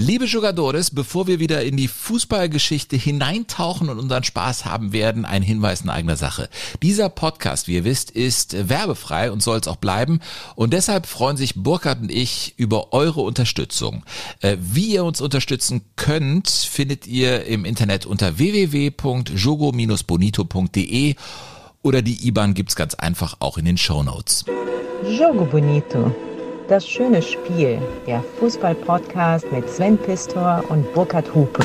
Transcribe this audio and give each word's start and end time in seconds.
Liebe 0.00 0.26
Jugadores, 0.26 0.92
bevor 0.92 1.26
wir 1.26 1.40
wieder 1.40 1.64
in 1.64 1.76
die 1.76 1.88
Fußballgeschichte 1.88 2.94
hineintauchen 2.94 3.88
und 3.88 3.98
unseren 3.98 4.22
Spaß 4.22 4.64
haben 4.64 4.92
werden, 4.92 5.24
ein 5.24 5.42
Hinweis 5.42 5.80
in 5.80 5.90
eigener 5.90 6.14
Sache. 6.14 6.48
Dieser 6.82 7.08
Podcast, 7.08 7.66
wie 7.66 7.74
ihr 7.74 7.82
wisst, 7.82 8.12
ist 8.12 8.68
werbefrei 8.68 9.32
und 9.32 9.42
soll 9.42 9.58
es 9.58 9.66
auch 9.66 9.74
bleiben. 9.74 10.20
Und 10.54 10.72
deshalb 10.72 11.06
freuen 11.06 11.36
sich 11.36 11.56
Burkhard 11.56 12.00
und 12.00 12.12
ich 12.12 12.54
über 12.56 12.92
eure 12.92 13.22
Unterstützung. 13.22 14.04
Äh, 14.40 14.56
wie 14.60 14.86
ihr 14.86 15.02
uns 15.02 15.20
unterstützen 15.20 15.80
könnt, 15.96 16.48
findet 16.48 17.08
ihr 17.08 17.46
im 17.46 17.64
Internet 17.64 18.06
unter 18.06 18.38
www.jogo-bonito.de 18.38 21.16
oder 21.82 22.02
die 22.02 22.28
IBAN 22.28 22.54
gibt's 22.54 22.76
ganz 22.76 22.94
einfach 22.94 23.38
auch 23.40 23.58
in 23.58 23.64
den 23.64 23.76
Show 23.76 24.04
Notes. 24.04 24.44
Jogo 25.10 25.44
Bonito. 25.44 26.14
Das 26.68 26.86
schöne 26.86 27.22
Spiel, 27.22 27.80
der 28.06 28.22
Fußball-Podcast 28.38 29.50
mit 29.50 29.68
Sven 29.70 29.96
Pistor 29.96 30.62
und 30.68 30.92
Burkhard 30.92 31.34
Hupe. 31.34 31.64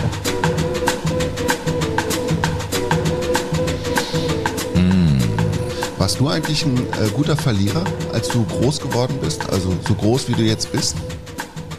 Warst 5.97 6.19
du 6.19 6.27
eigentlich 6.27 6.65
ein 6.65 6.77
äh, 6.77 7.09
guter 7.13 7.35
Verlierer, 7.35 7.83
als 8.13 8.27
du 8.27 8.43
groß 8.43 8.79
geworden 8.81 9.17
bist? 9.21 9.49
Also 9.49 9.73
so 9.87 9.93
groß, 9.93 10.27
wie 10.29 10.33
du 10.33 10.41
jetzt 10.41 10.71
bist? 10.71 10.95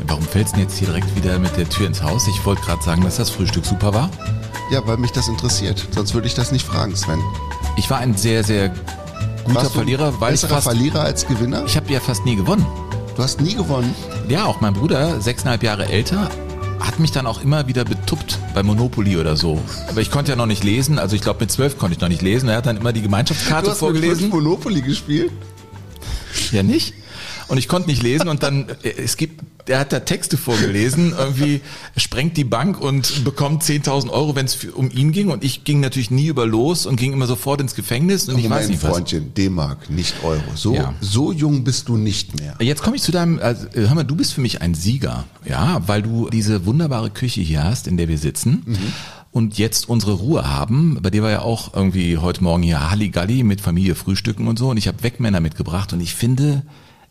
Warum 0.06 0.22
fällt's 0.22 0.52
denn 0.52 0.60
jetzt 0.60 0.78
hier 0.78 0.88
direkt 0.88 1.14
wieder 1.16 1.38
mit 1.38 1.56
der 1.56 1.68
Tür 1.68 1.86
ins 1.86 2.02
Haus? 2.02 2.26
Ich 2.28 2.44
wollte 2.44 2.62
gerade 2.62 2.82
sagen, 2.82 3.02
dass 3.02 3.16
das 3.16 3.30
Frühstück 3.30 3.64
super 3.64 3.92
war. 3.92 4.10
Ja, 4.70 4.86
weil 4.86 4.96
mich 4.96 5.12
das 5.12 5.28
interessiert. 5.28 5.86
Sonst 5.90 6.14
würde 6.14 6.26
ich 6.26 6.34
das 6.34 6.52
nicht 6.52 6.66
fragen, 6.66 6.96
Sven. 6.96 7.22
Ich 7.76 7.88
war 7.90 7.98
ein 7.98 8.16
sehr, 8.16 8.44
sehr 8.44 8.70
guter 9.44 9.56
Warst 9.56 9.66
du 9.66 9.78
Verlierer, 9.78 10.20
weil 10.20 10.34
ich 10.34 10.40
besserer 10.40 10.56
fast, 10.56 10.68
Verlierer 10.68 11.00
als 11.00 11.26
Gewinner? 11.26 11.64
ich 11.66 11.76
habe 11.76 11.92
ja 11.92 12.00
fast 12.00 12.24
nie 12.24 12.36
gewonnen. 12.36 12.66
Du 13.16 13.22
hast 13.22 13.40
nie 13.40 13.54
gewonnen. 13.54 13.94
Ja, 14.28 14.44
auch 14.44 14.60
mein 14.60 14.74
Bruder, 14.74 15.20
sechseinhalb 15.20 15.62
Jahre 15.62 15.86
älter, 15.86 16.28
hat 16.80 16.98
mich 16.98 17.12
dann 17.12 17.26
auch 17.26 17.42
immer 17.42 17.66
wieder 17.68 17.84
betuppt 17.84 18.38
bei 18.54 18.62
Monopoly 18.62 19.16
oder 19.16 19.36
so. 19.36 19.60
Aber 19.88 20.00
ich 20.00 20.10
konnte 20.10 20.32
ja 20.32 20.36
noch 20.36 20.46
nicht 20.46 20.64
lesen, 20.64 20.98
also 20.98 21.14
ich 21.14 21.22
glaube 21.22 21.40
mit 21.40 21.50
zwölf 21.52 21.78
konnte 21.78 21.94
ich 21.94 22.00
noch 22.00 22.08
nicht 22.08 22.22
lesen. 22.22 22.48
Er 22.48 22.56
hat 22.56 22.66
dann 22.66 22.76
immer 22.76 22.92
die 22.92 23.02
Gemeinschaftskarte 23.02 23.66
Du 23.66 23.70
hast 23.70 23.76
mit 23.76 23.90
vorgelesen. 23.92 24.18
fünf 24.18 24.34
Monopoly 24.34 24.82
gespielt? 24.82 25.30
Ja, 26.50 26.62
nicht? 26.62 26.94
Und 27.48 27.58
ich 27.58 27.68
konnte 27.68 27.88
nicht 27.88 28.02
lesen 28.02 28.28
und 28.28 28.42
dann, 28.42 28.68
äh, 28.82 28.90
es 29.04 29.16
gibt, 29.16 29.40
der 29.66 29.78
hat 29.78 29.92
da 29.92 30.00
Texte 30.00 30.36
vorgelesen, 30.36 31.14
irgendwie 31.18 31.60
sprengt 31.96 32.36
die 32.36 32.44
Bank 32.44 32.80
und 32.80 33.24
bekommt 33.24 33.62
10.000 33.62 34.10
Euro, 34.10 34.36
wenn 34.36 34.46
es 34.46 34.64
um 34.64 34.90
ihn 34.90 35.12
ging 35.12 35.30
und 35.30 35.42
ich 35.42 35.64
ging 35.64 35.80
natürlich 35.80 36.10
nie 36.10 36.26
über 36.26 36.46
los 36.46 36.86
und 36.86 36.96
ging 36.96 37.12
immer 37.12 37.26
sofort 37.26 37.60
ins 37.60 37.74
Gefängnis 37.74 38.28
und 38.28 38.38
ich 38.38 38.48
weiß 38.48 38.68
nicht. 38.68 38.80
Freundchen, 38.80 39.32
D-Mark, 39.34 39.90
nicht 39.90 40.14
Euro. 40.22 40.42
So, 40.54 40.74
Ja. 40.74 40.94
so 41.00 41.32
jung 41.32 41.64
bist 41.64 41.88
du 41.88 41.96
nicht 41.96 42.38
mehr. 42.38 42.56
Jetzt 42.60 42.82
komme 42.82 42.96
ich 42.96 43.02
zu 43.02 43.12
deinem, 43.12 43.38
also, 43.38 43.66
äh, 43.68 43.86
hör 43.88 43.94
mal, 43.94 44.04
du 44.04 44.16
bist 44.16 44.32
für 44.34 44.40
mich 44.40 44.60
ein 44.62 44.74
Sieger, 44.74 45.24
ja, 45.44 45.80
weil 45.86 46.02
du 46.02 46.28
diese 46.30 46.66
wunderbare 46.66 47.10
Küche 47.10 47.40
hier 47.40 47.64
hast, 47.64 47.86
in 47.86 47.96
der 47.96 48.08
wir 48.08 48.18
sitzen. 48.18 48.78
Und 49.30 49.58
jetzt 49.58 49.88
unsere 49.88 50.12
Ruhe 50.12 50.46
haben. 50.48 50.98
Bei 51.02 51.10
dir 51.10 51.24
war 51.24 51.30
ja 51.30 51.40
auch 51.42 51.74
irgendwie 51.74 52.18
heute 52.18 52.44
Morgen 52.44 52.62
hier 52.62 52.88
Halligalli 52.90 53.42
mit 53.42 53.60
Familie 53.60 53.96
frühstücken 53.96 54.46
und 54.46 54.60
so. 54.60 54.68
Und 54.70 54.76
ich 54.76 54.86
habe 54.86 55.02
Wegmänner 55.02 55.40
mitgebracht. 55.40 55.92
Und 55.92 56.00
ich 56.00 56.14
finde, 56.14 56.62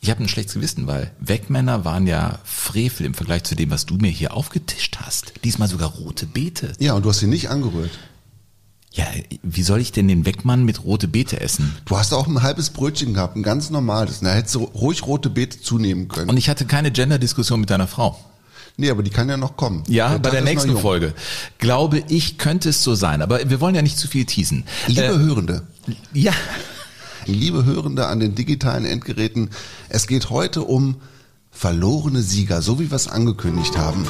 ich 0.04 0.10
habe 0.10 0.22
ein 0.22 0.28
schlechtes 0.28 0.56
Gewissen, 0.56 0.86
weil 0.86 1.12
Wegmänner 1.22 1.86
waren 1.86 2.06
ja 2.08 2.40
Frevel 2.44 3.06
im 3.06 3.14
Vergleich 3.14 3.44
zu 3.44 3.56
dem, 3.56 3.72
was 3.72 3.86
du 3.86 3.96
mir 3.96 4.12
hier 4.12 4.34
aufgetischt 4.34 4.98
hast. 5.02 5.34
Diesmal 5.46 5.70
sogar 5.70 5.90
rote 5.92 6.26
Beete. 6.26 6.74
Ja, 6.78 6.94
und 6.94 7.06
du 7.06 7.10
hast 7.10 7.22
ihn 7.22 7.30
nicht 7.30 7.50
angerührt. 7.50 7.92
Ja, 8.92 9.06
wie 9.42 9.64
soll 9.64 9.80
ich 9.80 9.94
denn 9.94 10.10
den 10.10 10.26
Wegmann 10.26 10.66
mit 10.66 10.84
rote 10.84 11.08
Beete 11.08 11.40
essen? 11.40 11.74
Du 11.86 11.98
hast 11.98 12.14
auch 12.14 12.28
ein 12.28 12.44
halbes 12.44 12.70
Brötchen 12.70 13.14
gehabt, 13.14 13.38
ein 13.38 13.44
ganz 13.44 13.70
normales. 13.70 14.20
Da 14.20 14.34
hättest 14.34 14.56
du 14.56 14.66
ruhig 14.66 15.08
rote 15.08 15.30
Beete 15.30 15.62
zunehmen 15.62 16.10
können. 16.10 16.30
Und 16.30 16.36
ich 16.38 16.50
hatte 16.50 16.66
keine 16.66 16.92
Gender-Diskussion 16.92 17.62
mit 17.62 17.70
deiner 17.70 17.88
Frau. 17.88 18.20
nee, 18.76 18.90
aber 18.90 19.04
die 19.04 19.10
kann 19.10 19.30
ja 19.30 19.38
noch 19.38 19.56
kommen. 19.56 19.84
Ja, 19.88 20.18
bei 20.18 20.30
der 20.32 20.40
ist 20.42 20.46
noch 20.46 20.52
nächsten. 20.52 20.78
Folge. 20.78 21.14
Glaube 21.60 22.04
ich, 22.10 22.38
könnte 22.38 22.70
es 22.70 22.84
so 22.84 22.94
sein. 22.94 23.22
Aber 23.22 23.50
wir 23.50 23.62
wollen 23.62 23.74
ja 23.74 23.82
nicht 23.82 23.98
zu 23.98 24.08
viel 24.10 24.26
teasen. 24.26 24.66
Liebe 24.88 25.02
Äh, 25.04 25.18
Hörende, 25.18 25.64
ja, 26.14 26.34
liebe 27.26 27.66
Hörende 27.66 28.08
an 28.08 28.20
den 28.20 28.36
digitalen 28.36 28.86
Endgeräten, 28.86 29.50
es 29.90 30.08
geht 30.08 30.30
heute 30.30 30.62
um 30.64 30.96
verlorene 31.52 32.22
Sieger, 32.22 32.62
so 32.62 32.80
wie 32.80 32.90
wir 32.92 32.96
es 32.96 33.08
angekündigt 33.08 33.78
haben. 33.78 34.08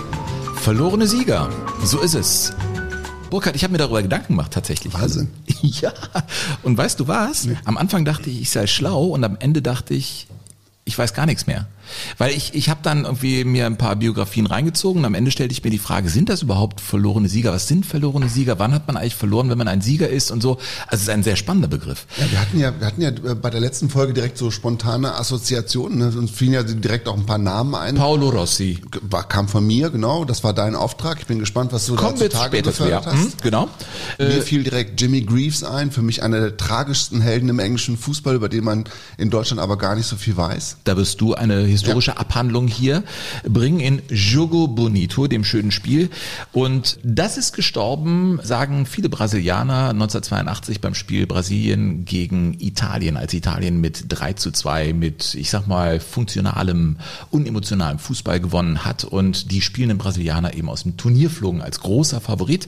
verlorene 0.55 1.07
Sieger. 1.07 1.49
So 1.83 1.99
ist 1.99 2.15
es. 2.15 2.53
Burkhard, 3.29 3.55
ich 3.55 3.63
habe 3.63 3.71
mir 3.71 3.79
darüber 3.79 4.01
Gedanken 4.01 4.33
gemacht 4.33 4.51
tatsächlich. 4.53 4.93
Wahnsinn. 4.93 5.29
Ja. 5.63 5.93
Und 6.61 6.77
weißt 6.77 6.99
du 6.99 7.07
was? 7.07 7.47
Am 7.63 7.77
Anfang 7.77 8.03
dachte 8.03 8.29
ich, 8.29 8.41
ich 8.41 8.49
sei 8.49 8.67
schlau 8.67 9.05
und 9.05 9.23
am 9.23 9.37
Ende 9.39 9.61
dachte 9.61 9.93
ich, 9.93 10.27
ich 10.83 10.97
weiß 10.97 11.13
gar 11.13 11.25
nichts 11.25 11.47
mehr. 11.47 11.67
Weil 12.17 12.35
ich, 12.35 12.53
ich 12.53 12.69
habe 12.69 12.79
dann 12.83 13.03
irgendwie 13.05 13.43
mir 13.43 13.65
ein 13.65 13.77
paar 13.77 13.95
Biografien 13.95 14.45
reingezogen 14.45 15.01
und 15.01 15.05
am 15.05 15.15
Ende 15.15 15.31
stellte 15.31 15.53
ich 15.53 15.63
mir 15.63 15.69
die 15.69 15.79
Frage, 15.79 16.09
sind 16.09 16.29
das 16.29 16.41
überhaupt 16.41 16.81
verlorene 16.81 17.29
Sieger? 17.29 17.51
Was 17.51 17.67
sind 17.67 17.85
verlorene 17.85 18.29
Sieger? 18.29 18.59
Wann 18.59 18.73
hat 18.73 18.87
man 18.87 18.97
eigentlich 18.97 19.15
verloren, 19.15 19.49
wenn 19.49 19.57
man 19.57 19.67
ein 19.67 19.81
Sieger 19.81 20.09
ist 20.09 20.31
und 20.31 20.41
so? 20.41 20.57
Also 20.87 20.95
es 20.95 21.01
ist 21.03 21.09
ein 21.09 21.23
sehr 21.23 21.35
spannender 21.35 21.67
Begriff. 21.67 22.05
Ja, 22.17 22.31
wir 22.31 22.39
hatten 22.41 22.59
ja, 22.59 22.79
wir 22.79 22.87
hatten 22.87 23.01
ja 23.01 23.09
äh, 23.09 23.35
bei 23.35 23.49
der 23.49 23.59
letzten 23.59 23.89
Folge 23.89 24.13
direkt 24.13 24.37
so 24.37 24.51
spontane 24.51 25.15
Assoziationen. 25.15 25.97
Ne? 25.97 26.13
Uns 26.17 26.31
fielen 26.31 26.53
ja 26.53 26.63
direkt 26.63 27.07
auch 27.07 27.17
ein 27.17 27.25
paar 27.25 27.37
Namen 27.37 27.75
ein. 27.75 27.95
Paolo 27.95 28.29
Rossi. 28.29 28.81
War, 29.01 29.27
kam 29.27 29.47
von 29.47 29.65
mir, 29.65 29.89
genau. 29.89 30.25
Das 30.25 30.43
war 30.43 30.53
dein 30.53 30.75
Auftrag. 30.75 31.19
Ich 31.19 31.27
bin 31.27 31.39
gespannt, 31.39 31.73
was 31.73 31.85
du 31.85 31.95
Kommen 31.95 32.17
da 32.19 32.29
zutage 32.29 32.61
gefördert 32.61 33.05
hast. 33.05 33.15
Hm, 33.15 33.33
genau. 33.41 33.69
Mir 34.17 34.41
fiel 34.41 34.63
direkt 34.63 34.99
Jimmy 34.99 35.21
Greaves 35.21 35.63
ein, 35.63 35.91
für 35.91 36.01
mich 36.01 36.23
einer 36.23 36.39
der 36.39 36.57
tragischsten 36.57 37.21
Helden 37.21 37.49
im 37.49 37.59
englischen 37.59 37.97
Fußball, 37.97 38.35
über 38.35 38.49
den 38.49 38.63
man 38.63 38.85
in 39.17 39.29
Deutschland 39.29 39.61
aber 39.61 39.77
gar 39.77 39.95
nicht 39.95 40.07
so 40.07 40.15
viel 40.15 40.37
weiß. 40.37 40.77
Da 40.83 40.97
wirst 40.97 41.21
du 41.21 41.33
eine 41.33 41.61
historische 41.83 42.17
Abhandlung 42.17 42.67
hier 42.67 43.03
bringen 43.43 43.79
in 43.79 44.01
Jogo 44.09 44.67
Bonito, 44.67 45.27
dem 45.27 45.43
schönen 45.43 45.71
Spiel. 45.71 46.09
Und 46.51 46.97
das 47.03 47.37
ist 47.37 47.53
gestorben, 47.53 48.39
sagen 48.41 48.85
viele 48.85 49.09
Brasilianer 49.09 49.89
1982 49.89 50.79
beim 50.79 50.95
Spiel 50.95 51.27
Brasilien 51.27 52.05
gegen 52.05 52.57
Italien, 52.59 53.17
als 53.17 53.33
Italien 53.33 53.81
mit 53.81 54.05
3 54.07 54.33
zu 54.33 54.51
2 54.51 54.93
mit, 54.93 55.35
ich 55.35 55.49
sag 55.49 55.67
mal, 55.67 55.99
funktionalem, 55.99 56.97
unemotionalem 57.31 57.99
Fußball 57.99 58.39
gewonnen 58.39 58.85
hat 58.85 59.03
und 59.03 59.51
die 59.51 59.61
spielenden 59.61 59.97
Brasilianer 59.97 60.53
eben 60.53 60.69
aus 60.69 60.83
dem 60.83 60.95
Turnier 60.97 61.29
flogen 61.29 61.61
als 61.61 61.81
großer 61.81 62.21
Favorit. 62.21 62.67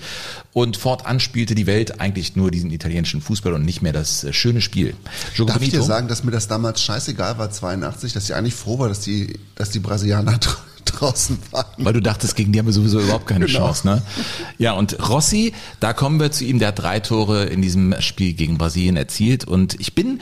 Und 0.51 0.77
fortan 0.77 1.19
spielte 1.19 1.55
die 1.55 1.67
Welt 1.67 1.99
eigentlich 1.99 2.35
nur 2.35 2.51
diesen 2.51 2.71
italienischen 2.71 3.21
Fußball 3.21 3.53
und 3.53 3.65
nicht 3.65 3.81
mehr 3.81 3.93
das 3.93 4.23
äh, 4.23 4.33
schöne 4.33 4.61
Spiel. 4.61 4.95
Jogo 5.33 5.51
Darf 5.51 5.61
ich 5.61 5.69
dir 5.69 5.81
sagen, 5.81 6.07
dass 6.07 6.23
mir 6.23 6.31
das 6.31 6.47
damals 6.47 6.81
scheißegal 6.81 7.37
war, 7.37 7.51
82, 7.51 8.13
dass 8.13 8.25
ich 8.25 8.35
eigentlich 8.35 8.55
froh 8.55 8.79
war, 8.79 8.87
dass 8.95 9.03
die, 9.03 9.33
dass 9.55 9.69
die 9.69 9.79
Brasilianer 9.79 10.31
dra- 10.39 10.57
draußen 10.85 11.37
waren. 11.51 11.65
Weil 11.77 11.93
du 11.93 12.01
dachtest, 12.01 12.35
gegen 12.35 12.51
die 12.53 12.59
haben 12.59 12.67
wir 12.67 12.73
sowieso 12.73 12.99
überhaupt 12.99 13.27
keine 13.27 13.45
Genau. 13.47 13.59
Chance. 13.59 13.87
Ne? 13.87 14.01
Ja, 14.57 14.73
und 14.73 15.09
Rossi, 15.09 15.53
da 15.79 15.93
kommen 15.93 16.19
wir 16.19 16.31
zu 16.31 16.45
ihm, 16.45 16.59
der 16.59 16.69
hat 16.69 16.79
drei 16.79 16.99
Tore 16.99 17.45
in 17.45 17.61
diesem 17.61 17.95
Spiel 17.99 18.33
gegen 18.33 18.57
Brasilien 18.57 18.95
erzielt. 18.95 19.45
Und 19.45 19.79
ich 19.79 19.95
bin 19.95 20.21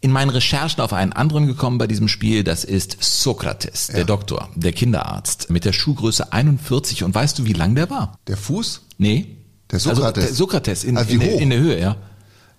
in 0.00 0.10
meinen 0.12 0.30
Recherchen 0.30 0.80
auf 0.80 0.92
einen 0.92 1.12
anderen 1.12 1.46
gekommen 1.46 1.78
bei 1.78 1.86
diesem 1.86 2.08
Spiel. 2.08 2.44
Das 2.44 2.64
ist 2.64 2.96
Sokrates, 3.00 3.86
der 3.88 4.04
Doktor, 4.04 4.48
der 4.54 4.72
Kinderarzt, 4.72 5.48
mit 5.50 5.64
der 5.64 5.72
Schuhgröße 5.72 6.32
41. 6.32 7.04
Und 7.04 7.14
weißt 7.14 7.38
du, 7.38 7.44
wie 7.46 7.52
lang 7.54 7.74
der 7.74 7.88
war? 7.90 8.18
Der 8.26 8.36
Fuß? 8.36 8.82
Nee. 8.98 9.26
Der 9.70 9.78
Sokrates. 9.80 10.04
Also, 10.04 10.20
der 10.20 10.34
Sokrates 10.34 10.84
in, 10.84 10.96
wie 11.08 11.14
in, 11.14 11.20
in 11.22 11.50
der 11.50 11.58
Höhe, 11.58 11.80
ja. 11.80 11.96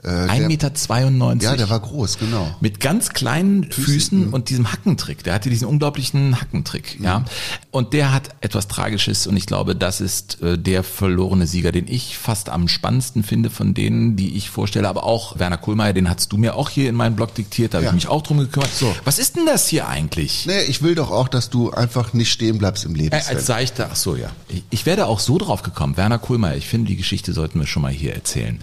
Äh, 0.03 0.09
1,92 0.09 0.37
der- 0.39 0.47
Meter. 0.47 0.73
92. 0.73 1.49
Ja, 1.49 1.55
der 1.55 1.69
war 1.69 1.79
groß, 1.79 2.17
genau. 2.17 2.53
Mit 2.59 2.79
ganz 2.79 3.09
kleinen 3.09 3.71
Füßen 3.71 4.29
und 4.33 4.49
diesem 4.49 4.71
Hackentrick. 4.71 5.23
Der 5.23 5.33
hatte 5.33 5.49
diesen 5.49 5.67
unglaublichen 5.67 6.39
Hackentrick, 6.41 6.99
ja. 7.01 7.23
Und 7.71 7.93
der 7.93 8.11
hat 8.13 8.29
etwas 8.41 8.67
Tragisches 8.67 9.27
und 9.27 9.37
ich 9.37 9.45
glaube, 9.45 9.75
das 9.75 10.01
ist 10.01 10.41
äh, 10.41 10.57
der 10.57 10.83
verlorene 10.83 11.47
Sieger, 11.47 11.71
den 11.71 11.87
ich 11.87 12.17
fast 12.17 12.49
am 12.49 12.67
spannendsten 12.67 13.23
finde 13.23 13.49
von 13.49 13.73
denen, 13.73 14.15
die 14.15 14.35
ich 14.35 14.49
vorstelle. 14.49 14.87
Aber 14.89 15.03
auch 15.03 15.39
Werner 15.39 15.57
Kohlmeier, 15.57 15.93
den 15.93 16.09
hast 16.09 16.31
du 16.31 16.37
mir 16.37 16.55
auch 16.55 16.69
hier 16.69 16.89
in 16.89 16.95
meinen 16.95 17.15
Blog 17.15 17.33
diktiert, 17.35 17.73
da 17.73 17.77
habe 17.77 17.85
Ja. 17.85 17.91
ich 17.91 17.95
mich 17.95 18.07
auch 18.07 18.21
drum 18.21 18.39
gekümmert. 18.39 18.73
So. 18.73 18.93
Was 19.05 19.19
ist 19.19 19.35
denn 19.37 19.45
das 19.45 19.67
hier 19.67 19.87
eigentlich? 19.87 20.45
Nee, 20.45 20.61
ich 20.67 20.81
will 20.81 20.95
doch 20.95 21.11
auch, 21.11 21.27
dass 21.27 21.49
du 21.49 21.71
einfach 21.71 22.13
nicht 22.13 22.31
stehen 22.31 22.57
bleibst 22.57 22.85
im 22.85 22.95
Leben. 22.95 23.15
Äh, 23.15 23.21
als 23.27 23.45
seichter, 23.45 23.89
ach 23.91 23.95
so, 23.95 24.15
ja. 24.15 24.29
Ich, 24.49 24.63
ich 24.69 24.85
wäre 24.85 25.05
auch 25.07 25.19
so 25.19 25.37
drauf 25.37 25.63
gekommen. 25.63 25.97
Werner 25.97 26.19
Kohlmeier, 26.19 26.55
ich 26.57 26.67
finde, 26.67 26.87
die 26.89 26.97
Geschichte 26.97 27.33
sollten 27.33 27.59
wir 27.59 27.67
schon 27.67 27.81
mal 27.81 27.91
hier 27.91 28.13
erzählen. 28.13 28.59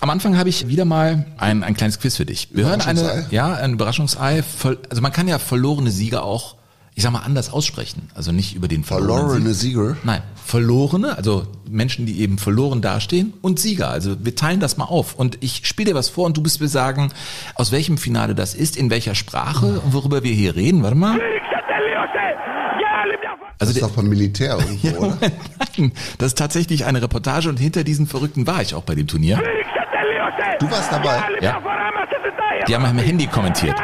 Am 0.00 0.10
Anfang 0.10 0.36
habe 0.38 0.48
ich 0.48 0.68
wieder 0.68 0.83
mal 0.84 1.26
ein, 1.38 1.62
ein 1.64 1.74
kleines 1.74 1.98
Quiz 2.00 2.16
für 2.16 2.26
dich. 2.26 2.48
Wir 2.52 2.66
hören 2.66 2.80
eine, 2.80 3.00
Überraschungsei? 3.00 3.34
ja, 3.34 3.54
ein 3.54 3.72
Überraschungsei. 3.74 4.44
Also 4.90 5.02
man 5.02 5.12
kann 5.12 5.28
ja 5.28 5.38
verlorene 5.38 5.90
Sieger 5.90 6.24
auch, 6.24 6.56
ich 6.94 7.02
sag 7.02 7.12
mal, 7.12 7.20
anders 7.20 7.52
aussprechen. 7.52 8.10
Also 8.14 8.30
nicht 8.32 8.54
über 8.54 8.68
den 8.68 8.84
verlorenen 8.84 9.26
Verlorene 9.28 9.54
Sieg. 9.54 9.70
Sieger. 9.72 9.96
Nein, 10.04 10.22
verlorene, 10.44 11.16
also 11.16 11.46
Menschen, 11.68 12.06
die 12.06 12.20
eben 12.20 12.38
verloren 12.38 12.82
dastehen 12.82 13.32
und 13.42 13.58
Sieger. 13.58 13.88
Also 13.90 14.16
wir 14.24 14.36
teilen 14.36 14.60
das 14.60 14.76
mal 14.76 14.84
auf. 14.84 15.14
Und 15.14 15.38
ich 15.40 15.66
spiele 15.66 15.90
dir 15.92 15.96
was 15.96 16.08
vor 16.08 16.26
und 16.26 16.36
du 16.36 16.42
bist 16.42 16.60
mir 16.60 16.68
sagen, 16.68 17.10
aus 17.56 17.72
welchem 17.72 17.98
Finale 17.98 18.34
das 18.34 18.54
ist, 18.54 18.76
in 18.76 18.90
welcher 18.90 19.14
Sprache 19.14 19.80
und 19.84 19.92
worüber 19.92 20.22
wir 20.22 20.32
hier 20.32 20.54
reden. 20.54 20.82
Warte 20.82 20.96
mal. 20.96 21.18
Das 23.58 23.68
Also 23.68 23.72
ist 23.72 23.80
der, 23.80 23.88
doch 23.88 23.94
vom 23.94 24.08
Militär 24.08 24.58
irgendwo, 24.82 24.88
ja, 24.88 24.94
oder? 24.98 25.18
Nein, 25.78 25.92
das 26.18 26.28
ist 26.28 26.38
tatsächlich 26.38 26.84
eine 26.84 27.00
Reportage 27.02 27.48
und 27.48 27.58
hinter 27.58 27.84
diesen 27.84 28.06
Verrückten 28.06 28.46
war 28.46 28.60
ich 28.62 28.74
auch 28.74 28.82
bei 28.82 28.94
dem 28.94 29.06
Turnier. 29.06 29.40
Du 30.58 30.70
warst 30.70 30.92
dabei? 30.92 31.22
Ja. 31.40 31.60
Die 32.66 32.74
haben 32.74 32.84
am 32.86 32.98
Handy 32.98 33.26
kommentiert. 33.26 33.76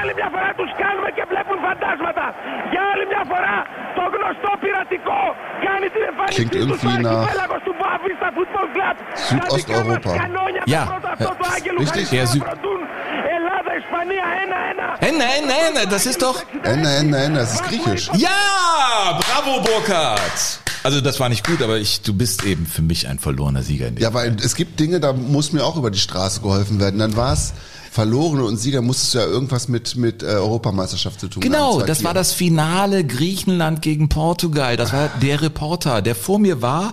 Klingt 6.29 6.55
irgendwie 6.55 6.99
nach 6.99 7.29
Südosteuropa. 9.15 10.17
Ja, 10.67 11.01
Richtig? 11.79 12.11
der 12.11 12.27
Süd. 12.27 12.45
Ende, 15.01 15.25
Ende, 15.25 15.55
Ende, 15.69 15.87
das 15.89 16.07
ist 16.07 16.23
doch. 16.23 16.43
Ende, 16.63 16.89
Ende, 16.89 17.19
Ende, 17.19 17.41
das 17.41 17.55
ist 17.55 17.65
griechisch. 17.65 18.11
Ja, 18.15 19.19
bravo 19.19 19.61
Burkhard. 19.63 20.70
Also 20.83 21.01
das 21.01 21.21
war 21.21 21.29
nicht 21.29 21.47
gut, 21.47 21.63
aber 21.63 21.79
ich, 21.79 22.01
du 22.01 22.15
bist 22.15 22.45
eben 22.45 22.67
für 22.67 22.83
mich 22.83 23.09
ein 23.09 23.19
verlorener 23.19 23.63
Sieger 23.63 23.89
in 23.89 23.97
dem. 23.97 24.03
Ja, 24.03 24.15
weil 24.15 24.37
es 24.43 24.55
gibt 24.55 24.81
Dinge, 24.81 25.01
da 25.01 25.13
muss 25.13 25.53
mir 25.53 25.65
auch 25.65 25.77
über 25.77 25.91
die 25.91 25.99
Straße 25.99 26.41
geholfen 26.41 26.81
werden. 26.81 26.99
Dann 26.99 27.17
war 27.17 27.35
es 27.35 27.53
Verlorene 27.91 28.45
und 28.45 28.57
Sieger, 28.57 28.83
musstest 28.83 29.15
du 29.15 29.19
ja 29.19 29.25
irgendwas 29.25 29.67
mit, 29.67 29.97
mit 29.97 30.23
äh, 30.23 30.27
Europameisterschaft 30.27 31.19
zu 31.19 31.27
tun 31.29 31.41
Genau, 31.41 31.81
haben. 31.81 31.87
das 31.89 32.05
war 32.05 32.15
das 32.15 32.33
Finale 32.33 33.05
Griechenland 33.05 33.83
gegen 33.83 34.09
Portugal. 34.09 34.77
Das 34.77 34.93
war 34.93 35.09
der 35.21 35.43
Reporter, 35.43 36.01
der 36.01 36.15
vor 36.15 36.39
mir 36.39 36.63
war. 36.63 36.93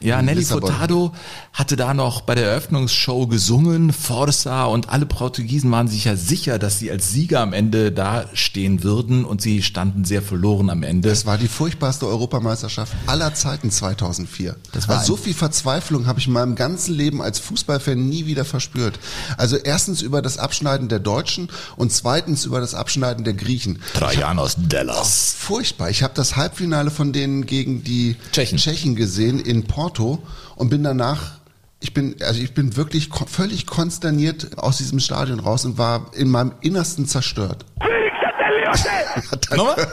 Ja, 0.00 0.22
Nelly 0.22 0.40
Lissabon. 0.40 0.70
Furtado 0.70 1.12
hatte 1.52 1.74
da 1.74 1.94
noch 1.94 2.20
bei 2.20 2.34
der 2.36 2.46
Eröffnungsshow 2.50 3.26
gesungen, 3.26 3.92
Forza 3.92 4.66
und 4.66 4.90
alle 4.90 5.06
Portugiesen 5.06 5.70
waren 5.72 5.88
sich 5.88 6.04
ja 6.04 6.14
sicher, 6.14 6.58
dass 6.60 6.78
sie 6.78 6.90
als 6.92 7.10
Sieger 7.10 7.40
am 7.40 7.52
Ende 7.52 7.90
da 7.90 8.26
stehen 8.34 8.84
würden 8.84 9.24
und 9.24 9.40
sie 9.42 9.62
standen 9.62 10.04
sehr 10.04 10.22
verloren 10.22 10.70
am 10.70 10.82
Ende. 10.82 11.08
Das 11.08 11.26
war 11.26 11.38
die 11.38 11.48
furchtbarste 11.48 12.06
Europameisterschaft 12.06 12.92
aller 13.06 13.34
Zeiten 13.34 13.70
2004. 13.70 14.54
Das 14.72 14.86
war 14.86 14.98
also 14.98 15.16
so 15.16 15.22
viel 15.22 15.34
Verzweiflung 15.34 16.06
habe 16.06 16.20
ich 16.20 16.26
in 16.28 16.34
meinem 16.34 16.54
ganzen 16.54 16.94
Leben 16.94 17.20
als 17.20 17.38
Fußballfan 17.40 18.06
nie 18.08 18.26
wieder 18.26 18.44
verspürt. 18.44 18.98
Also 19.38 19.56
erstens 19.56 20.02
über 20.02 20.22
das 20.22 20.35
Abschneiden 20.38 20.88
der 20.88 20.98
Deutschen 20.98 21.48
und 21.76 21.92
zweitens 21.92 22.44
über 22.44 22.60
das 22.60 22.74
Abschneiden 22.74 23.24
der 23.24 23.34
Griechen. 23.34 23.80
Trajanos 23.94 24.56
Dellas. 24.58 25.34
Furchtbar. 25.38 25.90
Ich 25.90 26.02
habe 26.02 26.14
das 26.14 26.36
Halbfinale 26.36 26.90
von 26.90 27.12
denen 27.12 27.46
gegen 27.46 27.82
die 27.84 28.16
Tschechen. 28.32 28.96
gesehen 28.96 29.40
in 29.40 29.64
Porto 29.64 30.22
und 30.56 30.68
bin 30.70 30.82
danach 30.82 31.36
ich 31.78 31.92
bin, 31.92 32.16
also 32.22 32.40
ich 32.40 32.54
bin 32.54 32.74
wirklich 32.76 33.10
ko- 33.10 33.26
völlig 33.26 33.66
konsterniert 33.66 34.56
aus 34.58 34.78
diesem 34.78 34.98
Stadion 34.98 35.38
raus 35.40 35.66
und 35.66 35.76
war 35.76 36.10
in 36.14 36.30
meinem 36.30 36.52
Innersten 36.62 37.06
zerstört. 37.06 37.66
Nochmal? 39.54 39.86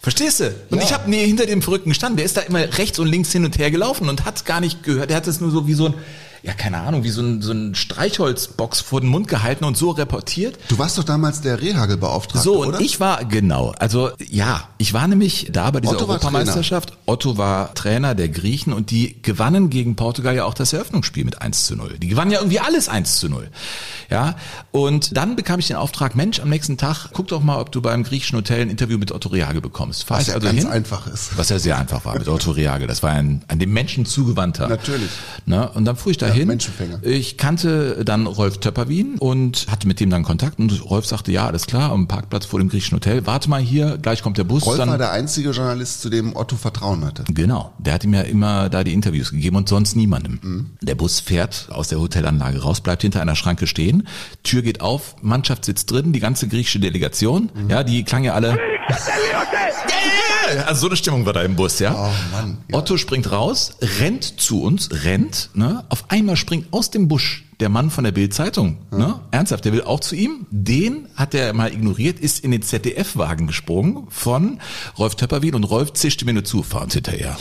Verstehst 0.00 0.40
du? 0.40 0.52
Und 0.70 0.78
Ja. 0.78 0.84
ich 0.84 0.92
habe 0.92 1.08
nee, 1.08 1.24
hinter 1.26 1.46
dem 1.46 1.62
Verrückten 1.62 1.88
gestanden. 1.90 2.16
Der 2.16 2.26
ist 2.26 2.36
da 2.36 2.40
immer 2.42 2.58
rechts 2.78 2.98
und 2.98 3.06
links 3.06 3.30
hin 3.30 3.44
und 3.44 3.56
her 3.58 3.70
gelaufen 3.70 4.08
und 4.08 4.24
hat 4.24 4.44
gar 4.44 4.60
nicht 4.60 4.82
gehört. 4.82 5.10
Der 5.10 5.16
hat 5.16 5.26
es 5.28 5.40
nur 5.40 5.50
so 5.50 5.66
wie 5.68 5.74
so 5.74 5.86
ein, 5.86 5.94
ja 6.42 6.52
keine 6.54 6.78
Ahnung, 6.78 7.04
wie 7.04 7.10
so 7.10 7.22
ein, 7.22 7.40
so 7.42 7.52
ein 7.52 7.74
Streichholzbox 7.74 8.80
vor 8.80 9.00
den 9.00 9.08
Mund 9.10 9.28
gehalten 9.28 9.64
und 9.64 9.76
so 9.76 9.90
reportiert. 9.90 10.58
Du 10.68 10.78
warst 10.78 10.98
doch 10.98 11.04
damals 11.04 11.40
der 11.40 11.60
Rehagel-Beauftragte, 11.60 12.42
So, 12.42 12.62
und 12.62 12.68
oder? 12.68 12.80
ich 12.80 12.98
war, 13.00 13.24
genau, 13.24 13.72
also 13.78 14.10
ja, 14.28 14.68
ich 14.78 14.92
war 14.92 15.06
nämlich 15.06 15.48
da 15.52 15.70
bei 15.70 15.80
dieser 15.80 15.94
Otto 15.94 16.08
war 16.08 16.14
Europameisterschaft. 16.14 16.92
Otto 17.06 17.38
war 17.38 17.72
Trainer 17.74 18.14
der 18.14 18.28
Griechen 18.28 18.72
und 18.72 18.90
die 18.90 19.22
gewannen 19.22 19.70
gegen 19.70 19.94
Portugal 19.96 20.34
ja 20.34 20.44
auch 20.44 20.54
das 20.54 20.72
Eröffnungsspiel 20.72 21.24
mit 21.24 21.40
1 21.40 21.66
zu 21.66 21.76
0. 21.76 21.98
Die 21.98 22.08
gewannen 22.08 22.30
ja 22.30 22.38
irgendwie 22.40 22.60
alles 22.60 22.88
1 22.88 23.16
zu 23.18 23.28
0. 23.28 23.48
Ja, 24.10 24.34
und 24.72 25.16
dann 25.16 25.36
bekam 25.36 25.60
ich 25.60 25.68
den 25.68 25.76
Auftrag, 25.76 26.14
Mensch, 26.16 26.40
am 26.40 26.48
nächsten 26.48 26.76
Tag, 26.76 27.10
guck 27.12 27.28
doch 27.28 27.42
mal, 27.42 27.60
ob 27.60 27.72
du 27.72 27.80
beim 27.80 28.02
griechischen 28.02 28.36
Hotel 28.36 28.62
ein 28.62 28.70
Interview 28.70 28.98
mit 28.98 29.12
Otto 29.12 29.28
Reage 29.28 29.60
bekommst. 29.60 30.04
Fahr 30.04 30.18
Was 30.18 30.26
ja 30.26 30.34
also 30.34 30.46
ganz 30.46 30.58
hin. 30.58 30.66
einfach 30.66 31.06
ist. 31.06 31.36
Was 31.38 31.48
ja 31.48 31.58
sehr 31.58 31.78
einfach 31.78 32.04
war 32.04 32.18
mit 32.18 32.28
Otto 32.28 32.50
Reage. 32.50 32.86
Das 32.86 33.02
war 33.02 33.10
ein, 33.10 33.42
an 33.48 33.58
dem 33.58 33.72
Menschen 33.72 34.04
zugewandter. 34.06 34.68
Natürlich. 34.68 35.10
Ne? 35.46 35.68
Und 35.70 35.84
dann 35.84 35.96
fuhr 35.96 36.10
ich 36.10 36.18
dahin. 36.32 36.48
Menschenfänger. 36.48 36.98
Ich 37.02 37.36
kannte 37.36 38.04
dann 38.04 38.26
Rolf 38.26 38.58
Töpperwien 38.58 39.18
und 39.18 39.66
hatte 39.70 39.86
mit 39.86 40.00
dem 40.00 40.10
dann 40.10 40.22
Kontakt 40.24 40.58
und 40.58 40.84
Rolf 40.90 41.06
sagte, 41.06 41.32
ja, 41.32 41.46
alles 41.46 41.66
klar, 41.66 41.92
am 41.92 42.08
Parkplatz 42.08 42.46
vor 42.46 42.58
dem 42.58 42.68
griechischen 42.68 42.96
Hotel, 42.96 43.26
warte 43.26 43.48
mal 43.50 43.60
hier, 43.60 43.98
gleich 43.98 44.22
kommt 44.22 44.38
der 44.38 44.44
Bus. 44.44 44.66
Rolf 44.66 44.78
dann, 44.78 44.88
war 44.90 44.98
der 44.98 45.12
einzige 45.12 45.50
Journalist, 45.50 46.02
zu 46.02 46.10
dem 46.10 46.34
Otto 46.36 46.56
Vertrauen 46.56 47.04
hatte. 47.04 47.24
Genau, 47.32 47.72
der 47.78 47.94
hat 47.94 48.04
ihm 48.04 48.14
ja 48.14 48.22
immer 48.22 48.68
da 48.68 48.84
die 48.84 48.92
Interviews 48.92 49.30
gegeben 49.30 49.56
und 49.56 49.68
sonst 49.68 49.96
niemandem. 49.96 50.38
Mhm. 50.42 50.70
Der 50.80 50.94
Bus 50.94 51.20
fährt 51.20 51.68
aus 51.70 51.88
der 51.88 52.00
Hotelanlage 52.00 52.60
raus, 52.62 52.80
bleibt 52.80 53.02
hinter 53.02 53.20
einer 53.20 53.36
Schranke 53.36 53.66
stehen, 53.66 54.06
Tür 54.42 54.62
geht 54.62 54.80
auf, 54.80 55.16
Mannschaft 55.22 55.64
sitzt 55.64 55.90
drin, 55.90 56.12
die 56.12 56.20
ganze 56.20 56.48
griechische 56.48 56.80
Delegation, 56.80 57.50
Mhm. 57.54 57.70
ja, 57.70 57.82
die 57.82 58.02
klang 58.04 58.24
ja 58.24 58.34
alle... 58.34 58.58
Ja, 60.52 60.58
ja, 60.58 60.62
ja. 60.62 60.66
Also 60.66 60.82
so 60.82 60.86
eine 60.88 60.96
Stimmung 60.96 61.26
war 61.26 61.32
da 61.32 61.42
im 61.42 61.56
Bus, 61.56 61.78
ja. 61.78 61.94
Oh 61.94 62.12
Mann, 62.32 62.58
ja. 62.70 62.78
Otto 62.78 62.96
springt 62.96 63.30
raus, 63.30 63.76
rennt 64.00 64.40
zu 64.40 64.62
uns, 64.62 64.88
rennt, 65.04 65.50
ne? 65.54 65.84
Auf 65.88 66.04
einmal 66.10 66.36
springt 66.36 66.72
aus 66.72 66.90
dem 66.90 67.08
Busch 67.08 67.44
der 67.60 67.68
Mann 67.68 67.90
von 67.90 68.04
der 68.04 68.12
Bild-Zeitung, 68.12 68.78
ne? 68.90 69.20
Ernsthaft, 69.30 69.64
der 69.64 69.72
will 69.72 69.82
auch 69.82 70.00
zu 70.00 70.14
ihm. 70.14 70.46
Den 70.50 71.08
hat 71.16 71.34
er 71.34 71.52
mal 71.52 71.72
ignoriert, 71.72 72.18
ist 72.18 72.40
in 72.40 72.50
den 72.50 72.62
ZDF-Wagen 72.62 73.46
gesprungen 73.46 74.06
von 74.08 74.60
Rolf 74.98 75.14
Töpperwien 75.14 75.54
und 75.54 75.64
Rolf 75.64 75.92
zischte 75.92 76.24
mir 76.24 76.34
nur 76.34 76.44
zu, 76.44 76.62
fahr 76.62 76.82
uns 76.82 76.94
hinterher. 76.94 77.36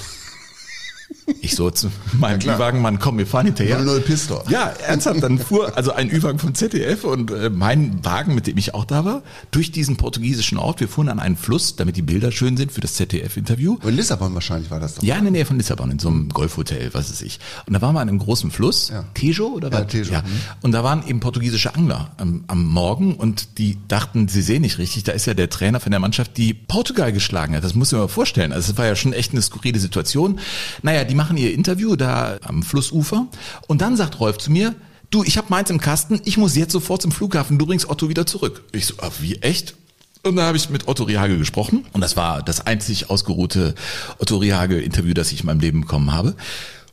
Ich 1.41 1.55
so 1.55 1.71
zu 1.71 1.89
meinem 2.13 2.39
klar. 2.39 2.57
Ü-Wagen, 2.57 2.81
Mann, 2.81 2.99
komm, 2.99 3.17
wir 3.17 3.27
fahren 3.27 3.45
hinterher. 3.47 3.79
00 3.79 4.01
Pistor. 4.01 4.43
Ja, 4.49 4.67
ernsthaft, 4.87 5.23
dann 5.23 5.39
fuhr 5.39 5.75
also 5.77 5.91
ein 5.93 6.09
Ü-Wagen 6.11 6.39
vom 6.39 6.53
ZDF 6.53 7.03
und 7.03 7.31
äh, 7.31 7.49
mein 7.49 8.03
Wagen, 8.03 8.35
mit 8.35 8.47
dem 8.47 8.57
ich 8.57 8.73
auch 8.73 8.85
da 8.85 9.05
war, 9.05 9.21
durch 9.51 9.71
diesen 9.71 9.97
portugiesischen 9.97 10.57
Ort. 10.57 10.79
Wir 10.79 10.87
fuhren 10.87 11.09
an 11.09 11.19
einen 11.19 11.37
Fluss, 11.37 11.75
damit 11.75 11.95
die 11.97 12.01
Bilder 12.01 12.31
schön 12.31 12.57
sind 12.57 12.71
für 12.71 12.81
das 12.81 12.93
ZDF-Interview. 12.95 13.77
In 13.83 13.95
Lissabon 13.95 14.33
wahrscheinlich 14.33 14.69
war 14.71 14.79
das 14.79 14.95
doch. 14.95 15.03
Ja, 15.03 15.15
in 15.15 15.23
der 15.23 15.31
Nähe 15.31 15.45
von 15.45 15.57
Lissabon, 15.57 15.91
in 15.91 15.99
so 15.99 16.09
einem 16.09 16.29
Golfhotel, 16.29 16.89
was 16.93 17.09
weiß 17.11 17.21
ich. 17.21 17.39
Und 17.67 17.73
da 17.73 17.81
waren 17.81 17.93
wir 17.95 18.01
an 18.01 18.09
einem 18.09 18.19
großen 18.19 18.51
Fluss, 18.51 18.89
Ja. 18.89 19.03
Tejo 19.13 19.47
oder 19.47 19.71
Ja, 19.71 19.79
was? 19.81 19.87
Tejo, 19.87 20.11
Ja. 20.11 20.21
mhm. 20.21 20.25
Und 20.61 20.71
da 20.73 20.83
waren 20.83 21.07
eben 21.07 21.19
portugiesische 21.19 21.73
Angler 21.75 22.11
am, 22.17 22.43
am 22.47 22.65
Morgen 22.65 23.15
und 23.15 23.57
die 23.57 23.77
dachten, 23.87 24.27
sie 24.27 24.41
sehen 24.41 24.61
nicht 24.61 24.77
richtig. 24.77 25.03
Da 25.03 25.11
ist 25.11 25.25
ja 25.25 25.33
der 25.33 25.49
Trainer 25.49 25.79
von 25.79 25.91
der 25.91 25.99
Mannschaft, 25.99 26.37
die 26.37 26.53
Portugal 26.53 27.11
geschlagen 27.13 27.55
hat. 27.55 27.63
Das 27.63 27.75
muss 27.75 27.89
ich 27.89 27.93
mir 27.93 27.99
mal 27.99 28.07
vorstellen. 28.07 28.51
Also 28.53 28.71
es 28.73 28.77
war 28.77 28.85
ja 28.85 28.95
schon 28.95 29.13
echt 29.13 29.31
eine 29.31 29.41
skurrile 29.41 29.79
Situation. 29.79 30.39
Naja, 30.83 31.03
die 31.03 31.15
machen 31.21 31.37
ihr 31.37 31.53
Interview 31.53 31.95
da 31.95 32.39
am 32.41 32.63
Flussufer 32.63 33.27
und 33.67 33.79
dann 33.79 33.95
sagt 33.95 34.19
Rolf 34.19 34.39
zu 34.39 34.51
mir, 34.51 34.73
du, 35.11 35.23
ich 35.23 35.37
habe 35.37 35.47
meins 35.51 35.69
im 35.69 35.79
Kasten, 35.79 36.19
ich 36.25 36.35
muss 36.37 36.55
jetzt 36.55 36.71
sofort 36.71 37.03
zum 37.03 37.11
Flughafen, 37.11 37.59
du 37.59 37.67
bringst 37.67 37.87
Otto 37.87 38.09
wieder 38.09 38.25
zurück. 38.25 38.63
Ich 38.71 38.87
so, 38.87 38.95
ah, 38.97 39.11
wie, 39.19 39.35
echt? 39.35 39.75
Und 40.23 40.35
da 40.35 40.47
habe 40.47 40.57
ich 40.57 40.71
mit 40.71 40.87
Otto 40.87 41.03
Rihage 41.03 41.37
gesprochen 41.37 41.85
und 41.93 42.01
das 42.01 42.17
war 42.17 42.41
das 42.41 42.65
einzig 42.65 43.11
ausgeruhte 43.11 43.75
Otto 44.17 44.37
Rihage 44.37 44.81
Interview, 44.81 45.13
das 45.13 45.31
ich 45.31 45.41
in 45.41 45.45
meinem 45.45 45.59
Leben 45.59 45.81
bekommen 45.81 46.11
habe. 46.11 46.33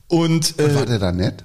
Und 0.08 0.58
äh, 0.58 0.74
War 0.74 0.84
der 0.84 0.98
da 0.98 1.10
nett? 1.10 1.42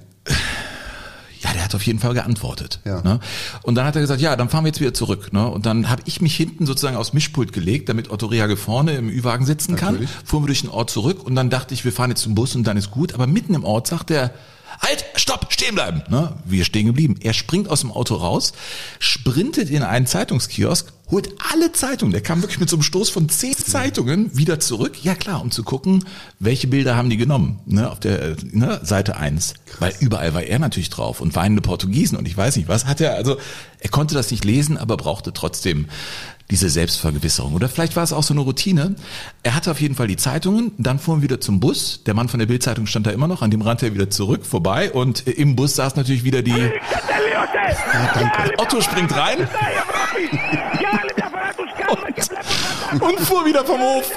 Der 1.64 1.70
hat 1.70 1.74
auf 1.74 1.86
jeden 1.86 1.98
Fall 1.98 2.12
geantwortet. 2.12 2.80
Ja. 2.84 3.00
Ne? 3.00 3.20
Und 3.62 3.74
dann 3.76 3.86
hat 3.86 3.96
er 3.96 4.02
gesagt, 4.02 4.20
ja, 4.20 4.36
dann 4.36 4.50
fahren 4.50 4.64
wir 4.64 4.68
jetzt 4.68 4.80
wieder 4.80 4.92
zurück. 4.92 5.32
Ne? 5.32 5.48
Und 5.48 5.64
dann 5.64 5.88
habe 5.88 6.02
ich 6.04 6.20
mich 6.20 6.36
hinten 6.36 6.66
sozusagen 6.66 6.96
aufs 6.96 7.14
Mischpult 7.14 7.52
gelegt, 7.52 7.88
damit 7.88 8.10
Otto 8.10 8.26
Rehage 8.26 8.56
vorne 8.56 8.92
im 8.92 9.08
Ü-Wagen 9.08 9.46
sitzen 9.46 9.74
kann. 9.74 9.94
Natürlich. 9.94 10.10
Fuhren 10.24 10.44
wir 10.44 10.48
durch 10.48 10.60
den 10.60 10.70
Ort 10.70 10.90
zurück 10.90 11.24
und 11.24 11.34
dann 11.34 11.48
dachte 11.48 11.72
ich, 11.72 11.84
wir 11.84 11.92
fahren 11.92 12.10
jetzt 12.10 12.22
zum 12.22 12.34
Bus 12.34 12.54
und 12.54 12.64
dann 12.64 12.76
ist 12.76 12.90
gut. 12.90 13.14
Aber 13.14 13.26
mitten 13.26 13.54
im 13.54 13.64
Ort 13.64 13.86
sagt 13.86 14.10
er, 14.10 14.32
halt, 14.80 15.04
stopp, 15.16 15.52
stehen 15.52 15.74
bleiben. 15.74 16.02
Ne? 16.08 16.32
Wir 16.44 16.64
stehen 16.64 16.86
geblieben. 16.86 17.16
Er 17.20 17.32
springt 17.32 17.68
aus 17.68 17.80
dem 17.80 17.92
Auto 17.92 18.16
raus, 18.16 18.52
sprintet 18.98 19.70
in 19.70 19.82
einen 19.82 20.06
Zeitungskiosk, 20.06 20.92
holt 21.10 21.28
alle 21.52 21.72
Zeitungen. 21.72 22.12
Der 22.12 22.22
kam 22.22 22.42
wirklich 22.42 22.60
mit 22.60 22.68
so 22.68 22.76
einem 22.76 22.82
Stoß 22.82 23.10
von 23.10 23.28
zehn 23.28 23.56
Zeitungen 23.56 24.36
wieder 24.36 24.58
zurück. 24.60 25.04
Ja 25.04 25.14
klar, 25.14 25.40
um 25.42 25.50
zu 25.50 25.62
gucken, 25.62 26.04
welche 26.38 26.66
Bilder 26.66 26.96
haben 26.96 27.10
die 27.10 27.16
genommen. 27.16 27.60
Ne? 27.66 27.90
Auf 27.90 28.00
der 28.00 28.22
äh, 28.22 28.36
ne? 28.52 28.80
Seite 28.82 29.16
eins, 29.16 29.54
Weil 29.78 29.94
überall 30.00 30.34
war 30.34 30.42
er 30.42 30.58
natürlich 30.58 30.90
drauf 30.90 31.20
und 31.20 31.36
weinende 31.36 31.62
Portugiesen 31.62 32.16
und 32.16 32.26
ich 32.26 32.36
weiß 32.36 32.56
nicht 32.56 32.68
was. 32.68 32.86
Hat 32.86 33.00
er, 33.00 33.14
also 33.14 33.36
er 33.80 33.90
konnte 33.90 34.14
das 34.14 34.30
nicht 34.30 34.44
lesen, 34.44 34.78
aber 34.78 34.96
brauchte 34.96 35.32
trotzdem 35.32 35.86
diese 36.50 36.68
Selbstvergewisserung. 36.68 37.54
Oder 37.54 37.68
vielleicht 37.68 37.96
war 37.96 38.02
es 38.02 38.12
auch 38.12 38.22
so 38.22 38.34
eine 38.34 38.42
Routine. 38.42 38.94
Er 39.42 39.54
hatte 39.54 39.70
auf 39.70 39.80
jeden 39.80 39.94
Fall 39.94 40.08
die 40.08 40.16
Zeitungen, 40.16 40.72
dann 40.78 40.98
fuhren 40.98 41.20
wir 41.20 41.24
wieder 41.24 41.40
zum 41.40 41.60
Bus. 41.60 42.02
Der 42.04 42.14
Mann 42.14 42.28
von 42.28 42.38
der 42.38 42.46
Bildzeitung 42.46 42.86
stand 42.86 43.06
da 43.06 43.10
immer 43.10 43.28
noch, 43.28 43.42
an 43.42 43.50
dem 43.50 43.62
rannte 43.62 43.86
er 43.86 43.94
wieder 43.94 44.10
zurück, 44.10 44.44
vorbei 44.44 44.92
und 44.92 45.26
äh, 45.26 45.32
im 45.32 45.56
Bus 45.56 45.76
saß 45.76 45.96
natürlich 45.96 46.24
wieder 46.24 46.42
die... 46.42 46.70
Otto 48.58 48.80
springt 48.80 49.16
rein 49.16 49.48
und 53.00 53.20
fuhr 53.20 53.46
wieder 53.46 53.64
vom 53.64 53.80
Hof. 53.80 54.10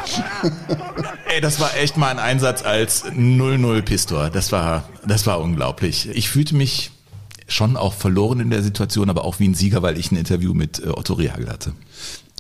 Ey, 1.28 1.42
das 1.42 1.60
war 1.60 1.76
echt 1.78 1.98
mal 1.98 2.10
ein 2.10 2.20
Einsatz 2.20 2.64
als 2.64 3.06
0-0 3.06 3.82
Pistor. 3.82 4.30
Das 4.30 4.52
war, 4.52 4.84
das 5.06 5.26
war 5.26 5.40
unglaublich. 5.40 6.10
Ich 6.10 6.30
fühlte 6.30 6.56
mich 6.56 6.92
schon 7.48 7.78
auch 7.78 7.94
verloren 7.94 8.40
in 8.40 8.50
der 8.50 8.62
Situation, 8.64 9.10
aber 9.10 9.24
auch 9.26 9.40
wie 9.40 9.48
ein 9.48 9.54
Sieger, 9.56 9.82
weil 9.82 9.98
ich 9.98 10.12
ein 10.12 10.18
Interview 10.18 10.54
mit 10.54 10.80
äh, 10.80 10.90
Otto 10.90 11.14
Rehagel 11.14 11.50
hatte. 11.50 11.74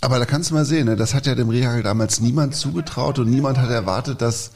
Aber 0.01 0.19
da 0.19 0.25
kannst 0.25 0.51
du 0.51 0.53
mal 0.53 0.65
sehen, 0.65 0.85
ne? 0.85 0.95
das 0.95 1.13
hat 1.13 1.25
ja 1.25 1.33
dem 1.33 1.49
Rehagel 1.49 1.81
damals 1.83 2.19
niemand 2.19 2.55
zugetraut 2.55 3.17
und 3.19 3.29
niemand 3.29 3.57
hat 3.57 3.69
erwartet, 3.71 4.21
dass 4.21 4.51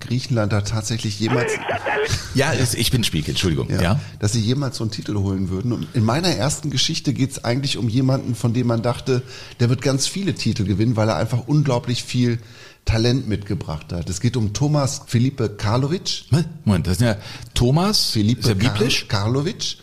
Griechenland 0.00 0.52
da 0.52 0.62
tatsächlich 0.62 1.20
jemals, 1.20 1.52
Ja, 2.34 2.52
ich 2.54 2.90
bin 2.90 3.04
Spiegel, 3.04 3.30
Entschuldigung. 3.30 3.68
ja, 3.70 3.80
Ja. 3.82 4.00
dass 4.20 4.32
sie 4.32 4.40
jemals 4.40 4.76
so 4.78 4.84
einen 4.84 4.90
Titel 4.90 5.16
holen 5.16 5.48
würden. 5.50 5.72
Und 5.72 5.86
in 5.94 6.02
meiner 6.04 6.28
ersten 6.28 6.70
Geschichte 6.70 7.12
geht 7.12 7.30
es 7.32 7.44
eigentlich 7.44 7.76
um 7.78 7.88
jemanden, 7.88 8.34
von 8.34 8.52
dem 8.52 8.66
man 8.68 8.82
dachte, 8.82 9.22
der 9.60 9.68
wird 9.68 9.82
ganz 9.82 10.06
viele 10.06 10.34
Titel 10.34 10.64
gewinnen, 10.64 10.96
weil 10.96 11.08
er 11.08 11.16
einfach 11.16 11.46
unglaublich 11.46 12.02
viel 12.02 12.38
Talent 12.84 13.28
mitgebracht 13.28 13.92
hat. 13.92 14.08
Es 14.08 14.20
geht 14.20 14.36
um 14.36 14.52
Thomas 14.54 15.02
Felipe 15.06 15.48
Karlovic. 15.50 16.24
Moment, 16.64 16.86
das 16.86 16.94
ist 16.94 17.02
ja 17.02 17.16
Thomas, 17.54 18.10
Felipe 18.10 18.40
ist 18.40 18.48
ja 18.48 18.54
biblisch. 18.54 19.08
Kar 19.08 19.22
Karlovic. 19.24 19.76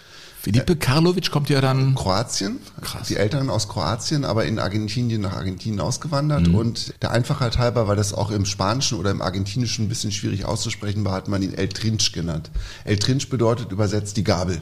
Felipe 0.44 0.76
Karlovic 0.76 1.32
kommt 1.32 1.50
ja 1.50 1.62
dann. 1.62 1.96
Kroatien, 1.96 2.60
Krass. 2.82 3.08
die 3.08 3.16
Eltern 3.16 3.50
aus 3.50 3.70
Kroatien, 3.70 4.26
aber 4.26 4.44
in 4.44 4.60
Argentinien 4.60 5.22
nach 5.22 5.32
Argentinien 5.32 5.80
ausgewandert. 5.80 6.50
Mhm. 6.50 6.56
Und 6.56 7.02
der 7.02 7.12
Einfachheit 7.12 7.58
halber, 7.60 7.88
weil 7.88 7.96
das 7.96 8.14
auch 8.14 8.30
im 8.30 8.44
Spanischen 8.44 8.98
oder 8.98 9.10
im 9.10 9.22
Argentinischen 9.22 9.86
ein 9.86 9.88
bisschen 9.88 10.12
schwierig 10.12 10.44
auszusprechen 10.44 11.06
war, 11.06 11.14
hat 11.14 11.30
man 11.30 11.42
ihn 11.42 11.54
El 11.54 11.70
Trinch 11.70 12.12
genannt. 12.12 12.52
El 12.84 13.00
Trinch 13.00 13.30
bedeutet 13.30 13.72
übersetzt 13.72 14.18
die 14.18 14.26
Gabel. 14.26 14.62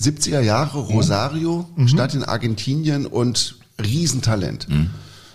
70er 0.00 0.42
Jahre 0.42 0.78
Rosario, 0.78 1.68
mhm. 1.74 1.88
Stadt 1.88 2.14
in 2.14 2.22
Argentinien 2.22 3.04
und 3.04 3.56
Riesentalent. 3.82 4.68
Mhm. 4.68 4.90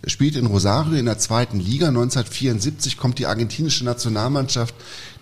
Spielt 0.07 0.37
in 0.37 0.45
Rosario 0.45 0.97
in 0.97 1.05
der 1.05 1.19
zweiten 1.19 1.59
Liga. 1.59 1.89
1974 1.89 2.95
kommt 2.95 3.19
die 3.19 3.25
argentinische 3.25 3.83
Nationalmannschaft, 3.83 4.73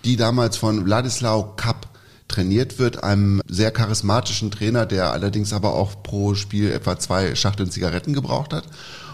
die 0.06 0.16
damals 0.16 0.58
von 0.58 0.86
Wladislao 0.86 1.56
Kapp 1.56 1.88
trainiert 2.34 2.80
wird, 2.80 3.04
einem 3.04 3.42
sehr 3.48 3.72
charismatischen 3.72 4.50
Trainer, 4.52 4.86
der 4.86 5.12
allerdings 5.12 5.54
aber 5.54 5.74
auch 5.76 6.02
pro 6.02 6.34
Spiel 6.34 6.72
etwa 6.72 6.98
zwei 6.98 7.36
Schachteln 7.36 7.70
Zigaretten 7.70 8.14
gebraucht 8.14 8.54
hat 8.54 8.66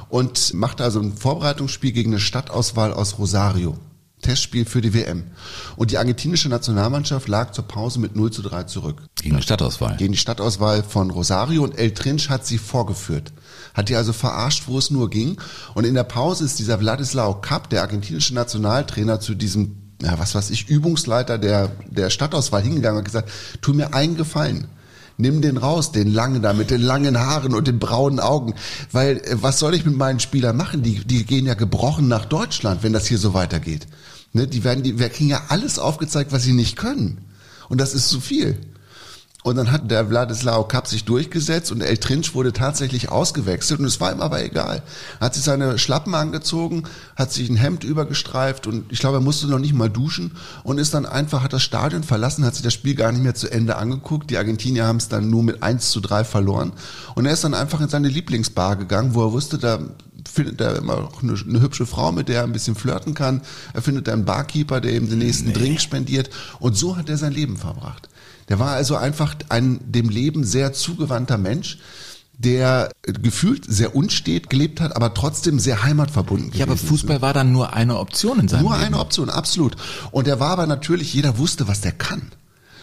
und 0.10 0.54
macht 0.54 0.80
also 0.82 1.00
ein 1.00 1.14
Vorbereitungsspiel 1.14 1.92
gegen 1.92 2.12
eine 2.12 2.20
Stadtauswahl 2.20 2.94
aus 2.94 3.20
Rosario. 3.20 3.78
Testspiel 4.22 4.66
für 4.66 4.82
die 4.82 4.94
WM. 4.94 5.24
Und 5.78 5.92
die 5.92 5.98
argentinische 5.98 6.50
Nationalmannschaft 6.50 7.30
lag 7.30 7.52
zur 7.52 7.66
Pause 7.66 8.00
mit 8.00 8.18
0 8.18 8.32
zu 8.32 8.42
3 8.42 8.64
zurück. 8.64 9.04
Gegen 9.22 9.38
die 9.38 9.44
Stadtauswahl. 9.44 9.96
Gegen 9.96 10.12
die 10.12 10.18
Stadtauswahl 10.18 10.84
von 10.84 11.10
Rosario 11.10 11.64
und 11.64 11.78
El 11.78 11.94
Trinch 11.94 12.30
hat 12.30 12.46
sie 12.46 12.58
vorgeführt. 12.58 13.32
Hat 13.74 13.88
die 13.88 13.96
also 13.96 14.12
verarscht, 14.12 14.64
wo 14.68 14.78
es 14.78 14.92
nur 14.92 15.10
ging. 15.10 15.40
Und 15.74 15.86
in 15.86 15.94
der 15.94 16.04
Pause 16.04 16.44
ist 16.44 16.60
dieser 16.60 16.80
Vladislao 16.80 17.36
Kapp, 17.36 17.70
der 17.70 17.82
argentinische 17.82 18.34
Nationaltrainer, 18.34 19.22
zu 19.22 19.36
diesem 19.36 19.89
ja, 20.02 20.18
was 20.18 20.36
weiß 20.36 20.50
ich, 20.52 20.70
Übungsleiter 20.70 21.38
der, 21.38 21.72
der 21.90 22.10
Stadtauswahl 22.10 22.62
hingegangen 22.62 23.00
und 23.00 23.04
gesagt, 23.04 23.30
tu 23.62 23.74
mir 23.74 23.94
einen 23.94 24.16
Gefallen. 24.16 24.68
Nimm 25.18 25.42
den 25.42 25.58
raus, 25.58 25.92
den 25.92 26.14
langen 26.14 26.42
da 26.42 26.54
mit 26.54 26.72
den 26.72 26.82
langen 26.82 27.20
Haaren 27.20 27.54
und 27.54 27.68
den 27.68 27.78
braunen 27.78 28.22
Augen. 28.22 28.54
Weil 28.94 29.18
äh, 29.18 29.36
was 29.42 29.60
soll 29.60 29.76
ich 29.76 29.86
mit 29.86 29.98
meinen 29.98 30.22
Spielern 30.22 30.56
machen? 30.56 30.82
Die, 30.82 31.04
die 31.04 31.26
gehen 31.26 31.46
ja 31.46 31.56
gebrochen 31.56 32.08
nach 32.08 32.24
Deutschland, 32.24 32.84
wenn 32.84 32.94
das 32.94 33.08
hier 33.08 33.18
so 33.18 33.34
weitergeht. 33.34 33.88
Ne, 34.32 34.48
die 34.48 34.64
werden, 34.64 34.82
die, 34.82 34.98
wir 34.98 35.10
kriegen 35.10 35.30
ja 35.30 35.42
alles 35.50 35.78
aufgezeigt, 35.78 36.32
was 36.32 36.44
sie 36.44 36.54
nicht 36.54 36.78
können. 36.78 37.18
Und 37.68 37.82
das 37.82 37.94
ist 37.94 38.08
zu 38.08 38.22
viel. 38.22 38.58
Und 39.42 39.56
dann 39.56 39.72
hat 39.72 39.90
der 39.90 40.10
Wladislao 40.10 40.66
Kapp 40.66 40.88
sich 40.88 41.06
durchgesetzt 41.06 41.72
und 41.72 41.80
El 41.80 41.98
Trinch 41.98 42.36
wurde 42.36 42.52
tatsächlich 42.52 43.10
ausgewechselt 43.10 43.80
und 43.80 43.86
es 43.86 44.02
war 44.02 44.12
ihm 44.12 44.20
aber 44.20 44.44
egal. 44.44 44.84
Er 45.20 45.26
hat 45.26 45.34
sich 45.34 45.46
seine 45.46 45.78
Schlappen 45.80 46.14
angezogen, 46.14 46.84
hat 47.16 47.32
sich 47.32 47.50
ein 47.50 47.56
Hemd 47.56 47.86
übergestreift 47.86 48.68
und 48.68 48.92
ich 48.92 49.00
glaube, 49.00 49.18
er 49.18 49.22
musste 49.22 49.48
noch 49.48 49.60
nicht 49.60 49.74
mal 49.74 49.90
duschen 49.90 50.36
und 50.64 50.78
ist 50.78 50.94
dann 50.94 51.06
einfach, 51.06 51.42
hat 51.42 51.54
das 51.54 51.64
Stadion 51.64 52.04
verlassen, 52.04 52.44
hat 52.44 52.56
sich 52.56 52.64
das 52.64 52.74
Spiel 52.74 52.96
gar 52.96 53.14
nicht 53.14 53.24
mehr 53.24 53.34
zu 53.34 53.50
Ende 53.50 53.78
angeguckt. 53.78 54.30
Die 54.30 54.38
Argentinier 54.38 54.86
haben 54.86 54.98
es 54.98 55.08
dann 55.08 55.30
nur 55.30 55.44
mit 55.44 55.64
1 55.64 55.90
zu 55.90 56.02
3 56.02 56.26
verloren 56.26 56.74
und 57.16 57.26
er 57.26 57.32
ist 57.32 57.46
dann 57.46 57.54
einfach 57.54 57.80
in 57.80 57.88
seine 57.88 58.10
Lieblingsbar 58.10 58.76
gegangen, 58.76 59.14
wo 59.14 59.24
er 59.24 59.32
wusste, 59.32 59.58
da 59.58 59.80
findet 60.30 60.60
er 60.60 60.76
immer 60.76 60.98
noch 60.98 61.24
eine, 61.24 61.34
eine, 61.34 61.62
hübsche 61.62 61.86
Frau, 61.86 62.12
mit 62.12 62.28
der 62.28 62.40
er 62.40 62.44
ein 62.44 62.52
bisschen 62.52 62.76
flirten 62.76 63.14
kann. 63.14 63.42
Er 63.74 63.82
findet 63.82 64.10
einen 64.10 64.26
Barkeeper, 64.26 64.82
der 64.82 64.94
ihm 64.94 65.10
den 65.10 65.20
nächsten 65.20 65.48
nee. 65.48 65.54
Drink 65.54 65.80
spendiert. 65.80 66.30
Und 66.60 66.76
so 66.76 66.98
hat 66.98 67.10
er 67.10 67.18
sein 67.18 67.32
Leben 67.32 67.58
verbracht. 67.58 68.09
Der 68.50 68.60
war 68.60 68.72
also 68.72 68.96
einfach 68.96 69.36
ein 69.50 69.80
dem 69.86 70.10
Leben 70.10 70.44
sehr 70.44 70.74
zugewandter 70.74 71.38
Mensch 71.38 71.78
der 72.40 72.90
gefühlt 73.04 73.66
sehr 73.68 73.96
unstet 73.96 74.50
gelebt 74.50 74.80
hat, 74.80 74.96
aber 74.96 75.14
trotzdem 75.14 75.60
sehr 75.60 75.84
heimatverbunden. 75.84 76.54
Ja, 76.54 76.66
aber 76.66 76.78
Fußball 76.78 77.18
ist. 77.18 77.22
war 77.22 77.34
dann 77.34 77.52
nur 77.52 77.74
eine 77.74 77.98
Option 77.98 78.40
in 78.40 78.48
seinem 78.48 78.64
Nur 78.64 78.76
Leben. 78.76 78.86
eine 78.86 79.00
Option, 79.00 79.30
absolut. 79.30 79.76
Und 80.12 80.26
er 80.26 80.40
war 80.40 80.52
aber 80.52 80.66
natürlich, 80.66 81.14
jeder 81.14 81.38
wusste, 81.38 81.68
was 81.68 81.82
der 81.82 81.92
kann. 81.92 82.32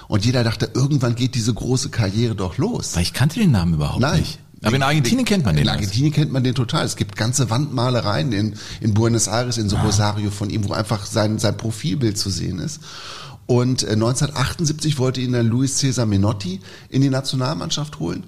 Und 0.08 0.26
jeder 0.26 0.44
dachte, 0.44 0.70
irgendwann 0.74 1.14
geht 1.14 1.34
diese 1.34 1.54
große 1.54 1.88
Karriere 1.88 2.34
doch 2.34 2.58
los. 2.58 2.94
Weil 2.94 3.02
ich 3.02 3.14
kannte 3.14 3.40
den 3.40 3.50
Namen 3.50 3.74
überhaupt 3.74 4.00
Nein. 4.00 4.20
nicht. 4.20 4.38
Aber 4.62 4.76
in 4.76 4.82
Argentinien 4.82 5.24
kennt 5.24 5.44
man 5.44 5.54
den. 5.54 5.64
In 5.64 5.70
Argentinien 5.70 6.12
kennt 6.12 6.32
man 6.32 6.44
den 6.44 6.54
total. 6.54 6.84
Es 6.84 6.96
gibt 6.96 7.16
ganze 7.16 7.50
Wandmalereien 7.50 8.32
in, 8.32 8.54
in 8.80 8.94
Buenos 8.94 9.26
Aires, 9.26 9.58
in 9.58 9.68
so 9.68 9.76
ah. 9.76 9.82
Rosario 9.82 10.30
von 10.30 10.50
ihm, 10.50 10.68
wo 10.68 10.72
einfach 10.72 11.06
sein, 11.06 11.38
sein 11.38 11.56
Profilbild 11.56 12.18
zu 12.18 12.30
sehen 12.30 12.58
ist. 12.58 12.80
Und 13.46 13.84
1978 13.84 14.94
äh, 14.94 14.98
wollte 14.98 15.20
ihn 15.20 15.32
dann 15.32 15.46
Luis 15.46 15.78
Cesar 15.78 16.06
Menotti 16.06 16.60
in 16.88 17.02
die 17.02 17.10
Nationalmannschaft 17.10 18.00
holen 18.00 18.24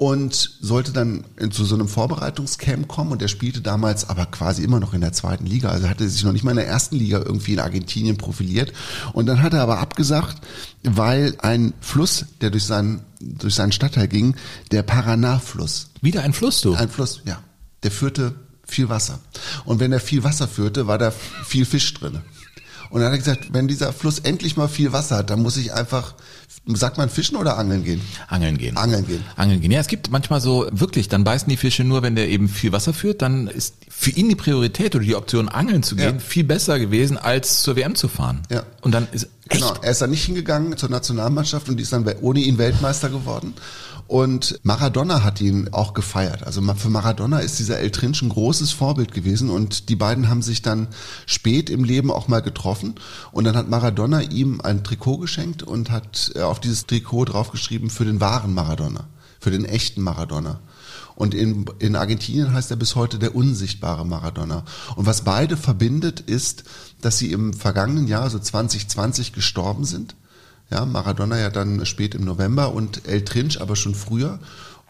und 0.00 0.56
sollte 0.62 0.92
dann 0.92 1.24
zu 1.50 1.66
so 1.66 1.74
einem 1.74 1.86
Vorbereitungscamp 1.86 2.88
kommen 2.88 3.12
und 3.12 3.20
er 3.20 3.28
spielte 3.28 3.60
damals 3.60 4.08
aber 4.08 4.24
quasi 4.24 4.64
immer 4.64 4.80
noch 4.80 4.94
in 4.94 5.02
der 5.02 5.12
zweiten 5.12 5.44
Liga, 5.44 5.68
also 5.68 5.90
hatte 5.90 6.08
sich 6.08 6.24
noch 6.24 6.32
nicht 6.32 6.42
mal 6.42 6.52
in 6.52 6.56
der 6.56 6.66
ersten 6.66 6.96
Liga 6.96 7.18
irgendwie 7.18 7.52
in 7.52 7.60
Argentinien 7.60 8.16
profiliert 8.16 8.72
und 9.12 9.26
dann 9.26 9.42
hat 9.42 9.52
er 9.52 9.60
aber 9.60 9.78
abgesagt, 9.78 10.38
weil 10.82 11.34
ein 11.40 11.74
Fluss, 11.82 12.24
der 12.40 12.48
durch 12.48 12.64
seinen 12.64 13.02
durch 13.20 13.54
seinen 13.54 13.72
Stadtteil 13.72 14.08
ging, 14.08 14.36
der 14.70 14.82
Paraná-Fluss. 14.82 15.90
Wieder 16.00 16.22
ein 16.22 16.32
Fluss, 16.32 16.62
du? 16.62 16.72
Ein 16.72 16.88
Fluss, 16.88 17.20
ja. 17.26 17.42
Der 17.82 17.90
führte 17.90 18.34
viel 18.66 18.88
Wasser. 18.88 19.20
Und 19.66 19.80
wenn 19.80 19.92
er 19.92 20.00
viel 20.00 20.24
Wasser 20.24 20.48
führte, 20.48 20.86
war 20.86 20.96
da 20.96 21.10
viel 21.10 21.66
Fisch 21.66 21.92
drin. 21.92 22.20
Und 22.90 23.00
dann 23.00 23.06
hat 23.06 23.14
er 23.14 23.18
gesagt, 23.18 23.52
wenn 23.52 23.68
dieser 23.68 23.92
Fluss 23.92 24.18
endlich 24.18 24.56
mal 24.56 24.68
viel 24.68 24.92
Wasser 24.92 25.18
hat, 25.18 25.30
dann 25.30 25.42
muss 25.42 25.56
ich 25.56 25.72
einfach, 25.72 26.14
sagt 26.66 26.98
man 26.98 27.08
fischen 27.08 27.36
oder 27.36 27.56
angeln 27.56 27.84
gehen? 27.84 28.00
Angeln 28.26 28.58
gehen. 28.58 28.76
Angeln 28.76 29.06
gehen. 29.06 29.24
Angeln 29.36 29.60
gehen. 29.60 29.70
Ja, 29.70 29.80
es 29.80 29.86
gibt 29.86 30.10
manchmal 30.10 30.40
so, 30.40 30.66
wirklich, 30.72 31.08
dann 31.08 31.22
beißen 31.22 31.48
die 31.48 31.56
Fische 31.56 31.84
nur, 31.84 32.02
wenn 32.02 32.16
der 32.16 32.28
eben 32.28 32.48
viel 32.48 32.72
Wasser 32.72 32.92
führt, 32.92 33.22
dann 33.22 33.46
ist 33.46 33.76
für 33.88 34.10
ihn 34.10 34.28
die 34.28 34.34
Priorität 34.34 34.94
oder 34.96 35.04
die 35.04 35.14
Option, 35.14 35.48
angeln 35.48 35.82
zu 35.82 35.94
gehen, 35.94 36.14
ja. 36.14 36.20
viel 36.20 36.44
besser 36.44 36.78
gewesen, 36.78 37.16
als 37.16 37.62
zur 37.62 37.76
WM 37.76 37.94
zu 37.94 38.08
fahren. 38.08 38.42
Ja. 38.50 38.64
Und 38.80 38.92
dann 38.92 39.06
ist 39.12 39.28
Echt? 39.50 39.60
Genau, 39.60 39.74
er 39.82 39.90
ist 39.90 40.00
dann 40.00 40.10
nicht 40.10 40.24
hingegangen 40.24 40.76
zur 40.76 40.88
Nationalmannschaft 40.88 41.68
und 41.68 41.80
ist 41.80 41.92
dann 41.92 42.06
ohne 42.20 42.40
ihn 42.40 42.56
Weltmeister 42.56 43.10
geworden. 43.10 43.54
Und 44.06 44.58
Maradona 44.64 45.22
hat 45.22 45.40
ihn 45.40 45.68
auch 45.72 45.94
gefeiert. 45.94 46.44
Also 46.44 46.60
für 46.74 46.88
Maradona 46.88 47.38
ist 47.38 47.60
dieser 47.60 47.78
El 47.78 47.90
Trinch 47.90 48.22
ein 48.22 48.28
großes 48.28 48.72
Vorbild 48.72 49.12
gewesen 49.12 49.50
und 49.50 49.88
die 49.88 49.94
beiden 49.94 50.28
haben 50.28 50.42
sich 50.42 50.62
dann 50.62 50.88
spät 51.26 51.70
im 51.70 51.84
Leben 51.84 52.10
auch 52.10 52.26
mal 52.26 52.42
getroffen 52.42 52.96
und 53.30 53.44
dann 53.44 53.56
hat 53.56 53.68
Maradona 53.68 54.22
ihm 54.22 54.60
ein 54.62 54.82
Trikot 54.82 55.18
geschenkt 55.18 55.62
und 55.62 55.92
hat 55.92 56.32
äh, 56.34 56.40
auf 56.40 56.58
dieses 56.58 56.86
Trikot 56.86 57.26
draufgeschrieben 57.26 57.88
für 57.88 58.04
den 58.04 58.20
wahren 58.20 58.52
Maradona, 58.52 59.04
für 59.38 59.52
den 59.52 59.64
echten 59.64 60.02
Maradona. 60.02 60.58
Und 61.20 61.34
in, 61.34 61.66
in 61.78 61.96
Argentinien 61.96 62.54
heißt 62.54 62.70
er 62.70 62.78
bis 62.78 62.96
heute 62.96 63.18
der 63.18 63.34
unsichtbare 63.34 64.06
Maradona. 64.06 64.64
Und 64.96 65.04
was 65.04 65.22
beide 65.22 65.58
verbindet, 65.58 66.20
ist, 66.20 66.64
dass 67.02 67.18
sie 67.18 67.30
im 67.32 67.52
vergangenen 67.52 68.08
Jahr, 68.08 68.22
also 68.22 68.38
2020, 68.38 69.34
gestorben 69.34 69.84
sind 69.84 70.14
ja, 70.70 70.84
Maradona 70.84 71.38
ja 71.38 71.50
dann 71.50 71.84
spät 71.84 72.14
im 72.14 72.24
November 72.24 72.72
und 72.72 73.06
El 73.06 73.24
Trinch 73.24 73.60
aber 73.60 73.76
schon 73.76 73.94
früher. 73.94 74.38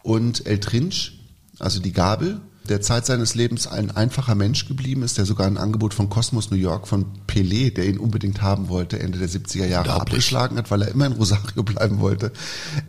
Und 0.03 0.45
El 0.45 0.59
Trinch, 0.59 1.19
also 1.59 1.79
die 1.79 1.91
Gabel, 1.91 2.39
der 2.69 2.81
Zeit 2.81 3.05
seines 3.05 3.35
Lebens 3.35 3.67
ein 3.67 3.91
einfacher 3.91 4.35
Mensch 4.35 4.67
geblieben 4.67 5.03
ist, 5.03 5.17
der 5.17 5.25
sogar 5.25 5.47
ein 5.47 5.57
Angebot 5.57 5.93
von 5.93 6.09
Cosmos 6.09 6.51
New 6.51 6.57
York 6.57 6.87
von 6.87 7.05
Pelé, 7.27 7.73
der 7.73 7.87
ihn 7.87 7.97
unbedingt 7.97 8.41
haben 8.41 8.69
wollte, 8.69 8.99
Ende 8.99 9.17
der 9.17 9.29
70er 9.29 9.65
Jahre 9.65 9.93
abgeschlagen 9.93 10.57
hat, 10.57 10.69
weil 10.71 10.83
er 10.83 10.89
immer 10.89 11.07
in 11.07 11.13
Rosario 11.13 11.63
bleiben 11.63 11.99
wollte. 11.99 12.31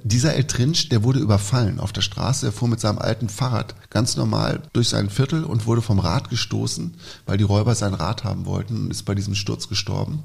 Dieser 0.05 0.35
El 0.35 0.45
Trinch, 0.45 0.89
der 0.91 1.03
wurde 1.03 1.21
überfallen 1.21 1.81
auf 1.81 1.93
der 1.93 2.03
Straße. 2.03 2.47
Er 2.47 2.53
fuhr 2.53 2.69
mit 2.69 2.81
seinem 2.81 2.99
alten 2.99 3.29
Fahrrad 3.29 3.75
ganz 3.91 4.17
normal 4.17 4.63
durch 4.73 4.89
sein 4.89 5.11
Viertel 5.11 5.45
und 5.45 5.67
wurde 5.67 5.83
vom 5.83 5.99
Rad 5.99 6.29
gestoßen, 6.29 6.95
weil 7.27 7.39
die 7.39 7.45
Räuber 7.45 7.75
sein 7.75 7.95
Rad 7.95 8.25
haben 8.25 8.47
wollten 8.47 8.85
und 8.85 8.91
ist 8.91 9.05
bei 9.05 9.15
diesem 9.15 9.35
Sturz 9.35 9.69
gestorben 9.69 10.23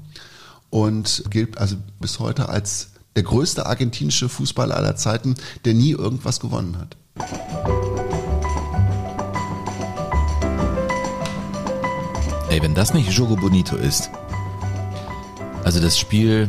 und 0.70 1.24
gilt 1.30 1.58
also 1.58 1.76
bis 2.00 2.18
heute 2.18 2.48
als 2.48 2.90
der 3.16 3.22
größte 3.22 3.66
argentinische 3.66 4.28
Fußballer 4.28 4.76
aller 4.76 4.96
Zeiten, 4.96 5.34
der 5.64 5.74
nie 5.74 5.92
irgendwas 5.92 6.38
gewonnen 6.38 6.76
hat. 6.78 6.96
Ey, 12.58 12.64
wenn 12.64 12.74
das 12.74 12.92
nicht 12.92 13.12
Jogo 13.12 13.36
Bonito 13.36 13.76
ist, 13.76 14.10
also 15.62 15.78
das 15.78 15.96
Spiel 15.96 16.48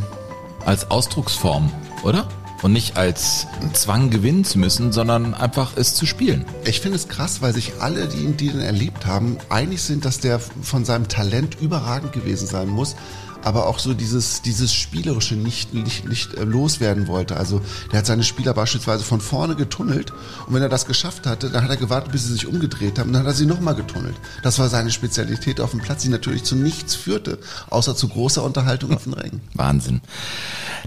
als 0.66 0.90
Ausdrucksform, 0.90 1.72
oder? 2.02 2.28
Und 2.64 2.74
nicht 2.74 2.98
als 2.98 3.46
Zwang 3.74 4.10
gewinnen 4.10 4.44
zu 4.44 4.58
müssen, 4.58 4.92
sondern 4.92 5.36
einfach 5.36 5.78
es 5.78 5.94
zu 5.94 6.08
spielen. 6.08 6.46
Ich 6.66 6.80
finde 6.80 6.96
es 6.96 7.10
krass, 7.10 7.44
weil 7.44 7.54
sich 7.54 7.74
alle, 7.80 8.08
die 8.08 8.26
die 8.32 8.48
ihn 8.48 8.60
erlebt 8.60 9.06
haben, 9.06 9.38
einig 9.50 9.84
sind, 9.84 10.04
dass 10.04 10.20
der 10.20 10.40
von 10.40 10.84
seinem 10.84 11.08
Talent 11.10 11.62
überragend 11.62 12.12
gewesen 12.12 12.48
sein 12.48 12.70
muss 12.70 12.96
aber 13.44 13.68
auch 13.68 13.80
so 13.80 13.94
dieses, 13.94 14.42
dieses 14.42 14.74
Spielerische 14.74 15.36
nicht, 15.36 15.74
nicht, 15.74 16.08
nicht 16.08 16.34
äh, 16.34 16.44
loswerden 16.44 17.08
wollte. 17.08 17.38
Also 17.38 17.62
der 17.92 18.00
hat 18.00 18.06
seine 18.06 18.24
Spieler 18.24 18.54
beispielsweise 18.54 19.04
von 19.04 19.22
vorne 19.22 19.56
getunnelt 19.56 20.12
und 20.48 20.54
wenn 20.54 20.62
er 20.62 20.70
das 20.70 20.86
geschafft 20.86 21.26
hatte, 21.26 21.50
dann 21.50 21.64
hat 21.64 21.70
er 21.70 21.78
gewartet, 21.78 22.12
bis 22.12 22.26
sie 22.26 22.34
sich 22.34 22.48
umgedreht 22.48 23.00
haben, 23.00 23.14
dann 23.14 23.22
hat 23.22 23.28
er 23.28 23.34
sie 23.34 23.46
nochmal 23.46 23.76
getunnelt. 23.76 24.16
Das 24.44 24.60
war 24.60 24.70
seine 24.70 24.92
Spezialität 24.92 25.60
auf 25.62 25.72
dem 25.72 25.82
Platz, 25.82 26.04
die 26.04 26.10
natürlich 26.10 26.44
zu 26.44 26.56
nichts 26.56 26.96
führte, 26.96 27.40
außer 27.70 27.96
zu 27.96 28.08
großer 28.10 28.44
Unterhaltung 28.44 28.94
auf 28.94 29.04
den 29.04 29.14
Rängen. 29.14 29.42
Wahnsinn. 29.54 30.02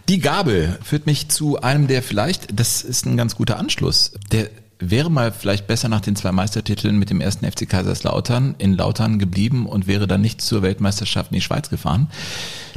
Die 0.09 0.19
Gabel 0.19 0.79
führt 0.83 1.07
mich 1.07 1.29
zu 1.29 1.61
einem, 1.61 1.87
der 1.87 2.03
vielleicht, 2.03 2.59
das 2.59 2.83
ist 2.83 3.07
ein 3.07 3.17
ganz 3.17 3.37
guter 3.37 3.59
Anschluss, 3.59 4.13
der 4.31 4.51
wäre 4.91 5.11
mal 5.11 5.33
vielleicht 5.33 5.67
besser 5.67 5.89
nach 5.89 6.01
den 6.01 6.17
zwei 6.17 6.33
Meistertiteln 6.33 6.99
mit 6.99 7.11
dem 7.11 7.21
ersten 7.21 7.51
FC 7.51 7.69
Kaiserslautern 7.69 8.55
in 8.59 8.77
Lautern 8.77 9.19
geblieben 9.19 9.67
und 9.67 9.87
wäre 9.87 10.07
dann 10.07 10.21
nicht 10.21 10.43
zur 10.43 10.63
Weltmeisterschaft 10.63 11.31
in 11.31 11.37
die 11.37 11.41
Schweiz 11.41 11.71
gefahren. 11.71 12.09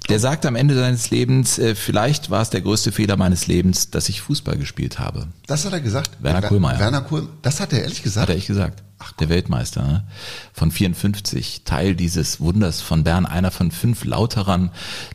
Der 0.10 0.20
sagt 0.20 0.46
am 0.46 0.56
Ende 0.56 0.76
seines 0.76 1.10
Lebens, 1.10 1.58
äh, 1.58 1.74
vielleicht 1.74 2.30
war 2.30 2.42
es 2.42 2.52
der 2.52 2.62
größte 2.62 2.92
Fehler 2.92 3.18
meines 3.18 3.48
Lebens, 3.48 3.90
dass 3.90 4.08
ich 4.08 4.22
Fußball 4.22 4.58
gespielt 4.58 5.00
habe. 5.00 5.28
Das 5.48 5.66
hat 5.66 5.74
er 5.74 5.82
gesagt. 5.82 6.12
Werner 6.22 6.44
Kohlmeier. 6.44 6.80
Werner 6.80 7.02
Kohl, 7.02 7.28
das 7.42 7.60
hat 7.60 7.74
er 7.74 7.82
ehrlich 7.82 8.04
gesagt. 8.04 8.30
Hat 8.30 8.36
er 8.36 8.38
echt 8.38 8.48
gesagt. 8.48 8.84
Ach, 9.06 9.12
der 9.14 9.30
Weltmeister 9.30 9.84
ne? 9.84 10.04
von 10.52 10.72
54, 10.72 11.62
Teil 11.64 11.96
dieses 11.96 12.40
Wunders 12.40 12.82
von 12.82 13.04
Bern, 13.04 13.28
einer 13.28 13.52
von 13.52 13.70
fünf 13.70 14.04
Lauterern, 14.04 14.72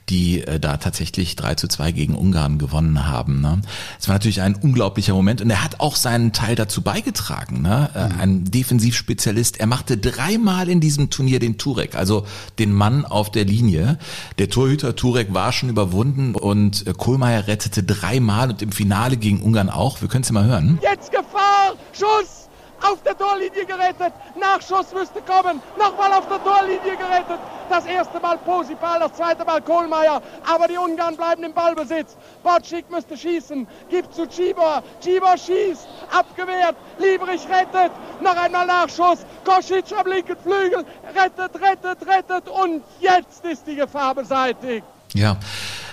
die 0.09 0.43
äh, 0.43 0.61
da 0.61 0.77
tatsächlich 0.77 1.35
3 1.35 1.57
zu 1.57 1.67
2 1.67 1.91
gegen 1.93 2.15
Ungarn 2.15 2.59
gewonnen 2.59 3.09
haben. 3.09 3.41
Ne? 3.41 3.63
Es 3.99 4.07
war 4.07 4.15
natürlich 4.15 4.43
ein 4.43 4.55
unglaublicher 4.55 5.13
Moment 5.13 5.41
und 5.41 5.51
er 5.51 5.65
hat 5.65 5.81
auch 5.81 5.97
seinen 5.97 6.33
Teil 6.33 6.55
dazu 6.55 6.83
beigetragen. 6.83 7.63
Ne? 7.63 7.91
Äh, 7.95 8.09
mhm. 8.09 8.21
Ein 8.21 8.45
Defensivspezialist. 8.45 9.59
Er 9.59 9.67
machte 9.67 9.99
dreimal 9.99 10.69
in 10.69 10.81
diesem 10.81 11.11
Turnier 11.11 11.41
den 11.41 11.59
Turek, 11.59 11.97
also 11.97 12.27
den 12.61 12.73
Mann 12.73 13.05
auf 13.05 13.33
der 13.33 13.45
Linie. 13.45 13.99
Der 14.39 14.51
Torhüter 14.51 14.95
Turek 14.95 15.35
war 15.35 15.53
schon 15.53 15.69
überwunden 15.69 16.37
und 16.37 16.87
äh, 16.87 16.93
Kohlmeier 16.93 17.49
rettete 17.49 17.83
dreimal 17.83 18.51
und 18.51 18.63
im 18.63 18.71
Finale 18.71 19.17
gegen 19.17 19.43
Ungarn 19.43 19.69
auch. 19.69 20.01
Wir 20.01 20.09
können 20.09 20.23
es 20.23 20.29
ja 20.29 20.35
mal 20.35 20.45
hören. 20.45 20.79
Jetzt 20.81 21.11
Gefahr, 21.11 21.75
Schuss! 21.93 22.40
Auf 22.83 23.03
der 23.03 23.17
Torlinie 23.17 23.65
gerettet. 23.65 24.13
Nachschuss 24.39 24.93
müsste 24.93 25.21
kommen. 25.23 25.63
Nochmal 25.79 26.13
auf 26.13 26.27
der 26.29 26.43
Torlinie 26.43 26.97
gerettet. 26.97 27.39
Das 27.69 27.87
erste 27.87 28.19
Mal 28.21 28.39
Posipal, 28.39 29.01
das 29.01 29.15
zweite 29.15 29.45
Mal 29.45 29.61
Kohlmeier. 29.63 30.21
Aber 30.47 30.67
die 30.67 30.77
Ungarn 30.77 31.17
bleiben 31.17 31.45
im 31.45 31.53
Ballbesitz. 31.53 32.17
Bocik 32.43 32.91
müsste 32.91 33.17
schießen. 33.17 33.67
Gibt 33.89 34.15
zu 34.15 34.27
Cibor. 34.29 34.83
Cibor 35.01 35.37
schießt. 35.37 35.87
Abgewehrt. 36.11 36.77
Liebrich 36.99 37.47
rettet. 37.49 37.93
Noch 38.21 38.37
einmal 38.37 38.67
Nachschuss. 38.67 39.25
Kosic 39.45 39.93
am 39.97 40.07
linken 40.07 40.37
Flügel. 40.37 40.85
Rettet, 41.15 41.61
rettet, 41.61 42.07
rettet. 42.07 42.49
Und 42.49 42.83
jetzt 43.01 43.45
ist 43.45 43.67
die 43.67 43.77
Gefahr 43.77 44.15
beseitigt. 44.15 44.85
Ja. 45.13 45.37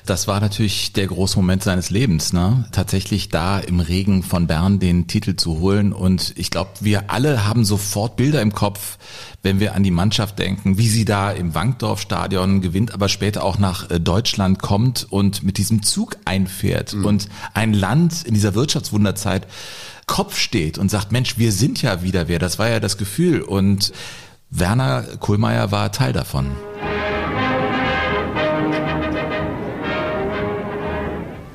Das 0.07 0.25
war 0.25 0.39
natürlich 0.39 0.93
der 0.93 1.05
große 1.05 1.37
Moment 1.37 1.63
seines 1.63 1.89
Lebens, 1.89 2.31
ne? 2.31 2.65
Tatsächlich 2.71 3.27
da 3.27 3.59
im 3.59 3.81
Regen 3.81 4.23
von 4.23 4.47
Bern 4.47 4.79
den 4.79 5.07
Titel 5.07 5.35
zu 5.35 5.59
holen. 5.59 5.91
Und 5.91 6.33
ich 6.37 6.49
glaube, 6.49 6.69
wir 6.79 7.11
alle 7.11 7.45
haben 7.45 7.65
sofort 7.65 8.15
Bilder 8.15 8.41
im 8.41 8.53
Kopf, 8.53 8.97
wenn 9.43 9.59
wir 9.59 9.75
an 9.75 9.83
die 9.83 9.91
Mannschaft 9.91 10.39
denken, 10.39 10.77
wie 10.77 10.87
sie 10.87 11.03
da 11.03 11.31
im 11.31 11.53
Wankdorf-Stadion 11.53 12.61
gewinnt, 12.61 12.93
aber 12.93 13.09
später 13.09 13.43
auch 13.43 13.59
nach 13.59 13.89
äh, 13.91 13.99
Deutschland 13.99 14.59
kommt 14.61 15.05
und 15.09 15.43
mit 15.43 15.57
diesem 15.57 15.83
Zug 15.83 16.15
einfährt 16.23 16.93
mhm. 16.93 17.05
und 17.05 17.29
ein 17.53 17.73
Land 17.73 18.23
in 18.23 18.33
dieser 18.33 18.55
Wirtschaftswunderzeit 18.55 19.45
Kopf 20.05 20.37
steht 20.37 20.77
und 20.77 20.89
sagt, 20.89 21.11
Mensch, 21.11 21.37
wir 21.37 21.51
sind 21.51 21.81
ja 21.81 22.01
wieder 22.01 22.29
wer. 22.29 22.39
Das 22.39 22.57
war 22.59 22.69
ja 22.69 22.79
das 22.79 22.97
Gefühl. 22.97 23.41
Und 23.41 23.91
Werner 24.49 25.03
Kohlmeier 25.19 25.71
war 25.71 25.91
Teil 25.91 26.13
davon. 26.13 26.55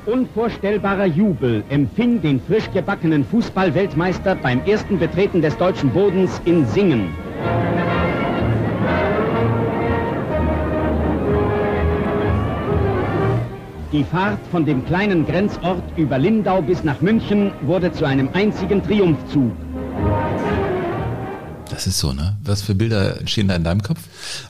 Unvorstellbarer 0.04 1.06
Jubel 1.06 1.62
empfing 1.68 2.20
den 2.20 2.40
frisch 2.40 2.68
gebackenen 2.72 3.24
Fußballweltmeister 3.24 4.34
beim 4.34 4.60
ersten 4.66 4.98
Betreten 4.98 5.40
des 5.40 5.56
deutschen 5.56 5.90
Bodens 5.90 6.40
in 6.44 6.66
Singen. 6.66 7.14
Die 13.92 14.02
Fahrt 14.02 14.44
von 14.50 14.64
dem 14.64 14.84
kleinen 14.86 15.24
Grenzort 15.24 15.84
über 15.96 16.18
Lindau 16.18 16.62
bis 16.62 16.82
nach 16.82 17.00
München 17.00 17.52
wurde 17.60 17.92
zu 17.92 18.04
einem 18.04 18.28
einzigen 18.32 18.82
Triumphzug. 18.82 19.52
Das 21.72 21.86
ist 21.86 21.98
so, 21.98 22.12
ne? 22.12 22.36
Was 22.44 22.60
für 22.60 22.74
Bilder 22.74 23.18
entstehen 23.18 23.48
da 23.48 23.56
in 23.56 23.64
deinem 23.64 23.82
Kopf? 23.82 23.98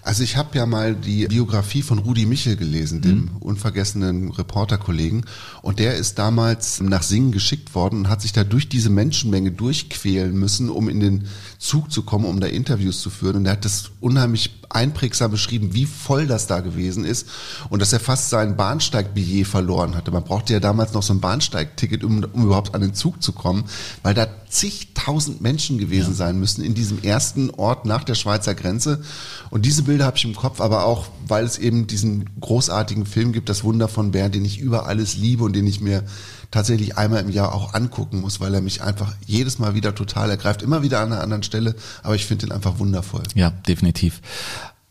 Also 0.02 0.24
ich 0.24 0.36
habe 0.36 0.58
ja 0.58 0.66
mal 0.66 0.96
die 0.96 1.26
Biografie 1.26 1.82
von 1.82 2.00
Rudi 2.00 2.26
Michel 2.26 2.56
gelesen, 2.56 3.00
dem 3.00 3.18
mhm. 3.18 3.36
unvergessenen 3.38 4.32
Reporterkollegen. 4.32 5.24
Und 5.62 5.78
der 5.78 5.94
ist 5.94 6.18
damals 6.18 6.80
nach 6.80 7.04
Singen 7.04 7.30
geschickt 7.30 7.76
worden 7.76 8.00
und 8.00 8.08
hat 8.08 8.22
sich 8.22 8.32
da 8.32 8.42
durch 8.42 8.68
diese 8.68 8.90
Menschenmenge 8.90 9.52
durchquälen 9.52 10.34
müssen, 10.36 10.68
um 10.68 10.88
in 10.88 10.98
den 10.98 11.28
Zug 11.58 11.92
zu 11.92 12.02
kommen, 12.02 12.24
um 12.24 12.40
da 12.40 12.48
Interviews 12.48 13.00
zu 13.00 13.08
führen. 13.08 13.36
Und 13.36 13.46
er 13.46 13.52
hat 13.52 13.64
das 13.64 13.92
unheimlich 14.00 14.61
einprägsam 14.74 15.30
beschrieben, 15.30 15.74
wie 15.74 15.86
voll 15.86 16.26
das 16.26 16.46
da 16.46 16.60
gewesen 16.60 17.04
ist 17.04 17.28
und 17.70 17.80
dass 17.80 17.92
er 17.92 18.00
fast 18.00 18.30
sein 18.30 18.56
Bahnsteigbillet 18.56 19.46
verloren 19.46 19.94
hatte. 19.94 20.10
Man 20.10 20.24
brauchte 20.24 20.52
ja 20.52 20.60
damals 20.60 20.92
noch 20.92 21.02
so 21.02 21.12
ein 21.12 21.20
Bahnsteigticket, 21.20 22.04
um, 22.04 22.24
um 22.32 22.44
überhaupt 22.44 22.74
an 22.74 22.80
den 22.80 22.94
Zug 22.94 23.22
zu 23.22 23.32
kommen, 23.32 23.64
weil 24.02 24.14
da 24.14 24.26
zigtausend 24.48 25.40
Menschen 25.40 25.78
gewesen 25.78 26.10
ja. 26.10 26.16
sein 26.16 26.38
müssen 26.38 26.64
in 26.64 26.74
diesem 26.74 27.02
ersten 27.02 27.50
Ort 27.50 27.86
nach 27.86 28.04
der 28.04 28.14
Schweizer 28.14 28.54
Grenze. 28.54 29.02
Und 29.50 29.64
diese 29.64 29.82
Bilder 29.82 30.04
habe 30.04 30.18
ich 30.18 30.24
im 30.24 30.34
Kopf, 30.34 30.60
aber 30.60 30.84
auch, 30.84 31.06
weil 31.26 31.44
es 31.44 31.58
eben 31.58 31.86
diesen 31.86 32.28
großartigen 32.40 33.06
Film 33.06 33.32
gibt, 33.32 33.48
Das 33.48 33.64
Wunder 33.64 33.88
von 33.88 34.10
Bern, 34.10 34.32
den 34.32 34.44
ich 34.44 34.58
über 34.58 34.86
alles 34.86 35.16
liebe 35.16 35.44
und 35.44 35.54
den 35.54 35.66
ich 35.66 35.80
mir 35.80 36.04
tatsächlich 36.52 36.96
einmal 36.96 37.22
im 37.22 37.30
Jahr 37.30 37.52
auch 37.52 37.74
angucken 37.74 38.20
muss, 38.20 38.38
weil 38.38 38.54
er 38.54 38.60
mich 38.60 38.82
einfach 38.82 39.12
jedes 39.26 39.58
Mal 39.58 39.74
wieder 39.74 39.96
total 39.96 40.30
ergreift, 40.30 40.62
immer 40.62 40.82
wieder 40.82 41.00
an 41.00 41.12
einer 41.12 41.22
anderen 41.22 41.42
Stelle, 41.42 41.74
aber 42.04 42.14
ich 42.14 42.26
finde 42.26 42.46
ihn 42.46 42.52
einfach 42.52 42.78
wundervoll. 42.78 43.24
Ja, 43.34 43.50
definitiv. 43.50 44.20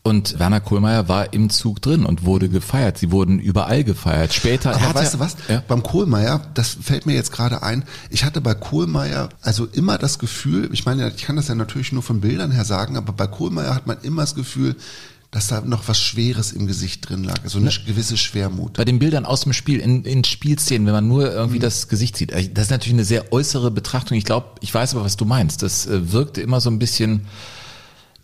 Und 0.04 0.40
Werner 0.40 0.58
Kohlmeier 0.58 1.08
war 1.08 1.32
im 1.32 1.48
Zug 1.48 1.80
drin 1.80 2.04
und 2.04 2.24
wurde 2.24 2.48
gefeiert. 2.48 2.98
Sie 2.98 3.12
wurden 3.12 3.38
überall 3.38 3.84
gefeiert. 3.84 4.34
Später. 4.34 4.74
Aber 4.74 4.96
weißt 4.96 5.14
du 5.14 5.20
was? 5.20 5.36
Ja? 5.48 5.62
Beim 5.68 5.84
Kohlmeier, 5.84 6.40
das 6.54 6.76
fällt 6.82 7.06
mir 7.06 7.14
jetzt 7.14 7.30
gerade 7.30 7.62
ein. 7.62 7.84
Ich 8.10 8.24
hatte 8.24 8.40
bei 8.40 8.54
Kohlmeier 8.54 9.28
also 9.42 9.64
immer 9.66 9.98
das 9.98 10.18
Gefühl, 10.18 10.68
ich 10.72 10.84
meine, 10.84 11.08
ich 11.14 11.22
kann 11.22 11.36
das 11.36 11.46
ja 11.46 11.54
natürlich 11.54 11.92
nur 11.92 12.02
von 12.02 12.20
Bildern 12.20 12.50
her 12.50 12.64
sagen, 12.64 12.96
aber 12.96 13.12
bei 13.12 13.28
Kohlmeier 13.28 13.76
hat 13.76 13.86
man 13.86 13.98
immer 14.02 14.22
das 14.22 14.34
Gefühl, 14.34 14.74
dass 15.32 15.46
da 15.48 15.62
noch 15.62 15.88
was 15.88 15.98
Schweres 15.98 16.52
im 16.52 16.66
Gesicht 16.66 17.08
drin 17.08 17.24
lag, 17.24 17.40
so 17.46 17.58
eine 17.58 17.70
gewisse 17.86 18.18
Schwermut. 18.18 18.74
Bei 18.74 18.84
den 18.84 18.98
Bildern 18.98 19.24
aus 19.24 19.40
dem 19.40 19.54
Spiel, 19.54 19.80
in, 19.80 20.04
in 20.04 20.24
Spielszenen, 20.24 20.86
wenn 20.86 20.92
man 20.92 21.08
nur 21.08 21.32
irgendwie 21.32 21.56
mhm. 21.56 21.62
das 21.62 21.88
Gesicht 21.88 22.18
sieht, 22.18 22.32
äh, 22.32 22.50
das 22.50 22.66
ist 22.66 22.70
natürlich 22.70 22.92
eine 22.92 23.06
sehr 23.06 23.32
äußere 23.32 23.70
Betrachtung. 23.70 24.18
Ich 24.18 24.26
glaube, 24.26 24.48
ich 24.60 24.72
weiß 24.72 24.94
aber, 24.94 25.04
was 25.04 25.16
du 25.16 25.24
meinst. 25.24 25.62
Das 25.62 25.86
äh, 25.86 26.12
wirkte 26.12 26.42
immer 26.42 26.60
so 26.60 26.68
ein 26.68 26.78
bisschen 26.78 27.22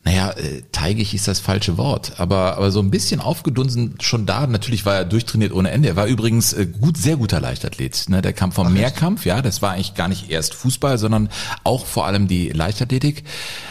naja, 0.09 0.31
äh, 0.31 0.63
teigig 0.73 1.13
ist 1.13 1.29
das 1.29 1.39
falsche 1.39 1.77
Wort, 1.77 2.19
aber, 2.19 2.57
aber 2.57 2.71
so 2.71 2.81
ein 2.81 2.91
bisschen 2.91 3.21
aufgedunsen 3.21 3.97
schon 4.01 4.25
da. 4.25 4.47
Natürlich 4.47 4.87
war 4.87 4.95
er 4.95 5.05
durchtrainiert 5.05 5.53
ohne 5.53 5.71
Ende. 5.71 5.91
Er 5.91 5.97
war 5.97 6.07
übrigens 6.07 6.55
äh, 6.55 6.65
gut, 6.65 6.97
sehr 6.97 7.19
guter 7.19 7.43
Leichtathlet. 7.43 8.07
Ne? 8.09 8.23
Der 8.23 8.33
kam 8.33 8.51
vom 8.51 8.69
Ach, 8.69 8.73
Mehrkampf, 8.73 9.27
ja, 9.27 9.43
das 9.43 9.61
war 9.61 9.73
eigentlich 9.73 9.95
gar 9.95 10.09
nicht 10.09 10.31
erst 10.31 10.55
Fußball, 10.55 10.97
sondern 10.97 11.29
auch 11.63 11.85
vor 11.85 12.07
allem 12.07 12.27
die 12.27 12.49
Leichtathletik. 12.49 13.25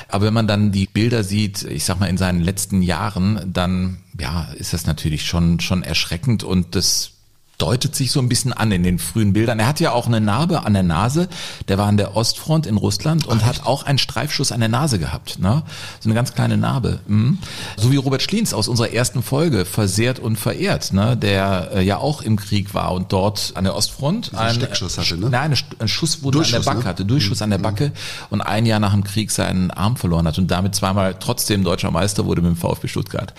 Aber 0.10 0.28
wenn 0.28 0.34
man 0.36 0.46
dann 0.46 0.72
die 0.72 0.86
Bilder 0.86 1.24
sieht, 1.24 1.64
ich 1.64 1.86
sag 1.86 2.00
mal 2.00 2.06
in 2.06 2.18
seinen 2.18 2.42
letzten 2.42 2.84
Jahren, 2.84 3.42
dann 3.52 3.98
ja, 4.20 4.44
ist 4.60 4.74
das 4.74 4.86
natürlich 4.86 5.26
schon 5.26 5.60
schon 5.60 5.82
erschreckend 5.82 6.44
und 6.44 6.76
das 6.76 7.14
deutet 7.58 7.96
sich 7.96 8.12
so 8.12 8.20
ein 8.20 8.30
bisschen 8.30 8.54
an 8.54 8.72
in 8.72 8.84
den 8.84 9.00
frühen 9.00 9.34
Bildern. 9.34 9.60
Er 9.60 9.68
hat 9.68 9.80
ja 9.80 9.92
auch 9.92 10.06
eine 10.06 10.22
Narbe 10.22 10.64
an 10.64 10.74
der 10.74 10.84
Nase. 10.84 11.28
Der 11.68 11.78
war 11.78 11.88
an 11.88 11.98
der 11.98 12.16
Ostfront 12.16 12.68
in 12.68 12.78
Russland 12.78 13.26
und 13.26 13.42
Ach, 13.42 13.48
hat 13.48 13.66
auch 13.66 13.84
einen 13.84 13.98
Streifschuss 13.98 14.52
an 14.52 14.60
der 14.60 14.70
Nase 14.70 15.00
gehabt. 15.00 15.40
Ne? 15.40 15.64
So 16.00 16.08
eine 16.08 16.14
ganz 16.14 16.34
kleine 16.34 16.58
Narbe. 16.58 17.00
Mhm. 17.08 17.40
So 17.76 17.92
wie 17.92 17.96
Robert 17.96 18.22
Schliens 18.22 18.54
aus 18.54 18.68
unserer 18.68 18.92
ersten 18.92 19.24
Folge, 19.24 19.66
versehrt 19.66 20.20
und 20.20 20.38
verehrt, 20.38 20.94
ne? 20.94 21.18
der 21.18 21.72
äh, 21.74 21.84
ja 21.84 21.98
auch 21.98 22.22
im 22.22 22.38
Krieg 22.38 22.76
war 22.76 22.94
und 22.94 23.12
dort 23.12 23.54
an 23.56 23.64
der 23.64 23.76
Ostfront 23.76 24.36
einen 24.36 24.56
Steckschuss 24.56 25.00
hatte, 25.00 25.18
ne? 25.18 25.30
Nein, 25.32 25.56
einen 25.80 25.88
Schuss 25.88 26.22
wurde 26.22 26.40
an 26.40 26.52
der 26.52 26.60
Backe 26.60 26.80
ne? 26.80 26.86
hatte, 26.86 27.06
Durchschuss 27.06 27.40
mhm. 27.40 27.44
an 27.46 27.50
der 27.50 27.60
mhm. 27.60 27.64
Backe 27.64 27.92
und 28.30 28.42
ein 28.42 28.68
Jahr 28.68 28.80
nach 28.80 28.94
dem 28.94 29.04
Krieg 29.04 29.32
seinen 29.32 29.72
Arm 29.72 29.96
verloren 29.98 30.28
hat 30.28 30.38
und 30.38 30.52
damit 30.52 30.76
zweimal 30.76 31.16
trotzdem 31.20 31.64
deutscher 31.64 31.90
Meister 31.90 32.26
wurde 32.26 32.42
mit 32.42 32.52
dem 32.52 32.58
VfB 32.58 32.88
Stuttgart. 32.88 33.34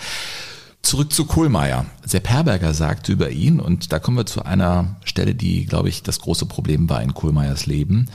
Zurück 0.81 1.13
zu 1.13 1.25
Kohlmeier. 1.25 1.85
Sepp 2.05 2.29
Herberger 2.29 2.73
sagte 2.73 3.11
über 3.11 3.29
ihn, 3.29 3.59
und 3.59 3.91
da 3.91 3.99
kommen 3.99 4.17
wir 4.17 4.25
zu 4.25 4.43
einer 4.43 4.95
Stelle, 5.03 5.35
die, 5.35 5.65
glaube 5.65 5.89
ich, 5.89 6.03
das 6.03 6.19
große 6.19 6.45
Problem 6.45 6.89
war 6.89 7.01
in 7.01 7.13
Kohlmeiers 7.13 7.65
Leben. 7.65 8.07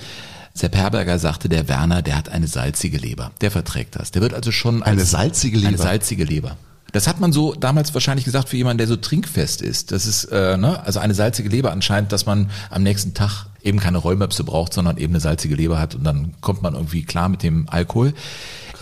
Sepp 0.54 0.76
Herberger 0.76 1.18
sagte, 1.18 1.48
der 1.48 1.68
Werner, 1.68 2.02
der 2.02 2.16
hat 2.16 2.28
eine 2.28 2.46
salzige 2.46 2.98
Leber. 2.98 3.32
Der 3.40 3.50
verträgt 3.50 3.96
das. 3.96 4.12
Der 4.12 4.22
wird 4.22 4.34
also 4.34 4.50
schon 4.50 4.82
eine 4.82 5.04
salzige 5.04 5.56
Leber. 5.56 5.68
Eine 5.68 5.78
salzige 5.78 6.24
Leber. 6.24 6.56
Das 6.92 7.08
hat 7.08 7.18
man 7.18 7.32
so 7.32 7.54
damals 7.54 7.92
wahrscheinlich 7.92 8.24
gesagt 8.24 8.48
für 8.48 8.56
jemanden, 8.56 8.78
der 8.78 8.86
so 8.86 8.94
trinkfest 8.94 9.62
ist. 9.62 9.90
Das 9.90 10.06
ist 10.06 10.26
äh, 10.26 10.56
ne, 10.56 10.80
also 10.86 11.00
eine 11.00 11.12
salzige 11.14 11.48
Leber 11.48 11.72
anscheinend, 11.72 12.12
dass 12.12 12.24
man 12.24 12.50
am 12.70 12.84
nächsten 12.84 13.14
Tag 13.14 13.46
eben 13.64 13.80
keine 13.80 13.98
Rollmöpse 13.98 14.44
braucht, 14.44 14.72
sondern 14.72 14.96
eben 14.96 15.12
eine 15.12 15.20
salzige 15.20 15.56
Leber 15.56 15.80
hat 15.80 15.96
und 15.96 16.04
dann 16.04 16.34
kommt 16.40 16.62
man 16.62 16.74
irgendwie 16.74 17.02
klar 17.02 17.28
mit 17.28 17.42
dem 17.42 17.68
Alkohol. 17.68 18.14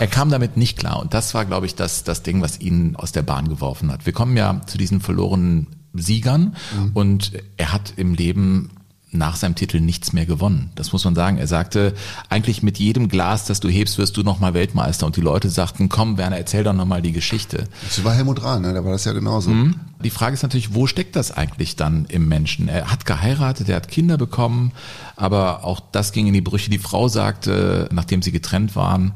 Er 0.03 0.09
kam 0.09 0.31
damit 0.31 0.57
nicht 0.57 0.77
klar 0.77 0.99
und 0.99 1.15
das 1.15 1.33
war, 1.33 1.45
glaube 1.45 1.65
ich, 1.65 1.77
das, 1.77 2.03
das 2.03 2.25
Ding, 2.25 2.43
was 2.43 2.59
ihn 2.59 2.97
aus 2.97 3.13
der 3.13 3.23
Bahn 3.23 3.49
geworfen 3.49 3.93
hat. 3.93 4.05
Wir 4.05 4.13
kommen 4.13 4.37
ja 4.37 4.61
zu 4.67 4.77
diesen 4.77 5.01
verlorenen 5.01 5.69
Siegern 5.95 6.57
mhm. 6.77 6.91
und 6.93 7.33
er 7.57 7.73
hat 7.73 7.93
im 7.95 8.15
Leben 8.15 8.71
nach 9.13 9.37
seinem 9.37 9.55
Titel 9.55 9.79
nichts 9.79 10.13
mehr 10.13 10.27
gewonnen. 10.27 10.73
Das 10.75 10.93
muss 10.93 11.05
man 11.05 11.15
sagen. 11.15 11.39
Er 11.39 11.47
sagte, 11.47 11.95
eigentlich 12.29 12.65
mit 12.65 12.81
jedem 12.81 13.07
Glas, 13.07 13.45
das 13.45 13.61
du 13.61 13.69
hebst, 13.69 13.97
wirst 13.99 14.17
du 14.17 14.25
nochmal 14.25 14.55
Weltmeister. 14.55 15.07
Und 15.07 15.15
die 15.15 15.21
Leute 15.21 15.51
sagten, 15.51 15.89
komm, 15.89 16.19
Werner, 16.19 16.37
erzähl 16.37 16.65
doch 16.65 16.73
nochmal 16.73 17.01
die 17.01 17.13
Geschichte. 17.13 17.69
Das 17.85 18.03
war 18.03 18.13
Helmut 18.13 18.43
Rahn, 18.43 18.63
ne? 18.63 18.75
da 18.75 18.85
war 18.85 18.91
das 18.91 19.05
ja 19.05 19.13
genauso. 19.13 19.51
Mhm. 19.51 19.77
Die 20.03 20.11
Frage 20.11 20.35
ist 20.35 20.43
natürlich, 20.43 20.75
wo 20.75 20.89
steckt 20.89 21.15
das 21.15 21.31
eigentlich 21.31 21.77
dann 21.77 22.07
im 22.07 22.27
Menschen? 22.27 22.67
Er 22.67 22.91
hat 22.91 23.07
geheiratet, 23.07 23.69
er 23.69 23.77
hat 23.77 23.87
Kinder 23.87 24.19
bekommen, 24.19 24.73
aber 25.15 25.63
auch 25.63 25.79
das 25.93 26.11
ging 26.11 26.27
in 26.27 26.33
die 26.33 26.41
Brüche. 26.41 26.71
Die 26.71 26.79
Frau 26.79 27.07
sagte, 27.07 27.89
nachdem 27.93 28.21
sie 28.21 28.33
getrennt 28.33 28.75
waren, 28.75 29.13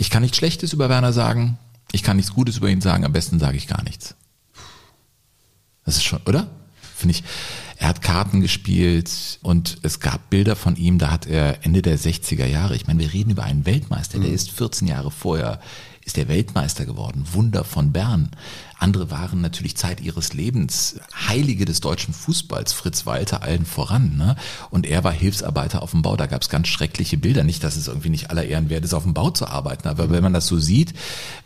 ich 0.00 0.08
kann 0.08 0.22
nichts 0.22 0.38
Schlechtes 0.38 0.72
über 0.72 0.88
Werner 0.88 1.12
sagen, 1.12 1.58
ich 1.92 2.02
kann 2.02 2.16
nichts 2.16 2.32
Gutes 2.32 2.56
über 2.56 2.70
ihn 2.70 2.80
sagen, 2.80 3.04
am 3.04 3.12
besten 3.12 3.38
sage 3.38 3.58
ich 3.58 3.66
gar 3.66 3.82
nichts. 3.84 4.14
Das 5.84 5.96
ist 5.96 6.04
schon, 6.04 6.22
oder? 6.24 6.48
Finde 6.96 7.16
ich. 7.16 7.24
Er 7.76 7.88
hat 7.88 8.00
Karten 8.00 8.40
gespielt 8.40 9.38
und 9.42 9.76
es 9.82 10.00
gab 10.00 10.30
Bilder 10.30 10.56
von 10.56 10.76
ihm, 10.76 10.98
da 10.98 11.10
hat 11.10 11.26
er 11.26 11.66
Ende 11.66 11.82
der 11.82 11.98
60er 11.98 12.46
Jahre, 12.46 12.76
ich 12.76 12.86
meine, 12.86 12.98
wir 12.98 13.12
reden 13.12 13.30
über 13.30 13.44
einen 13.44 13.66
Weltmeister, 13.66 14.18
der 14.18 14.32
ist 14.32 14.50
14 14.50 14.88
Jahre 14.88 15.10
vorher, 15.10 15.60
ist 16.06 16.16
der 16.16 16.28
Weltmeister 16.28 16.86
geworden, 16.86 17.26
Wunder 17.32 17.64
von 17.64 17.92
Bern. 17.92 18.30
Andere 18.80 19.10
waren 19.10 19.42
natürlich 19.42 19.76
Zeit 19.76 20.00
ihres 20.00 20.32
Lebens 20.32 20.96
Heilige 21.28 21.66
des 21.66 21.80
deutschen 21.80 22.14
Fußballs, 22.14 22.72
Fritz 22.72 23.04
Walter 23.04 23.42
allen 23.42 23.66
voran. 23.66 24.16
Ne? 24.16 24.36
Und 24.70 24.86
er 24.86 25.04
war 25.04 25.12
Hilfsarbeiter 25.12 25.82
auf 25.82 25.90
dem 25.90 26.00
Bau. 26.00 26.16
Da 26.16 26.26
gab 26.26 26.40
es 26.40 26.48
ganz 26.48 26.68
schreckliche 26.68 27.18
Bilder. 27.18 27.44
Nicht, 27.44 27.62
dass 27.62 27.76
es 27.76 27.88
irgendwie 27.88 28.08
nicht 28.08 28.30
aller 28.30 28.44
Ehren 28.44 28.70
wert 28.70 28.84
ist, 28.84 28.94
auf 28.94 29.02
dem 29.02 29.12
Bau 29.12 29.30
zu 29.30 29.46
arbeiten. 29.46 29.86
Aber 29.86 30.10
wenn 30.10 30.22
man 30.22 30.32
das 30.32 30.46
so 30.46 30.58
sieht, 30.58 30.94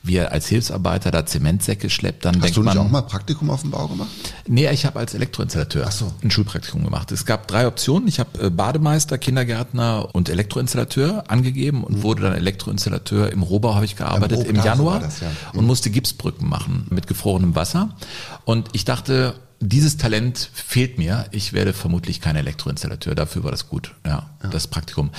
wie 0.05 0.17
er 0.17 0.31
als 0.31 0.47
Hilfsarbeiter 0.47 1.11
da 1.11 1.27
Zementsäcke 1.27 1.91
schleppt, 1.91 2.25
dann 2.25 2.37
Hast 2.37 2.45
denkt 2.45 2.57
du 2.57 2.63
nicht 2.63 2.75
man... 2.75 2.87
auch 2.87 2.91
mal 2.91 3.03
Praktikum 3.03 3.51
auf 3.51 3.63
dem 3.63 3.73
Bau 3.73 3.89
gemacht? 3.89 4.09
Nee, 4.47 4.71
ich 4.71 4.87
habe 4.87 5.01
als 5.01 5.15
Elektroinstallateur 5.15 5.91
so. 5.91 6.13
ein 6.23 6.31
Schulpraktikum 6.31 6.85
gemacht. 6.85 7.11
Es 7.11 7.27
gab 7.27 7.49
drei 7.49 7.67
Optionen. 7.67 8.07
Ich 8.07 8.21
habe 8.21 8.47
äh, 8.47 8.51
Bademeister, 8.51 9.19
Kindergärtner 9.19 10.15
und 10.15 10.29
Elektroinstallateur 10.29 11.25
angegeben 11.29 11.83
und 11.83 12.05
wurde 12.05 12.23
dann 12.23 12.35
Elektroinstallateur 12.35 13.33
im 13.33 13.43
Rohbau 13.43 13.75
habe 13.75 13.87
ich 13.87 13.97
gearbeitet 13.97 14.47
im 14.47 14.57
so 14.57 14.63
Januar 14.63 15.01
das, 15.01 15.19
ja. 15.21 15.31
und 15.53 15.67
musste 15.67 15.91
Gipsbrücken 15.91 16.49
machen 16.49 16.87
mit 16.91 17.09
gefrorenem 17.25 17.57
Wasser. 17.57 17.97
Und 18.45 18.69
ich 18.73 18.85
dachte, 18.85 19.35
dieses 19.61 19.97
Talent 19.97 20.51
fehlt 20.53 20.99
mir. 20.99 21.25
Ich 21.31 21.55
werde 21.55 21.73
vermutlich 21.73 22.21
kein 22.21 22.37
Elektroinstallateur. 22.37 23.15
Dafür 23.15 23.45
war 23.45 23.51
das 23.51 23.69
gut. 23.69 23.95
Ja, 24.05 24.31
das 24.51 24.67
Praktikum. 24.67 25.11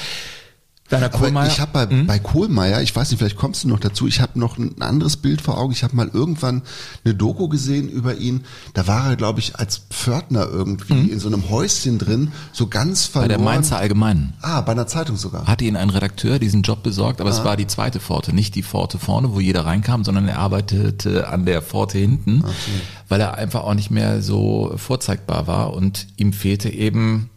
Werner 0.87 1.07
Aber 1.07 1.17
Kohlmeier. 1.17 1.47
ich 1.47 1.59
habe 1.59 1.71
bei, 1.73 1.89
Hm? 1.89 2.05
bei 2.05 2.19
Kohlmeier, 2.19 2.79
ich 2.83 2.95
weiß 2.95 3.09
nicht, 3.09 3.17
vielleicht 3.17 3.37
kommst 3.37 3.63
du 3.63 3.67
noch 3.67 3.79
dazu, 3.79 4.05
ich 4.05 4.21
habe 4.21 4.37
noch 4.39 4.59
ein 4.59 4.79
anderes 4.83 5.17
Bild 5.17 5.41
vor 5.41 5.57
Augen. 5.57 5.71
Ich 5.71 5.83
habe 5.83 5.95
mal 5.95 6.09
irgendwann 6.13 6.61
eine 7.03 7.15
Doku 7.15 7.47
gesehen 7.49 7.89
über 7.89 8.15
ihn. 8.17 8.43
Da 8.75 8.85
war 8.85 9.09
er, 9.09 9.15
glaube 9.15 9.39
ich, 9.39 9.55
als 9.55 9.81
Pförtner 9.89 10.45
irgendwie 10.47 11.09
in 11.09 11.19
so 11.19 11.27
einem 11.27 11.49
Häuschen 11.49 11.97
drin, 11.97 12.31
so 12.53 12.67
ganz 12.67 13.05
Hm? 13.07 13.13
bei 13.13 13.19
verloren. 13.21 13.29
der 13.29 13.39
Mainzer 13.39 13.77
Allgemeinen. 13.77 14.33
Ah, 14.41 14.61
bei 14.61 14.73
einer 14.73 14.85
Zeitung 14.85 15.17
sogar. 15.17 15.47
hatte 15.47 15.65
ihn 15.65 15.75
ein 15.75 15.89
Redakteur 15.89 16.37
diesen 16.37 16.61
Job 16.61 16.83
besorgt, 16.83 17.19
aber 17.19 17.31
es 17.31 17.43
war 17.43 17.57
die 17.57 17.65
zweite 17.67 17.99
Pforte, 17.99 18.33
nicht 18.35 18.53
die 18.53 18.63
Pforte 18.63 18.99
vorne, 18.99 19.33
wo 19.33 19.39
jeder 19.39 19.65
reinkam, 19.65 20.03
sondern 20.03 20.27
er 20.27 20.37
arbeitete 20.37 21.27
an 21.29 21.45
der 21.47 21.63
Pforte 21.63 21.97
hinten, 21.97 22.43
weil 23.09 23.21
er 23.21 23.33
einfach 23.35 23.63
auch 23.63 23.73
nicht 23.73 23.89
mehr 23.89 24.21
so 24.21 24.73
vorzeigbar 24.77 25.47
war 25.47 25.73
und 25.73 26.05
ihm 26.17 26.31
fehlte 26.31 26.69
eben 26.69 27.29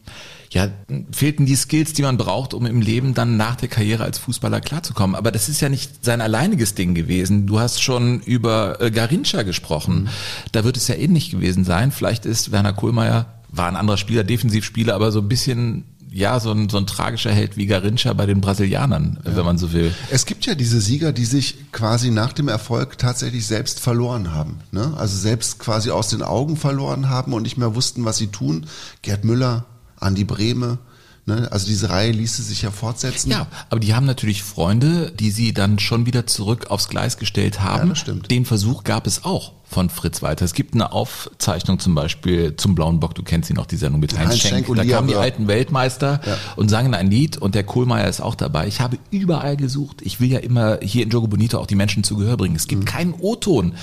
ja, 0.51 0.69
fehlten 1.13 1.47
die 1.47 1.57
Skills, 1.57 1.93
die 1.93 2.03
man 2.03 2.17
braucht, 2.17 2.55
um 2.55 2.65
im 2.65 2.81
Leben 2.81 3.15
dann 3.15 3.37
nach 3.37 3.57
der 3.57 3.69
Karriere 3.69 4.05
als 4.05 4.19
Fußballer 4.19 4.61
klarzukommen. 4.61 5.15
Aber 5.15 5.31
das 5.31 5.49
ist 5.49 5.61
ja 5.61 5.69
nicht 5.69 6.05
sein 6.05 6.21
alleiniges 6.21 6.75
Ding 6.75 6.95
gewesen. 6.95 7.47
Du 7.47 7.61
hast 7.61 7.83
schon 7.83 8.21
über 8.21 8.81
äh, 8.81 8.91
Garincha 8.91 9.43
gesprochen. 9.43 10.09
Da 10.53 10.65
wird 10.65 10.77
es 10.77 10.89
ja 10.89 10.95
ähnlich 10.95 11.31
gewesen 11.31 11.65
sein. 11.65 11.93
Vielleicht 11.93 12.25
ist 12.25 12.51
Werner 12.51 12.73
Kohlmeier, 12.73 13.27
war 13.51 13.69
ein 13.69 13.77
anderer 13.77 13.99
Spieler, 13.99 14.25
Defensivspieler, 14.25 14.95
aber 14.95 15.13
so 15.13 15.21
ein 15.21 15.29
bisschen, 15.29 15.85
ja, 16.11 16.41
so 16.41 16.51
ein, 16.53 16.71
so 16.71 16.79
ein 16.79 16.87
tragischer 16.87 17.31
Held 17.31 17.59
wie 17.59 17.67
Garincha 17.67 18.15
bei 18.15 18.25
den 18.25 18.41
Brasilianern, 18.41 19.21
wenn 19.25 19.45
man 19.45 19.59
so 19.59 19.75
will. 19.75 19.95
Es 20.11 20.25
gibt 20.25 20.47
ja 20.47 20.55
diese 20.55 20.81
Sieger, 20.81 21.13
die 21.13 21.27
sich 21.27 21.71
quasi 21.73 22.11
nach 22.11 22.33
dem 22.33 22.49
Erfolg 22.49 22.97
tatsächlich 22.97 23.47
selbst 23.47 23.81
verloren 23.81 24.33
haben. 24.33 24.61
Ne? 24.73 24.95
Also 24.97 25.19
selbst 25.19 25.59
quasi 25.59 25.91
aus 25.91 26.09
den 26.09 26.23
Augen 26.23 26.57
verloren 26.57 27.11
haben 27.11 27.35
und 27.35 27.43
nicht 27.43 27.59
mehr 27.59 27.75
wussten, 27.75 28.07
was 28.07 28.17
sie 28.17 28.29
tun. 28.29 28.67
Gerd 29.03 29.25
Müller, 29.25 29.67
Andi 30.01 30.25
Brehme. 30.25 30.79
Ne? 31.27 31.47
Also 31.53 31.67
diese 31.67 31.91
Reihe 31.91 32.13
ließe 32.13 32.43
sich 32.43 32.63
ja 32.63 32.71
fortsetzen. 32.71 33.31
Ja, 33.31 33.47
aber 33.69 33.81
die 33.81 33.95
haben 33.95 34.07
natürlich 34.07 34.43
Freunde, 34.43 35.13
die 35.13 35.31
sie 35.31 35.53
dann 35.53 35.79
schon 35.79 36.07
wieder 36.07 36.27
zurück 36.27 36.71
aufs 36.71 36.89
Gleis 36.89 37.19
gestellt 37.19 37.61
haben. 37.61 37.89
Ja, 37.89 37.89
das 37.91 37.99
stimmt. 37.99 38.31
Den 38.31 38.47
Versuch 38.47 38.83
gab 38.83 39.07
es 39.07 39.25
auch 39.25 39.53
von 39.70 39.90
Fritz 39.90 40.22
Walter. 40.22 40.44
Es 40.44 40.54
gibt 40.54 40.74
eine 40.74 40.92
Aufzeichnung 40.92 41.78
zum 41.78 41.94
Beispiel 41.94 42.57
zum 42.57 42.74
Blauen 42.74 43.00
Bock, 43.00 43.14
du 43.14 43.22
kennst 43.22 43.50
ihn 43.50 43.57
noch, 43.57 43.66
die 43.66 43.76
Sendung 43.76 44.00
mit 44.00 44.16
Heinz, 44.18 44.31
Heinz 44.31 44.38
Schenk. 44.40 44.66
Schenk 44.66 44.76
Da 44.78 44.85
kamen 44.85 45.09
die 45.09 45.14
alten 45.16 45.46
Weltmeister 45.48 46.20
Ja. 46.24 46.37
und 46.57 46.68
sangen 46.70 46.94
ein 46.94 47.11
Lied 47.11 47.37
und 47.37 47.54
der 47.54 47.64
Kohlmeier 47.64 48.09
ist 48.09 48.20
auch 48.20 48.35
dabei. 48.35 48.66
Ich 48.66 48.81
habe 48.81 48.98
überall 49.11 49.57
gesucht. 49.57 49.98
Ich 50.02 50.20
will 50.20 50.31
ja 50.31 50.38
immer 50.38 50.78
hier 50.83 51.02
in 51.04 51.11
Jogo 51.11 51.26
Bonito 51.26 51.59
auch 51.59 51.66
die 51.66 51.74
Menschen 51.74 52.02
zu 52.04 52.16
Gehör 52.16 52.37
bringen. 52.37 52.57
Es 52.57 52.66
gibt 52.66 52.83
Mhm. 52.85 52.87
keinen 52.87 53.14
O-Ton 53.18 53.74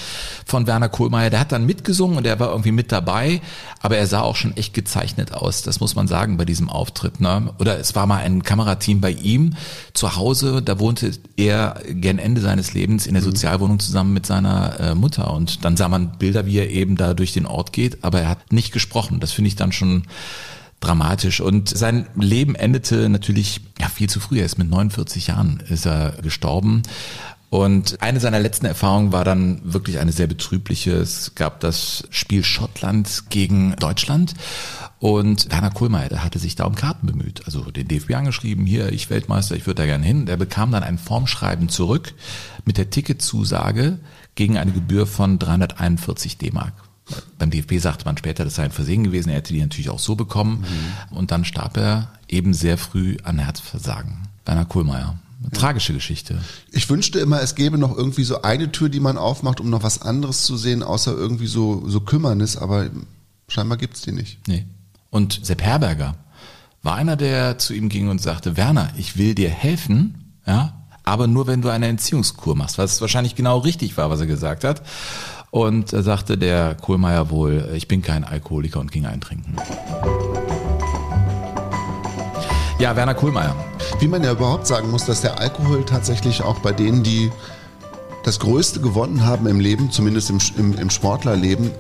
von 0.46 0.66
Werner 0.68 0.90
Kohlmeier. 0.90 1.30
Der 1.30 1.40
hat 1.40 1.52
dann 1.52 1.66
mitgesungen 1.66 2.18
und 2.18 2.26
er 2.26 2.40
war 2.40 2.50
irgendwie 2.50 2.72
mit 2.72 2.92
dabei, 2.92 3.42
aber 3.82 3.98
er 3.98 4.08
sah 4.08 4.22
auch 4.22 4.36
schon 4.36 4.58
echt 4.58 4.74
gezeichnet 4.74 5.34
aus. 5.34 5.62
Das 5.62 5.80
muss 5.80 5.96
man 5.96 6.08
sagen 6.08 6.38
bei 6.38 6.46
diesem 6.46 6.70
Auftritt. 6.70 7.22
Ne? 7.22 7.54
Oder 7.60 7.80
es 7.80 7.96
war 7.96 8.06
mal 8.08 8.18
ein 8.24 8.42
Kamerateam 8.44 9.02
bei 9.02 9.12
ihm 9.12 9.54
zu 9.94 10.16
Hause. 10.16 10.62
Da 10.64 10.80
wohnte 10.80 11.12
er 11.38 11.80
gern 11.90 12.18
Ende 12.18 12.42
seines 12.42 12.74
Lebens 12.74 13.06
in 13.06 13.14
der 13.14 13.24
Sozialwohnung 13.24 13.80
zusammen 13.80 14.14
mit 14.14 14.26
seiner 14.26 14.80
äh, 14.80 14.96
Mutter. 14.96 15.32
Und 15.34 15.64
dann 15.64 15.75
sah 15.78 15.88
man 15.88 16.18
Bilder, 16.18 16.46
wie 16.46 16.58
er 16.58 16.70
eben 16.70 16.96
da 16.96 17.14
durch 17.14 17.34
den 17.34 17.46
Ort 17.46 17.74
geht, 17.74 18.04
aber 18.04 18.22
er 18.22 18.30
hat 18.30 18.52
nicht 18.52 18.72
gesprochen. 18.72 19.20
Das 19.20 19.32
finde 19.32 19.50
ich 19.50 19.56
dann 19.56 19.72
schon 19.72 20.04
dramatisch. 20.80 21.42
Und 21.42 21.70
sein 21.70 22.08
Leben 22.16 22.56
endete 22.56 23.10
natürlich 23.10 23.62
ja, 23.80 23.90
viel 23.90 24.10
zu 24.10 24.20
früh. 24.20 24.40
Er 24.40 24.46
ist 24.46 24.58
mit 24.58 24.70
49 24.70 25.28
Jahren 25.28 25.62
ist 25.68 25.86
er 25.86 26.14
gestorben. 26.22 26.84
Und 27.50 28.02
eine 28.02 28.20
seiner 28.20 28.40
letzten 28.40 28.66
Erfahrungen 28.66 29.14
war 29.14 29.24
dann 29.24 29.62
wirklich 29.64 30.00
eine 30.00 30.12
sehr 30.12 30.28
betrübliche. 30.28 30.92
Es 30.92 31.36
gab 31.36 31.60
das 31.62 32.06
Spiel 32.10 32.44
Schottland 32.44 33.30
gegen 33.30 33.76
Deutschland. 33.78 34.34
Und 35.00 35.52
Werner 35.52 35.70
Kohlmeier, 35.70 36.10
der 36.10 36.24
hatte 36.24 36.40
sich 36.40 36.56
da 36.56 36.66
um 36.66 36.76
Karten 36.76 37.08
bemüht. 37.08 37.44
Also 37.46 37.72
den 37.72 37.88
DFB 37.88 38.16
angeschrieben, 38.16 38.66
hier, 38.66 38.92
ich 38.92 39.10
Weltmeister, 39.10 39.56
ich 39.56 39.68
würde 39.68 39.84
da 39.84 39.86
gerne 39.86 40.06
hin. 40.06 40.26
Der 40.26 40.36
bekam 40.36 40.72
dann 40.72 40.84
ein 40.84 40.98
Formschreiben 40.98 41.70
zurück 41.70 42.14
mit 42.66 42.78
der 42.78 42.90
Ticketzusage 42.90 44.00
gegen 44.36 44.58
eine 44.58 44.72
Gebühr 44.72 45.08
von 45.08 45.40
341 45.40 46.38
D-Mark. 46.38 46.74
Beim 47.38 47.52
DFB 47.52 47.78
sagte 47.80 48.06
man 48.06 48.18
später, 48.18 48.44
das 48.44 48.56
sei 48.56 48.64
ein 48.64 48.72
Versehen 48.72 49.04
gewesen. 49.04 49.30
Er 49.30 49.36
hätte 49.36 49.54
die 49.54 49.62
natürlich 49.62 49.90
auch 49.90 50.00
so 50.00 50.16
bekommen. 50.16 50.66
Und 51.12 51.32
dann 51.32 51.46
starb 51.46 51.78
er 51.78 52.12
eben 52.28 52.54
sehr 52.54 52.78
früh 52.78 53.18
an 53.24 53.40
Herzversagen. 53.40 54.28
Werner 54.46 54.66
Kohlmeier. 54.66 55.20
Tragische 55.54 55.94
Geschichte. 55.94 56.40
Ich 56.72 56.90
wünschte 56.90 57.20
immer, 57.20 57.42
es 57.42 57.56
gäbe 57.56 57.78
noch 57.78 57.96
irgendwie 57.96 58.24
so 58.24 58.42
eine 58.42 58.72
Tür, 58.72 58.90
die 58.90 59.00
man 59.00 59.18
aufmacht, 59.18 59.60
um 59.60 59.70
noch 59.70 59.84
was 59.84 60.02
anderes 60.02 60.44
zu 60.44 60.58
sehen, 60.58 60.82
außer 60.82 61.14
irgendwie 61.14 61.48
so, 61.48 61.88
so 61.88 62.00
Kümmernis, 62.00 62.58
aber 62.58 62.90
scheinbar 63.48 63.78
gibt's 63.78 64.02
die 64.02 64.12
nicht. 64.12 64.40
Nee. 64.48 64.66
Und 65.12 65.40
Sepp 65.44 65.62
Herberger 65.62 66.16
war 66.82 66.96
einer, 66.96 67.16
der 67.16 67.60
zu 67.60 67.74
ihm 67.74 67.90
ging 67.90 68.10
und 68.10 68.22
sagte, 68.22 68.58
Werner, 68.58 68.92
ich 68.98 69.18
will 69.18 69.36
dir 69.36 69.50
helfen, 69.50 70.34
ja, 70.48 70.85
aber 71.06 71.28
nur 71.28 71.48
wenn 71.48 71.62
du 71.62 71.70
eine 71.70 71.88
Entziehungskur 71.88 72.56
machst, 72.56 72.78
was 72.78 73.00
wahrscheinlich 73.00 73.36
genau 73.36 73.60
richtig 73.60 73.96
war, 73.98 74.10
was 74.10 74.20
er 74.20 74.26
gesagt 74.26 74.64
hat. 74.64 74.82
Und 75.52 75.92
sagte 75.92 76.38
der 76.38 76.76
Kohlmeier 76.76 77.30
wohl, 77.30 77.70
ich 77.76 77.88
bin 77.88 78.02
kein 78.02 78.26
Alkoholiker 78.26 78.82
und 78.82 78.92
ging 78.92 79.06
eintrinken. 79.06 79.56
Ja, 82.78 82.98
Werner 82.98 83.14
Kohlmeier. 83.14 83.56
Wie 84.00 84.08
man 84.10 84.22
ja 84.22 84.34
überhaupt 84.34 84.68
sagen 84.68 84.92
muss, 84.92 85.06
dass 85.06 85.22
der 85.22 85.40
Alkohol 85.40 85.86
tatsächlich 85.86 86.42
auch 86.42 86.60
bei 86.60 86.74
denen, 86.74 87.04
die 87.04 87.32
das 88.24 88.40
Größte 88.40 88.82
gewonnen 88.82 89.26
haben 89.26 89.48
im 89.48 89.62
Leben, 89.62 89.92
zumindest 89.92 90.30
im, 90.30 90.40
im, 90.58 90.78
im 90.78 90.90
Sportlerleben, 90.90 91.72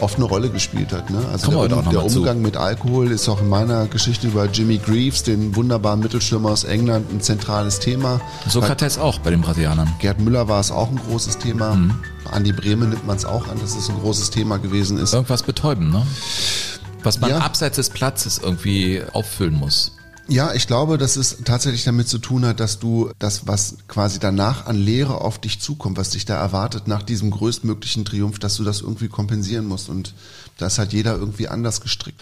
oft 0.00 0.16
eine 0.16 0.24
Rolle 0.24 0.50
gespielt 0.50 0.92
hat. 0.92 1.10
Ne? 1.10 1.18
Also 1.32 1.50
Kommen 1.50 1.68
der, 1.68 1.76
noch 1.78 1.88
der 1.90 2.02
mal 2.02 2.08
zu. 2.08 2.18
Umgang 2.18 2.42
mit 2.42 2.56
Alkohol 2.56 3.10
ist 3.10 3.28
auch 3.28 3.40
in 3.40 3.48
meiner 3.48 3.86
Geschichte 3.86 4.26
über 4.26 4.46
Jimmy 4.46 4.78
Greaves, 4.78 5.22
den 5.22 5.56
wunderbaren 5.56 6.00
Mittelstürmer 6.00 6.50
aus 6.50 6.64
England, 6.64 7.10
ein 7.12 7.20
zentrales 7.20 7.78
Thema. 7.78 8.20
Sokrates 8.48 8.98
auch 8.98 9.18
bei 9.20 9.30
den 9.30 9.40
Brasilianern. 9.40 9.90
Gerd 9.98 10.20
Müller 10.20 10.48
war 10.48 10.60
es 10.60 10.70
auch 10.70 10.90
ein 10.90 11.00
großes 11.08 11.38
Thema. 11.38 11.74
Mhm. 11.74 11.94
Andi 12.30 12.52
Brehme 12.52 12.86
nimmt 12.86 13.06
man 13.06 13.16
es 13.16 13.24
auch 13.24 13.48
an, 13.48 13.58
dass 13.60 13.76
es 13.76 13.88
ein 13.88 13.98
großes 14.00 14.30
Thema 14.30 14.58
gewesen 14.58 14.98
ist. 14.98 15.14
Irgendwas 15.14 15.42
betäuben, 15.42 15.90
ne? 15.90 16.06
Was 17.02 17.20
man 17.20 17.30
Ja. 17.30 17.38
abseits 17.38 17.76
des 17.76 17.90
Platzes 17.90 18.38
irgendwie 18.42 19.02
auffüllen 19.12 19.54
muss. 19.54 19.92
Ja, 20.28 20.54
ich 20.54 20.66
glaube, 20.66 20.98
dass 20.98 21.16
es 21.16 21.38
tatsächlich 21.44 21.84
damit 21.84 22.08
zu 22.08 22.18
tun 22.18 22.44
hat, 22.44 22.58
dass 22.58 22.80
du 22.80 23.10
das, 23.20 23.46
was 23.46 23.76
quasi 23.86 24.18
danach 24.18 24.66
an 24.66 24.76
Lehre 24.76 25.20
auf 25.20 25.38
dich 25.38 25.60
zukommt, 25.60 25.96
was 25.98 26.10
dich 26.10 26.24
da 26.24 26.36
erwartet 26.36 26.88
nach 26.88 27.02
diesem 27.02 27.30
größtmöglichen 27.30 28.04
Triumph, 28.04 28.40
dass 28.40 28.56
du 28.56 28.64
das 28.64 28.80
irgendwie 28.80 29.08
kompensieren 29.08 29.66
musst. 29.66 29.88
Und 29.88 30.14
da 30.58 30.66
ist 30.68 30.78
halt 30.78 30.92
jeder 30.92 31.16
irgendwie 31.16 31.48
anders 31.48 31.80
gestrickt. 31.82 32.20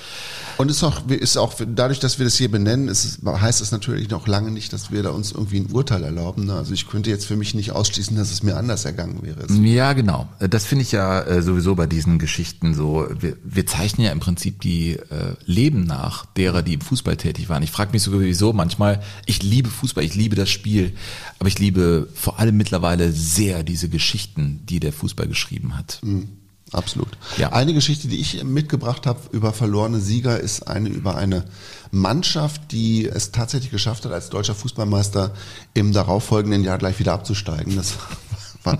Und 0.59 0.71
ist 0.71 0.83
auch, 0.83 1.09
ist 1.09 1.37
auch 1.37 1.55
dadurch, 1.67 2.01
dass 2.01 2.19
wir 2.19 2.25
das 2.25 2.37
hier 2.37 2.51
benennen, 2.51 2.89
ist, 2.89 3.21
heißt 3.25 3.61
es 3.61 3.71
natürlich 3.71 4.11
noch 4.11 4.27
lange 4.27 4.51
nicht, 4.51 4.73
dass 4.73 4.91
wir 4.91 5.03
da 5.03 5.11
uns 5.11 5.33
irgendwie 5.33 5.61
ein 5.61 5.71
Urteil 5.71 6.03
erlauben. 6.03 6.47
Ne? 6.47 6.55
Also 6.55 6.75
ich 6.75 6.89
könnte 6.89 7.11
jetzt 7.11 7.27
für 7.27 7.37
mich 7.37 7.55
nicht 7.55 7.73
ausschließen, 7.73 8.17
dass 8.17 8.33
es 8.33 8.43
mir 8.43 8.57
anders 8.57 8.85
ergangen 8.85 9.23
wäre. 9.23 9.47
Ja, 9.65 9.93
genau. 9.93 10.29
Das 10.39 10.65
finde 10.65 10.83
ich 10.83 10.93
ja 10.93 11.21
äh, 11.23 11.43
sowieso 11.43 11.77
bei 11.77 11.87
diesen 11.87 12.19
Geschichten 12.19 12.75
so. 12.75 13.07
Wir, 13.19 13.37
wir 13.45 13.67
zeichnen 13.67 14.07
ja 14.07 14.13
im 14.13 14.21
Prinzip 14.21 14.61
die 14.61 14.95
äh, 14.95 15.35
Leben 15.45 15.85
nach 15.85 16.27
derer, 16.27 16.63
die 16.63 16.75
im 16.75 16.81
Fußball 16.81 17.17
tätig 17.17 17.49
waren. 17.49 17.63
Ich 17.63 17.71
frage 17.71 17.93
mich 17.93 18.03
sogar 18.03 18.21
sowieso 18.21 18.53
manchmal, 18.53 19.01
ich 19.27 19.43
liebe 19.43 19.71
Fußball, 19.71 20.03
ich 20.03 20.15
liebe 20.15 20.35
das 20.35 20.51
Spiel, 20.51 20.95
aber 21.39 21.49
ich 21.49 21.59
liebe 21.59 22.09
vor 22.15 22.41
allem 22.41 22.57
mittlerweile 22.57 23.13
sehr 23.13 23.63
diese 23.63 23.89
Geschichten, 23.89 24.63
die 24.69 24.81
der 24.81 24.93
Fußball 24.93 25.29
geschrieben 25.29 25.77
hat. 25.77 26.01
Absolut. 26.75 27.09
Ja. 27.37 27.53
Eine 27.53 27.75
Geschichte, 27.75 28.09
die 28.09 28.21
ich 28.21 28.43
mitgebracht 28.45 29.07
habe 29.07 29.21
über 29.33 29.53
verlorene 29.53 30.01
Sieger, 30.01 30.41
ist 30.41 30.67
eine 30.69 30.89
über 30.89 31.17
eine 31.17 31.45
Mannschaft, 31.91 32.73
die 32.73 33.07
es 33.07 33.31
tatsächlich 33.31 33.71
geschafft 33.71 34.05
hat, 34.05 34.13
als 34.13 34.31
deutscher 34.31 34.55
Fußballmeister 34.55 35.33
im 35.75 35.93
darauffolgenden 35.93 36.65
Jahr 36.65 36.79
gleich 36.79 36.99
wieder 36.99 37.13
abzusteigen. 37.13 37.77
Das 37.77 37.95
war 38.65 38.79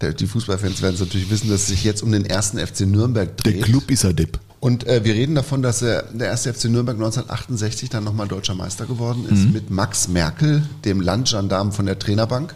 Der, 0.00 0.12
die 0.12 0.26
Fußballfans 0.26 0.82
werden 0.82 0.94
es 0.94 1.00
natürlich 1.00 1.30
wissen, 1.30 1.48
dass 1.48 1.62
es 1.62 1.66
sich 1.68 1.84
jetzt 1.84 2.02
um 2.02 2.12
den 2.12 2.26
ersten 2.26 2.58
FC 2.58 2.80
Nürnberg 2.80 3.36
dreht. 3.36 3.56
Der 3.56 3.62
Club 3.62 3.90
ist 3.90 4.04
er 4.04 4.12
Dipp. 4.12 4.38
Und 4.60 4.86
äh, 4.86 5.04
wir 5.04 5.14
reden 5.14 5.34
davon, 5.34 5.62
dass 5.62 5.82
er, 5.82 6.04
der 6.12 6.28
erste 6.28 6.52
FC 6.52 6.64
Nürnberg 6.64 6.96
1968 6.96 7.90
dann 7.90 8.04
nochmal 8.04 8.28
deutscher 8.28 8.54
Meister 8.54 8.86
geworden 8.86 9.26
ist 9.30 9.50
mit 9.52 9.70
Max 9.70 10.08
Merkel, 10.08 10.62
dem 10.84 11.00
Landgendarm 11.00 11.72
von 11.72 11.86
der 11.86 11.98
Trainerbank. 11.98 12.54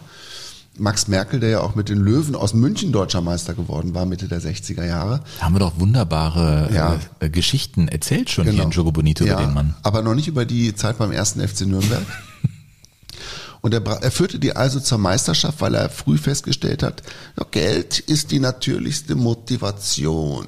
Max 0.79 1.07
Merkel, 1.07 1.39
der 1.39 1.49
ja 1.49 1.59
auch 1.61 1.75
mit 1.75 1.89
den 1.89 1.99
Löwen 1.99 2.35
aus 2.35 2.53
München 2.53 2.91
deutscher 2.91 3.21
Meister 3.21 3.53
geworden 3.53 3.93
war, 3.93 4.05
Mitte 4.05 4.27
der 4.27 4.41
60er 4.41 4.85
Jahre. 4.85 5.21
Da 5.39 5.45
haben 5.45 5.55
wir 5.55 5.59
doch 5.59 5.79
wunderbare 5.79 6.69
Ja. 6.73 6.99
äh, 7.19 7.25
äh, 7.25 7.29
Geschichten 7.29 7.87
erzählt 7.87 8.29
schon 8.29 8.47
hier 8.49 8.63
in 8.63 8.71
Jogo 8.71 8.91
Bonito 8.91 9.23
über 9.25 9.35
den 9.35 9.53
Mann. 9.53 9.75
Aber 9.83 10.01
noch 10.01 10.15
nicht 10.15 10.27
über 10.27 10.45
die 10.45 10.73
Zeit 10.75 10.97
beim 10.97 11.11
ersten 11.11 11.45
FC 11.45 11.61
Nürnberg. 11.61 12.03
Und 13.61 13.73
er, 13.73 13.85
er 13.85 14.11
führte 14.11 14.39
die 14.39 14.55
also 14.55 14.79
zur 14.79 14.97
Meisterschaft, 14.99 15.59
weil 15.59 15.75
er 15.75 15.89
früh 15.89 16.17
festgestellt 16.17 16.81
hat, 16.81 17.03
ja, 17.37 17.45
Geld 17.51 17.99
ist 17.99 18.31
die 18.31 18.39
natürlichste 18.39 19.15
Motivation 19.15 20.45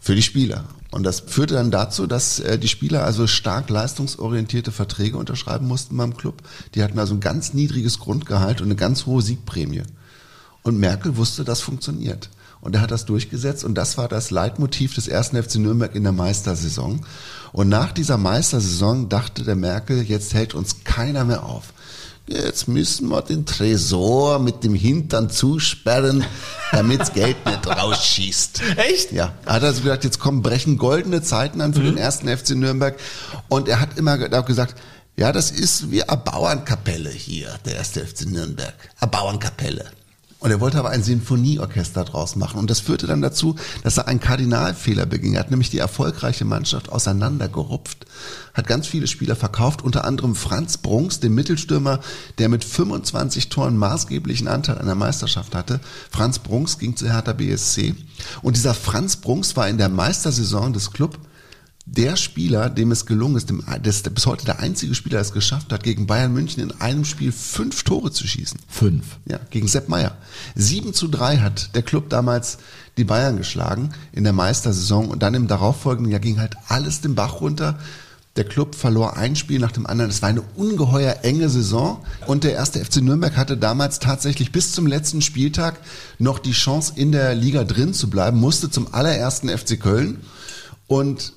für 0.00 0.14
die 0.14 0.22
Spieler. 0.22 0.64
Und 0.90 1.02
das 1.02 1.20
führte 1.20 1.54
dann 1.54 1.70
dazu, 1.70 2.06
dass 2.06 2.40
äh, 2.40 2.58
die 2.58 2.68
Spieler 2.68 3.04
also 3.04 3.26
stark 3.26 3.68
leistungsorientierte 3.68 4.72
Verträge 4.72 5.18
unterschreiben 5.18 5.66
mussten 5.66 5.96
beim 5.96 6.16
Club. 6.16 6.42
Die 6.74 6.82
hatten 6.82 6.98
also 6.98 7.14
ein 7.14 7.20
ganz 7.20 7.52
niedriges 7.52 7.98
Grundgehalt 7.98 8.60
und 8.60 8.68
eine 8.68 8.76
ganz 8.76 9.04
hohe 9.04 9.20
Siegprämie. 9.20 9.82
Und 10.62 10.78
Merkel 10.78 11.16
wusste, 11.16 11.44
das 11.44 11.60
funktioniert. 11.60 12.30
Und 12.60 12.74
er 12.74 12.80
hat 12.80 12.90
das 12.90 13.04
durchgesetzt 13.04 13.64
und 13.64 13.76
das 13.76 13.98
war 13.98 14.08
das 14.08 14.30
Leitmotiv 14.30 14.94
des 14.94 15.06
ersten 15.06 15.40
FC 15.40 15.56
Nürnberg 15.56 15.94
in 15.94 16.02
der 16.02 16.12
Meistersaison. 16.12 17.00
Und 17.52 17.68
nach 17.68 17.92
dieser 17.92 18.18
Meistersaison 18.18 19.08
dachte 19.08 19.44
der 19.44 19.56
Merkel, 19.56 20.02
jetzt 20.02 20.34
hält 20.34 20.54
uns 20.54 20.84
keiner 20.84 21.24
mehr 21.24 21.44
auf. 21.44 21.72
Jetzt 22.28 22.68
müssen 22.68 23.08
wir 23.08 23.22
den 23.22 23.46
Tresor 23.46 24.38
mit 24.38 24.62
dem 24.62 24.74
Hintern 24.74 25.30
zusperren, 25.30 26.24
damit's 26.72 27.12
Geld 27.14 27.36
nicht 27.46 27.66
rausschießt. 27.66 28.60
Echt? 28.76 29.12
Ja, 29.12 29.32
er 29.46 29.54
hat 29.54 29.64
also 29.64 29.80
gesagt, 29.80 30.04
jetzt 30.04 30.18
kommen 30.18 30.42
brechen 30.42 30.76
goldene 30.76 31.22
Zeiten 31.22 31.62
an 31.62 31.72
für 31.72 31.80
den 31.80 31.96
ersten 31.96 32.28
FC 32.28 32.50
Nürnberg. 32.50 32.98
Und 33.48 33.66
er 33.68 33.80
hat 33.80 33.96
immer 33.96 34.18
auch 34.32 34.44
gesagt, 34.44 34.74
ja, 35.16 35.32
das 35.32 35.50
ist 35.50 35.90
wie 35.90 36.02
eine 36.02 36.20
Bauernkapelle 36.20 37.10
hier, 37.10 37.58
der 37.64 37.76
erste 37.76 38.06
FC 38.06 38.26
Nürnberg. 38.26 38.74
Eine 39.00 39.10
Bauernkapelle. 39.10 39.86
Und 40.40 40.52
er 40.52 40.60
wollte 40.60 40.78
aber 40.78 40.90
ein 40.90 41.02
Sinfonieorchester 41.02 42.04
draus 42.04 42.36
machen. 42.36 42.60
Und 42.60 42.70
das 42.70 42.78
führte 42.78 43.08
dann 43.08 43.20
dazu, 43.20 43.56
dass 43.82 43.96
er 43.96 44.06
einen 44.06 44.20
Kardinalfehler 44.20 45.04
beging. 45.04 45.34
Er 45.34 45.40
hat 45.40 45.50
nämlich 45.50 45.70
die 45.70 45.78
erfolgreiche 45.78 46.44
Mannschaft 46.44 46.90
auseinandergerupft, 46.90 48.06
hat 48.54 48.68
ganz 48.68 48.86
viele 48.86 49.08
Spieler 49.08 49.34
verkauft, 49.34 49.82
unter 49.82 50.04
anderem 50.04 50.36
Franz 50.36 50.78
Brunks, 50.78 51.18
den 51.18 51.34
Mittelstürmer, 51.34 51.98
der 52.38 52.48
mit 52.48 52.62
25 52.62 53.48
Toren 53.48 53.76
maßgeblichen 53.76 54.46
Anteil 54.46 54.78
an 54.78 54.86
der 54.86 54.94
Meisterschaft 54.94 55.56
hatte. 55.56 55.80
Franz 56.10 56.38
Brunks 56.38 56.78
ging 56.78 56.94
zu 56.94 57.12
Hertha 57.12 57.32
BSC. 57.32 57.96
Und 58.40 58.56
dieser 58.56 58.74
Franz 58.74 59.16
Brunks 59.16 59.56
war 59.56 59.68
in 59.68 59.78
der 59.78 59.88
Meistersaison 59.88 60.72
des 60.72 60.92
Club 60.92 61.18
der 61.90 62.16
Spieler, 62.16 62.68
dem 62.68 62.92
es 62.92 63.06
gelungen 63.06 63.36
ist, 63.36 63.48
dem, 63.48 63.64
das 63.82 64.02
bis 64.02 64.26
heute 64.26 64.44
der 64.44 64.60
einzige 64.60 64.94
Spieler, 64.94 65.16
der 65.16 65.22
es 65.22 65.32
geschafft 65.32 65.72
hat, 65.72 65.82
gegen 65.82 66.06
Bayern 66.06 66.32
München 66.32 66.62
in 66.62 66.80
einem 66.80 67.04
Spiel 67.04 67.32
fünf 67.32 67.82
Tore 67.82 68.12
zu 68.12 68.26
schießen. 68.26 68.58
Fünf. 68.68 69.18
Ja, 69.26 69.40
gegen 69.50 69.68
Sepp 69.68 69.88
Meier. 69.88 70.16
7 70.54 70.92
zu 70.92 71.08
3 71.08 71.38
hat 71.38 71.74
der 71.74 71.82
Club 71.82 72.10
damals 72.10 72.58
die 72.98 73.04
Bayern 73.04 73.36
geschlagen 73.36 73.90
in 74.12 74.24
der 74.24 74.32
Meistersaison 74.32 75.08
und 75.08 75.22
dann 75.22 75.34
im 75.34 75.48
darauffolgenden 75.48 76.12
Jahr 76.12 76.20
ging 76.20 76.38
halt 76.38 76.56
alles 76.68 77.00
den 77.00 77.14
Bach 77.14 77.40
runter. 77.40 77.78
Der 78.36 78.44
Club 78.44 78.74
verlor 78.74 79.16
ein 79.16 79.34
Spiel 79.34 79.58
nach 79.58 79.72
dem 79.72 79.86
anderen. 79.86 80.10
Es 80.10 80.22
war 80.22 80.28
eine 80.28 80.42
ungeheuer 80.56 81.16
enge 81.22 81.48
Saison 81.48 82.04
und 82.26 82.44
der 82.44 82.52
erste 82.52 82.84
FC 82.84 82.98
Nürnberg 82.98 83.36
hatte 83.36 83.56
damals 83.56 83.98
tatsächlich 83.98 84.52
bis 84.52 84.72
zum 84.72 84.86
letzten 84.86 85.22
Spieltag 85.22 85.80
noch 86.18 86.38
die 86.38 86.52
Chance 86.52 86.92
in 86.94 87.12
der 87.12 87.34
Liga 87.34 87.64
drin 87.64 87.94
zu 87.94 88.10
bleiben, 88.10 88.38
musste 88.38 88.70
zum 88.70 88.94
allerersten 88.94 89.48
FC 89.48 89.80
Köln 89.80 90.18
und 90.86 91.32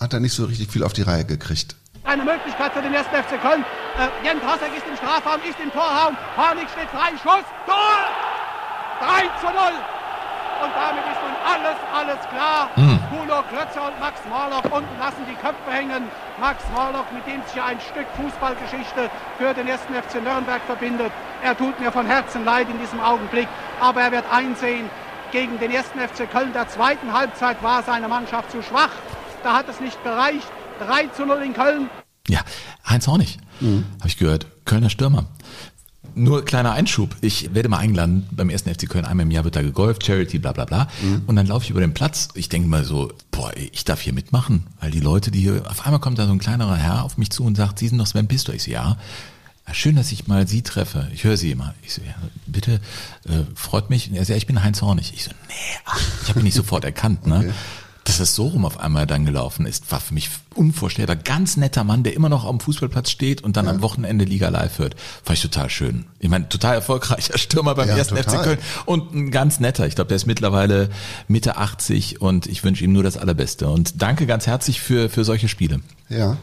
hat 0.00 0.12
da 0.12 0.20
nicht 0.20 0.34
so 0.34 0.44
richtig 0.44 0.70
viel 0.70 0.84
auf 0.84 0.92
die 0.92 1.02
Reihe 1.02 1.24
gekriegt. 1.24 1.76
Eine 2.04 2.24
Möglichkeit 2.24 2.72
für 2.72 2.82
den 2.82 2.94
ersten 2.94 3.14
FC 3.14 3.40
Köln. 3.42 3.64
Äh, 3.98 4.26
Jens 4.26 4.42
Hassek 4.42 4.70
ist 4.76 4.86
im 4.88 4.96
Strafraum, 4.96 5.40
ist 5.48 5.58
im 5.60 5.70
Torraum. 5.72 6.16
Harnik 6.36 6.68
steht 6.70 6.88
frei, 6.90 7.10
Schuss, 7.22 7.44
Tor! 7.66 7.98
3 9.00 9.22
zu 9.40 9.46
0. 9.46 9.54
Und 10.60 10.72
damit 10.74 11.04
ist 11.06 11.22
nun 11.22 11.36
alles, 11.46 11.78
alles 11.94 12.20
klar. 12.30 12.70
Kuno 13.10 13.42
Klötzer 13.48 13.86
und 13.86 14.00
Max 14.00 14.18
Morlock 14.28 14.64
unten 14.74 14.98
lassen 14.98 15.24
die 15.28 15.36
Köpfe 15.36 15.70
hängen. 15.70 16.10
Max 16.40 16.64
Morlock, 16.74 17.12
mit 17.12 17.26
dem 17.26 17.42
sich 17.46 17.62
ein 17.62 17.78
Stück 17.80 18.06
Fußballgeschichte 18.16 19.08
für 19.38 19.54
den 19.54 19.68
ersten 19.68 19.94
FC 19.94 20.20
Nürnberg 20.22 20.60
verbindet. 20.66 21.12
Er 21.44 21.56
tut 21.56 21.78
mir 21.78 21.92
von 21.92 22.06
Herzen 22.06 22.44
leid 22.44 22.68
in 22.68 22.78
diesem 22.80 23.00
Augenblick. 23.00 23.46
Aber 23.80 24.02
er 24.02 24.10
wird 24.10 24.24
einsehen, 24.32 24.90
gegen 25.30 25.58
den 25.58 25.70
ersten 25.70 26.00
FC 26.00 26.28
Köln 26.30 26.52
der 26.52 26.68
zweiten 26.68 27.12
Halbzeit 27.12 27.62
war 27.62 27.82
seine 27.82 28.08
Mannschaft 28.08 28.50
zu 28.50 28.62
schwach. 28.62 28.90
Da 29.48 29.54
hat 29.54 29.68
es 29.70 29.80
nicht 29.80 29.96
gereicht. 30.04 30.46
3 30.86 31.06
zu 31.16 31.24
0 31.24 31.38
in 31.42 31.54
Köln. 31.54 31.88
Ja, 32.28 32.40
Heinz 32.86 33.06
Hornig, 33.06 33.38
Mhm. 33.60 33.86
habe 33.98 34.08
ich 34.08 34.18
gehört. 34.18 34.46
Kölner 34.66 34.90
Stürmer. 34.90 35.24
Nur 36.14 36.44
kleiner 36.44 36.72
Einschub. 36.72 37.16
Ich 37.22 37.54
werde 37.54 37.70
mal 37.70 37.78
eingeladen, 37.78 38.28
beim 38.30 38.50
ersten 38.50 38.68
FC 38.68 38.86
Köln 38.86 39.06
einmal 39.06 39.24
im 39.24 39.30
Jahr 39.30 39.44
wird 39.44 39.56
da 39.56 39.62
gegolft, 39.62 40.04
Charity, 40.04 40.38
bla 40.38 40.52
bla 40.52 40.66
bla. 40.66 40.88
Mhm. 41.00 41.22
Und 41.26 41.36
dann 41.36 41.46
laufe 41.46 41.64
ich 41.64 41.70
über 41.70 41.80
den 41.80 41.94
Platz. 41.94 42.28
Ich 42.34 42.50
denke 42.50 42.68
mal 42.68 42.84
so, 42.84 43.10
boah, 43.30 43.50
ich 43.56 43.86
darf 43.86 44.02
hier 44.02 44.12
mitmachen. 44.12 44.66
Weil 44.82 44.90
die 44.90 45.00
Leute, 45.00 45.30
die 45.30 45.40
hier, 45.40 45.62
auf 45.66 45.86
einmal 45.86 46.00
kommt 46.00 46.18
da 46.18 46.26
so 46.26 46.32
ein 46.32 46.38
kleinerer 46.40 46.76
Herr 46.76 47.04
auf 47.04 47.16
mich 47.16 47.30
zu 47.30 47.42
und 47.42 47.56
sagt, 47.56 47.78
Sie 47.78 47.88
sind 47.88 47.96
doch 47.96 48.06
Sven 48.06 48.28
Pistor. 48.28 48.54
Ich 48.54 48.64
so, 48.64 48.70
ja. 48.70 48.98
Schön, 49.72 49.96
dass 49.96 50.12
ich 50.12 50.26
mal 50.26 50.46
Sie 50.46 50.60
treffe. 50.60 51.08
Ich 51.14 51.24
höre 51.24 51.38
Sie 51.38 51.50
immer. 51.52 51.74
Ich 51.82 51.94
so, 51.94 52.02
ja, 52.02 52.14
bitte, 52.46 52.82
äh, 53.26 53.44
freut 53.54 53.88
mich. 53.88 54.10
Und 54.10 54.16
Er 54.16 54.20
sagt, 54.26 54.28
ja, 54.30 54.36
ich 54.36 54.46
bin 54.46 54.62
Heinz 54.62 54.82
Hornig. 54.82 55.14
Ich 55.14 55.24
so, 55.24 55.30
nee, 55.48 55.54
ach, 55.86 55.98
ich 56.22 56.28
habe 56.28 56.40
ihn 56.40 56.44
nicht 56.44 56.54
sofort 56.54 56.84
erkannt, 56.84 57.26
ne? 57.26 57.54
Dass 58.08 58.16
das 58.16 58.34
so 58.34 58.46
rum 58.46 58.64
auf 58.64 58.80
einmal 58.80 59.06
dann 59.06 59.26
gelaufen 59.26 59.66
ist, 59.66 59.92
war 59.92 60.00
für 60.00 60.14
mich 60.14 60.30
unvorstellbar. 60.54 61.14
Ganz 61.14 61.58
netter 61.58 61.84
Mann, 61.84 62.04
der 62.04 62.14
immer 62.14 62.30
noch 62.30 62.46
am 62.46 62.58
Fußballplatz 62.58 63.10
steht 63.10 63.44
und 63.44 63.58
dann 63.58 63.68
am 63.68 63.82
Wochenende 63.82 64.24
Liga 64.24 64.48
live 64.48 64.78
hört. 64.78 64.96
Fand 65.22 65.36
ich 65.36 65.42
total 65.42 65.68
schön. 65.68 66.06
Ich 66.18 66.30
meine, 66.30 66.48
total 66.48 66.76
erfolgreicher 66.76 67.36
Stürmer 67.38 67.74
beim 67.74 67.86
Ja, 67.86 67.96
ersten 67.98 68.16
total. 68.16 68.38
FC 68.38 68.42
Köln 68.44 68.58
und 68.86 69.14
ein 69.14 69.30
ganz 69.30 69.60
netter. 69.60 69.86
Ich 69.86 69.94
glaube, 69.94 70.08
der 70.08 70.16
ist 70.16 70.26
mittlerweile 70.26 70.88
Mitte 71.28 71.58
80 71.58 72.22
und 72.22 72.46
ich 72.46 72.64
wünsche 72.64 72.82
ihm 72.82 72.92
nur 72.94 73.02
das 73.02 73.18
Allerbeste. 73.18 73.68
Und 73.68 74.00
danke 74.00 74.24
ganz 74.26 74.46
herzlich 74.46 74.80
für, 74.80 75.10
für 75.10 75.24
solche 75.24 75.48
Spiele. 75.48 75.80
Ja. 76.08 76.38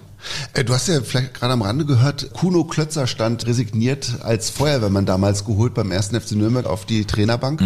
Äh, 0.54 0.64
Du 0.64 0.74
hast 0.74 0.88
ja 0.88 1.02
vielleicht 1.02 1.34
gerade 1.36 1.54
am 1.54 1.62
Rande 1.62 1.86
gehört, 1.86 2.34
Kuno 2.34 2.64
Klötzer 2.64 3.08
stand 3.08 3.46
resigniert 3.46 4.16
als 4.24 4.50
Feuerwehrmann 4.50 5.06
damals 5.06 5.46
geholt 5.46 5.74
beim 5.74 5.92
ersten 5.92 6.20
FC 6.20 6.32
Nürnberg 6.34 6.66
auf 6.66 6.86
die 6.86 7.06
Trainerbank. 7.06 7.62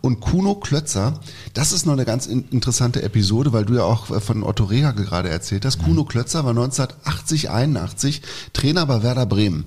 Und 0.00 0.20
Kuno 0.20 0.54
Klötzer, 0.56 1.20
das 1.54 1.72
ist 1.72 1.86
noch 1.86 1.92
eine 1.94 2.04
ganz 2.04 2.26
in- 2.26 2.48
interessante 2.50 3.02
Episode, 3.02 3.52
weil 3.52 3.64
du 3.64 3.74
ja 3.74 3.82
auch 3.84 4.10
äh, 4.10 4.20
von 4.20 4.42
Otto 4.42 4.64
Rehagel 4.64 5.04
gerade 5.04 5.28
erzählt 5.28 5.64
hast. 5.64 5.82
Kuno 5.82 6.04
Klötzer 6.04 6.44
war 6.44 6.50
1980, 6.50 7.50
81 7.50 8.22
Trainer 8.52 8.86
bei 8.86 9.02
Werder 9.02 9.26
Bremen. 9.26 9.64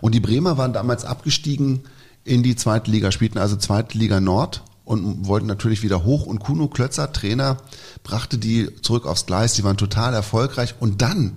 Und 0.00 0.14
die 0.14 0.20
Bremer 0.20 0.58
waren 0.58 0.72
damals 0.72 1.04
abgestiegen 1.04 1.82
in 2.24 2.42
die 2.42 2.56
zweite 2.56 2.90
Liga, 2.90 3.12
spielten 3.12 3.38
also 3.38 3.56
zweite 3.56 3.96
Liga 3.96 4.20
Nord 4.20 4.62
und 4.84 5.26
wollten 5.26 5.46
natürlich 5.46 5.82
wieder 5.82 6.04
hoch. 6.04 6.26
Und 6.26 6.40
Kuno 6.40 6.68
Klötzer, 6.68 7.12
Trainer, 7.12 7.56
brachte 8.04 8.38
die 8.38 8.68
zurück 8.82 9.06
aufs 9.06 9.26
Gleis. 9.26 9.54
Die 9.54 9.64
waren 9.64 9.76
total 9.76 10.12
erfolgreich. 10.14 10.74
Und 10.80 11.02
dann 11.02 11.36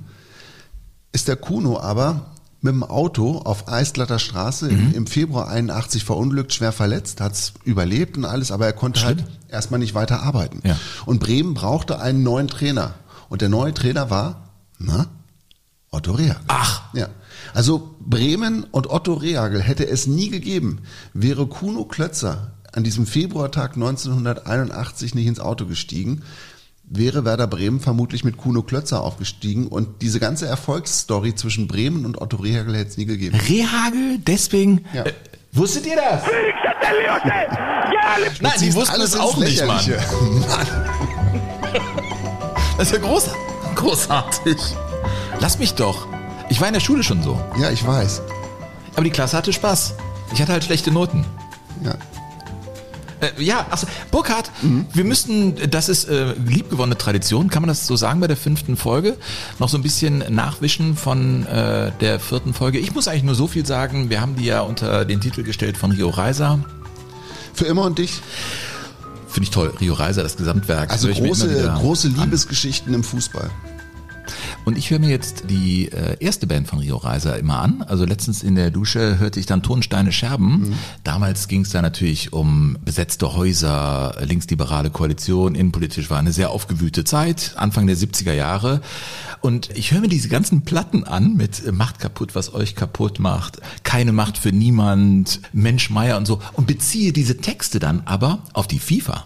ist 1.12 1.28
der 1.28 1.36
Kuno 1.36 1.80
aber 1.80 2.32
mit 2.62 2.74
dem 2.74 2.84
Auto 2.84 3.38
auf 3.38 3.70
Eisglatter 3.70 4.20
Straße 4.20 4.68
im, 4.68 4.94
im 4.94 5.08
Februar 5.08 5.48
81 5.48 6.04
verunglückt, 6.04 6.54
schwer 6.54 6.74
verletzt, 6.74 7.22
hat's 7.22 7.54
überlebt 7.64 8.18
und 8.18 8.26
alles, 8.26 8.52
aber 8.52 8.66
er 8.66 8.74
konnte 8.74 9.02
halt 9.04 9.24
erstmal 9.48 9.80
nicht 9.80 9.96
weiter 9.96 10.24
arbeiten. 10.24 10.62
Ja. 10.66 10.78
Und 11.06 11.20
Bremen 11.20 11.54
brauchte 11.54 12.02
einen 12.02 12.24
neuen 12.24 12.48
Trainer. 12.50 12.96
Und 13.30 13.42
der 13.42 13.50
neue 13.50 13.74
Trainer 13.74 14.10
war, 14.10 14.50
na, 14.78 15.08
Otto 15.92 16.12
Rehagel. 16.12 16.44
Ach. 16.48 16.94
Ja. 16.94 17.08
Also 17.54 17.96
Bremen 18.02 18.66
und 18.66 18.90
Otto 18.90 19.14
Rehagel 19.14 19.62
hätte 19.62 19.88
es 19.88 20.08
nie 20.08 20.30
gegeben, 20.30 20.80
wäre 21.14 21.48
Kuno 21.48 21.86
Klötzer 21.86 22.54
an 22.74 22.84
diesem 22.84 23.08
Februartag 23.08 23.76
1981 23.76 25.16
nicht 25.16 25.28
ins 25.28 25.40
Auto 25.40 25.66
gestiegen, 25.66 26.22
wäre 26.90 27.24
Werder 27.24 27.48
Bremen 27.48 27.80
vermutlich 27.80 28.24
mit 28.24 28.38
Kuno 28.38 28.64
Klötzer 28.64 29.02
aufgestiegen 29.04 29.68
und 29.68 30.02
diese 30.02 30.20
ganze 30.20 30.48
Erfolgsstory 30.48 31.36
zwischen 31.36 31.68
Bremen 31.68 32.06
und 32.06 32.20
Otto 32.20 32.38
Rehagel 32.38 32.76
hätte 32.76 32.90
es 32.90 32.98
nie 32.98 33.06
gegeben. 33.06 33.40
Rehagel, 33.48 34.18
deswegen. 34.26 34.86
Ja. 34.94 35.04
Äh, 35.04 35.14
wusstet 35.52 35.86
ihr 35.86 35.96
das? 35.96 36.24
Nein, 38.42 38.54
die 38.60 38.74
wussten 38.74 38.96
alles 38.96 39.14
es 39.14 39.20
auch 39.20 39.38
nicht, 39.38 39.66
Mann. 39.66 39.78
Lächerliche. 39.78 40.04
Das 42.78 42.88
ist 42.88 42.94
ja 42.94 43.02
groß, 43.06 43.30
großartig. 43.76 44.56
Lass 45.42 45.60
mich 45.60 45.74
doch. 45.74 46.08
Ich 46.48 46.62
war 46.62 46.70
in 46.70 46.74
der 46.74 46.80
Schule 46.80 47.04
schon 47.04 47.22
so. 47.22 47.38
Ja, 47.60 47.72
ich 47.72 47.86
weiß. 47.86 48.22
Aber 48.94 49.04
die 49.04 49.10
Klasse 49.10 49.36
hatte 49.36 49.52
Spaß. 49.52 49.96
Ich 50.32 50.42
hatte 50.42 50.54
halt 50.54 50.64
schlechte 50.64 50.90
Noten. 50.90 51.26
Ja. 51.84 51.96
Äh, 53.22 53.44
ja, 53.44 53.68
also 53.70 53.88
Burkhard, 54.12 54.52
wir 54.94 55.04
müssten, 55.04 55.56
das 55.70 55.90
ist 55.90 56.08
äh, 56.10 56.34
liebgewonnene 56.34 56.98
Tradition, 56.98 57.50
kann 57.50 57.62
man 57.62 57.68
das 57.68 57.86
so 57.86 57.96
sagen 57.96 58.20
bei 58.20 58.28
der 58.28 58.38
fünften 58.38 58.78
Folge, 58.78 59.18
noch 59.60 59.70
so 59.70 59.78
ein 59.78 59.84
bisschen 59.84 60.24
nachwischen 60.30 60.96
von 60.96 61.46
äh, 61.46 61.92
der 62.00 62.20
vierten 62.20 62.54
Folge. 62.54 62.80
Ich 62.80 62.94
muss 62.94 63.08
eigentlich 63.08 63.24
nur 63.24 63.36
so 63.36 63.48
viel 63.48 63.66
sagen, 63.66 64.10
wir 64.10 64.22
haben 64.22 64.36
die 64.36 64.46
ja 64.46 64.62
unter 64.62 65.06
den 65.06 65.22
Titel 65.22 65.44
gestellt 65.44 65.78
von 65.78 65.92
Rio 65.92 66.10
Reiser. 66.10 66.60
Für 67.54 67.66
immer 67.66 67.84
und 67.84 67.98
dich? 68.00 68.22
Finde 69.28 69.44
ich 69.44 69.52
toll. 69.52 69.74
Rio 69.80 69.94
Reiser, 69.94 70.24
das 70.24 70.38
Gesamtwerk. 70.38 70.92
Also 70.92 71.10
große, 71.10 71.74
große 71.78 72.08
an. 72.08 72.16
Liebesgeschichten 72.16 72.94
im 72.94 73.04
Fußball. 73.04 73.50
Und 74.66 74.78
ich 74.78 74.90
höre 74.90 75.00
mir 75.00 75.10
jetzt 75.10 75.46
die 75.50 75.92
äh, 75.92 76.18
erste 76.20 76.48
Band 76.48 76.68
von 76.68 76.80
Rio 76.80 76.98
Reiser 76.98 77.38
immer 77.38 77.60
an. 77.60 77.84
Also 77.88 78.06
letztens 78.06 78.44
in 78.44 78.56
der 78.56 78.72
Dusche 78.72 79.20
hörte 79.20 79.40
ich 79.40 79.46
dann 79.46 79.64
Tonsteine 79.64 80.12
Scherben. 80.12 80.76
Damals 81.04 81.48
ging 81.48 81.62
es 81.62 81.70
da 81.70 81.82
natürlich 81.82 82.34
um 82.34 82.78
besetzte 82.84 83.34
Häuser, 83.36 84.16
linksliberale 84.22 84.90
Koalition, 84.90 85.56
innenpolitisch 85.56 86.10
war 86.10 86.20
eine 86.20 86.34
sehr 86.34 86.52
aufgewühlte 86.52 87.04
Zeit, 87.04 87.54
Anfang 87.56 87.88
der 87.88 87.98
70er 87.98 88.34
Jahre. 88.34 88.82
Und 89.42 89.70
ich 89.76 89.92
höre 89.92 90.02
mir 90.02 90.10
diese 90.10 90.30
ganzen 90.30 90.64
Platten 90.64 91.04
an 91.04 91.36
mit 91.36 91.66
äh, 91.66 91.72
Macht 91.72 92.00
kaputt, 92.00 92.36
was 92.36 92.54
euch 92.54 92.76
kaputt 92.76 93.20
macht, 93.20 93.60
keine 93.84 94.12
Macht 94.12 94.38
für 94.38 94.52
niemand, 94.52 95.42
Mensch 95.54 95.90
Meier 95.90 96.18
und 96.18 96.26
so 96.26 96.42
und 96.54 96.68
beziehe 96.68 97.14
diese 97.14 97.38
Texte 97.38 97.80
dann 97.80 98.02
aber 98.06 98.40
auf 98.54 98.68
die 98.68 98.80
FIFA. 98.80 99.24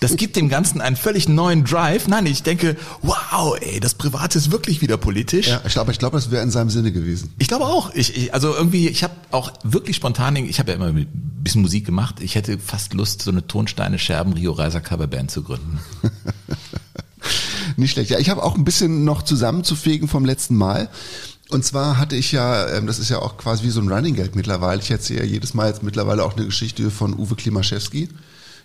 Das 0.00 0.16
gibt 0.16 0.36
dem 0.36 0.48
Ganzen 0.48 0.80
einen 0.80 0.96
völlig 0.96 1.28
neuen 1.28 1.64
Drive. 1.64 2.06
Nein, 2.06 2.26
ich 2.26 2.44
denke, 2.44 2.76
wow, 3.02 3.56
ey, 3.60 3.80
das 3.80 3.94
Private 3.94 4.38
ist 4.38 4.52
wirklich 4.52 4.80
wieder 4.80 4.96
politisch. 4.96 5.48
Ja, 5.48 5.60
ich 5.66 5.72
glaube, 5.72 5.90
ich 5.90 5.98
glaube, 5.98 6.16
das 6.16 6.30
wäre 6.30 6.42
in 6.42 6.50
seinem 6.50 6.70
Sinne 6.70 6.92
gewesen. 6.92 7.32
Ich 7.38 7.48
glaube 7.48 7.64
auch. 7.64 7.92
Ich, 7.94 8.16
ich, 8.16 8.32
also 8.32 8.54
irgendwie, 8.54 8.88
ich 8.88 9.02
habe 9.02 9.14
auch 9.32 9.52
wirklich 9.64 9.96
spontan, 9.96 10.36
ich 10.36 10.60
habe 10.60 10.70
ja 10.70 10.76
immer 10.76 10.86
ein 10.86 11.06
bisschen 11.42 11.62
Musik 11.62 11.84
gemacht. 11.84 12.16
Ich 12.20 12.36
hätte 12.36 12.58
fast 12.58 12.94
Lust, 12.94 13.22
so 13.22 13.32
eine 13.32 13.46
Tonsteine 13.46 13.98
Scherben 13.98 14.34
Rio 14.34 14.52
Reiser 14.52 14.80
Coverband 14.80 15.30
zu 15.32 15.42
gründen. 15.42 15.80
Nicht 17.76 17.92
schlecht. 17.92 18.10
Ja, 18.10 18.18
ich 18.18 18.30
habe 18.30 18.42
auch 18.44 18.54
ein 18.54 18.64
bisschen 18.64 19.04
noch 19.04 19.22
zusammenzufegen 19.22 20.06
vom 20.06 20.24
letzten 20.24 20.56
Mal. 20.56 20.88
Und 21.50 21.64
zwar 21.64 21.96
hatte 21.96 22.14
ich 22.14 22.30
ja, 22.30 22.68
ähm, 22.68 22.86
das 22.86 22.98
ist 22.98 23.08
ja 23.08 23.18
auch 23.20 23.36
quasi 23.36 23.64
wie 23.64 23.70
so 23.70 23.80
ein 23.80 23.90
Running 23.90 24.14
Gag 24.14 24.36
mittlerweile. 24.36 24.80
Ich 24.80 24.90
erzähle 24.90 25.20
ja 25.20 25.26
jedes 25.26 25.54
Mal 25.54 25.68
jetzt 25.68 25.82
mittlerweile 25.82 26.24
auch 26.24 26.36
eine 26.36 26.44
Geschichte 26.44 26.90
von 26.90 27.14
Uwe 27.14 27.34
Klimaschewski. 27.34 28.08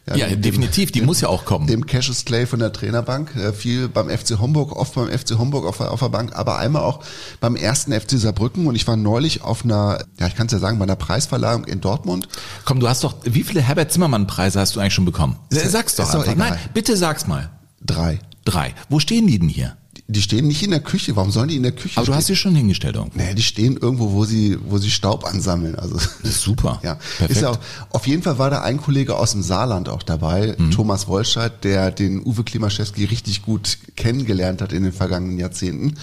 Ja, 0.05 0.27
dem- 0.27 0.41
definitiv, 0.41 0.91
die 0.91 1.01
muss 1.01 1.21
ja 1.21 1.29
auch 1.29 1.45
kommen. 1.45 1.65
Dem 1.65 1.85
Cassius 1.85 2.25
Clay 2.25 2.45
von 2.45 2.59
der 2.59 2.73
Trainerbank, 2.73 3.33
äh, 3.37 3.53
viel 3.53 3.87
beim 3.87 4.09
FC 4.09 4.37
Homburg, 4.37 4.75
oft 4.75 4.95
beim 4.95 5.07
FC 5.09 5.37
Homburg 5.37 5.65
auf, 5.65 5.77
der- 5.77 5.91
auf 5.91 6.01
der 6.01 6.09
Bank, 6.09 6.35
aber 6.35 6.57
einmal 6.57 6.81
auch 6.83 6.99
beim 7.39 7.55
ersten 7.55 7.93
FC 7.93 8.17
Saarbrücken 8.17 8.67
und 8.67 8.75
ich 8.75 8.85
war 8.85 8.97
neulich 8.97 9.43
auf 9.43 9.63
einer, 9.63 10.03
ja 10.19 10.27
ich 10.27 10.35
kann 10.35 10.47
es 10.47 10.51
ja 10.53 10.59
sagen, 10.59 10.77
bei 10.77 10.83
einer 10.83 10.97
Preisverleihung 10.97 11.63
in 11.63 11.79
Dortmund. 11.79 12.27
Komm, 12.65 12.81
du 12.81 12.89
hast 12.89 13.03
doch, 13.05 13.15
wie 13.23 13.43
viele 13.43 13.61
Herbert 13.61 13.93
Zimmermann 13.93 14.27
Preise 14.27 14.59
hast 14.59 14.75
du 14.75 14.81
eigentlich 14.81 14.93
schon 14.93 15.05
bekommen? 15.05 15.37
Sag's 15.49 15.95
doch 15.95 16.05
doch 16.11 16.19
einfach. 16.19 16.33
egal. 16.33 16.49
Nein, 16.49 16.59
bitte 16.73 16.97
sag's 16.97 17.25
mal. 17.25 17.49
Drei. 17.85 18.19
Drei. 18.43 18.73
Wo 18.89 18.99
stehen 18.99 19.25
die 19.27 19.39
denn 19.39 19.47
hier? 19.47 19.77
Die 20.13 20.21
stehen 20.21 20.47
nicht 20.47 20.63
in 20.63 20.71
der 20.71 20.79
Küche. 20.79 21.15
Warum 21.15 21.31
sollen 21.31 21.49
die 21.49 21.55
in 21.55 21.63
der 21.63 21.71
Küche 21.71 21.97
Aber 21.97 22.05
du 22.05 22.11
stehen? 22.11 22.15
hast 22.17 22.27
sie 22.27 22.35
schon 22.35 22.55
hingestellt 22.55 22.95
irgendwo. 22.95 23.17
Nee, 23.17 23.33
die 23.33 23.41
stehen 23.43 23.77
irgendwo, 23.77 24.11
wo 24.11 24.25
sie, 24.25 24.57
wo 24.67 24.77
sie 24.77 24.91
Staub 24.91 25.25
ansammeln. 25.25 25.75
Also 25.75 25.95
Das 25.95 26.09
ist 26.23 26.41
super. 26.41 26.79
Ja, 26.83 26.95
Perfekt. 26.95 27.31
ist 27.31 27.41
ja 27.41 27.49
auch, 27.49 27.59
auf 27.89 28.07
jeden 28.07 28.21
Fall 28.23 28.37
war 28.37 28.49
da 28.49 28.61
ein 28.61 28.77
Kollege 28.79 29.17
aus 29.17 29.31
dem 29.31 29.41
Saarland 29.43 29.89
auch 29.89 30.03
dabei, 30.03 30.55
Mhm. 30.57 30.71
Thomas 30.71 31.07
Wolscheid, 31.07 31.63
der 31.63 31.91
den 31.91 32.21
Uwe 32.25 32.43
Klimaschewski 32.43 33.05
richtig 33.05 33.41
gut 33.41 33.77
kennengelernt 33.95 34.61
hat 34.61 34.71
in 34.73 34.83
den 34.83 34.93
vergangenen 34.93 35.37
Jahrzehnten. 35.39 35.95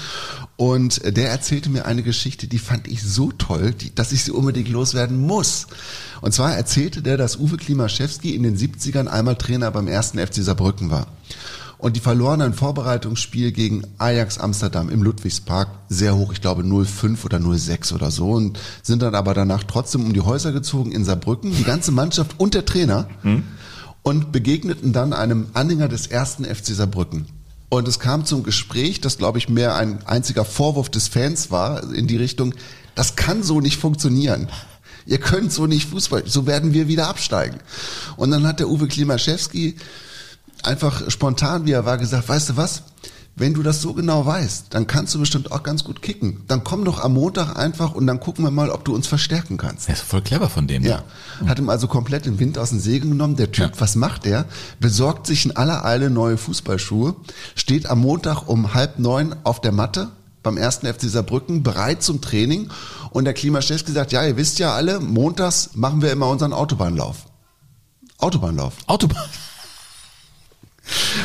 Und 0.57 1.01
der 1.16 1.31
erzählte 1.31 1.70
mir 1.70 1.87
eine 1.87 2.03
Geschichte, 2.03 2.46
die 2.46 2.59
fand 2.59 2.87
ich 2.88 3.03
so 3.03 3.33
toll, 3.33 3.73
die, 3.73 3.94
dass 3.94 4.12
ich 4.12 4.25
sie 4.25 4.31
unbedingt 4.33 4.68
loswerden 4.68 5.18
muss. 5.27 5.66
Und 6.20 6.35
zwar 6.35 6.55
erzählte 6.55 7.01
der, 7.03 7.16
dass 7.16 7.37
Uwe 7.37 7.57
Klimaschewski 7.57 8.35
in 8.35 8.42
den 8.42 8.57
70ern 8.59 9.07
einmal 9.07 9.37
Trainer 9.37 9.70
beim 9.70 9.88
ersten 9.88 10.18
FC 10.18 10.37
Saarbrücken 10.42 10.90
war. 10.90 11.07
Und 11.81 11.97
die 11.97 12.01
verloren 12.01 12.43
ein 12.43 12.53
Vorbereitungsspiel 12.53 13.53
gegen 13.53 13.85
Ajax 13.97 14.37
Amsterdam 14.37 14.90
im 14.90 15.03
Ludwigspark 15.03 15.69
sehr 15.88 16.14
hoch, 16.14 16.31
ich 16.33 16.43
glaube 16.43 16.62
0,5 16.62 17.25
oder 17.25 17.38
0,6 17.38 17.95
oder 17.95 18.11
so 18.11 18.33
und 18.33 18.59
sind 18.83 19.01
dann 19.01 19.14
aber 19.14 19.33
danach 19.33 19.64
trotzdem 19.64 20.05
um 20.05 20.12
die 20.12 20.21
Häuser 20.21 20.53
gezogen 20.53 20.93
in 20.93 21.07
Saarbrücken, 21.07 21.57
die 21.57 21.64
ganze 21.64 21.90
Mannschaft 21.90 22.38
und 22.38 22.53
der 22.53 22.66
Trainer 22.66 23.09
und 24.03 24.31
begegneten 24.31 24.93
dann 24.93 25.14
einem 25.14 25.47
Anhänger 25.55 25.88
des 25.88 26.07
ersten 26.07 26.45
FC 26.45 26.66
Saarbrücken. 26.66 27.27
Und 27.71 27.88
es 27.88 27.99
kam 27.99 28.27
zum 28.27 28.43
Gespräch, 28.43 29.01
das 29.01 29.16
glaube 29.16 29.38
ich 29.38 29.49
mehr 29.49 29.75
ein 29.77 30.07
einziger 30.07 30.45
Vorwurf 30.45 30.90
des 30.90 31.09
Fans 31.09 31.51
war, 31.51 31.95
in 31.95 32.07
die 32.07 32.16
Richtung, 32.19 32.53
das 32.95 33.16
kann 33.16 33.43
so 33.43 33.61
nicht 33.61 33.79
funktionieren. 33.79 34.49
Ihr 35.07 35.19
könnt 35.19 35.51
so 35.51 35.66
nicht 35.66 35.88
Fußball, 35.88 36.25
so 36.27 36.47
werden 36.47 36.75
wir 36.75 36.88
wieder 36.88 37.09
absteigen. 37.09 37.59
Und 38.16 38.33
dann 38.33 38.47
hat 38.47 38.61
der 38.61 38.69
Uwe 38.69 38.87
Klimaschewski 38.87 39.77
einfach 40.64 41.11
spontan, 41.11 41.66
wie 41.66 41.73
er 41.73 41.85
war, 41.85 41.99
gesagt, 41.99 42.29
weißt 42.29 42.51
du 42.51 42.57
was? 42.57 42.83
Wenn 43.37 43.55
du 43.55 43.62
das 43.62 43.81
so 43.81 43.94
genau 43.94 44.27
weißt, 44.27 44.66
dann 44.70 44.87
kannst 44.87 45.14
du 45.14 45.18
bestimmt 45.20 45.51
auch 45.53 45.62
ganz 45.62 45.85
gut 45.85 46.03
kicken. 46.03 46.42
Dann 46.49 46.62
komm 46.64 46.85
doch 46.85 47.03
am 47.03 47.14
Montag 47.14 47.57
einfach 47.57 47.94
und 47.94 48.07
dann 48.07 48.20
gucken 48.20 48.44
wir 48.44 48.51
mal, 48.51 48.68
ob 48.70 48.85
du 48.85 48.94
uns 48.94 49.07
verstärken 49.07 49.57
kannst. 49.57 49.88
Das 49.88 50.01
ist 50.01 50.05
voll 50.05 50.20
clever 50.20 50.51
von 50.51 50.66
dem. 50.66 50.83
Ja, 50.83 51.05
hat 51.46 51.59
ihm 51.59 51.70
also 51.70 51.87
komplett 51.87 52.27
den 52.27 52.38
Wind 52.38 52.59
aus 52.59 52.70
den 52.70 52.81
Segeln 52.81 53.12
genommen. 53.12 53.37
Der 53.37 53.51
Typ, 53.51 53.70
Ja. 53.77 53.81
was 53.81 53.94
macht 53.96 54.25
der? 54.27 54.44
Besorgt 54.81 55.27
sich 55.27 55.46
in 55.46 55.57
aller 55.57 55.85
Eile 55.87 56.11
neue 56.11 56.37
Fußballschuhe, 56.37 57.14
steht 57.55 57.87
am 57.87 58.01
Montag 58.01 58.46
um 58.49 58.75
halb 58.75 58.99
neun 58.99 59.35
auf 59.44 59.61
der 59.62 59.73
Matte 59.73 60.09
beim 60.42 60.57
ersten 60.59 60.87
FC 60.92 61.03
Saarbrücken, 61.09 61.62
bereit 61.62 62.03
zum 62.03 62.20
Training. 62.20 62.68
Und 63.11 63.25
der 63.25 63.33
Klimaschewski 63.35 63.92
sagt, 63.92 64.12
ja, 64.12 64.25
ihr 64.27 64.37
wisst 64.37 64.59
ja 64.59 64.75
alle, 64.75 65.01
montags 65.01 65.70
machen 65.75 66.03
wir 66.03 66.12
immer 66.12 66.29
unseren 66.29 66.53
Autobahnlauf. 66.53 67.27
Autobahnlauf. 68.18 68.75
Autobahn. 68.87 69.25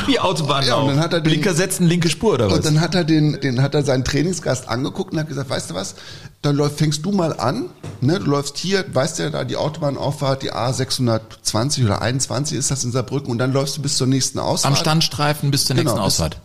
Wie 0.06 0.18
Autobahn 0.18 0.66
Ja, 0.66 0.76
und 0.76 0.88
dann 0.88 1.00
hat 1.00 1.12
er 1.12 1.20
den- 1.20 1.24
Blinker 1.32 1.54
setzen, 1.54 1.86
linke 1.86 2.08
Spur 2.08 2.34
oder 2.34 2.46
was? 2.50 2.56
Und 2.58 2.66
dann 2.66 2.80
hat 2.80 2.94
er 2.94 3.04
den, 3.04 3.40
den 3.40 3.62
hat 3.62 3.74
er 3.74 3.84
seinen 3.84 4.04
Trainingsgast 4.04 4.68
angeguckt 4.68 5.12
und 5.12 5.18
hat 5.20 5.28
gesagt, 5.28 5.50
weißt 5.50 5.70
du 5.70 5.74
was, 5.74 5.94
dann 6.42 6.56
läuft, 6.56 6.78
fängst 6.78 7.04
du 7.04 7.12
mal 7.12 7.38
an, 7.38 7.66
ne, 8.00 8.18
du 8.18 8.26
läufst 8.30 8.58
hier, 8.58 8.84
weißt 8.92 9.18
ja, 9.18 9.30
da 9.30 9.44
die 9.44 9.56
Autobahnauffahrt, 9.56 10.42
die 10.42 10.52
A620 10.52 11.84
oder 11.84 12.02
21 12.02 12.56
ist 12.58 12.70
das 12.70 12.84
in 12.84 12.92
Saarbrücken 12.92 13.30
und 13.30 13.38
dann 13.38 13.52
läufst 13.52 13.76
du 13.76 13.82
bis 13.82 13.96
zur 13.96 14.06
nächsten 14.06 14.38
Ausfahrt. 14.38 14.72
Am 14.72 14.76
Standstreifen 14.78 15.50
bis 15.50 15.64
zur 15.66 15.74
nächsten 15.76 15.90
Genau, 15.94 16.04
bis- 16.04 16.14
Ausfahrt. 16.14 16.40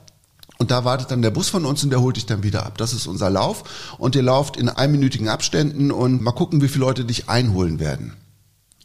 Und 0.57 0.69
da 0.69 0.86
wartet 0.86 1.10
dann 1.10 1.23
der 1.23 1.31
Bus 1.31 1.49
von 1.49 1.65
uns 1.65 1.84
und 1.84 1.89
der 1.89 2.01
holt 2.01 2.17
dich 2.17 2.27
dann 2.27 2.43
wieder 2.43 2.65
ab. 2.67 2.77
Das 2.77 2.93
ist 2.93 3.07
unser 3.07 3.31
Lauf 3.31 3.63
und 3.97 4.15
ihr 4.15 4.21
lauft 4.21 4.57
in 4.57 4.69
einminütigen 4.69 5.27
Abständen 5.27 5.91
und 5.91 6.21
mal 6.21 6.34
gucken, 6.34 6.62
wie 6.62 6.67
viele 6.67 6.86
Leute 6.86 7.03
dich 7.03 7.29
einholen 7.29 7.79
werden. 7.79 8.13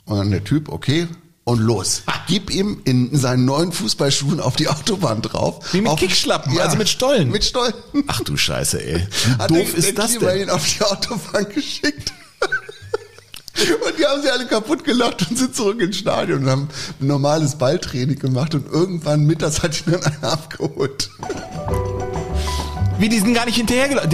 Und 0.07 0.16
dann 0.16 0.31
der 0.31 0.42
Typ, 0.42 0.70
okay, 0.70 1.07
und 1.47 1.61
los. 1.61 2.03
Gib 2.27 2.51
ihm 2.51 2.81
in 2.85 3.17
seinen 3.17 3.45
neuen 3.45 3.71
Fußballschuhen 3.71 4.41
auf 4.41 4.57
die 4.57 4.67
Autobahn 4.69 5.23
drauf. 5.23 5.61
Wie 5.73 5.81
mit 5.81 5.93
auf, 5.93 6.01
Kickschlappen, 6.01 6.59
also 6.59 6.77
mit 6.77 6.89
Stollen. 6.89 7.31
Mit 7.31 7.45
Stollen. 7.45 7.73
Ach 8.09 8.21
du 8.23 8.37
Scheiße, 8.37 8.83
ey. 8.85 9.07
Hat 9.39 9.51
Wie 9.51 9.59
doof 9.61 9.69
der 9.71 9.79
ist 9.79 9.97
das 9.97 10.11
Klima 10.17 10.33
denn? 10.33 10.43
ihn 10.43 10.51
auf 10.51 10.67
die 10.67 10.83
Autobahn 10.83 11.47
geschickt. 11.55 12.13
Und 13.87 13.99
die 13.99 14.05
haben 14.05 14.21
sie 14.23 14.29
alle 14.31 14.47
kaputt 14.47 14.83
gelacht 14.85 15.31
und 15.31 15.39
sind 15.39 15.57
zurück 15.57 15.81
ins 15.81 15.97
Stadion 15.97 16.43
und 16.43 16.51
haben 16.51 16.69
ein 17.01 17.07
normales 17.07 17.55
Balltraining 17.55 18.19
gemacht 18.19 18.55
und 18.55 18.71
irgendwann 18.71 19.25
mittags 19.25 19.63
hat 19.63 19.81
ihn 19.87 19.93
dann 19.93 20.05
einer 20.05 20.33
abgeholt. 20.33 21.09
Wie, 22.99 23.09
die 23.09 23.19
sind 23.19 23.33
gar 23.33 23.47
nicht 23.47 23.57
hinterhergelaufen. 23.57 24.11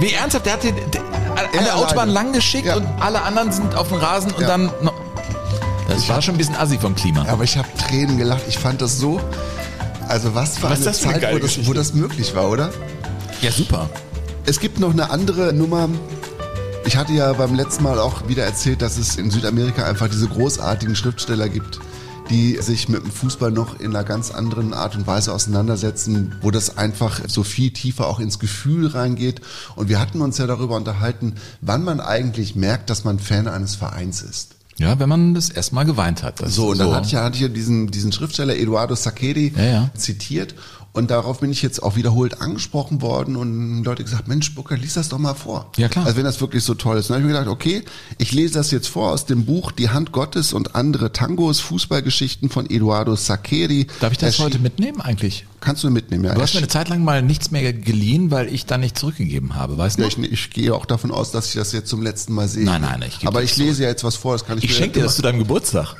Wie 0.00 0.12
ernsthaft, 0.12 0.46
der 0.46 0.54
hat 0.54 0.62
den 0.64 0.74
der, 0.90 1.02
an 1.02 1.46
Er 1.52 1.62
der 1.64 1.76
Autobahn 1.76 2.08
lang 2.08 2.32
geschickt 2.32 2.64
Ja. 2.66 2.76
und 2.76 2.86
alle 2.98 3.20
anderen 3.20 3.52
sind 3.52 3.74
auf 3.74 3.88
dem 3.88 3.98
Rasen 3.98 4.30
und 4.32 4.40
Ja. 4.40 4.46
dann... 4.48 4.70
Das 5.90 6.08
war 6.08 6.22
schon 6.22 6.36
ein 6.36 6.38
bisschen 6.38 6.54
assi 6.54 6.78
vom 6.78 6.94
Klima. 6.94 7.26
Aber 7.26 7.42
ich 7.42 7.56
habe 7.56 7.66
Tränen 7.76 8.16
gelacht. 8.16 8.42
Ich 8.48 8.58
fand 8.58 8.80
das 8.80 8.98
so. 8.98 9.20
Also 10.06 10.36
was 10.36 10.58
für 10.58 10.70
Was 10.70 10.80
eine 10.80 10.86
eine 10.86 10.96
Zeit, 10.96 11.20
geile 11.20 11.36
wo, 11.36 11.42
das, 11.42 11.66
wo 11.66 11.72
das 11.72 11.94
möglich 11.94 12.34
war, 12.36 12.48
oder? 12.48 12.70
Ja, 13.42 13.50
super. 13.50 13.90
Es 14.46 14.60
gibt 14.60 14.78
noch 14.78 14.92
eine 14.92 15.10
andere 15.10 15.52
Nummer. 15.52 15.88
Ich 16.84 16.96
hatte 16.96 17.12
ja 17.12 17.32
beim 17.32 17.56
letzten 17.56 17.82
Mal 17.82 17.98
auch 17.98 18.28
wieder 18.28 18.44
erzählt, 18.44 18.82
dass 18.82 18.98
es 18.98 19.16
in 19.16 19.32
Südamerika 19.32 19.84
einfach 19.84 20.08
diese 20.08 20.28
großartigen 20.28 20.94
Schriftsteller 20.94 21.48
gibt, 21.48 21.80
die 22.30 22.56
sich 22.62 22.88
mit 22.88 23.02
dem 23.02 23.10
Fußball 23.10 23.50
noch 23.50 23.80
in 23.80 23.94
einer 23.94 24.04
ganz 24.04 24.30
anderen 24.30 24.72
Art 24.72 24.94
und 24.94 25.08
Weise 25.08 25.34
auseinandersetzen, 25.34 26.36
wo 26.40 26.52
das 26.52 26.78
einfach 26.78 27.20
so 27.26 27.42
viel 27.42 27.72
tiefer 27.72 28.06
auch 28.06 28.20
ins 28.20 28.38
Gefühl 28.38 28.86
reingeht. 28.86 29.40
Und 29.74 29.88
wir 29.88 29.98
hatten 29.98 30.20
uns 30.20 30.38
ja 30.38 30.46
darüber 30.46 30.76
unterhalten, 30.76 31.34
wann 31.60 31.82
man 31.82 31.98
eigentlich 31.98 32.54
merkt, 32.54 32.90
dass 32.90 33.02
man 33.02 33.18
Fan 33.18 33.48
eines 33.48 33.74
Vereins 33.74 34.22
ist. 34.22 34.59
Ja, 34.80 34.98
wenn 34.98 35.08
man 35.10 35.34
das 35.34 35.50
erstmal 35.50 35.84
geweint 35.84 36.22
hat. 36.22 36.38
So, 36.46 36.70
und 36.70 36.78
dann 36.78 36.88
so. 36.88 36.94
hatte 36.94 37.06
ich 37.06 37.12
ja, 37.12 37.22
hatte 37.22 37.36
ich 37.36 37.42
ja 37.42 37.48
diesen, 37.48 37.90
diesen 37.90 38.12
Schriftsteller 38.12 38.56
Eduardo 38.56 38.94
Saccheri 38.94 39.52
Ja, 39.54 39.62
ja. 39.64 39.90
zitiert. 39.94 40.54
Und 40.92 41.12
darauf 41.12 41.38
bin 41.38 41.52
ich 41.52 41.62
jetzt 41.62 41.82
auch 41.84 41.94
wiederholt 41.94 42.40
angesprochen 42.40 43.00
worden 43.00 43.36
und 43.36 43.84
Leute 43.84 44.02
gesagt, 44.02 44.26
Mensch, 44.26 44.52
Burkhard, 44.56 44.80
lies 44.80 44.94
das 44.94 45.08
doch 45.08 45.18
mal 45.18 45.34
vor. 45.34 45.70
Ja, 45.76 45.88
klar. 45.88 46.04
Also 46.04 46.16
wenn 46.16 46.24
das 46.24 46.40
wirklich 46.40 46.64
so 46.64 46.74
toll 46.74 46.98
ist. 46.98 47.10
Und 47.10 47.14
dann 47.14 47.22
habe 47.22 47.30
ich 47.30 47.32
mir 47.32 47.38
gedacht, 47.40 47.52
okay, 47.54 47.82
ich 48.18 48.32
lese 48.32 48.54
das 48.54 48.72
jetzt 48.72 48.88
vor 48.88 49.12
aus 49.12 49.24
dem 49.24 49.44
Buch 49.44 49.70
Die 49.70 49.90
Hand 49.90 50.10
Gottes 50.10 50.52
und 50.52 50.74
andere 50.74 51.12
Tangos, 51.12 51.60
Fußballgeschichten 51.60 52.50
von 52.50 52.68
Eduardo 52.68 53.14
Saccheri. 53.14 53.86
Darf 54.00 54.10
ich 54.12 54.18
das 54.18 54.30
Erschien- 54.30 54.44
heute 54.46 54.58
mitnehmen 54.58 55.00
eigentlich? 55.00 55.46
Kannst 55.60 55.84
du 55.84 55.90
mitnehmen, 55.90 56.24
ja. 56.24 56.34
Du 56.34 56.40
hast 56.40 56.54
mir 56.54 56.58
eine 56.58 56.68
Zeit 56.68 56.88
lang 56.88 57.04
mal 57.04 57.22
nichts 57.22 57.50
mehr 57.50 57.72
geliehen, 57.72 58.30
weil 58.30 58.52
ich 58.52 58.64
dann 58.66 58.80
nicht 58.80 58.98
zurückgegeben 58.98 59.54
habe, 59.54 59.76
weißt 59.78 59.98
du? 59.98 60.02
ja, 60.02 60.08
ich, 60.08 60.18
ich 60.18 60.50
gehe 60.50 60.74
auch 60.74 60.86
davon 60.86 61.10
aus, 61.12 61.30
dass 61.32 61.48
ich 61.48 61.52
das 61.54 61.70
jetzt 61.72 61.88
zum 61.88 62.02
letzten 62.02 62.32
Mal 62.32 62.48
sehe. 62.48 62.64
Nein, 62.64 62.80
nein, 62.80 63.04
ich 63.06 63.26
Aber 63.28 63.42
ich 63.42 63.56
lese 63.58 63.82
ja 63.84 63.90
jetzt 63.90 64.02
was 64.02 64.16
vor, 64.16 64.32
das 64.32 64.44
kann 64.46 64.58
ich, 64.58 64.64
Ich 64.64 64.70
mir 64.70 64.76
schenke 64.76 64.98
dir 65.00 65.04
das 65.04 65.16
zu 65.16 65.22
deinem 65.22 65.38
Geburtstag. 65.38 65.94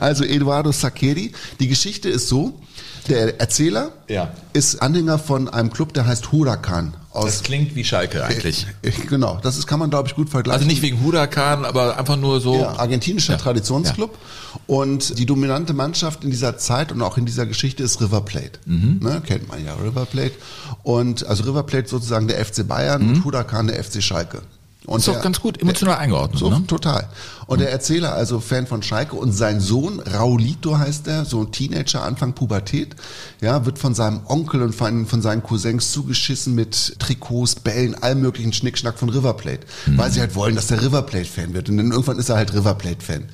Also 0.00 0.24
Eduardo 0.24 0.72
Saccheri. 0.72 1.32
Die 1.60 1.68
Geschichte 1.68 2.08
ist 2.08 2.28
so, 2.28 2.60
der 3.08 3.40
Erzähler 3.40 3.90
Ja. 4.08 4.32
ist 4.52 4.82
Anhänger 4.82 5.18
von 5.18 5.48
einem 5.48 5.72
Club, 5.72 5.94
der 5.94 6.06
heißt 6.06 6.32
Huracan 6.32 6.94
aus. 7.12 7.24
Das 7.26 7.42
klingt 7.44 7.74
wie 7.76 7.84
Schalke 7.84 8.24
eigentlich. 8.24 8.66
Genau, 9.08 9.38
das 9.42 9.56
ist, 9.56 9.66
kann 9.66 9.78
man 9.78 9.88
glaube 9.90 10.08
ich 10.08 10.14
gut 10.16 10.28
vergleichen. 10.28 10.58
Also 10.60 10.66
nicht 10.68 10.82
wegen 10.82 11.02
Huracan, 11.02 11.64
aber 11.64 11.98
einfach 11.98 12.16
nur 12.16 12.40
so. 12.40 12.56
Ja, 12.60 12.76
argentinischer 12.76 13.34
Ja. 13.34 13.38
Traditionsclub. 13.38 14.18
Und 14.66 15.18
die 15.18 15.24
dominante 15.26 15.72
Mannschaft 15.72 16.24
in 16.24 16.30
dieser 16.30 16.58
Zeit 16.58 16.90
und 16.92 17.00
auch 17.02 17.16
in 17.16 17.24
dieser 17.26 17.46
Geschichte 17.46 17.82
ist 17.84 18.00
River 18.00 18.20
Plate. 18.22 18.58
Mhm. 18.66 18.98
Ne, 19.00 19.22
kennt 19.24 19.48
man 19.48 19.64
ja, 19.64 19.74
River 19.74 20.04
Plate. 20.06 20.32
Und 20.82 21.24
also 21.26 21.44
River 21.44 21.62
Plate 21.62 21.88
sozusagen 21.88 22.26
der 22.28 22.44
FC 22.44 22.66
Bayern 22.66 23.08
und 23.08 23.24
Huracan 23.24 23.68
der 23.68 23.82
FC 23.82 24.02
Schalke. 24.02 24.42
Und 24.86 24.92
Mhm. 24.94 24.98
Ist 24.98 25.08
doch 25.08 25.12
der- 25.14 25.22
ganz 25.22 25.40
gut 25.40 25.60
emotional 25.60 25.96
eingeordnet, 25.98 26.38
So, 26.38 26.48
ne? 26.48 26.62
total. 26.68 27.08
Und 27.48 27.60
der 27.60 27.72
Erzähler, 27.72 28.14
also 28.14 28.38
Fan 28.38 28.68
von 28.68 28.82
Schalke 28.84 29.16
und 29.16 29.32
sein 29.32 29.60
Sohn, 29.60 29.98
Raulito 30.00 30.78
heißt 30.78 31.08
er, 31.08 31.24
so 31.24 31.40
ein 31.42 31.50
Teenager, 31.50 32.02
Anfang 32.04 32.34
Pubertät, 32.34 32.94
ja, 33.40 33.66
wird 33.66 33.80
von 33.80 33.94
seinem 33.94 34.20
Onkel 34.26 34.62
und 34.62 34.74
von, 34.74 35.06
von 35.06 35.22
seinen 35.22 35.42
Cousins 35.42 35.90
zugeschissen 35.90 36.54
mit 36.54 36.96
Trikots, 37.00 37.56
Bällen, 37.56 37.94
allem 38.00 38.20
möglichen 38.20 38.52
Schnickschnack 38.52 38.96
von 38.98 39.08
River 39.08 39.34
Plate, 39.34 39.66
weil 39.96 40.10
sie 40.12 40.20
halt 40.20 40.36
wollen, 40.36 40.54
dass 40.54 40.68
der 40.68 40.80
River 40.80 41.02
Plate 41.02 41.26
Fan 41.28 41.52
wird. 41.52 41.68
Und 41.68 41.78
dann 41.78 41.90
irgendwann 41.90 42.18
ist 42.18 42.28
er 42.28 42.36
halt 42.36 42.54
River 42.54 42.74
Plate 42.74 43.04
Fan. 43.04 43.24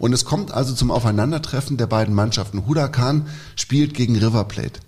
Und 0.00 0.12
es 0.12 0.24
kommt 0.24 0.50
also 0.52 0.74
zum 0.74 0.90
Aufeinandertreffen 0.90 1.76
der 1.76 1.86
beiden 1.86 2.14
Mannschaften. 2.14 2.66
Huracan 2.66 3.26
spielt 3.54 3.94
gegen 3.94 4.16
River 4.16 4.44
Plate 4.44 4.80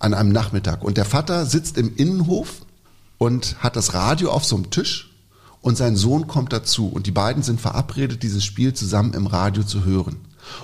an 0.00 0.14
einem 0.14 0.30
Nachmittag. 0.32 0.82
Und 0.82 0.96
der 0.96 1.04
Vater 1.04 1.46
sitzt 1.46 1.78
im 1.78 1.94
Innenhof 1.96 2.48
und 3.18 3.56
hat 3.60 3.76
das 3.76 3.94
Radio 3.94 4.30
auf 4.30 4.44
so 4.44 4.56
einem 4.56 4.70
Tisch 4.70 5.07
und 5.60 5.76
sein 5.76 5.96
Sohn 5.96 6.26
kommt 6.26 6.52
dazu. 6.52 6.88
Und 6.88 7.06
die 7.06 7.12
beiden 7.12 7.42
sind 7.42 7.60
verabredet, 7.60 8.22
dieses 8.22 8.44
Spiel 8.44 8.74
zusammen 8.74 9.14
im 9.14 9.26
Radio 9.26 9.62
zu 9.62 9.84
hören. 9.84 10.16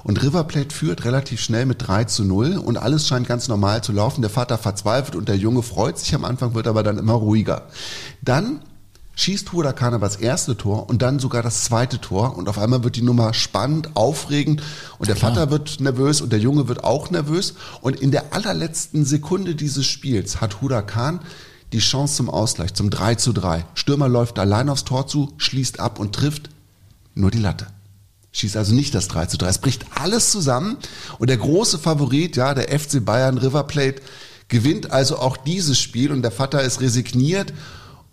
Und 0.03 0.23
River 0.23 0.45
Plate 0.45 0.75
führt 0.75 1.05
relativ 1.05 1.41
schnell 1.41 1.67
mit 1.67 1.87
3 1.87 2.05
zu 2.05 2.25
0 2.25 2.57
und 2.57 2.79
alles 2.79 3.07
scheint 3.07 3.29
ganz 3.29 3.49
normal 3.49 3.83
zu 3.83 3.93
laufen. 3.93 4.23
Der 4.23 4.31
Vater 4.31 4.59
verzweifelt 4.59 5.17
und 5.17 5.29
der 5.29 5.37
Junge 5.37 5.63
freut 5.63 5.99
sich. 5.99 6.15
Am 6.15 6.25
Anfang, 6.25 6.55
wird 6.55 6.67
aber 6.67 6.83
dann 6.83 6.99
immer 6.99 7.15
ruhiger. 7.15 7.69
Dann 8.23 8.61
schießt 9.17 9.53
Huracan 9.53 9.95
aber 9.95 10.07
das 10.07 10.17
erste 10.17 10.57
Tor 10.57 10.89
und 10.89 11.03
dann 11.03 11.19
sogar 11.19 11.43
das 11.43 11.65
zweite 11.65 12.01
Tor. 12.01 12.37
Und 12.37 12.49
auf 12.49 12.59
einmal 12.59 12.85
wird 12.85 12.97
die 12.97 13.03
Nummer 13.03 13.35
spannend, 13.35 13.91
aufregend. 13.95 14.63
Und 14.99 15.09
der 15.09 15.17
Vater 15.17 15.51
wird 15.51 15.81
nervös 15.81 16.21
und 16.21 16.33
der 16.33 16.41
Junge 16.41 16.69
wird 16.69 16.85
auch 16.85 17.11
nervös. 17.11 17.55
Und 17.81 18.01
in 18.01 18.11
der 18.11 18.35
allerletzten 18.35 19.05
Sekunde 19.05 19.55
dieses 19.55 19.87
Spiels 19.87 20.41
hat 20.41 20.61
Huracan 20.61 21.21
die 21.75 21.81
Chance 21.81 22.15
zum 22.15 22.31
Ausgleich, 22.31 22.73
zum 22.73 22.89
3 22.89 23.17
zu 23.17 23.33
3. 23.33 23.67
Stürmer 23.75 24.09
läuft 24.09 24.39
allein 24.39 24.69
aufs 24.69 24.85
Tor 24.85 25.09
zu, 25.09 25.33
schließt 25.39 25.81
ab 25.81 25.99
und 25.99 26.15
trifft 26.15 26.51
nur 27.17 27.33
die 27.33 27.39
Latte. 27.39 27.67
Schießt 28.31 28.57
also 28.57 28.73
nicht 28.73 28.95
das 28.95 29.09
3 29.09 29.27
zu 29.27 29.39
3. 29.39 29.49
Es 29.49 29.59
bricht 29.59 29.85
alles 29.97 30.31
zusammen 30.31 30.77
und 31.19 31.31
der 31.31 31.37
große 31.37 31.81
Favorit, 31.81 32.37
ja, 32.37 32.55
der 32.55 32.79
FC 32.79 33.05
Bayern 33.05 33.39
River 33.39 33.65
Plate, 33.65 34.03
gewinnt 34.47 34.93
also 34.93 35.19
auch 35.19 35.37
dieses 35.37 35.81
Spiel 35.81 36.13
und 36.13 36.23
der 36.23 36.31
Vater 36.31 36.63
ist 36.63 36.81
resigniert 36.81 37.53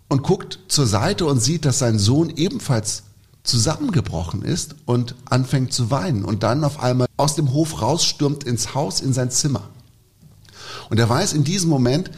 und 0.08 0.24
guckt 0.24 0.58
zur 0.66 0.88
Seite 0.88 1.24
und 1.26 1.38
sieht, 1.38 1.64
dass 1.64 1.78
sein 1.78 2.00
Sohn 2.00 2.30
ebenfalls 2.30 3.04
zusammengebrochen 3.44 4.42
ist 4.42 4.74
und 4.86 5.14
anfängt 5.24 5.72
zu 5.72 5.92
weinen 5.92 6.24
und 6.24 6.42
dann 6.42 6.64
auf 6.64 6.82
einmal 6.82 7.06
aus 7.16 7.36
dem 7.36 7.52
Hof 7.52 7.80
rausstürmt 7.80 8.42
ins 8.42 8.74
Haus, 8.74 9.00
in 9.00 9.12
sein 9.12 9.30
Zimmer. 9.30 9.68
Und 10.90 10.98
er 10.98 11.08
weiß 11.08 11.32
in 11.32 11.44
diesem 11.44 11.70
Moment, 11.70 12.10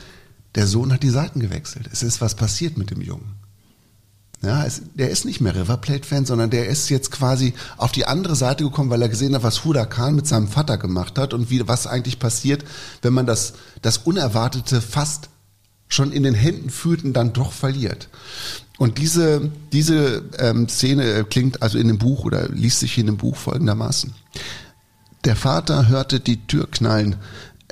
der 0.54 0.66
Sohn 0.66 0.92
hat 0.92 1.02
die 1.02 1.10
Seiten 1.10 1.40
gewechselt. 1.40 1.88
Es 1.92 2.02
ist 2.02 2.20
was 2.20 2.34
passiert 2.34 2.78
mit 2.78 2.90
dem 2.90 3.00
Jungen. 3.00 3.34
Ja, 4.42 4.64
es, 4.64 4.82
der 4.94 5.10
ist 5.10 5.24
nicht 5.24 5.40
mehr 5.40 5.54
River 5.54 5.78
Plate-Fan, 5.78 6.26
sondern 6.26 6.50
der 6.50 6.68
ist 6.68 6.90
jetzt 6.90 7.10
quasi 7.10 7.54
auf 7.78 7.92
die 7.92 8.04
andere 8.04 8.36
Seite 8.36 8.64
gekommen, 8.64 8.90
weil 8.90 9.00
er 9.00 9.08
gesehen 9.08 9.34
hat, 9.34 9.42
was 9.42 9.64
Huda 9.64 9.86
Khan 9.86 10.14
mit 10.14 10.26
seinem 10.26 10.48
Vater 10.48 10.76
gemacht 10.76 11.18
hat 11.18 11.32
und 11.32 11.50
wie, 11.50 11.66
was 11.66 11.86
eigentlich 11.86 12.18
passiert, 12.18 12.64
wenn 13.00 13.14
man 13.14 13.24
das, 13.24 13.54
das 13.80 13.98
Unerwartete 13.98 14.82
fast 14.82 15.30
schon 15.88 16.12
in 16.12 16.24
den 16.24 16.34
Händen 16.34 16.70
fühlt 16.70 17.04
und 17.04 17.14
dann 17.14 17.32
doch 17.32 17.52
verliert. 17.52 18.08
Und 18.76 18.98
diese, 18.98 19.50
diese 19.72 20.24
ähm, 20.38 20.68
Szene 20.68 21.24
klingt 21.24 21.62
also 21.62 21.78
in 21.78 21.88
dem 21.88 21.98
Buch 21.98 22.24
oder 22.24 22.48
liest 22.48 22.80
sich 22.80 22.98
in 22.98 23.06
dem 23.06 23.16
Buch 23.16 23.36
folgendermaßen. 23.36 24.12
Der 25.24 25.36
Vater 25.36 25.88
hörte 25.88 26.20
die 26.20 26.46
Tür 26.46 26.68
knallen. 26.70 27.16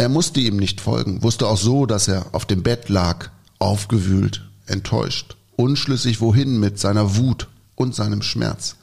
Er 0.02 0.08
musste 0.08 0.40
ihm 0.40 0.56
nicht 0.56 0.80
folgen, 0.80 1.22
wusste 1.22 1.46
auch 1.46 1.56
so, 1.56 1.86
dass 1.86 2.08
er 2.08 2.26
auf 2.32 2.44
dem 2.44 2.64
Bett 2.64 2.88
lag, 2.88 3.30
aufgewühlt, 3.60 4.42
enttäuscht, 4.66 5.36
unschlüssig 5.54 6.20
wohin 6.20 6.58
mit 6.58 6.80
seiner 6.80 7.14
Wut 7.18 7.46
und 7.76 7.94
seinem 7.94 8.20
Schmerz. 8.20 8.74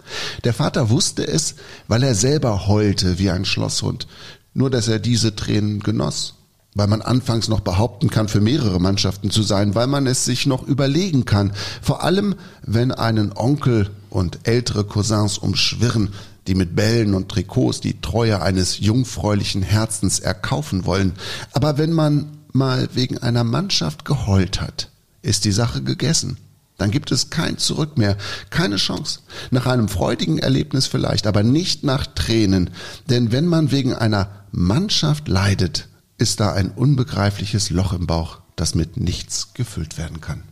Der 0.45 0.53
Vater 0.53 0.89
wusste 0.89 1.27
es, 1.27 1.55
weil 1.89 2.03
er 2.03 2.15
selber 2.15 2.67
heulte 2.67 3.19
wie 3.19 3.31
ein 3.31 3.43
Schlosshund, 3.43 4.07
nur 4.53 4.69
dass 4.69 4.87
er 4.87 4.99
diese 4.99 5.35
Tränen 5.35 5.81
genoss 5.81 6.35
weil 6.75 6.87
man 6.87 7.01
anfangs 7.01 7.47
noch 7.47 7.61
behaupten 7.61 8.09
kann, 8.09 8.27
für 8.27 8.41
mehrere 8.41 8.79
Mannschaften 8.79 9.31
zu 9.31 9.41
sein, 9.41 9.75
weil 9.75 9.87
man 9.87 10.07
es 10.07 10.23
sich 10.23 10.45
noch 10.45 10.63
überlegen 10.63 11.25
kann, 11.25 11.51
vor 11.81 12.03
allem 12.03 12.35
wenn 12.61 12.91
einen 12.91 13.33
Onkel 13.35 13.89
und 14.09 14.39
ältere 14.43 14.83
Cousins 14.83 15.37
umschwirren, 15.37 16.13
die 16.49 16.55
mit 16.55 16.75
Bällen 16.75 17.13
und 17.13 17.29
Trikots 17.29 17.79
die 17.79 18.01
Treue 18.01 18.41
eines 18.41 18.79
jungfräulichen 18.79 19.61
Herzens 19.61 20.19
erkaufen 20.19 20.85
wollen. 20.85 21.13
Aber 21.53 21.77
wenn 21.77 21.93
man 21.93 22.39
mal 22.51 22.89
wegen 22.93 23.19
einer 23.19 23.43
Mannschaft 23.43 24.03
geheult 24.03 24.59
hat, 24.59 24.89
ist 25.21 25.45
die 25.45 25.51
Sache 25.51 25.83
gegessen. 25.83 26.37
Dann 26.79 26.89
gibt 26.89 27.11
es 27.11 27.29
kein 27.29 27.59
Zurück 27.59 27.97
mehr, 27.97 28.17
keine 28.49 28.77
Chance. 28.77 29.19
Nach 29.51 29.67
einem 29.67 29.89
freudigen 29.89 30.39
Erlebnis 30.39 30.87
vielleicht, 30.87 31.27
aber 31.27 31.43
nicht 31.43 31.83
nach 31.83 32.07
Tränen. 32.07 32.71
Denn 33.09 33.31
wenn 33.31 33.45
man 33.45 33.71
wegen 33.71 33.93
einer 33.93 34.29
Mannschaft 34.51 35.27
leidet, 35.27 35.87
ist 36.17 36.39
da 36.39 36.53
ein 36.53 36.71
unbegreifliches 36.71 37.69
Loch 37.69 37.93
im 37.93 38.07
Bauch, 38.07 38.39
das 38.55 38.73
mit 38.73 38.97
nichts 38.97 39.53
gefüllt 39.53 39.99
werden 39.99 40.19
kann. 40.19 40.43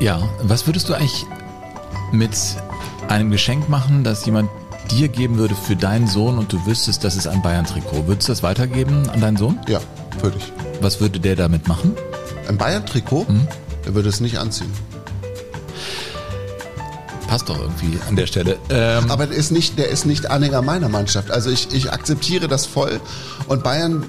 Ja, 0.00 0.20
was 0.42 0.66
würdest 0.66 0.88
du 0.88 0.94
eigentlich 0.94 1.26
mit 2.12 2.30
einem 3.08 3.30
Geschenk 3.30 3.68
machen, 3.68 4.04
das 4.04 4.24
jemand 4.26 4.48
dir 4.90 5.08
geben 5.08 5.38
würde 5.38 5.54
für 5.54 5.76
deinen 5.76 6.06
Sohn 6.06 6.38
und 6.38 6.52
du 6.52 6.64
wüsstest, 6.66 7.04
das 7.04 7.16
ist 7.16 7.26
ein 7.26 7.42
Bayern-Trikot? 7.42 8.06
Würdest 8.06 8.28
du 8.28 8.32
das 8.32 8.42
weitergeben 8.42 9.08
an 9.10 9.20
deinen 9.20 9.36
Sohn? 9.36 9.58
Ja, 9.66 9.80
würde 10.20 10.38
ich. 10.38 10.52
Was 10.80 11.00
würde 11.00 11.18
der 11.18 11.36
damit 11.36 11.66
machen? 11.68 11.94
Ein 12.48 12.56
Bayern-Trikot, 12.56 13.26
der 13.84 13.94
würde 13.94 14.08
es 14.08 14.20
nicht 14.20 14.38
anziehen. 14.38 14.72
Passt 17.26 17.48
doch 17.48 17.60
irgendwie 17.60 17.98
an 18.08 18.16
der 18.16 18.26
Stelle. 18.26 18.56
Ähm, 18.70 19.10
Aber 19.10 19.26
der 19.26 19.36
ist 19.36 19.50
nicht, 19.50 19.78
der 19.78 19.88
ist 19.88 20.06
nicht 20.06 20.30
Anhänger 20.30 20.62
meiner 20.62 20.88
Mannschaft. 20.88 21.30
Also 21.30 21.50
ich, 21.50 21.74
ich 21.74 21.92
akzeptiere 21.92 22.48
das 22.48 22.64
voll. 22.64 23.00
Und 23.48 23.62
Bayern, 23.62 24.06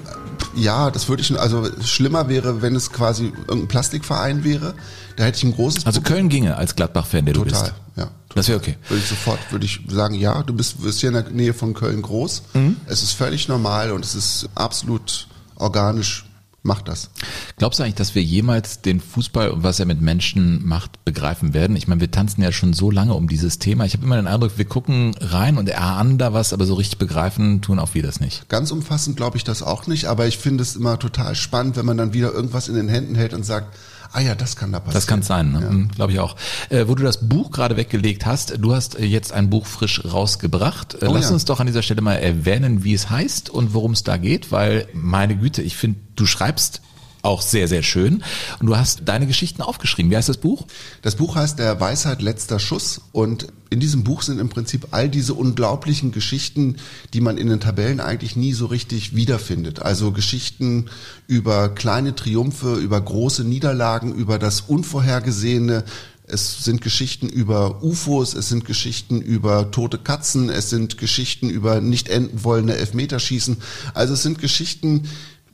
ja, 0.54 0.90
das 0.90 1.08
würde 1.10 1.22
ich, 1.22 1.38
also 1.38 1.68
schlimmer 1.84 2.28
wäre, 2.28 2.62
wenn 2.62 2.74
es 2.74 2.90
quasi 2.92 3.32
irgendein 3.46 3.68
Plastikverein 3.68 4.42
wäre. 4.44 4.74
Da 5.16 5.24
hätte 5.24 5.38
ich 5.38 5.44
ein 5.44 5.54
großes 5.54 5.86
also 5.86 6.00
Köln 6.00 6.28
ginge 6.28 6.56
als 6.56 6.76
Gladbach-Fan, 6.76 7.24
der 7.24 7.34
du 7.34 7.44
Total, 7.44 7.62
bist. 7.62 7.74
ja. 7.96 8.10
Das 8.34 8.48
wäre 8.48 8.58
okay. 8.58 8.76
Würde 8.88 9.02
ich 9.02 9.08
sofort, 9.08 9.38
würde 9.50 9.66
ich 9.66 9.80
sagen, 9.88 10.14
ja, 10.14 10.42
du 10.42 10.54
bist, 10.54 10.82
wirst 10.82 11.00
hier 11.00 11.08
in 11.08 11.14
der 11.14 11.30
Nähe 11.30 11.52
von 11.52 11.74
Köln 11.74 12.00
groß. 12.00 12.42
Mhm. 12.54 12.76
Es 12.86 13.02
ist 13.02 13.12
völlig 13.12 13.48
normal 13.48 13.90
und 13.92 14.04
es 14.04 14.14
ist 14.14 14.48
absolut 14.54 15.26
organisch. 15.56 16.26
Mach 16.62 16.82
das. 16.82 17.08
Glaubst 17.56 17.78
du 17.78 17.82
eigentlich, 17.84 17.94
dass 17.94 18.14
wir 18.14 18.22
jemals 18.22 18.82
den 18.82 19.00
Fußball 19.00 19.48
und 19.50 19.62
was 19.62 19.80
er 19.80 19.86
mit 19.86 20.02
Menschen 20.02 20.62
macht, 20.66 21.02
begreifen 21.06 21.54
werden? 21.54 21.74
Ich 21.74 21.88
meine, 21.88 22.02
wir 22.02 22.10
tanzen 22.10 22.42
ja 22.42 22.52
schon 22.52 22.74
so 22.74 22.90
lange 22.90 23.14
um 23.14 23.28
dieses 23.28 23.58
Thema. 23.58 23.86
Ich 23.86 23.94
habe 23.94 24.04
immer 24.04 24.16
den 24.16 24.26
Eindruck, 24.26 24.58
wir 24.58 24.66
gucken 24.66 25.14
rein 25.20 25.56
und 25.56 25.70
erahnen 25.70 26.18
da 26.18 26.34
was, 26.34 26.52
aber 26.52 26.66
so 26.66 26.74
richtig 26.74 26.98
begreifen 26.98 27.62
tun 27.62 27.78
auch 27.78 27.94
wir 27.94 28.02
das 28.02 28.20
nicht. 28.20 28.46
Ganz 28.50 28.72
umfassend 28.72 29.16
glaube 29.16 29.38
ich 29.38 29.44
das 29.44 29.62
auch 29.62 29.86
nicht, 29.86 30.04
aber 30.04 30.26
ich 30.26 30.36
finde 30.36 30.62
es 30.62 30.76
immer 30.76 30.98
total 30.98 31.34
spannend, 31.34 31.76
wenn 31.76 31.86
man 31.86 31.96
dann 31.96 32.12
wieder 32.12 32.34
irgendwas 32.34 32.68
in 32.68 32.74
den 32.74 32.88
Händen 32.88 33.14
hält 33.14 33.32
und 33.32 33.46
sagt, 33.46 33.74
ah 34.12 34.20
ja, 34.20 34.34
das 34.34 34.56
kann 34.56 34.72
da 34.72 34.80
passieren. 34.80 34.94
Das 34.94 35.06
kann 35.06 35.22
sein, 35.22 35.52
ne? 35.52 35.60
Ja. 35.60 35.70
Mhm, 35.70 35.88
glaube 35.88 36.12
ich 36.12 36.20
auch. 36.20 36.36
Äh, 36.68 36.88
wo 36.88 36.94
du 36.94 37.02
das 37.02 37.28
Buch 37.28 37.50
gerade 37.50 37.76
weggelegt 37.76 38.26
hast, 38.26 38.54
du 38.58 38.74
hast 38.74 38.98
äh, 38.98 39.04
jetzt 39.04 39.32
ein 39.32 39.50
Buch 39.50 39.66
frisch 39.66 40.02
rausgebracht. 40.04 40.94
Äh, 41.02 41.06
Oh 41.06 41.12
Lass 41.14 41.26
ja. 41.28 41.34
uns 41.34 41.44
doch 41.44 41.60
an 41.60 41.66
dieser 41.66 41.82
Stelle 41.82 42.00
mal 42.02 42.14
erwähnen, 42.14 42.84
wie 42.84 42.94
es 42.94 43.10
heißt 43.10 43.50
und 43.50 43.74
worum 43.74 43.92
es 43.92 44.02
da 44.02 44.16
geht, 44.16 44.52
weil 44.52 44.88
meine 44.92 45.36
Güte, 45.36 45.62
ich 45.62 45.76
finde, 45.76 45.98
du 46.16 46.26
schreibst 46.26 46.82
auch 47.22 47.42
sehr, 47.42 47.68
sehr 47.68 47.82
schön 47.82 48.22
und 48.60 48.66
du 48.66 48.76
hast 48.76 49.02
deine 49.04 49.26
Geschichten 49.26 49.62
aufgeschrieben. 49.62 50.10
Wie 50.10 50.16
heißt 50.16 50.28
das 50.28 50.38
Buch? 50.38 50.66
Das 51.02 51.16
Buch 51.16 51.36
heißt 51.36 51.58
Der 51.58 51.80
Weisheit 51.80 52.22
letzter 52.22 52.58
Schuss 52.58 53.00
und 53.12 53.48
in 53.70 53.78
diesem 53.78 54.02
Buch 54.02 54.22
sind 54.22 54.40
im 54.40 54.48
Prinzip 54.48 54.88
all 54.90 55.08
diese 55.08 55.34
unglaublichen 55.34 56.10
Geschichten, 56.10 56.76
die 57.14 57.20
man 57.20 57.38
in 57.38 57.48
den 57.48 57.60
Tabellen 57.60 58.00
eigentlich 58.00 58.34
nie 58.34 58.52
so 58.52 58.66
richtig 58.66 59.14
wiederfindet. 59.14 59.80
Also 59.80 60.10
Geschichten 60.10 60.86
über 61.28 61.68
kleine 61.68 62.16
Triumphe, 62.16 62.74
über 62.74 63.00
große 63.00 63.44
Niederlagen, 63.44 64.12
über 64.12 64.40
das 64.40 64.62
Unvorhergesehene. 64.62 65.84
Es 66.26 66.64
sind 66.64 66.80
Geschichten 66.80 67.28
über 67.28 67.82
UFOs, 67.82 68.34
es 68.34 68.48
sind 68.48 68.64
Geschichten 68.64 69.20
über 69.20 69.70
tote 69.70 69.98
Katzen, 69.98 70.48
es 70.48 70.70
sind 70.70 70.98
Geschichten 70.98 71.48
über 71.48 71.80
nicht 71.80 72.08
enden 72.08 72.44
wollende 72.44 72.76
Elfmeterschießen. 72.76 73.56
Also 73.94 74.14
es 74.14 74.22
sind 74.22 74.38
Geschichten, 74.38 75.08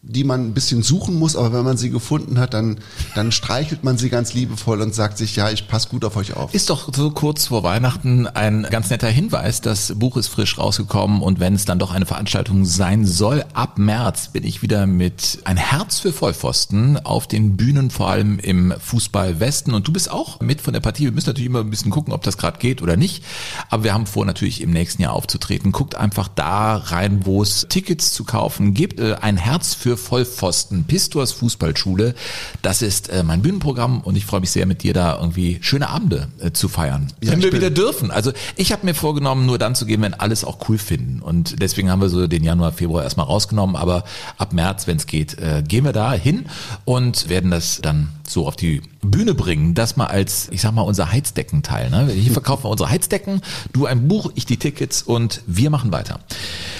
die 0.09 0.25
man 0.25 0.47
ein 0.47 0.55
bisschen 0.55 0.83
suchen 0.83 1.17
muss, 1.17 1.37
aber 1.37 1.53
wenn 1.53 1.65
man 1.65 1.77
sie 1.77 1.91
gefunden 1.91 2.39
hat, 2.39 2.55
dann, 2.55 2.79
dann 3.15 3.33
streichelt 3.33 3.83
man 3.83 3.99
sie 3.99 4.09
ganz 4.09 4.35
liebevoll 4.35 4.81
und 4.81 4.95
sagt 4.95 5.19
sich, 5.19 5.35
ja, 5.37 5.51
ich 5.51 5.67
passe 5.67 5.89
gut 5.89 6.05
auf 6.05 6.17
euch 6.17 6.35
auf. 6.35 6.55
Ist 6.55 6.71
doch 6.71 6.95
so 6.95 7.11
kurz 7.11 7.47
vor 7.47 7.63
Weihnachten 7.63 8.27
ein 8.27 8.67
ganz 8.71 8.91
netter 8.91 9.09
Hinweis. 9.09 9.61
Das 9.61 9.95
Buch 9.97 10.17
ist 10.17 10.29
frisch 10.29 10.59
rausgekommen 10.59 11.23
und 11.23 11.41
wenn 11.41 11.55
es 11.55 11.65
dann 11.65 11.79
doch 11.79 11.93
eine 11.93 12.07
Veranstaltung 12.07 12.65
sein 12.65 13.05
soll, 13.05 13.45
ab 13.53 13.79
März 13.79 14.29
bin 14.29 14.45
ich 14.45 14.63
wieder 14.63 14.87
mit 14.87 15.41
ein 15.45 15.57
Herz 15.57 15.99
für 15.99 16.13
Vollpfosten 16.13 17.05
auf 17.05 17.27
den 17.27 17.57
Bühnen, 17.57 17.91
vor 17.91 18.09
allem 18.09 18.39
im 18.39 18.73
Fußball 18.79 19.41
Westen. 19.41 19.75
Und 19.75 19.89
du 19.89 19.93
bist 19.93 20.11
auch 20.11 20.41
mit 20.41 20.61
von 20.61 20.73
der 20.73 20.81
Partie. 20.81 21.05
Wir 21.05 21.13
müssen 21.13 21.29
natürlich 21.29 21.49
immer 21.49 21.61
ein 21.61 21.71
bisschen 21.71 21.91
gucken, 21.91 22.13
ob 22.13 22.23
das 22.23 22.39
gerade 22.39 22.59
geht 22.59 22.81
oder 22.81 22.97
nicht. 22.97 23.25
Aber 23.71 23.85
wir 23.85 23.95
haben 23.95 24.07
vor, 24.07 24.25
natürlich 24.25 24.61
im 24.61 24.71
nächsten 24.71 25.03
Jahr 25.03 25.15
aufzutreten. 25.15 25.73
Guckt 25.73 25.97
einfach 25.97 26.29
da 26.29 26.77
rein, 26.77 27.27
wo 27.27 27.43
es 27.43 27.67
Tickets 27.69 28.13
zu 28.13 28.25
kaufen 28.25 28.75
gibt. 28.75 29.01
Äh, 29.01 29.17
ein 29.21 29.37
Herz 29.37 29.75
für 29.75 29.96
Vollpfosten, 29.97 30.85
Pistors 30.85 31.33
Fußballschule. 31.33 32.15
Das 32.63 32.83
ist 32.83 33.09
äh, 33.09 33.23
mein 33.23 33.43
Bühnenprogramm 33.43 34.01
und 34.01 34.17
ich 34.17 34.25
freue 34.27 34.41
mich 34.41 34.51
sehr 34.51 34.67
mit 34.67 34.83
dir 34.83 34.95
da 34.95 35.19
irgendwie 35.19 35.59
schöne 35.61 35.89
Abende 35.89 36.29
äh, 36.41 36.53
zu 36.53 36.69
feiern. 36.69 37.13
Ja, 37.23 37.33
wenn 37.33 37.43
wir 37.43 37.51
bin- 37.51 37.61
wieder 37.61 37.71
dürfen. 37.71 38.11
Also 38.11 38.33
ich 38.57 38.73
habe 38.73 38.85
mir 38.87 38.95
vorgenommen, 38.95 39.47
nur 39.47 39.59
dann 39.59 39.75
zu 39.75 39.87
gehen, 39.87 40.03
wenn 40.03 40.15
alles 40.15 40.45
auch 40.45 40.69
cool 40.69 40.79
finden. 40.79 41.21
Und 41.23 41.61
deswegen 41.63 41.91
haben 41.91 42.01
wir 42.01 42.09
so 42.09 42.27
den 42.27 42.45
Januar, 42.45 42.73
Februar 42.73 43.03
erstmal 43.05 43.27
rausgenommen. 43.27 43.77
Aber 43.77 44.05
ab 44.39 44.53
März, 44.53 44.87
wenn 44.87 44.97
es 44.97 45.07
geht, 45.07 45.39
äh, 45.39 45.63
gehen 45.67 45.85
wir 45.85 45.93
da 45.93 46.13
hin 46.13 46.47
und 46.85 47.29
werden 47.29 47.51
das 47.51 47.81
dann 47.83 48.09
so 48.29 48.47
auf 48.49 48.57
die 48.57 48.83
Bühne 49.03 49.35
bringen. 49.35 49.75
Das 49.75 49.97
mal 49.97 50.07
als, 50.07 50.49
ich 50.51 50.61
sag 50.61 50.73
mal, 50.73 50.83
unser 50.83 51.13
Heizdeckenteil. 51.13 51.91
Ne? 51.91 52.11
Hier 52.13 52.33
verkaufen 52.33 52.65
wir 52.65 52.71
unsere 52.71 52.91
Heizdecken, 52.91 53.41
du 53.73 53.87
ein 53.87 54.09
Buch, 54.09 54.33
ich 54.35 54.47
die 54.47 54.57
Tickets 54.57 55.03
und 55.03 55.43
wir 55.47 55.71
machen 55.71 55.93
weiter. 55.93 56.19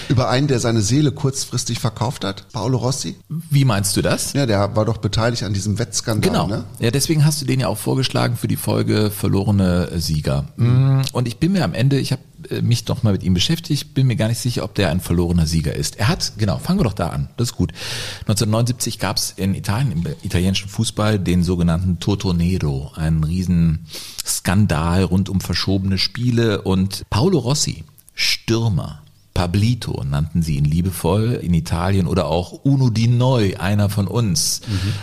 Über 0.09 0.27
einen, 0.29 0.47
der 0.47 0.59
seine 0.59 0.81
Seele 0.81 1.13
kurzfristig 1.13 1.79
verkauft 1.79 2.25
hat, 2.25 2.49
Paolo 2.51 2.77
Rossi. 2.77 3.06
Wie 3.29 3.65
meinst 3.65 3.95
du 3.97 4.01
das? 4.01 4.33
Ja, 4.33 4.45
der 4.45 4.75
war 4.75 4.85
doch 4.85 4.97
beteiligt 4.97 5.43
an 5.43 5.53
diesem 5.53 5.79
Wettskandal. 5.79 6.29
Genau. 6.31 6.47
Ne? 6.47 6.63
Ja, 6.79 6.91
deswegen 6.91 7.25
hast 7.25 7.41
du 7.41 7.45
den 7.45 7.59
ja 7.59 7.67
auch 7.67 7.77
vorgeschlagen 7.77 8.35
für 8.37 8.47
die 8.47 8.55
Folge 8.55 9.11
verlorene 9.11 9.89
Sieger. 9.99 10.45
Mm, 10.57 11.01
Und 11.11 11.27
ich 11.27 11.37
bin 11.37 11.51
mir 11.53 11.63
am 11.63 11.73
Ende, 11.73 11.99
ich 11.99 12.11
habe 12.11 12.21
äh, 12.49 12.61
mich 12.61 12.85
doch 12.85 13.03
mal 13.03 13.13
mit 13.13 13.23
ihm 13.23 13.33
beschäftigt, 13.33 13.93
bin 13.93 14.07
mir 14.07 14.15
gar 14.15 14.27
nicht 14.27 14.39
sicher, 14.39 14.63
ob 14.63 14.75
der 14.75 14.89
ein 14.89 14.99
verlorener 15.01 15.45
Sieger 15.45 15.73
ist. 15.73 15.97
Er 15.97 16.07
hat, 16.07 16.33
genau, 16.37 16.57
fangen 16.59 16.79
wir 16.79 16.83
doch 16.83 16.93
da 16.93 17.09
an, 17.09 17.29
das 17.37 17.49
ist 17.49 17.55
gut. 17.55 17.71
1979 18.21 18.99
gab 18.99 19.17
es 19.17 19.33
in 19.35 19.55
Italien, 19.55 19.91
im 19.91 20.05
italienischen 20.23 20.69
Fußball, 20.69 21.19
den 21.19 21.43
sogenannten 21.43 21.99
Toto 21.99 22.33
Nero, 22.33 22.91
einen 22.95 23.23
riesen 23.23 23.85
Skandal 24.25 25.03
rund 25.03 25.29
um 25.29 25.41
verschobene 25.41 25.97
Spiele 25.97 26.61
und 26.61 27.03
Paolo 27.09 27.39
Rossi, 27.39 27.83
Stürmer, 28.13 29.01
Pablito 29.37 30.03
nannten 30.03 30.41
sie 30.41 30.57
ihn 30.57 30.65
liebevoll 30.65 31.33
in 31.43 31.53
Italien 31.53 32.07
oder 32.07 32.25
auch 32.25 32.53
Uno 32.63 32.89
di 32.89 33.07
Noi, 33.07 33.55
einer 33.59 33.87
von 33.87 34.07
uns. 34.07 34.61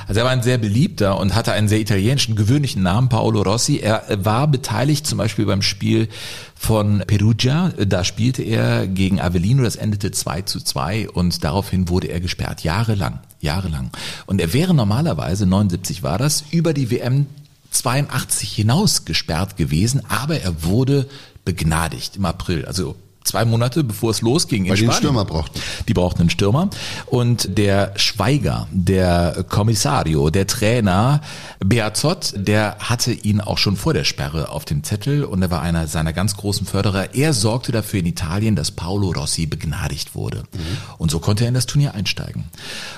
Also 0.09 0.18
er 0.18 0.24
war 0.24 0.32
ein 0.32 0.43
sehr 0.43 0.59
beliebter 0.59 1.20
und 1.20 1.37
hatte 1.37 1.53
einen 1.53 1.68
sehr 1.68 1.78
italienischen, 1.78 2.35
gewöhnlichen 2.35 2.82
Namen, 2.82 3.09
Paolo 3.09 3.43
Rossi. 3.43 3.76
Er 3.78 4.03
war 4.24 4.49
beteiligt 4.49 5.07
zum 5.07 5.18
Beispiel 5.18 5.47
beim 5.47 5.62
Spiel 5.62 6.09
von 6.57 7.05
Perugia. 7.07 7.68
Da 7.87 8.03
spielte 8.03 8.43
er 8.43 8.89
gegen 8.89 9.20
Avellino, 9.20 9.62
das 9.62 9.76
endete 9.76 10.11
2 10.11 10.43
zu 10.43 10.59
2 10.61 11.11
und 11.11 11.45
daraufhin 11.45 11.89
wurde 11.89 12.09
er 12.09 12.18
gesperrt, 12.18 12.64
jahrelang, 12.64 13.20
jahrelang. 13.41 13.91
Und 14.26 14.41
er 14.41 14.53
wäre 14.53 14.74
normalerweise, 14.74 15.47
79 15.47 16.03
war 16.03 16.18
das, 16.18 16.43
über 16.51 16.74
die 16.74 16.91
WM 16.91 17.26
82 17.70 18.51
hinaus 18.51 19.05
gesperrt 19.05 19.57
gewesen, 19.57 20.03
aber 20.09 20.41
er 20.41 20.64
wurde 20.64 21.07
begnadigt 21.45 22.16
im 22.16 22.24
April, 22.24 22.64
also 22.66 22.97
zwei 23.24 23.44
Monate 23.44 23.82
bevor 23.84 24.10
es 24.10 24.22
losging 24.22 24.64
in 24.64 24.70
Weil 24.70 24.76
die 24.78 24.84
einen. 24.84 24.92
Stürmer 24.92 25.24
brauchten. 25.24 25.60
Die 25.88 25.94
brauchten 25.94 26.20
einen 26.20 26.30
Stürmer. 26.30 26.70
Und 27.06 27.58
der 27.58 27.92
Schweiger, 27.96 28.68
der 28.70 29.44
Kommissario, 29.48 30.30
der 30.30 30.46
Trainer 30.46 31.20
Beazot, 31.64 32.34
der 32.36 32.76
hatte 32.78 33.12
ihn 33.12 33.40
auch 33.40 33.58
schon 33.58 33.76
vor 33.76 33.94
der 33.94 34.04
Sperre 34.04 34.50
auf 34.50 34.64
dem 34.64 34.84
Zettel 34.84 35.24
und 35.24 35.42
er 35.42 35.50
war 35.50 35.62
einer 35.62 35.86
seiner 35.88 36.12
ganz 36.12 36.36
großen 36.36 36.66
Förderer. 36.66 37.14
Er 37.14 37.32
sorgte 37.32 37.72
dafür 37.72 38.00
in 38.00 38.06
Italien, 38.06 38.56
dass 38.56 38.70
Paolo 38.70 39.10
Rossi 39.12 39.46
begnadigt 39.46 40.14
wurde. 40.14 40.44
Und 40.98 41.10
so 41.10 41.18
konnte 41.18 41.44
er 41.44 41.48
in 41.48 41.54
das 41.54 41.66
Turnier 41.66 41.94
einsteigen. 41.94 42.44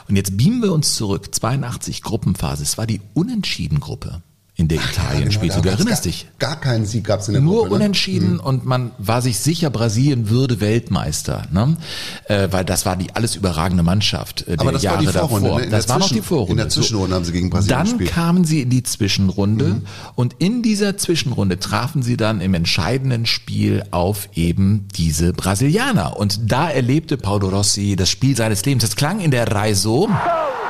Und 0.09 0.17
jetzt 0.17 0.37
beamen 0.37 0.63
wir 0.63 0.73
uns 0.73 0.95
zurück. 0.95 1.35
82 1.35 2.03
Gruppenphase. 2.03 2.63
Es 2.63 2.77
war 2.79 2.87
die 2.87 3.01
Unentschieden-Gruppe, 3.15 4.23
in 4.59 4.69
der 4.69 4.79
Italien 4.79 5.25
genau, 5.25 5.33
spielte. 5.33 5.61
Du 5.61 5.69
erinnerst 5.69 6.05
gar, 6.05 6.11
dich. 6.11 6.27
Gar 6.39 6.61
keinen 6.61 6.87
Sieg 6.87 7.05
gab's 7.05 7.29
in 7.29 7.35
der 7.35 7.43
Nur 7.43 7.65
Gruppe. 7.65 7.69
ne? 7.69 7.75
unentschieden 7.77 8.41
und 8.41 8.65
man 8.65 8.91
war 8.97 9.21
sich 9.21 9.39
sicher, 9.39 9.69
Brasilien 9.69 10.31
würde 10.31 10.61
Weltmeister, 10.61 11.43
ne? 11.53 11.77
äh, 12.25 12.49
weil 12.51 12.65
das 12.65 12.87
war 12.87 12.97
die 12.97 13.15
alles 13.15 13.37
überragende 13.37 13.83
Mannschaft 13.83 14.43
äh, 14.43 14.57
der 14.57 14.61
Aber 14.61 14.73
das 14.73 14.83
war 14.85 14.93
Jahre 14.93 15.05
die 15.05 15.13
Vorrunde, 15.13 15.49
davor. 15.49 15.61
ne? 15.61 15.69
Das 15.69 15.89
war 15.91 15.99
noch 15.99 16.09
die 16.09 16.23
Vorrunde. 16.23 16.53
in 16.53 16.57
der 16.57 16.69
Zwischenrunde 16.71 17.15
haben 17.15 17.25
sie 17.27 17.33
gegen 17.33 17.51
Brasilien 17.51 17.77
Dann 17.79 17.87
gespielt. 17.87 18.11
Mhm. 18.11 18.15
kamen 18.15 18.45
sie 18.45 18.63
in 18.63 18.71
die 18.71 18.83
Zwischenrunde 18.83 19.83
und 20.15 20.37
in 20.39 20.63
dieser 20.63 20.97
Zwischenrunde 20.97 21.59
trafen 21.61 22.03
sie 22.03 22.17
dann 22.17 22.41
im 22.41 22.55
entscheidenden 22.55 23.27
Spiel 23.27 23.83
auf 23.91 24.29
eben 24.35 24.89
diese 24.97 25.35
Brasilianer. 25.35 26.17
Und 26.17 26.51
da 26.51 26.71
erlebte 26.71 27.19
Paulo 27.19 27.51
Rossi 27.51 27.95
das 27.95 28.09
Spiel 28.09 28.35
seines 28.35 28.65
Lebens. 28.65 28.85
Das 28.85 28.97
klang 28.97 29.21
in 29.21 29.31
der 29.31 29.53
Reihe 29.53 29.75
so. 29.75 30.05
Italia 30.05 30.66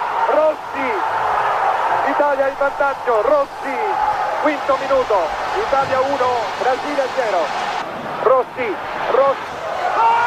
in 2.57 2.63
vantaggio, 2.63 3.21
Rossi, 3.21 3.77
quinto 4.41 4.79
minuto, 4.81 5.15
Italia 5.67 6.01
1, 6.01 6.27
Brasile 6.59 7.09
0. 7.15 7.39
Rossi, 8.23 8.77
Rossi, 9.11 9.57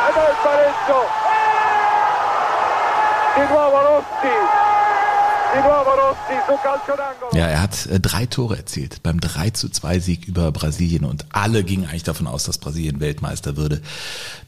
ed 0.09 0.15
è 0.15 0.29
il 0.29 0.35
pareggio. 0.43 1.07
Di 3.33 3.47
nuovo 3.47 3.81
Rossi, 3.81 4.68
Ja, 7.33 7.47
er 7.47 7.61
hat 7.61 7.85
äh, 7.87 7.99
drei 7.99 8.25
Tore 8.25 8.57
erzielt 8.57 9.01
beim 9.03 9.19
3 9.19 9.51
zu 9.51 9.69
2 9.69 9.99
Sieg 9.99 10.27
über 10.27 10.51
Brasilien 10.51 11.05
und 11.05 11.25
alle 11.31 11.63
gingen 11.63 11.85
eigentlich 11.85 12.03
davon 12.03 12.27
aus, 12.27 12.43
dass 12.43 12.57
Brasilien 12.57 12.99
Weltmeister 12.99 13.57
würde. 13.57 13.81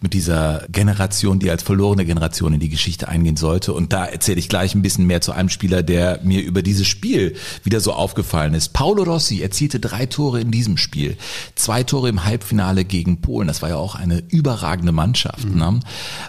Mit 0.02 0.14
dieser 0.14 0.66
Generation, 0.70 1.40
die 1.40 1.50
als 1.50 1.64
verlorene 1.64 2.06
Generation 2.06 2.54
in 2.54 2.60
die 2.60 2.70
Geschichte 2.70 3.08
eingehen 3.08 3.38
sollte. 3.38 3.74
Und 3.74 3.94
da 3.94 4.06
erzähle 4.06 4.40
ich 4.40 4.50
gleich 4.50 4.76
ein 4.76 4.82
bisschen 4.82 5.06
mehr 5.06 5.22
zu 5.22 5.32
einem 5.32 5.50
Spieler, 5.50 5.84
der 5.84 6.20
mir 6.24 6.42
über 6.42 6.62
dieses 6.62 6.88
Spiel 6.88 7.36
wieder 7.64 7.80
so 7.80 7.94
aufgefallen 7.94 8.54
ist. 8.54 8.74
Paolo 8.74 9.04
Rossi 9.04 9.42
erzielte 9.42 9.80
drei 9.80 10.06
Tore 10.06 10.42
in 10.42 10.52
diesem 10.52 10.78
Spiel. 10.78 11.18
Zwei 11.56 11.84
Tore 11.84 12.10
im 12.10 12.26
Halbfinale 12.26 12.86
gegen 12.86 13.22
Polen. 13.22 13.48
Das 13.48 13.62
war 13.62 13.70
ja 13.70 13.78
auch 13.78 13.96
eine 13.96 14.24
überragende 14.30 14.92
Mannschaft. 14.92 15.46
Ne? 15.46 15.80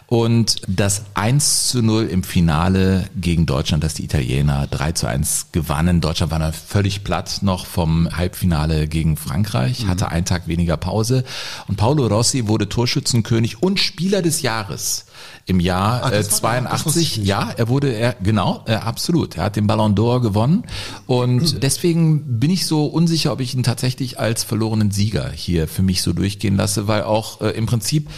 Und 0.07 0.63
das 0.69 1.03
1 1.15 1.69
zu 1.69 1.83
0 1.83 2.07
im 2.07 2.23
Finale 2.23 3.05
gegen 3.17 3.47
Deutschland, 3.47 3.85
das 3.85 3.95
die 3.95 4.05
Italiener 4.05 4.62
3 4.67 4.93
zu 4.93 5.07
1 5.07 5.47
gewannen. 5.53 6.01
Deutschland 6.01 6.33
war 6.33 6.39
dann 6.39 6.53
völlig 6.53 7.05
platt 7.05 7.39
noch 7.43 7.67
vom 7.67 8.09
Halbfinale 8.17 8.89
gegen 8.89 9.17
Frankreich, 9.17 9.87
hatte 9.87 10.09
einen 10.09 10.25
Tag 10.25 10.49
weniger 10.49 10.77
Pause. 10.77 11.25
Und 11.69 11.77
Paolo 11.77 12.07
Rossi 12.07 12.49
wurde 12.49 12.69
Torschützenkönig 12.69 13.63
und 13.63 13.81
Spieler 13.81 14.23
des 14.23 14.43
Jahres 14.43 15.07
im 15.47 15.61
Jahr 15.61 16.05
Ah, 16.05 16.11
äh, 16.11 16.19
das 16.23 16.43
war- 16.43 16.61
das 16.61 16.85
wusste 16.87 17.01
ich 17.01 17.13
82. 17.15 17.19
nicht. 17.19 17.27
Ja, 17.27 17.51
er 17.57 17.69
wurde, 17.69 17.93
er, 17.93 18.15
genau, 18.23 18.63
äh, 18.67 18.75
absolut. 18.75 19.37
Er 19.37 19.45
hat 19.45 19.57
den 19.57 19.67
Ballon 19.67 19.95
d'Or 19.95 20.21
gewonnen. 20.21 20.65
Und 21.07 21.63
deswegen 21.63 22.39
bin 22.39 22.51
ich 22.51 22.67
so 22.67 22.87
unsicher, 22.87 23.33
ob 23.33 23.41
ich 23.41 23.55
ihn 23.55 23.63
tatsächlich 23.63 24.19
als 24.21 24.45
verlorenen 24.45 24.91
Sieger 24.91 25.31
hier 25.31 25.67
für 25.69 25.83
mich 25.83 26.03
so 26.03 26.13
durchgehen 26.13 26.57
lasse, 26.57 26.87
weil 26.89 27.03
auch 27.03 27.41
äh, 27.41 27.51
im 27.51 27.67
Prinzip 27.67 28.09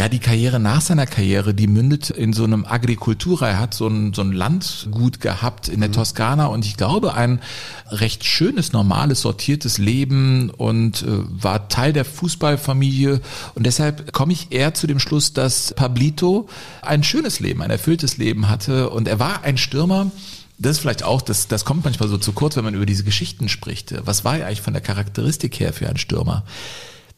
ja, 0.00 0.08
die 0.08 0.18
Karriere 0.18 0.58
nach 0.58 0.80
seiner 0.80 1.04
Karriere, 1.04 1.52
die 1.52 1.66
mündet 1.66 2.08
in 2.08 2.32
so 2.32 2.44
einem 2.44 2.64
Agrikultura. 2.64 3.48
Er 3.50 3.58
hat 3.58 3.74
so 3.74 3.86
ein, 3.86 4.14
so 4.14 4.22
ein 4.22 4.32
Landgut 4.32 5.20
gehabt 5.20 5.68
in 5.68 5.80
der 5.80 5.92
Toskana 5.92 6.46
und 6.46 6.64
ich 6.64 6.78
glaube 6.78 7.12
ein 7.12 7.38
recht 7.90 8.24
schönes, 8.24 8.72
normales, 8.72 9.20
sortiertes 9.20 9.76
Leben 9.76 10.48
und 10.48 11.02
äh, 11.02 11.06
war 11.28 11.68
Teil 11.68 11.92
der 11.92 12.06
Fußballfamilie. 12.06 13.20
Und 13.54 13.66
deshalb 13.66 14.14
komme 14.14 14.32
ich 14.32 14.52
eher 14.52 14.72
zu 14.72 14.86
dem 14.86 15.00
Schluss, 15.00 15.34
dass 15.34 15.74
Pablito 15.74 16.48
ein 16.80 17.04
schönes 17.04 17.38
Leben, 17.40 17.60
ein 17.60 17.70
erfülltes 17.70 18.16
Leben 18.16 18.48
hatte 18.48 18.88
und 18.88 19.06
er 19.06 19.18
war 19.18 19.42
ein 19.42 19.58
Stürmer, 19.58 20.10
das 20.56 20.76
ist 20.76 20.78
vielleicht 20.78 21.02
auch, 21.02 21.20
das, 21.20 21.46
das 21.46 21.66
kommt 21.66 21.84
manchmal 21.84 22.08
so 22.08 22.16
zu 22.16 22.32
kurz, 22.32 22.56
wenn 22.56 22.64
man 22.64 22.74
über 22.74 22.86
diese 22.86 23.04
Geschichten 23.04 23.50
spricht. 23.50 23.94
Was 24.06 24.24
war 24.24 24.38
er 24.38 24.46
eigentlich 24.46 24.62
von 24.62 24.72
der 24.72 24.82
Charakteristik 24.82 25.60
her 25.60 25.74
für 25.74 25.90
ein 25.90 25.98
Stürmer? 25.98 26.44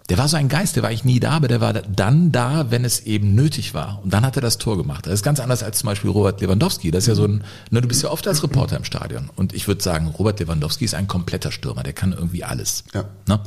Der 0.09 0.19
war 0.19 0.29
so 0.29 0.37
ein 0.37 0.49
Geist, 0.49 0.77
der 0.77 0.83
war 0.83 0.91
eigentlich 0.91 1.05
nie 1.05 1.21
da, 1.21 1.31
aber 1.31 1.49
der 1.49 1.61
war 1.61 1.73
dann 1.73 2.33
da, 2.33 2.71
wenn 2.71 2.85
es 2.85 3.01
eben 3.01 3.35
nötig 3.35 3.73
war. 3.73 4.01
Und 4.03 4.13
dann 4.13 4.27
hat 4.27 4.37
er 4.37 4.43
das 4.43 4.59
Tor 4.59 4.77
gemacht. 4.77 5.07
Das 5.07 5.15
ist 5.15 5.23
ganz 5.23 5.41
anders 5.41 5.63
als 5.63 5.79
zum 5.79 5.87
Beispiel 5.87 6.11
Robert 6.11 6.41
Lewandowski. 6.41 6.91
Das 6.91 7.05
ist 7.05 7.09
ja 7.09 7.15
so 7.15 7.25
ein, 7.25 7.45
ne, 7.71 7.81
du 7.81 7.89
bist 7.89 8.03
ja 8.03 8.11
oft 8.11 8.27
als 8.27 8.43
Reporter 8.43 8.77
im 8.77 8.85
Stadion. 8.85 9.31
Und 9.37 9.53
ich 9.53 9.69
würde 9.69 9.83
sagen, 9.83 10.09
Robert 10.09 10.41
Lewandowski 10.41 10.85
ist 10.85 10.95
ein 10.95 11.07
kompletter 11.07 11.53
Stürmer, 11.53 11.83
der 11.83 11.93
kann 11.93 12.13
irgendwie 12.13 12.45
alles. 12.45 12.85
Ja. 12.95 13.05
Ne? 13.29 13.41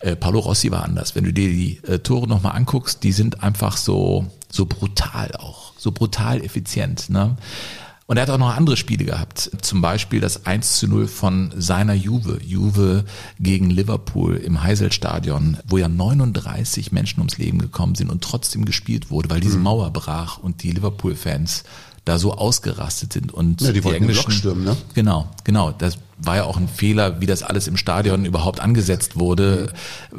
Äh, 0.00 0.16
Paulo 0.16 0.40
Rossi 0.40 0.70
war 0.70 0.84
anders. 0.84 1.14
Wenn 1.14 1.24
du 1.24 1.32
dir 1.32 1.48
die 1.48 1.80
äh, 1.86 2.00
Tore 2.00 2.26
nochmal 2.26 2.56
anguckst, 2.56 3.02
die 3.02 3.12
sind 3.12 3.42
einfach 3.42 3.76
so, 3.76 4.26
so 4.50 4.66
brutal 4.66 5.30
auch. 5.38 5.72
So 5.78 5.92
brutal 5.92 6.42
effizient. 6.42 7.10
Ne? 7.10 7.36
Und 8.06 8.16
er 8.16 8.22
hat 8.22 8.30
auch 8.30 8.38
noch 8.38 8.56
andere 8.56 8.76
Spiele 8.76 9.04
gehabt. 9.04 9.50
Zum 9.62 9.80
Beispiel 9.80 10.20
das 10.20 10.46
1 10.46 10.78
zu 10.78 10.86
0 10.86 11.08
von 11.08 11.52
seiner 11.56 11.94
Juve. 11.94 12.38
Juve 12.40 13.04
gegen 13.40 13.68
Liverpool 13.68 14.36
im 14.36 14.62
Heysel-Stadion, 14.62 15.58
wo 15.66 15.76
ja 15.78 15.88
39 15.88 16.92
Menschen 16.92 17.18
ums 17.18 17.38
Leben 17.38 17.58
gekommen 17.58 17.96
sind 17.96 18.10
und 18.10 18.22
trotzdem 18.22 18.64
gespielt 18.64 19.10
wurde, 19.10 19.30
weil 19.30 19.40
diese 19.40 19.58
Mauer 19.58 19.90
brach 19.90 20.38
und 20.38 20.62
die 20.62 20.70
Liverpool-Fans 20.70 21.64
da 22.06 22.18
so 22.18 22.32
ausgerastet 22.34 23.12
sind 23.12 23.34
und 23.34 23.60
Ja, 23.60 23.72
die 23.72 23.82
wollten 23.82 24.06
Block 24.06 24.32
stürmen, 24.32 24.64
ne? 24.64 24.76
Genau, 24.94 25.28
genau. 25.42 25.72
Das 25.72 25.98
war 26.18 26.36
ja 26.36 26.44
auch 26.44 26.56
ein 26.56 26.68
Fehler, 26.68 27.20
wie 27.20 27.26
das 27.26 27.42
alles 27.42 27.66
im 27.66 27.76
Stadion 27.76 28.24
überhaupt 28.24 28.60
angesetzt 28.60 29.18
wurde. 29.18 29.72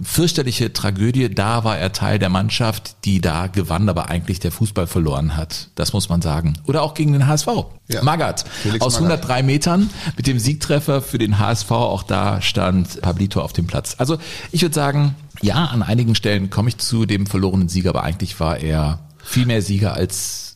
Fürchterliche 0.03 0.73
Tragödie. 0.73 1.33
Da 1.33 1.63
war 1.63 1.77
er 1.77 1.93
Teil 1.93 2.19
der 2.19 2.27
Mannschaft, 2.27 2.97
die 3.05 3.21
da 3.21 3.47
gewann, 3.47 3.87
aber 3.87 4.09
eigentlich 4.09 4.41
der 4.41 4.51
Fußball 4.51 4.85
verloren 4.85 5.37
hat. 5.37 5.69
Das 5.75 5.93
muss 5.93 6.09
man 6.09 6.21
sagen. 6.21 6.59
Oder 6.65 6.83
auch 6.83 6.93
gegen 6.93 7.13
den 7.13 7.25
HSV. 7.25 7.47
Ja. 7.87 8.03
Magath 8.03 8.43
Felix 8.61 8.85
aus 8.85 8.99
Magath. 8.99 9.23
103 9.23 9.43
Metern 9.43 9.89
mit 10.17 10.27
dem 10.27 10.39
Siegtreffer 10.39 11.01
für 11.01 11.17
den 11.17 11.39
HSV. 11.39 11.71
Auch 11.71 12.03
da 12.03 12.41
stand 12.41 13.01
Pablito 13.01 13.41
auf 13.41 13.53
dem 13.53 13.65
Platz. 13.65 13.95
Also 13.97 14.17
ich 14.51 14.61
würde 14.61 14.75
sagen, 14.75 15.15
ja, 15.41 15.65
an 15.65 15.83
einigen 15.83 16.15
Stellen 16.15 16.49
komme 16.49 16.67
ich 16.67 16.77
zu 16.77 17.05
dem 17.05 17.27
verlorenen 17.27 17.69
Sieger, 17.69 17.91
aber 17.91 18.03
eigentlich 18.03 18.39
war 18.41 18.57
er 18.57 18.99
viel 19.23 19.45
mehr 19.45 19.61
Sieger 19.61 19.93
als 19.93 20.46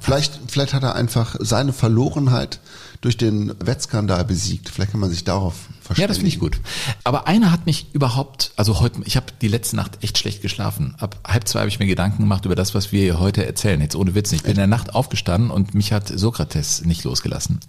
Vielleicht, 0.00 0.38
vielleicht 0.48 0.74
hat 0.74 0.82
er 0.82 0.94
einfach 0.94 1.36
seine 1.40 1.72
Verlorenheit 1.72 2.60
durch 3.00 3.16
den 3.16 3.54
Wettskandal 3.60 4.24
besiegt. 4.24 4.68
Vielleicht 4.68 4.92
kann 4.92 5.00
man 5.00 5.10
sich 5.10 5.24
darauf 5.24 5.54
verständigen. 5.80 6.00
Ja, 6.00 6.06
das 6.08 6.16
finde 6.18 6.28
ich 6.28 6.38
gut. 6.38 6.60
Aber 7.04 7.26
einer 7.26 7.52
hat 7.52 7.66
mich 7.66 7.86
überhaupt, 7.92 8.52
also 8.56 8.80
heute, 8.80 9.00
ich 9.04 9.16
habe 9.16 9.26
die 9.40 9.48
letzte 9.48 9.76
Nacht 9.76 10.02
echt 10.02 10.18
schlecht 10.18 10.42
geschlafen. 10.42 10.94
Ab 10.98 11.20
halb 11.26 11.46
zwei 11.46 11.60
habe 11.60 11.68
ich 11.68 11.78
mir 11.78 11.86
Gedanken 11.86 12.22
gemacht 12.22 12.44
über 12.44 12.54
das, 12.54 12.74
was 12.74 12.92
wir 12.92 13.02
hier 13.02 13.20
heute 13.20 13.46
erzählen. 13.46 13.80
Jetzt 13.80 13.96
ohne 13.96 14.14
Witz. 14.14 14.32
nicht. 14.32 14.40
Ich 14.40 14.44
bin 14.44 14.52
in 14.52 14.56
der 14.58 14.66
Nacht 14.66 14.94
aufgestanden 14.94 15.50
und 15.50 15.74
mich 15.74 15.92
hat 15.92 16.08
Sokrates 16.08 16.84
nicht 16.84 17.04
losgelassen. 17.04 17.60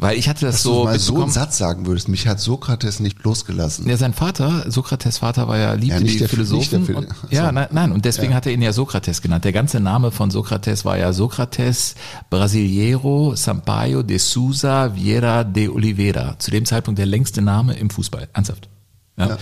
Weil 0.00 0.16
ich 0.16 0.28
hatte 0.28 0.46
das 0.46 0.54
Dass 0.56 0.62
so 0.62 0.78
du 0.80 0.84
mal 0.84 0.98
so 1.00 1.20
einen 1.22 1.30
Satz 1.32 1.58
sagen 1.58 1.84
würdest. 1.86 2.08
Mich 2.08 2.28
hat 2.28 2.38
Sokrates 2.38 3.00
nicht 3.00 3.20
losgelassen. 3.24 3.88
Ja, 3.88 3.96
sein 3.96 4.14
Vater, 4.14 4.70
Sokrates 4.70 5.18
Vater 5.18 5.48
war 5.48 5.58
ja 5.58 5.72
liebte 5.72 5.96
Ja, 5.96 6.00
nicht 6.00 6.20
der- 6.20 6.28
Philosophen. 6.28 6.58
nicht 6.60 6.72
der 6.72 6.80
Phil- 6.82 6.94
und, 6.94 7.08
ja, 7.30 7.50
nein, 7.50 7.66
nein, 7.72 7.90
und 7.90 8.04
deswegen 8.04 8.30
Ja. 8.30 8.36
hat 8.36 8.46
er 8.46 8.52
ihn 8.52 8.62
ja 8.62 8.72
Sokrates 8.72 9.22
genannt. 9.22 9.44
Der 9.44 9.52
ganze 9.52 9.80
Name 9.80 10.12
von 10.12 10.30
Sokrates 10.30 10.84
war 10.84 10.96
ja 10.98 11.12
Sokrates 11.12 11.96
Brasileiro 12.30 13.34
Sampaio 13.34 14.04
de 14.04 14.18
Souza 14.18 14.94
Vieira 14.94 15.42
de 15.42 15.68
Oliveira. 15.68 16.38
Zu 16.38 16.52
dem 16.52 16.64
Zeitpunkt 16.64 16.98
der 16.98 17.06
längste 17.06 17.42
Name 17.42 17.74
im 17.74 17.90
Fußball. 17.90 18.28
Ernsthaft. 18.32 18.68
Ja. 19.16 19.36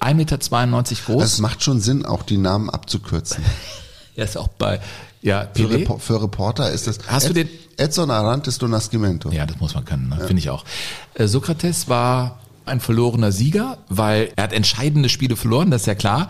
1,92 0.00 0.14
Meter 0.14 1.12
groß. 1.12 1.22
Es 1.24 1.38
macht 1.38 1.62
schon 1.62 1.80
Sinn, 1.82 2.06
auch 2.06 2.22
die 2.22 2.38
Namen 2.38 2.70
abzukürzen. 2.70 3.44
er 4.16 4.24
ist 4.24 4.38
auch 4.38 4.48
bei, 4.48 4.80
ja, 5.22 5.48
Für. 5.54 5.70
Repo 5.70 5.98
für 5.98 6.22
Reporter 6.22 6.70
ist 6.70 6.86
das 6.86 6.98
Hast 7.06 7.28
du 7.28 7.32
den- 7.32 7.48
Edson 7.78 8.10
Arantes 8.10 8.58
do 8.58 8.68
Nascimento. 8.68 9.30
Ja, 9.30 9.46
das 9.46 9.58
muss 9.58 9.74
man 9.74 9.84
können, 9.84 10.08
ne? 10.08 10.16
finde 10.26 10.40
ich 10.40 10.50
auch. 10.50 10.64
Äh, 11.14 11.26
Sokrates 11.26 11.88
war 11.88 12.38
ein 12.64 12.78
verlorener 12.80 13.32
Sieger, 13.32 13.78
weil 13.88 14.30
er 14.36 14.44
hat 14.44 14.52
entscheidende 14.52 15.08
Spiele 15.08 15.34
verloren, 15.34 15.70
das 15.70 15.82
ist 15.82 15.86
ja 15.86 15.94
klar. 15.96 16.28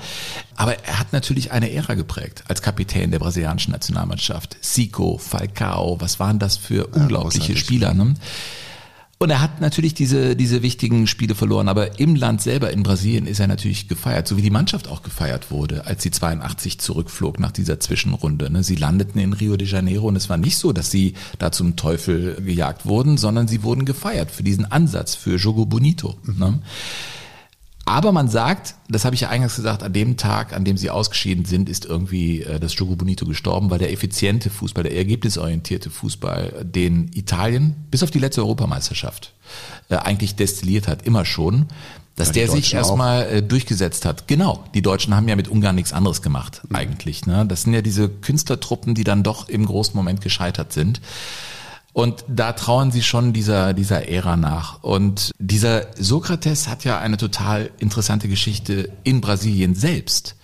Aber 0.56 0.78
er 0.86 0.98
hat 0.98 1.12
natürlich 1.12 1.52
eine 1.52 1.70
Ära 1.72 1.94
geprägt 1.94 2.44
als 2.48 2.62
Kapitän 2.62 3.10
der 3.10 3.18
brasilianischen 3.18 3.72
Nationalmannschaft. 3.72 4.56
Zico, 4.62 5.18
Falcao, 5.18 6.00
was 6.00 6.20
waren 6.20 6.38
das 6.38 6.56
für 6.56 6.86
unglaubliche 6.86 7.38
großartig. 7.52 7.58
Spieler? 7.60 7.92
Ne? 7.92 8.14
Und 9.22 9.30
er 9.30 9.40
hat 9.40 9.60
natürlich 9.60 9.94
diese, 9.94 10.34
diese 10.34 10.62
wichtigen 10.62 11.06
Spiele 11.06 11.36
verloren, 11.36 11.68
aber 11.68 12.00
im 12.00 12.16
Land 12.16 12.42
selber, 12.42 12.72
in 12.72 12.82
Brasilien, 12.82 13.28
ist 13.28 13.38
er 13.38 13.46
natürlich 13.46 13.86
gefeiert, 13.86 14.26
so 14.26 14.36
wie 14.36 14.42
die 14.42 14.50
Mannschaft 14.50 14.88
auch 14.88 15.04
gefeiert 15.04 15.52
wurde, 15.52 15.86
als 15.86 16.02
sie 16.02 16.10
82 16.10 16.80
zurückflog 16.80 17.38
nach 17.38 17.52
dieser 17.52 17.78
Zwischenrunde. 17.78 18.50
ne? 18.50 18.64
Sie 18.64 18.74
landeten 18.74 19.20
in 19.20 19.32
Rio 19.32 19.56
de 19.56 19.68
Janeiro 19.68 20.08
und 20.08 20.16
es 20.16 20.28
war 20.28 20.38
nicht 20.38 20.56
so, 20.56 20.72
dass 20.72 20.90
sie 20.90 21.14
da 21.38 21.52
zum 21.52 21.76
Teufel 21.76 22.34
gejagt 22.44 22.84
wurden, 22.84 23.16
sondern 23.16 23.46
sie 23.46 23.62
wurden 23.62 23.84
gefeiert 23.84 24.32
für 24.32 24.42
diesen 24.42 24.64
Ansatz, 24.64 25.14
für 25.14 25.36
Jogo 25.36 25.66
Bonito. 25.66 26.16
Ne? 26.24 26.58
Aber 27.84 28.12
man 28.12 28.28
sagt, 28.28 28.76
das 28.88 29.04
habe 29.04 29.14
ich 29.14 29.22
ja 29.22 29.28
eingangs 29.28 29.56
gesagt, 29.56 29.82
an 29.82 29.92
dem 29.92 30.16
Tag, 30.16 30.52
an 30.52 30.64
dem 30.64 30.76
sie 30.76 30.90
ausgeschieden 30.90 31.44
sind, 31.44 31.68
ist 31.68 31.84
irgendwie 31.84 32.42
äh, 32.42 32.60
das 32.60 32.76
Jogo 32.76 32.94
Bonito 32.94 33.26
gestorben, 33.26 33.70
weil 33.70 33.78
der 33.78 33.92
effiziente 33.92 34.50
Fußball, 34.50 34.84
der 34.84 34.96
ergebnisorientierte 34.96 35.90
Fußball, 35.90 36.64
den 36.64 37.10
Italien 37.12 37.74
bis 37.90 38.02
auf 38.02 38.10
die 38.10 38.20
letzte 38.20 38.42
Europameisterschaft 38.42 39.32
äh, 39.88 39.96
eigentlich 39.96 40.36
destilliert 40.36 40.86
hat, 40.86 41.04
immer 41.04 41.24
schon, 41.24 41.66
dass 42.14 42.28
Ja, 42.28 42.34
der 42.34 42.48
sich 42.48 42.66
Deutschen 42.66 42.76
erstmal 42.76 43.22
äh, 43.24 43.42
durchgesetzt 43.42 44.04
hat. 44.04 44.28
Genau, 44.28 44.64
die 44.74 44.82
Deutschen 44.82 45.16
haben 45.16 45.26
ja 45.26 45.34
mit 45.34 45.48
Ungarn 45.48 45.74
nichts 45.74 45.92
anderes 45.92 46.22
gemacht 46.22 46.62
eigentlich. 46.72 47.26
Ne? 47.26 47.46
Das 47.46 47.62
sind 47.62 47.74
ja 47.74 47.82
diese 47.82 48.08
Künstlertruppen, 48.08 48.94
die 48.94 49.04
dann 49.04 49.22
doch 49.22 49.48
im 49.48 49.66
großen 49.66 49.96
Moment 49.96 50.20
gescheitert 50.20 50.72
sind. 50.72 51.00
Und 51.92 52.24
da 52.26 52.52
trauern 52.52 52.90
sie 52.90 53.02
schon 53.02 53.32
dieser, 53.32 53.74
dieser 53.74 54.08
Ära 54.08 54.36
nach. 54.36 54.82
Und 54.82 55.32
dieser 55.38 55.86
Sokrates 55.98 56.68
hat 56.68 56.84
ja 56.84 56.98
eine 56.98 57.18
total 57.18 57.70
interessante 57.78 58.28
Geschichte 58.28 58.90
in 59.04 59.20
Brasilien 59.20 59.74
selbst. 59.74 60.36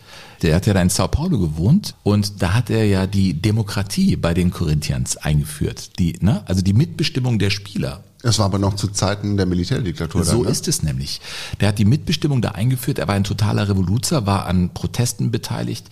Der 0.42 0.54
hat 0.54 0.66
ja 0.66 0.74
da 0.74 0.82
in 0.82 0.90
Sao 0.90 1.08
Paulo 1.08 1.38
gewohnt 1.38 1.94
und 2.04 2.42
da 2.42 2.54
hat 2.54 2.70
er 2.70 2.84
ja 2.84 3.06
die 3.06 3.34
Demokratie 3.34 4.14
bei 4.16 4.34
den 4.34 4.50
Corinthians 4.50 5.16
eingeführt. 5.16 5.98
Die, 5.98 6.16
ne? 6.20 6.42
Also 6.46 6.62
die 6.62 6.74
Mitbestimmung 6.74 7.38
der 7.40 7.50
Spieler. 7.50 8.04
Das 8.28 8.38
war 8.38 8.44
aber 8.44 8.58
noch 8.58 8.76
zu 8.76 8.88
Zeiten 8.88 9.38
der 9.38 9.46
Militärdiktatur. 9.46 10.22
So 10.22 10.32
dann, 10.32 10.42
ne? 10.42 10.50
ist 10.50 10.68
es 10.68 10.82
nämlich. 10.82 11.22
Der 11.62 11.68
hat 11.68 11.78
die 11.78 11.86
Mitbestimmung 11.86 12.42
da 12.42 12.50
eingeführt. 12.50 12.98
Er 12.98 13.08
war 13.08 13.14
ein 13.14 13.24
totaler 13.24 13.70
Revoluzer, 13.70 14.26
war 14.26 14.44
an 14.44 14.74
Protesten 14.74 15.30
beteiligt, 15.30 15.86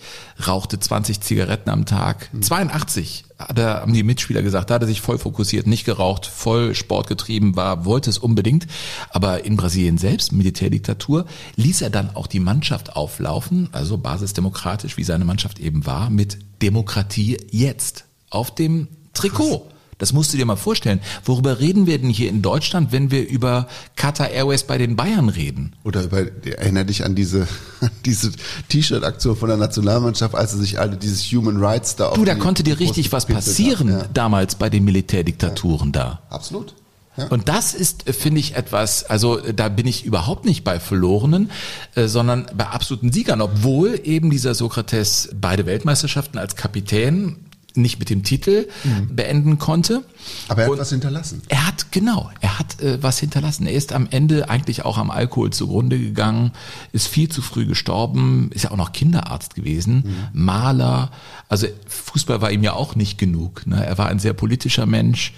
rauchte 0.45 0.79
20 0.79 1.19
Zigaretten 1.21 1.71
am 1.71 1.87
Tag. 1.87 2.29
82 2.39 3.25
hat 3.39 3.57
er, 3.57 3.81
haben 3.81 3.91
die 3.91 4.03
Mitspieler 4.03 4.43
gesagt, 4.43 4.69
da 4.69 4.75
hat 4.75 4.83
er 4.83 4.87
sich 4.87 5.01
voll 5.01 5.17
fokussiert, 5.17 5.65
nicht 5.65 5.83
geraucht, 5.83 6.27
voll 6.27 6.75
Sport 6.75 7.07
getrieben 7.07 7.55
war, 7.55 7.85
wollte 7.85 8.11
es 8.11 8.19
unbedingt. 8.19 8.67
Aber 9.09 9.43
in 9.43 9.57
Brasilien 9.57 9.97
selbst, 9.97 10.31
Militärdiktatur, 10.31 11.25
ließ 11.55 11.81
er 11.81 11.89
dann 11.89 12.15
auch 12.15 12.27
die 12.27 12.39
Mannschaft 12.39 12.95
auflaufen, 12.95 13.69
also 13.71 13.97
basisdemokratisch, 13.97 14.95
wie 14.95 15.03
seine 15.03 15.25
Mannschaft 15.25 15.57
eben 15.57 15.87
war, 15.87 16.11
mit 16.11 16.37
Demokratie 16.61 17.39
jetzt 17.49 18.05
auf 18.29 18.53
dem 18.53 18.89
Trikot. 19.15 19.71
Das 19.97 20.13
musst 20.13 20.33
du 20.33 20.37
dir 20.37 20.45
mal 20.45 20.55
vorstellen. 20.55 20.99
Worüber 21.25 21.59
reden 21.59 21.87
wir 21.87 21.97
denn 21.97 22.09
hier 22.09 22.29
in 22.29 22.41
Deutschland, 22.41 22.91
wenn 22.91 23.09
wir 23.09 23.27
über 23.27 23.67
Qatar 23.95 24.29
Airways 24.29 24.63
bei 24.63 24.77
den 24.77 24.95
Bayern 24.95 25.29
reden? 25.29 25.75
Oder 25.83 26.03
über, 26.03 26.25
erinnere 26.45 26.85
dich 26.85 27.03
an 27.03 27.15
diese, 27.15 27.47
diese 28.05 28.31
T-Shirt-Aktion 28.69 29.35
von 29.35 29.49
der 29.49 29.57
Nationalmannschaft, 29.57 30.35
als 30.35 30.51
sie 30.51 30.59
sich 30.59 30.79
alle 30.79 30.97
dieses 30.97 31.23
Human 31.31 31.57
Rights 31.57 31.95
da 31.95 32.09
auf 32.09 32.15
Du, 32.15 32.25
da 32.25 32.35
konnte 32.35 32.63
dir 32.63 32.79
richtig 32.79 33.11
was 33.11 33.25
passieren. 33.25 33.89
Ja, 33.89 34.05
damals 34.13 34.55
bei 34.55 34.69
den 34.69 34.83
Militärdiktaturen 34.83 35.91
da. 35.91 36.21
absolut. 36.29 36.75
Ja. 37.17 37.27
Und 37.29 37.49
das 37.49 37.73
ist, 37.73 38.07
äh, 38.07 38.13
finde 38.13 38.39
ich, 38.39 38.55
etwas, 38.55 39.03
also 39.03 39.39
äh, 39.39 39.53
da 39.53 39.69
bin 39.69 39.87
ich 39.87 40.05
überhaupt 40.05 40.45
nicht 40.45 40.63
bei 40.63 40.79
Verlorenen, 40.79 41.49
äh, 41.95 42.07
sondern 42.07 42.45
bei 42.55 42.67
absoluten 42.67 43.11
Siegern, 43.11 43.41
obwohl 43.41 43.99
eben 44.03 44.29
dieser 44.29 44.53
Sokrates 44.53 45.29
beide 45.39 45.65
Weltmeisterschaften 45.65 46.37
als 46.37 46.55
Kapitän 46.55 47.46
nicht 47.77 47.99
mit 47.99 48.09
dem 48.09 48.23
Titel 48.23 48.67
beenden 49.09 49.57
konnte. 49.59 50.03
Aber 50.47 50.61
er 50.61 50.65
hat 50.65 50.71
Und- 50.73 50.79
was 50.79 50.89
hinterlassen. 50.89 51.41
Er 51.49 51.67
hat, 51.67 51.91
genau, 51.91 52.29
er 52.41 52.59
hat 52.59 52.81
äh, 52.81 53.01
was 53.01 53.19
hinterlassen. 53.19 53.65
Er 53.67 53.73
ist 53.73 53.93
am 53.93 54.07
Ende 54.09 54.49
eigentlich 54.49 54.83
auch 54.85 54.97
am 54.97 55.11
Alkohol 55.11 55.51
zugrunde 55.51 55.97
gegangen, 55.99 56.51
ist 56.91 57.07
viel 57.07 57.29
zu 57.29 57.41
früh 57.41 57.65
gestorben, 57.65 58.49
ist 58.53 58.63
ja 58.63 58.71
auch 58.71 58.77
noch 58.77 58.91
Kinderarzt 58.91 59.55
gewesen, 59.55 60.03
Maler. 60.33 61.11
Also 61.49 61.67
Fußball 61.87 62.41
war 62.41 62.51
ihm 62.51 62.63
ja 62.63 62.73
auch 62.73 62.95
nicht 62.95 63.17
genug. 63.17 63.65
Ne? 63.67 63.85
Er 63.85 63.97
war 63.97 64.07
ein 64.09 64.19
sehr 64.19 64.33
politischer 64.33 64.85
Mensch, 64.85 65.33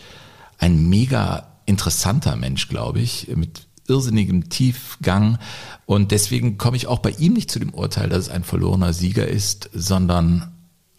ein 0.58 0.90
mega 0.90 1.48
interessanter 1.66 2.36
Mensch, 2.36 2.68
glaube 2.68 3.00
ich, 3.00 3.28
mit 3.36 3.68
irrsinnigem 3.88 4.50
Tiefgang. 4.50 5.38
Und 5.86 6.12
deswegen 6.12 6.58
komme 6.58 6.78
ich 6.78 6.88
auch 6.88 7.00
bei 7.00 7.12
ihm 7.12 7.34
nicht 7.34 7.50
zu 7.50 7.60
dem 7.60 7.74
Urteil, 7.74 8.10
dass 8.10 8.20
es 8.26 8.30
ein 8.30 8.44
verlorener 8.44 8.94
Sieger 8.94 9.28
ist, 9.28 9.70
sondern 9.74 10.52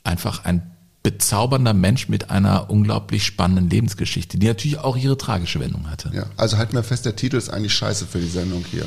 einfach 0.02 0.44
ein 0.44 0.69
bezaubernder 1.02 1.72
Mensch 1.72 2.08
mit 2.08 2.30
einer 2.30 2.68
unglaublich 2.68 3.24
spannenden 3.24 3.70
Lebensgeschichte, 3.70 4.38
die 4.38 4.46
natürlich 4.46 4.78
auch 4.78 4.96
ihre 4.96 5.16
tragische 5.16 5.60
Wendung 5.60 5.90
hatte. 5.90 6.10
Ja, 6.14 6.26
also 6.36 6.58
halten 6.58 6.74
wir 6.74 6.82
fest, 6.82 7.06
der 7.06 7.16
Titel 7.16 7.36
ist 7.36 7.48
eigentlich 7.48 7.72
scheiße 7.72 8.06
für 8.06 8.18
die 8.18 8.28
Sendung 8.28 8.64
hier. 8.70 8.86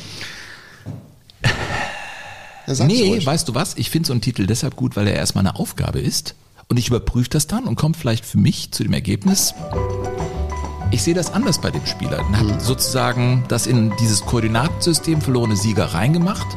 Ja, 2.65 2.85
nee, 2.85 3.09
ruhig. 3.09 3.25
weißt 3.25 3.49
du 3.49 3.55
was? 3.55 3.75
Ich 3.75 3.89
finde 3.89 4.07
so 4.07 4.13
einen 4.13 4.21
Titel 4.21 4.45
deshalb 4.47 4.77
gut, 4.77 4.95
weil 4.95 5.05
er 5.05 5.15
erstmal 5.15 5.45
eine 5.45 5.57
Aufgabe 5.57 5.99
ist 5.99 6.33
und 6.69 6.77
ich 6.77 6.87
überprüfe 6.87 7.29
das 7.29 7.45
dann 7.45 7.65
und 7.65 7.75
komme 7.75 7.93
vielleicht 7.93 8.23
für 8.23 8.37
mich 8.37 8.71
zu 8.71 8.83
dem 8.83 8.93
Ergebnis, 8.93 9.53
ich 10.91 11.03
sehe 11.03 11.13
das 11.13 11.33
anders 11.33 11.59
bei 11.59 11.71
dem 11.71 11.85
Spieler. 11.85 12.19
Er 12.19 12.39
hat 12.39 12.61
sozusagen 12.61 13.43
das 13.49 13.67
in 13.67 13.91
dieses 13.99 14.21
Koordinatensystem 14.21 15.19
verlorene 15.19 15.57
Sieger 15.57 15.87
reingemacht 15.87 16.47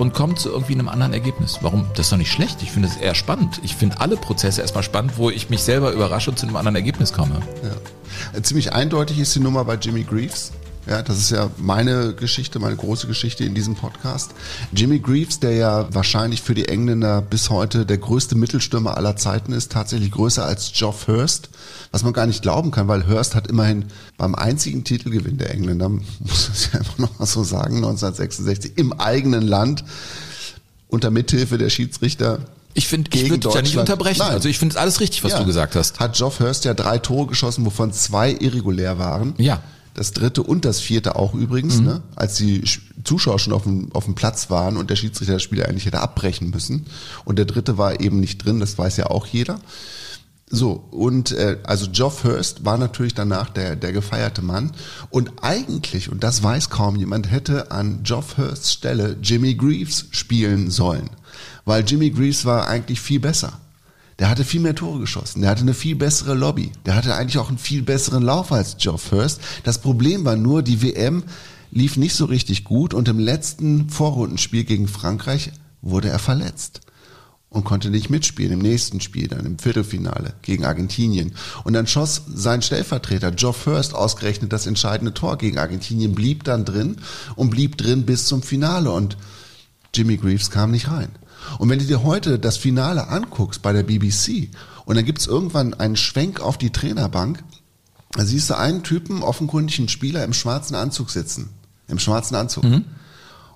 und 0.00 0.14
kommt 0.14 0.38
zu 0.38 0.48
irgendwie 0.48 0.72
einem 0.72 0.88
anderen 0.88 1.12
Ergebnis. 1.12 1.58
Warum? 1.60 1.86
Das 1.94 2.06
ist 2.06 2.12
doch 2.12 2.16
nicht 2.16 2.32
schlecht. 2.32 2.62
Ich 2.62 2.72
finde 2.72 2.88
es 2.88 2.96
eher 2.96 3.14
spannend. 3.14 3.60
Ich 3.62 3.76
finde 3.76 4.00
alle 4.00 4.16
Prozesse 4.16 4.62
erstmal 4.62 4.82
spannend, 4.82 5.18
wo 5.18 5.28
ich 5.28 5.50
mich 5.50 5.62
selber 5.62 5.92
überrasche 5.92 6.30
und 6.30 6.38
zu 6.38 6.46
einem 6.46 6.56
anderen 6.56 6.76
Ergebnis 6.76 7.12
komme. 7.12 7.40
Ja. 7.62 8.42
Ziemlich 8.42 8.72
eindeutig 8.72 9.18
ist 9.18 9.34
die 9.34 9.40
Nummer 9.40 9.62
bei 9.64 9.74
Jimmy 9.74 10.04
Greaves. 10.04 10.52
Ja, 10.90 11.02
das 11.02 11.18
ist 11.18 11.30
ja 11.30 11.48
meine 11.56 12.14
Geschichte, 12.14 12.58
meine 12.58 12.74
große 12.74 13.06
Geschichte 13.06 13.44
in 13.44 13.54
diesem 13.54 13.76
Podcast. 13.76 14.32
Jimmy 14.72 14.98
Greaves, 14.98 15.38
der 15.38 15.52
ja 15.52 15.86
wahrscheinlich 15.94 16.42
für 16.42 16.52
die 16.54 16.68
Engländer 16.68 17.22
bis 17.22 17.48
heute 17.48 17.86
der 17.86 17.96
größte 17.98 18.34
Mittelstürmer 18.34 18.96
aller 18.96 19.14
Zeiten 19.14 19.52
ist, 19.52 19.70
tatsächlich 19.70 20.10
größer 20.10 20.44
als 20.44 20.72
Geoff 20.72 21.06
Hurst, 21.06 21.50
was 21.92 22.02
man 22.02 22.12
gar 22.12 22.26
nicht 22.26 22.42
glauben 22.42 22.72
kann, 22.72 22.88
weil 22.88 23.06
Hurst 23.06 23.36
hat 23.36 23.46
immerhin 23.46 23.84
beim 24.16 24.34
einzigen 24.34 24.82
Titelgewinn 24.82 25.38
der 25.38 25.52
Engländer, 25.54 25.90
muss 25.90 26.48
das 26.48 26.70
ja 26.72 26.80
immer 26.80 27.06
noch 27.06 27.18
mal 27.20 27.26
so 27.26 27.44
sagen, 27.44 27.76
1966 27.76 28.72
im 28.74 28.92
eigenen 28.92 29.42
Land 29.46 29.84
unter 30.88 31.12
Mithilfe 31.12 31.56
der 31.56 31.70
Schiedsrichter 31.70 32.40
Ich 32.74 32.88
finde, 32.88 33.12
ich 33.14 33.30
würde 33.30 33.38
dich 33.46 33.54
ja 33.54 33.62
nicht 33.62 33.76
unterbrechen. 33.76 34.18
Nein. 34.18 34.32
Also 34.32 34.48
ich 34.48 34.58
finde 34.58 34.72
es 34.74 34.76
alles 34.76 34.98
richtig, 34.98 35.22
was 35.22 35.30
Ja. 35.34 35.38
du 35.38 35.46
gesagt 35.46 35.76
hast. 35.76 36.00
Hat 36.00 36.16
Geoff 36.16 36.40
Hurst 36.40 36.64
ja 36.64 36.74
drei 36.74 36.98
Tore 36.98 37.28
geschossen, 37.28 37.64
wovon 37.64 37.92
zwei 37.92 38.32
irregulär 38.32 38.98
waren. 38.98 39.34
Ja. 39.38 39.62
Das 39.94 40.12
dritte 40.12 40.42
und 40.42 40.64
das 40.64 40.80
vierte 40.80 41.16
auch 41.16 41.34
übrigens, 41.34 41.80
ne? 41.80 42.02
als 42.16 42.36
die 42.36 42.62
Sch- 42.62 42.80
Zuschauer 43.04 43.38
schon 43.38 43.52
auf 43.52 43.64
dem, 43.64 43.92
auf 43.92 44.04
dem 44.04 44.14
Platz 44.14 44.48
waren 44.50 44.76
und 44.76 44.88
der 44.90 44.96
Schiedsrichter 44.96 45.34
das 45.34 45.42
Spiel 45.42 45.64
eigentlich 45.64 45.86
hätte 45.86 46.00
abbrechen 46.00 46.50
müssen. 46.50 46.86
Und 47.24 47.36
der 47.38 47.44
dritte 47.44 47.76
war 47.76 48.00
eben 48.00 48.20
nicht 48.20 48.44
drin, 48.44 48.60
das 48.60 48.78
weiß 48.78 48.96
ja 48.98 49.06
auch 49.06 49.26
jeder. 49.26 49.60
So, 50.52 50.72
und 50.90 51.30
äh, 51.32 51.58
also 51.62 51.88
Geoff 51.92 52.24
Hurst 52.24 52.64
war 52.64 52.76
natürlich 52.76 53.14
danach 53.14 53.50
der, 53.50 53.76
der 53.76 53.92
gefeierte 53.92 54.42
Mann. 54.42 54.72
Und 55.10 55.30
eigentlich, 55.42 56.10
und 56.10 56.24
das 56.24 56.42
weiß 56.42 56.70
kaum 56.70 56.96
jemand, 56.96 57.30
hätte 57.30 57.70
an 57.70 58.00
Geoff 58.02 58.36
Hursts 58.36 58.72
Stelle 58.72 59.16
Jimmy 59.22 59.54
Greaves 59.54 60.06
spielen 60.10 60.70
sollen. 60.70 61.08
Weil 61.64 61.84
Jimmy 61.84 62.10
Greaves 62.10 62.44
war 62.44 62.66
eigentlich 62.66 63.00
viel 63.00 63.20
besser. 63.20 63.60
Der 64.20 64.28
hatte 64.28 64.44
viel 64.44 64.60
mehr 64.60 64.74
Tore 64.74 65.00
geschossen. 65.00 65.40
Der 65.40 65.50
hatte 65.50 65.62
eine 65.62 65.72
viel 65.72 65.96
bessere 65.96 66.34
Lobby. 66.34 66.70
Der 66.84 66.94
hatte 66.94 67.14
eigentlich 67.14 67.38
auch 67.38 67.48
einen 67.48 67.58
viel 67.58 67.82
besseren 67.82 68.22
Lauf 68.22 68.52
als 68.52 68.76
Geoff 68.76 69.10
Hurst. 69.10 69.40
Das 69.64 69.78
Problem 69.78 70.26
war 70.26 70.36
nur, 70.36 70.62
die 70.62 70.82
WM 70.82 71.24
lief 71.70 71.96
nicht 71.96 72.14
so 72.14 72.26
richtig 72.26 72.64
gut 72.64 72.92
und 72.92 73.08
im 73.08 73.18
letzten 73.18 73.88
Vorrundenspiel 73.88 74.64
gegen 74.64 74.88
Frankreich 74.88 75.52
wurde 75.80 76.10
er 76.10 76.18
verletzt 76.18 76.82
und 77.48 77.64
konnte 77.64 77.88
nicht 77.88 78.10
mitspielen 78.10 78.52
im 78.52 78.58
nächsten 78.58 79.00
Spiel, 79.00 79.26
dann 79.26 79.46
im 79.46 79.58
Viertelfinale 79.58 80.34
gegen 80.42 80.66
Argentinien. 80.66 81.32
Und 81.64 81.72
dann 81.72 81.86
schoss 81.86 82.22
sein 82.28 82.60
Stellvertreter 82.60 83.32
Geoff 83.32 83.64
Hurst 83.64 83.94
ausgerechnet 83.94 84.52
das 84.52 84.66
entscheidende 84.66 85.14
Tor 85.14 85.38
gegen 85.38 85.58
Argentinien, 85.58 86.14
blieb 86.14 86.44
dann 86.44 86.66
drin 86.66 86.96
und 87.36 87.50
blieb 87.50 87.78
drin 87.78 88.04
bis 88.04 88.26
zum 88.26 88.42
Finale 88.42 88.90
und 88.90 89.16
Jimmy 89.94 90.18
Greaves 90.18 90.50
kam 90.50 90.70
nicht 90.72 90.90
rein. 90.90 91.10
Und 91.58 91.68
wenn 91.68 91.78
du 91.78 91.84
dir 91.84 92.02
heute 92.02 92.38
das 92.38 92.56
Finale 92.56 93.08
anguckst 93.08 93.62
bei 93.62 93.72
der 93.72 93.82
BBC 93.82 94.50
und 94.84 94.96
dann 94.96 95.04
gibt's 95.04 95.26
irgendwann 95.26 95.74
einen 95.74 95.96
Schwenk 95.96 96.40
auf 96.40 96.58
die 96.58 96.70
Trainerbank, 96.70 97.42
da 98.12 98.24
siehst 98.24 98.50
du 98.50 98.56
einen 98.56 98.82
Typen, 98.82 99.22
offenkundig 99.22 99.78
einen 99.78 99.88
Spieler 99.88 100.24
im 100.24 100.32
schwarzen 100.32 100.74
Anzug 100.74 101.10
sitzen. 101.10 101.50
Im 101.88 101.98
schwarzen 101.98 102.34
Anzug. 102.34 102.64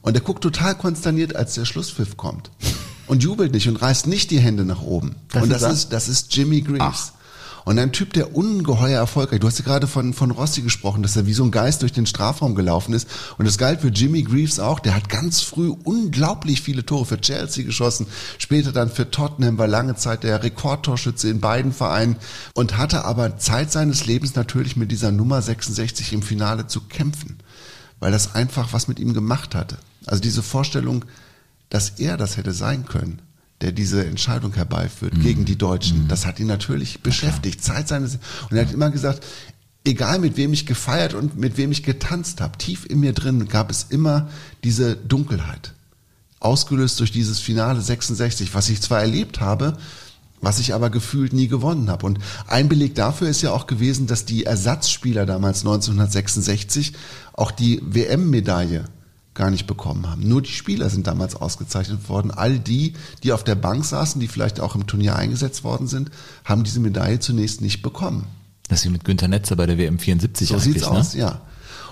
Und 0.03 0.13
der 0.13 0.23
guckt 0.23 0.43
total 0.43 0.75
konsterniert, 0.77 1.35
als 1.35 1.55
der 1.55 1.65
Schlusspfiff 1.65 2.17
kommt. 2.17 2.51
Und 3.07 3.23
jubelt 3.23 3.53
nicht 3.53 3.69
und 3.69 3.77
reißt 3.77 4.07
nicht 4.07 4.31
die 4.31 4.41
Hände 4.41 4.65
nach 4.65 4.83
oben. 4.83 5.17
Das 5.33 5.43
und 5.43 5.51
ist 5.51 5.55
das 5.55 5.63
er? 5.63 5.71
ist, 5.73 5.93
das 5.93 6.09
ist 6.09 6.37
Jimmy 6.37 6.61
Greaves. 6.61 7.13
Und 7.65 7.79
ein 7.79 7.93
Typ, 7.93 8.13
der 8.13 8.37
ungeheuer 8.37 8.99
erfolgreich. 8.99 9.41
Du 9.41 9.47
hast 9.47 9.59
ja 9.59 9.65
gerade 9.65 9.87
von, 9.87 10.13
von 10.13 10.31
Rossi 10.31 10.61
gesprochen, 10.61 11.03
dass 11.03 11.17
er 11.17 11.27
wie 11.27 11.33
so 11.33 11.45
ein 11.45 11.51
Geist 11.51 11.81
durch 11.81 11.93
den 11.93 12.05
Strafraum 12.05 12.55
gelaufen 12.55 12.93
ist. 12.93 13.09
Und 13.39 13.47
das 13.47 13.57
galt 13.57 13.81
für 13.81 13.89
Jimmy 13.89 14.23
Greaves 14.23 14.61
auch. 14.61 14.81
Der 14.81 14.95
hat 14.95 15.09
ganz 15.09 15.41
früh 15.41 15.69
unglaublich 15.69 16.61
viele 16.61 16.85
Tore 16.85 17.07
für 17.07 17.21
Chelsea 17.21 17.65
geschossen. 17.65 18.07
Später 18.39 18.73
dann 18.73 18.91
für 18.91 19.11
Tottenham, 19.11 19.57
war 19.57 19.67
lange 19.67 19.97
Zeit 19.97 20.25
der 20.25 20.43
Rekordtorschütze 20.43 21.31
in 21.31 21.41
beiden 21.41 21.73
Vereinen. 21.73 22.17
Und 22.55 22.77
hatte 22.77 23.07
aber 23.07 23.39
Zeit 23.39 23.73
seines 23.73 24.05
Lebens 24.05 24.35
natürlich 24.35 24.77
mit 24.77 24.93
dieser 24.93 25.11
Nummer 25.11 25.41
66 25.41 26.13
im 26.13 26.23
Finale 26.23 26.67
zu 26.67 26.83
kämpfen. 26.83 27.39
Weil 27.99 28.13
das 28.13 28.35
einfach 28.35 28.75
was 28.75 28.89
mit 28.89 28.99
ihm 28.99 29.15
gemacht 29.15 29.55
hatte. 29.55 29.79
Also 30.05 30.21
diese 30.21 30.43
Vorstellung, 30.43 31.07
dass 31.71 31.91
er 31.99 32.19
das 32.19 32.37
hätte 32.37 32.53
sein 32.53 32.85
können, 32.85 33.23
der 33.65 33.73
diese 33.73 34.05
Entscheidung 34.05 34.53
herbeiführt 34.53 35.19
gegen 35.23 35.47
die 35.47 35.57
Deutschen, 35.57 36.07
das 36.07 36.27
hat 36.27 36.39
ihn 36.39 36.47
natürlich 36.47 37.01
beschäftigt. 37.01 37.65
Zeit 37.65 37.89
seines 37.89 38.19
und 38.51 38.59
er 38.59 38.67
hat 38.67 38.75
immer 38.75 38.91
gesagt, 38.91 39.25
egal 39.87 40.19
mit 40.19 40.37
wem 40.37 40.53
ich 40.53 40.67
gefeiert 40.67 41.15
und 41.15 41.39
mit 41.39 41.57
wem 41.57 41.73
ich 41.73 41.83
getanzt 41.83 42.43
habe, 42.43 42.59
tief 42.59 42.85
in 42.85 43.01
mir 43.01 43.15
drin 43.15 43.49
gab 43.49 43.71
es 43.71 43.87
immer 43.89 44.29
diese 44.65 44.97
Dunkelheit, 44.97 45.73
ausgelöst 46.41 47.01
durch 47.01 47.11
dieses 47.11 47.41
Finale 47.41 47.81
66, 47.81 48.53
was 48.53 48.69
ich 48.69 48.83
zwar 48.83 49.01
erlebt 49.01 49.41
habe, 49.41 49.79
was 50.43 50.59
ich 50.59 50.75
aber 50.75 50.91
gefühlt 50.91 51.33
nie 51.33 51.49
gewonnen 51.49 51.89
habe. 51.89 52.05
Und 52.05 52.19
ein 52.47 52.69
Beleg 52.69 52.95
dafür 52.95 53.29
ist 53.29 53.41
ja 53.41 53.53
auch 53.53 53.67
gewesen, 53.67 54.07
dass 54.07 54.27
die 54.27 54.45
Ersatzspieler 54.45 55.25
damals 55.25 55.61
1966 55.61 56.93
auch 57.33 57.51
die 57.51 57.81
WM-Medaille 57.83 58.85
gar 59.35 59.51
nicht 59.51 59.67
bekommen 59.67 60.09
haben. 60.09 60.27
Nur 60.27 60.43
die 60.43 60.51
Spieler 60.51 60.89
sind 60.91 61.07
damals 61.07 61.35
ausgezeichnet 61.37 62.09
worden. 62.09 62.31
All 62.31 62.59
die, 62.59 62.95
die 63.23 63.33
auf 63.33 63.45
der 63.45 63.57
Bank 63.57 63.85
saßen, 63.85 64.21
die 64.21 64.29
vielleicht 64.29 64.61
auch 64.61 64.75
im 64.75 64.87
Turnier 64.87 65.17
eingesetzt 65.17 65.65
worden 65.65 65.89
sind, 65.89 66.11
haben 66.45 66.65
diese 66.65 66.81
Medaille 66.81 67.19
zunächst 67.19 67.61
nicht 67.61 67.83
bekommen. 67.83 68.27
Das 68.69 68.81
ist 68.81 68.87
wie 68.87 68.91
mit 68.91 69.05
Günter 69.05 69.29
Netzer 69.29 69.57
bei 69.57 69.67
der 69.67 69.77
WM 69.77 69.99
74 69.99 70.49
So 70.49 70.55
eigentlich, 70.55 70.65
sieht's 70.65 70.91
ne? 70.91 70.91
aus, 70.91 71.15
ja. 71.15 71.41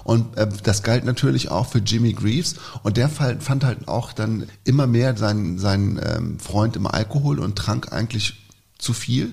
Und 0.05 0.37
äh, 0.37 0.49
das 0.63 0.83
galt 0.83 1.05
natürlich 1.05 1.51
auch 1.51 1.67
für 1.67 1.79
Jimmy 1.79 2.13
Greaves. 2.13 2.57
Und 2.83 2.97
der 2.97 3.09
fand 3.09 3.65
halt 3.65 3.89
auch 3.89 4.13
dann 4.13 4.47
immer 4.65 4.87
mehr 4.87 5.17
seinen, 5.17 5.59
seinen 5.59 6.01
ähm, 6.03 6.39
Freund 6.39 6.77
im 6.77 6.87
Alkohol 6.87 7.39
und 7.39 7.57
trank 7.57 7.93
eigentlich 7.93 8.47
zu 8.79 8.93
viel. 8.93 9.33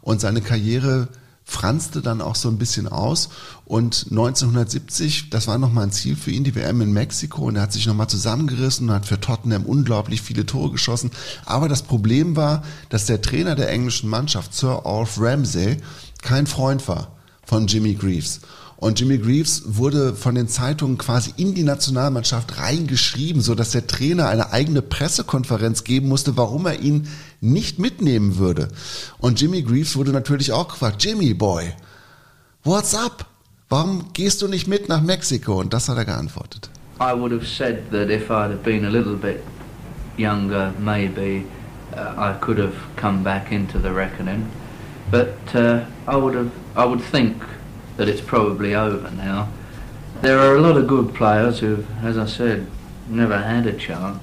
Und 0.00 0.20
seine 0.20 0.40
Karriere 0.40 1.08
franzte 1.50 2.02
dann 2.02 2.20
auch 2.20 2.34
so 2.34 2.50
ein 2.50 2.58
bisschen 2.58 2.86
aus. 2.88 3.30
Und 3.64 4.06
1970, 4.10 5.30
das 5.30 5.48
war 5.48 5.56
nochmal 5.56 5.84
ein 5.84 5.92
Ziel 5.92 6.14
für 6.14 6.30
ihn, 6.30 6.44
die 6.44 6.54
WM 6.54 6.82
in 6.82 6.92
Mexiko. 6.92 7.46
Und 7.46 7.56
er 7.56 7.62
hat 7.62 7.72
sich 7.72 7.86
nochmal 7.86 8.06
zusammengerissen 8.06 8.88
und 8.88 8.94
hat 8.94 9.06
für 9.06 9.18
Tottenham 9.18 9.64
unglaublich 9.64 10.20
viele 10.20 10.44
Tore 10.44 10.72
geschossen. 10.72 11.10
Aber 11.46 11.70
das 11.70 11.82
Problem 11.82 12.36
war, 12.36 12.62
dass 12.90 13.06
der 13.06 13.22
Trainer 13.22 13.54
der 13.54 13.70
englischen 13.70 14.10
Mannschaft, 14.10 14.54
Sir 14.54 14.84
Alf 14.84 15.16
Ramsey, 15.18 15.78
kein 16.20 16.46
Freund 16.46 16.86
war 16.86 17.12
von 17.46 17.66
Jimmy 17.66 17.94
Greaves. 17.94 18.40
Und 18.76 19.00
Jimmy 19.00 19.18
Greaves 19.18 19.62
wurde 19.66 20.14
von 20.14 20.36
den 20.36 20.48
Zeitungen 20.48 20.98
quasi 20.98 21.32
in 21.36 21.54
die 21.54 21.64
Nationalmannschaft 21.64 22.58
reingeschrieben, 22.58 23.40
so 23.42 23.56
dass 23.56 23.70
der 23.70 23.86
Trainer 23.86 24.28
eine 24.28 24.52
eigene 24.52 24.82
Pressekonferenz 24.82 25.82
geben 25.82 26.08
musste, 26.08 26.36
warum 26.36 26.66
er 26.66 26.78
ihn 26.78 27.08
nicht 27.40 27.78
mitnehmen 27.78 28.38
würde. 28.38 28.68
Und 29.18 29.40
Jimmy 29.40 29.62
Greaves 29.62 29.96
wurde 29.96 30.12
natürlich 30.12 30.52
auch 30.52 30.68
gefragt, 30.68 31.02
Jimmy 31.04 31.34
Boy, 31.34 31.72
what's 32.64 32.94
up? 32.94 33.26
Warum 33.68 34.12
gehst 34.14 34.42
du 34.42 34.48
nicht 34.48 34.66
mit 34.66 34.88
nach 34.88 35.02
Mexiko? 35.02 35.60
Und 35.60 35.72
das 35.74 35.88
hat 35.88 35.98
er 35.98 36.04
geantwortet. 36.04 36.70
I 37.00 37.12
would 37.12 37.32
have 37.32 37.46
said 37.46 37.90
that 37.92 38.10
if 38.10 38.30
I'd 38.30 38.50
have 38.50 38.62
been 38.64 38.84
a 38.84 38.90
little 38.90 39.14
bit 39.14 39.42
younger, 40.16 40.72
maybe 40.78 41.44
uh, 41.94 42.14
I 42.16 42.32
could 42.40 42.58
have 42.58 42.74
come 42.96 43.22
back 43.22 43.52
into 43.52 43.78
the 43.78 43.92
reckoning. 43.92 44.50
But 45.10 45.36
uh, 45.54 45.84
I 46.06 46.16
would 46.16 46.34
have, 46.34 46.50
I 46.76 46.84
would 46.84 47.00
think 47.00 47.42
that 47.96 48.08
it's 48.08 48.20
probably 48.20 48.74
over 48.74 49.10
now. 49.10 49.48
There 50.22 50.38
are 50.38 50.56
a 50.56 50.60
lot 50.60 50.76
of 50.76 50.88
good 50.88 51.14
players 51.14 51.60
who've, 51.60 51.86
as 52.04 52.18
I 52.18 52.26
said, 52.26 52.66
never 53.08 53.38
had 53.38 53.66
a 53.66 53.72
chance. 53.72 54.22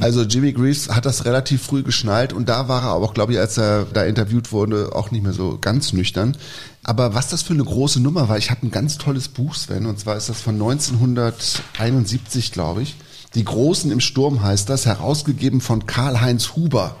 Also 0.00 0.22
Jimmy 0.22 0.52
Greaves 0.52 0.88
hat 0.88 1.04
das 1.04 1.26
relativ 1.26 1.62
früh 1.62 1.82
geschnallt 1.82 2.32
und 2.32 2.48
da 2.48 2.68
war 2.68 2.84
er 2.84 2.88
aber 2.92 3.04
auch, 3.04 3.12
glaube 3.12 3.34
ich, 3.34 3.38
als 3.38 3.58
er 3.58 3.84
da 3.84 4.04
interviewt 4.04 4.50
wurde, 4.50 4.92
auch 4.94 5.10
nicht 5.10 5.22
mehr 5.22 5.34
so 5.34 5.58
ganz 5.60 5.92
nüchtern. 5.92 6.38
Aber 6.82 7.14
was 7.14 7.28
das 7.28 7.42
für 7.42 7.52
eine 7.52 7.64
große 7.64 8.00
Nummer 8.00 8.30
war, 8.30 8.38
ich 8.38 8.50
habe 8.50 8.66
ein 8.66 8.70
ganz 8.70 8.96
tolles 8.96 9.28
Buch, 9.28 9.54
Sven, 9.54 9.84
und 9.84 10.00
zwar 10.00 10.16
ist 10.16 10.30
das 10.30 10.40
von 10.40 10.54
1971, 10.54 12.50
glaube 12.50 12.80
ich. 12.80 12.96
Die 13.34 13.44
Großen 13.44 13.90
im 13.90 14.00
Sturm 14.00 14.42
heißt 14.42 14.70
das, 14.70 14.86
herausgegeben 14.86 15.60
von 15.60 15.84
Karl-Heinz 15.84 16.56
Huber. 16.56 16.96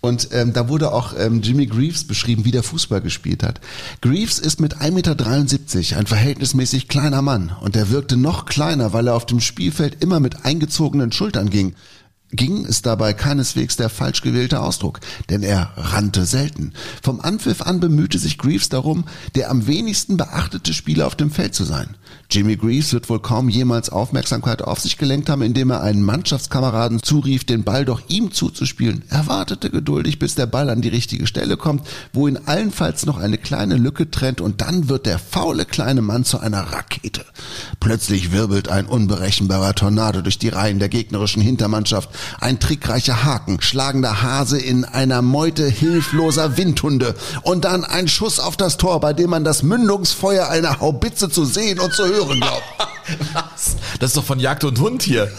Und 0.00 0.28
ähm, 0.32 0.52
da 0.52 0.68
wurde 0.68 0.92
auch 0.92 1.14
ähm, 1.18 1.40
Jimmy 1.40 1.66
Greaves 1.66 2.04
beschrieben, 2.04 2.44
wie 2.44 2.50
der 2.50 2.62
Fußball 2.62 3.00
gespielt 3.00 3.42
hat. 3.42 3.60
Greaves 4.02 4.38
ist 4.38 4.60
mit 4.60 4.76
1,73 4.76 4.90
Meter 4.92 5.98
ein 5.98 6.06
verhältnismäßig 6.06 6.88
kleiner 6.88 7.22
Mann 7.22 7.56
und 7.62 7.74
er 7.74 7.88
wirkte 7.88 8.18
noch 8.18 8.44
kleiner, 8.44 8.92
weil 8.92 9.08
er 9.08 9.14
auf 9.14 9.24
dem 9.24 9.40
Spielfeld 9.40 10.02
immer 10.04 10.20
mit 10.20 10.44
eingezogenen 10.44 11.10
Schultern 11.10 11.48
ging. 11.48 11.74
Ging 12.32 12.64
ist 12.64 12.86
dabei 12.86 13.12
keineswegs 13.12 13.76
der 13.76 13.88
falsch 13.88 14.22
gewählte 14.22 14.60
Ausdruck, 14.60 15.00
denn 15.30 15.42
er 15.42 15.72
rannte 15.76 16.24
selten. 16.24 16.72
Vom 17.02 17.20
Anpfiff 17.20 17.62
an 17.62 17.80
bemühte 17.80 18.18
sich 18.18 18.38
Greaves 18.38 18.68
darum, 18.68 19.04
der 19.34 19.50
am 19.50 19.66
wenigsten 19.66 20.16
beachtete 20.16 20.74
Spieler 20.74 21.06
auf 21.06 21.14
dem 21.14 21.30
Feld 21.30 21.54
zu 21.54 21.64
sein. 21.64 21.96
Jimmy 22.30 22.56
Greaves 22.56 22.92
wird 22.92 23.08
wohl 23.10 23.20
kaum 23.20 23.48
jemals 23.48 23.90
Aufmerksamkeit 23.90 24.62
auf 24.62 24.80
sich 24.80 24.98
gelenkt 24.98 25.28
haben, 25.28 25.42
indem 25.42 25.70
er 25.70 25.82
einen 25.82 26.02
Mannschaftskameraden 26.02 27.02
zurief, 27.02 27.44
den 27.44 27.64
Ball 27.64 27.84
doch 27.84 28.02
ihm 28.08 28.32
zuzuspielen. 28.32 29.02
Er 29.08 29.26
wartete 29.28 29.70
geduldig, 29.70 30.18
bis 30.18 30.34
der 30.34 30.46
Ball 30.46 30.70
an 30.70 30.80
die 30.80 30.88
richtige 30.88 31.26
Stelle 31.26 31.56
kommt, 31.56 31.86
wo 32.12 32.26
ihn 32.26 32.38
allenfalls 32.46 33.06
noch 33.06 33.18
eine 33.18 33.38
kleine 33.38 33.76
Lücke 33.76 34.10
trennt 34.10 34.40
und 34.40 34.60
dann 34.62 34.88
wird 34.88 35.06
der 35.06 35.18
faule 35.18 35.64
kleine 35.64 36.02
Mann 36.02 36.24
zu 36.24 36.38
einer 36.38 36.60
Rakete. 36.60 37.24
Plötzlich 37.80 38.32
wirbelt 38.32 38.68
ein 38.68 38.86
unberechenbarer 38.86 39.74
Tornado 39.74 40.22
durch 40.22 40.38
die 40.38 40.48
Reihen 40.48 40.78
der 40.78 40.88
gegnerischen 40.88 41.42
Hintermannschaft. 41.42 42.08
Ein 42.40 42.58
trickreicher 42.58 43.24
Haken, 43.24 43.60
schlagender 43.60 44.22
Hase 44.22 44.58
in 44.58 44.84
einer 44.84 45.22
Meute 45.22 45.68
hilfloser 45.68 46.56
Windhunde 46.56 47.14
und 47.42 47.64
dann 47.64 47.84
ein 47.84 48.08
Schuss 48.08 48.40
auf 48.40 48.56
das 48.56 48.76
Tor, 48.76 49.00
bei 49.00 49.12
dem 49.12 49.30
man 49.30 49.44
das 49.44 49.62
Mündungsfeuer 49.62 50.48
einer 50.48 50.80
Haubitze 50.80 51.28
zu 51.28 51.44
sehen 51.44 51.78
und 51.78 51.92
zu 51.92 52.03
hören 52.06 52.40
glaubt. 52.40 52.62
Was? 53.32 53.76
Das 54.00 54.10
ist 54.10 54.16
doch 54.16 54.24
von 54.24 54.38
Jagd 54.40 54.64
und 54.64 54.78
Hund 54.80 55.02
hier. 55.02 55.30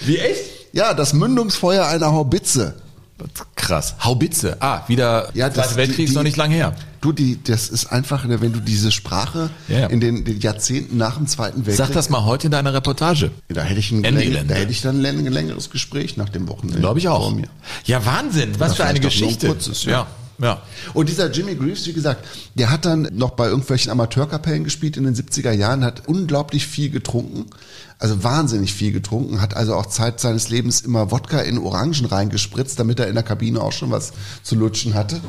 Wie 0.00 0.18
echt? 0.18 0.40
Ja, 0.72 0.94
das 0.94 1.12
Mündungsfeuer 1.12 1.86
einer 1.86 2.12
Haubitze. 2.12 2.74
Krass. 3.54 3.96
Haubitze. 4.02 4.56
Ah, 4.60 4.82
wieder 4.88 5.28
Ja, 5.34 5.48
das- 5.50 5.66
Zweiter 5.66 5.76
Weltkrieg 5.76 6.08
ist 6.08 6.14
noch 6.14 6.22
nicht 6.22 6.36
lang 6.38 6.50
her. 6.50 6.74
Du, 7.02 7.12
die, 7.12 7.38
das 7.42 7.68
ist 7.68 7.86
einfach, 7.92 8.24
ne, 8.24 8.40
wenn 8.40 8.52
du 8.52 8.60
diese 8.60 8.90
Sprache 8.92 9.50
Ja, 9.68 9.80
ja. 9.80 9.86
in 9.88 10.00
den, 10.00 10.24
den 10.24 10.40
Jahrzehnten 10.40 10.96
nach 10.96 11.16
dem 11.16 11.26
Zweiten 11.26 11.58
Weltkrieg. 11.66 11.76
Sag 11.76 11.92
das 11.92 12.08
mal 12.10 12.24
heute 12.24 12.46
in 12.46 12.50
deiner 12.50 12.72
Reportage. 12.74 13.30
Da 13.48 13.62
hätte 13.62 13.80
ich 13.80 13.90
ein, 13.90 14.02
läng- 14.04 14.44
da 14.46 14.54
hätte 14.54 14.72
ich 14.72 14.80
dann 14.82 14.96
ein 14.98 15.02
läng- 15.02 15.28
längeres 15.28 15.70
Gespräch 15.70 16.16
nach 16.16 16.28
dem 16.30 16.48
Wochenende. 16.48 16.80
Glaube 16.80 16.98
ich 16.98 17.08
auch. 17.08 17.22
vor 17.22 17.32
mir. 17.34 17.48
Ja, 17.84 18.04
Wahnsinn. 18.06 18.52
Was 18.58 18.70
Oder 18.72 18.76
für 18.76 18.84
eine 18.84 19.00
nur 19.00 19.08
ein 19.08 19.10
Geschichte. 19.10 19.46
kurzes, 19.48 19.84
ja. 19.84 19.90
ja. 19.92 20.06
Ja. 20.40 20.62
Und 20.94 21.08
dieser 21.08 21.30
Jimmy 21.30 21.54
Greaves, 21.54 21.86
wie 21.86 21.92
gesagt, 21.92 22.24
der 22.54 22.70
hat 22.70 22.84
dann 22.84 23.08
noch 23.12 23.30
bei 23.30 23.46
irgendwelchen 23.46 23.90
Amateurkapellen 23.90 24.64
gespielt 24.64 24.96
in 24.96 25.04
den 25.04 25.14
70er 25.14 25.52
Jahren, 25.52 25.84
hat 25.84 26.08
unglaublich 26.08 26.66
viel 26.66 26.90
getrunken, 26.90 27.46
also 27.98 28.24
wahnsinnig 28.24 28.72
viel 28.72 28.92
getrunken, 28.92 29.40
hat 29.40 29.54
also 29.54 29.74
auch 29.74 29.86
Zeit 29.86 30.20
seines 30.20 30.48
Lebens 30.48 30.80
immer 30.80 31.10
Wodka 31.10 31.40
in 31.40 31.58
Orangen 31.58 32.06
reingespritzt, 32.06 32.78
damit 32.78 33.00
er 33.00 33.08
in 33.08 33.14
der 33.14 33.24
Kabine 33.24 33.60
auch 33.60 33.72
schon 33.72 33.90
was 33.90 34.12
zu 34.42 34.54
lutschen 34.54 34.94
hatte. 34.94 35.20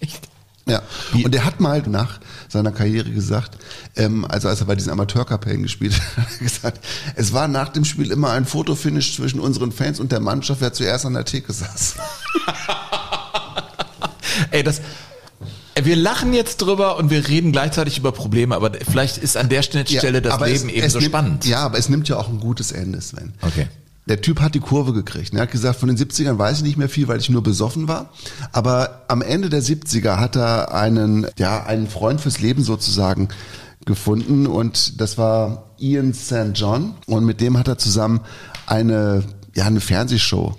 Echt? 0.00 0.28
Ja, 0.68 0.82
und 1.12 1.32
der 1.32 1.44
hat 1.44 1.60
mal 1.60 1.80
nach 1.86 2.18
seiner 2.48 2.72
Karriere 2.72 3.08
gesagt, 3.08 3.56
ähm, 3.94 4.24
also 4.24 4.48
als 4.48 4.58
er 4.58 4.66
bei 4.66 4.74
diesen 4.74 4.90
Amateurkapellen 4.90 5.62
gespielt 5.62 5.94
hat, 5.94 6.16
hat 6.16 6.32
er 6.40 6.44
gesagt, 6.44 6.84
es 7.14 7.32
war 7.32 7.46
nach 7.46 7.68
dem 7.68 7.84
Spiel 7.84 8.10
immer 8.10 8.30
ein 8.30 8.44
Fotofinish 8.44 9.14
zwischen 9.14 9.38
unseren 9.38 9.70
Fans 9.70 10.00
und 10.00 10.10
der 10.10 10.18
Mannschaft, 10.18 10.60
wer 10.60 10.72
zuerst 10.72 11.06
an 11.06 11.14
der 11.14 11.24
Theke 11.24 11.52
saß. 11.52 11.94
Ey, 14.50 14.62
das. 14.62 14.80
Wir 15.82 15.96
lachen 15.96 16.32
jetzt 16.32 16.58
drüber 16.62 16.96
und 16.96 17.10
wir 17.10 17.28
reden 17.28 17.52
gleichzeitig 17.52 17.98
über 17.98 18.10
Probleme, 18.10 18.54
aber 18.56 18.70
vielleicht 18.88 19.18
ist 19.18 19.36
an 19.36 19.50
der 19.50 19.60
Stelle 19.62 20.22
das 20.22 20.32
aber 20.32 20.46
Leben 20.46 20.68
es- 20.70 20.74
eben 20.74 20.86
es 20.86 20.92
so 20.94 20.98
nimmt, 21.00 21.10
spannend. 21.10 21.44
Ja, 21.44 21.58
aber 21.60 21.78
es 21.78 21.90
nimmt 21.90 22.08
ja 22.08 22.16
auch 22.16 22.28
ein 22.28 22.40
gutes 22.40 22.72
Ende, 22.72 23.00
Sven. 23.02 23.34
Okay. 23.42 23.66
Der 24.08 24.20
Typ 24.22 24.40
hat 24.40 24.54
die 24.54 24.60
Kurve 24.60 24.94
gekriegt. 24.94 25.34
Er 25.34 25.42
hat 25.42 25.50
gesagt, 25.50 25.78
von 25.78 25.88
den 25.88 25.98
70ern 25.98 26.38
weiß 26.38 26.58
ich 26.58 26.62
nicht 26.62 26.78
mehr 26.78 26.88
viel, 26.88 27.08
weil 27.08 27.18
ich 27.20 27.28
nur 27.28 27.42
besoffen 27.42 27.88
war. 27.88 28.10
Aber 28.52 29.02
am 29.08 29.20
Ende 29.20 29.50
der 29.50 29.62
70er 29.62 30.18
hat 30.18 30.36
er 30.36 30.72
einen, 30.72 31.26
ja, 31.38 31.64
einen 31.66 31.88
Freund 31.88 32.20
fürs 32.22 32.40
Leben 32.40 32.62
sozusagen 32.64 33.28
gefunden 33.84 34.46
und 34.46 35.00
das 35.00 35.18
war 35.18 35.64
Ian 35.78 36.14
St. 36.14 36.52
John 36.54 36.94
und 37.06 37.24
mit 37.26 37.40
dem 37.42 37.58
hat 37.58 37.68
er 37.68 37.76
zusammen 37.78 38.20
eine, 38.66 39.24
ja, 39.54 39.64
eine 39.66 39.80
Fernsehshow 39.80 40.56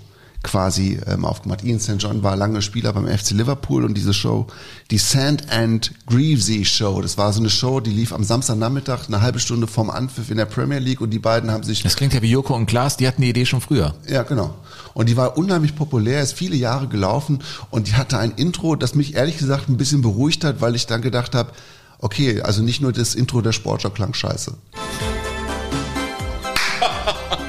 quasi 0.48 0.98
ähm, 1.06 1.24
aufgemacht. 1.24 1.62
Ian 1.62 1.78
St. 1.78 1.96
John 1.98 2.22
war 2.22 2.34
lange 2.34 2.62
Spieler 2.62 2.92
beim 2.92 3.06
FC 3.06 3.32
Liverpool 3.32 3.84
und 3.84 3.94
diese 3.94 4.14
Show, 4.14 4.46
die 4.90 4.98
Sand 4.98 5.50
and 5.52 5.92
Greavesy 6.06 6.64
Show, 6.64 7.02
das 7.02 7.18
war 7.18 7.32
so 7.32 7.40
eine 7.40 7.50
Show, 7.50 7.80
die 7.80 7.90
lief 7.90 8.12
am 8.12 8.24
Samstagnachmittag 8.24 9.08
eine 9.08 9.20
halbe 9.20 9.40
Stunde 9.40 9.66
vorm 9.66 9.90
Anpfiff 9.90 10.30
in 10.30 10.38
der 10.38 10.46
Premier 10.46 10.78
League 10.78 11.02
und 11.02 11.10
die 11.10 11.18
beiden 11.18 11.50
haben 11.50 11.62
sich 11.62 11.82
Das 11.82 11.96
klingt 11.96 12.14
ja 12.14 12.22
wie 12.22 12.30
Joko 12.30 12.54
und 12.54 12.66
Klaas, 12.66 12.96
die 12.96 13.06
hatten 13.06 13.20
die 13.22 13.28
Idee 13.28 13.44
schon 13.44 13.60
früher. 13.60 13.94
ja, 14.08 14.22
genau. 14.22 14.54
Und 14.94 15.08
die 15.08 15.16
war 15.16 15.36
unheimlich 15.36 15.76
populär, 15.76 16.22
ist 16.22 16.32
viele 16.32 16.56
Jahre 16.56 16.88
gelaufen 16.88 17.40
und 17.70 17.86
die 17.86 17.94
hatte 17.94 18.18
ein 18.18 18.32
Intro, 18.32 18.74
das 18.74 18.94
mich 18.94 19.14
ehrlich 19.14 19.38
gesagt 19.38 19.68
ein 19.68 19.76
bisschen 19.76 20.02
beruhigt 20.02 20.42
hat, 20.44 20.60
weil 20.60 20.74
ich 20.74 20.86
dann 20.86 21.02
gedacht 21.02 21.34
habe, 21.34 21.52
okay, 21.98 22.40
also 22.40 22.62
nicht 22.62 22.80
nur 22.80 22.92
das 22.92 23.14
Intro 23.14 23.40
der 23.42 23.52
Sportschau 23.52 23.90
klang 23.90 24.14
scheiße. 24.14 24.54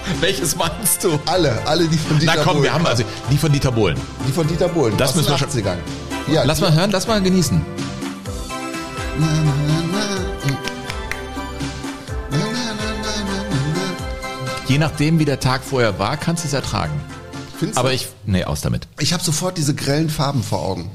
Welches 0.21 0.55
meinst 0.55 1.03
du? 1.03 1.19
Alle, 1.25 1.59
alle 1.65 1.87
die 1.87 1.97
von 1.97 2.17
Dieter 2.19 2.33
Na 2.35 2.41
komm, 2.43 2.53
Bohlen. 2.53 2.63
wir 2.63 2.73
haben 2.73 2.85
also 2.85 3.03
die 3.31 3.37
von 3.37 3.51
Dieter 3.51 3.71
Bohlen. 3.71 3.97
die 4.27 4.31
von 4.31 4.47
Dieter 4.47 4.67
Bohlen. 4.69 4.95
Das 4.97 5.15
müssen 5.15 5.29
wir 5.29 5.37
schon- 5.37 5.49
80ern. 5.49 5.77
Ja, 6.31 6.43
Lass 6.43 6.61
mal 6.61 6.73
hören, 6.73 6.91
lass 6.91 7.07
mal 7.07 7.21
genießen. 7.21 7.61
Je 14.67 14.77
nachdem, 14.77 15.17
wie 15.19 15.25
der 15.25 15.39
Tag 15.39 15.63
vorher 15.63 15.97
war, 15.97 16.15
kannst 16.17 16.43
du 16.43 16.47
es 16.47 16.53
ertragen. 16.53 16.93
Findest 17.57 17.77
du? 17.77 17.79
Aber 17.79 17.91
ich, 17.93 18.07
nee, 18.25 18.43
aus 18.43 18.61
damit. 18.61 18.87
ich 18.99 19.13
habe 19.13 19.23
sofort 19.23 19.57
diese 19.57 19.73
grellen 19.73 20.09
Farben 20.09 20.43
vor 20.43 20.59
Augen. 20.63 20.91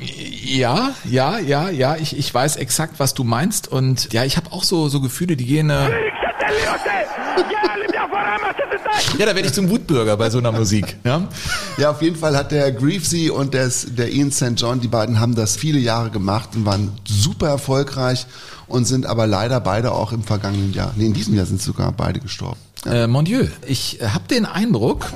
Ja, 0.00 0.92
ja, 1.04 1.38
ja, 1.38 1.68
ja, 1.68 1.96
ich, 1.96 2.16
ich 2.16 2.32
weiß 2.32 2.56
exakt, 2.56 2.94
was 2.98 3.14
du 3.14 3.24
meinst 3.24 3.68
und 3.68 4.12
ja, 4.12 4.24
ich 4.24 4.36
habe 4.36 4.52
auch 4.52 4.62
so, 4.64 4.88
so 4.88 5.00
Gefühle, 5.00 5.36
die 5.36 5.44
gehen, 5.44 5.70
äh, 5.70 5.88
ja, 9.18 9.26
da 9.26 9.34
werde 9.34 9.48
ich 9.48 9.52
zum 9.52 9.68
Wutbürger 9.70 10.16
bei 10.16 10.30
so 10.30 10.38
einer 10.38 10.52
Musik, 10.52 10.96
ja. 11.04 11.26
Ja, 11.76 11.90
auf 11.90 12.02
jeden 12.02 12.16
Fall 12.16 12.36
hat 12.36 12.52
der 12.52 12.72
Greavesy 12.72 13.30
und 13.30 13.54
des, 13.54 13.94
der 13.94 14.12
Ian 14.12 14.30
St. 14.30 14.52
John, 14.56 14.80
die 14.80 14.88
beiden 14.88 15.20
haben 15.20 15.34
das 15.34 15.56
viele 15.56 15.78
Jahre 15.78 16.10
gemacht 16.10 16.50
und 16.54 16.64
waren 16.64 16.92
super 17.06 17.48
erfolgreich 17.48 18.26
und 18.66 18.84
sind 18.86 19.06
aber 19.06 19.26
leider 19.26 19.60
beide 19.60 19.92
auch 19.92 20.12
im 20.12 20.22
vergangenen 20.22 20.72
Jahr, 20.72 20.92
nee, 20.96 21.06
in 21.06 21.14
diesem 21.14 21.34
Jahr 21.34 21.46
sind 21.46 21.60
sogar 21.60 21.92
beide 21.92 22.20
gestorben. 22.20 22.58
Äh, 22.86 23.06
mon 23.06 23.24
Dieu, 23.24 23.46
ich 23.66 23.98
habe 24.02 24.28
den 24.28 24.46
Eindruck, 24.46 25.06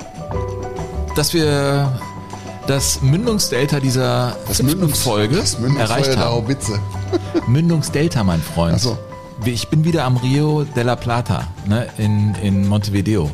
dass 1.15 1.33
wir 1.33 1.99
das 2.67 3.01
Mündungsdelta 3.01 3.79
dieser 3.79 4.35
fünften 4.49 4.93
Folge 4.93 5.37
das 5.37 5.59
Mündungsfeuer 5.59 5.89
erreicht 5.89 6.13
der 6.13 6.19
haben. 6.19 6.31
Haubitze. 6.31 6.79
Mündungsdelta, 7.47 8.23
mein 8.23 8.41
Freund. 8.41 8.75
Ach 8.77 8.79
so. 8.79 8.97
Ich 9.45 9.67
bin 9.67 9.83
wieder 9.83 10.05
am 10.05 10.17
Rio 10.17 10.63
de 10.63 10.83
la 10.83 10.95
Plata 10.95 11.47
ne, 11.67 11.87
in, 11.97 12.33
in 12.35 12.67
Montevideo. 12.67 13.31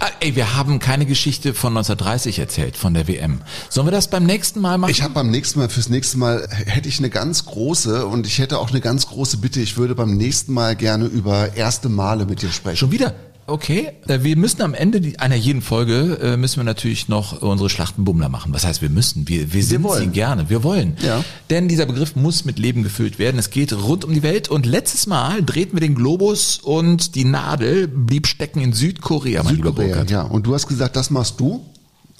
Ah, 0.00 0.10
ey, 0.20 0.36
wir 0.36 0.56
haben 0.56 0.78
keine 0.78 1.06
Geschichte 1.06 1.54
von 1.54 1.76
1930 1.76 2.38
erzählt, 2.38 2.76
von 2.76 2.94
der 2.94 3.08
WM. 3.08 3.40
Sollen 3.68 3.86
wir 3.86 3.90
das 3.92 4.08
beim 4.08 4.24
nächsten 4.24 4.60
Mal 4.60 4.78
machen? 4.78 4.90
Ich 4.90 5.02
habe 5.02 5.14
beim 5.14 5.30
nächsten 5.30 5.58
Mal, 5.58 5.68
fürs 5.68 5.88
nächste 5.88 6.18
Mal 6.18 6.48
hätte 6.50 6.88
ich 6.88 6.98
eine 6.98 7.10
ganz 7.10 7.46
große 7.46 8.06
und 8.06 8.26
ich 8.26 8.38
hätte 8.38 8.58
auch 8.58 8.70
eine 8.70 8.80
ganz 8.80 9.08
große 9.08 9.38
Bitte. 9.38 9.60
Ich 9.60 9.76
würde 9.76 9.94
beim 9.94 10.16
nächsten 10.16 10.52
Mal 10.52 10.76
gerne 10.76 11.06
über 11.06 11.56
erste 11.56 11.88
Male 11.88 12.26
mit 12.26 12.42
dir 12.42 12.50
sprechen. 12.50 12.76
Schon 12.76 12.92
wieder? 12.92 13.14
Okay. 13.48 13.90
Äh, 14.06 14.22
Wir 14.22 14.36
müssen 14.36 14.62
am 14.62 14.74
Ende 14.74 15.00
einer 15.18 15.34
jeden 15.34 15.62
Folge 15.62 16.18
äh, 16.22 16.36
müssen 16.36 16.58
wir 16.58 16.64
natürlich 16.64 17.08
noch 17.08 17.40
unsere 17.42 17.70
Schlachtenbummler 17.70 18.28
machen. 18.28 18.52
Was 18.52 18.64
heißt 18.66 18.82
wir 18.82 18.90
müssen? 18.90 19.26
Wir, 19.26 19.52
wir 19.52 19.64
sind 19.64 19.82
wollen. 19.82 20.04
sie 20.04 20.08
gerne. 20.10 20.50
Wir 20.50 20.62
wollen. 20.62 20.96
Ja. 21.02 21.24
Denn 21.50 21.66
dieser 21.68 21.86
Begriff 21.86 22.14
muss 22.14 22.44
mit 22.44 22.58
Leben 22.58 22.82
gefüllt 22.82 23.18
werden. 23.18 23.38
Es 23.38 23.50
geht 23.50 23.72
rund 23.72 24.04
um 24.04 24.12
die 24.12 24.22
Welt. 24.22 24.48
Und 24.48 24.66
letztes 24.66 25.06
Mal 25.06 25.42
drehten 25.42 25.74
wir 25.74 25.80
den 25.80 25.94
Globus 25.94 26.58
und 26.58 27.14
die 27.14 27.24
Nadel 27.24 27.88
blieb 27.88 28.26
stecken 28.26 28.60
in 28.60 28.72
Südkorea, 28.72 29.42
mein 29.42 29.56
lieber 29.56 29.70
Südkorea, 29.70 30.04
ja. 30.04 30.22
Und 30.22 30.46
du 30.46 30.54
hast 30.54 30.66
gesagt, 30.66 30.94
das 30.96 31.10
machst 31.10 31.40
du. 31.40 31.64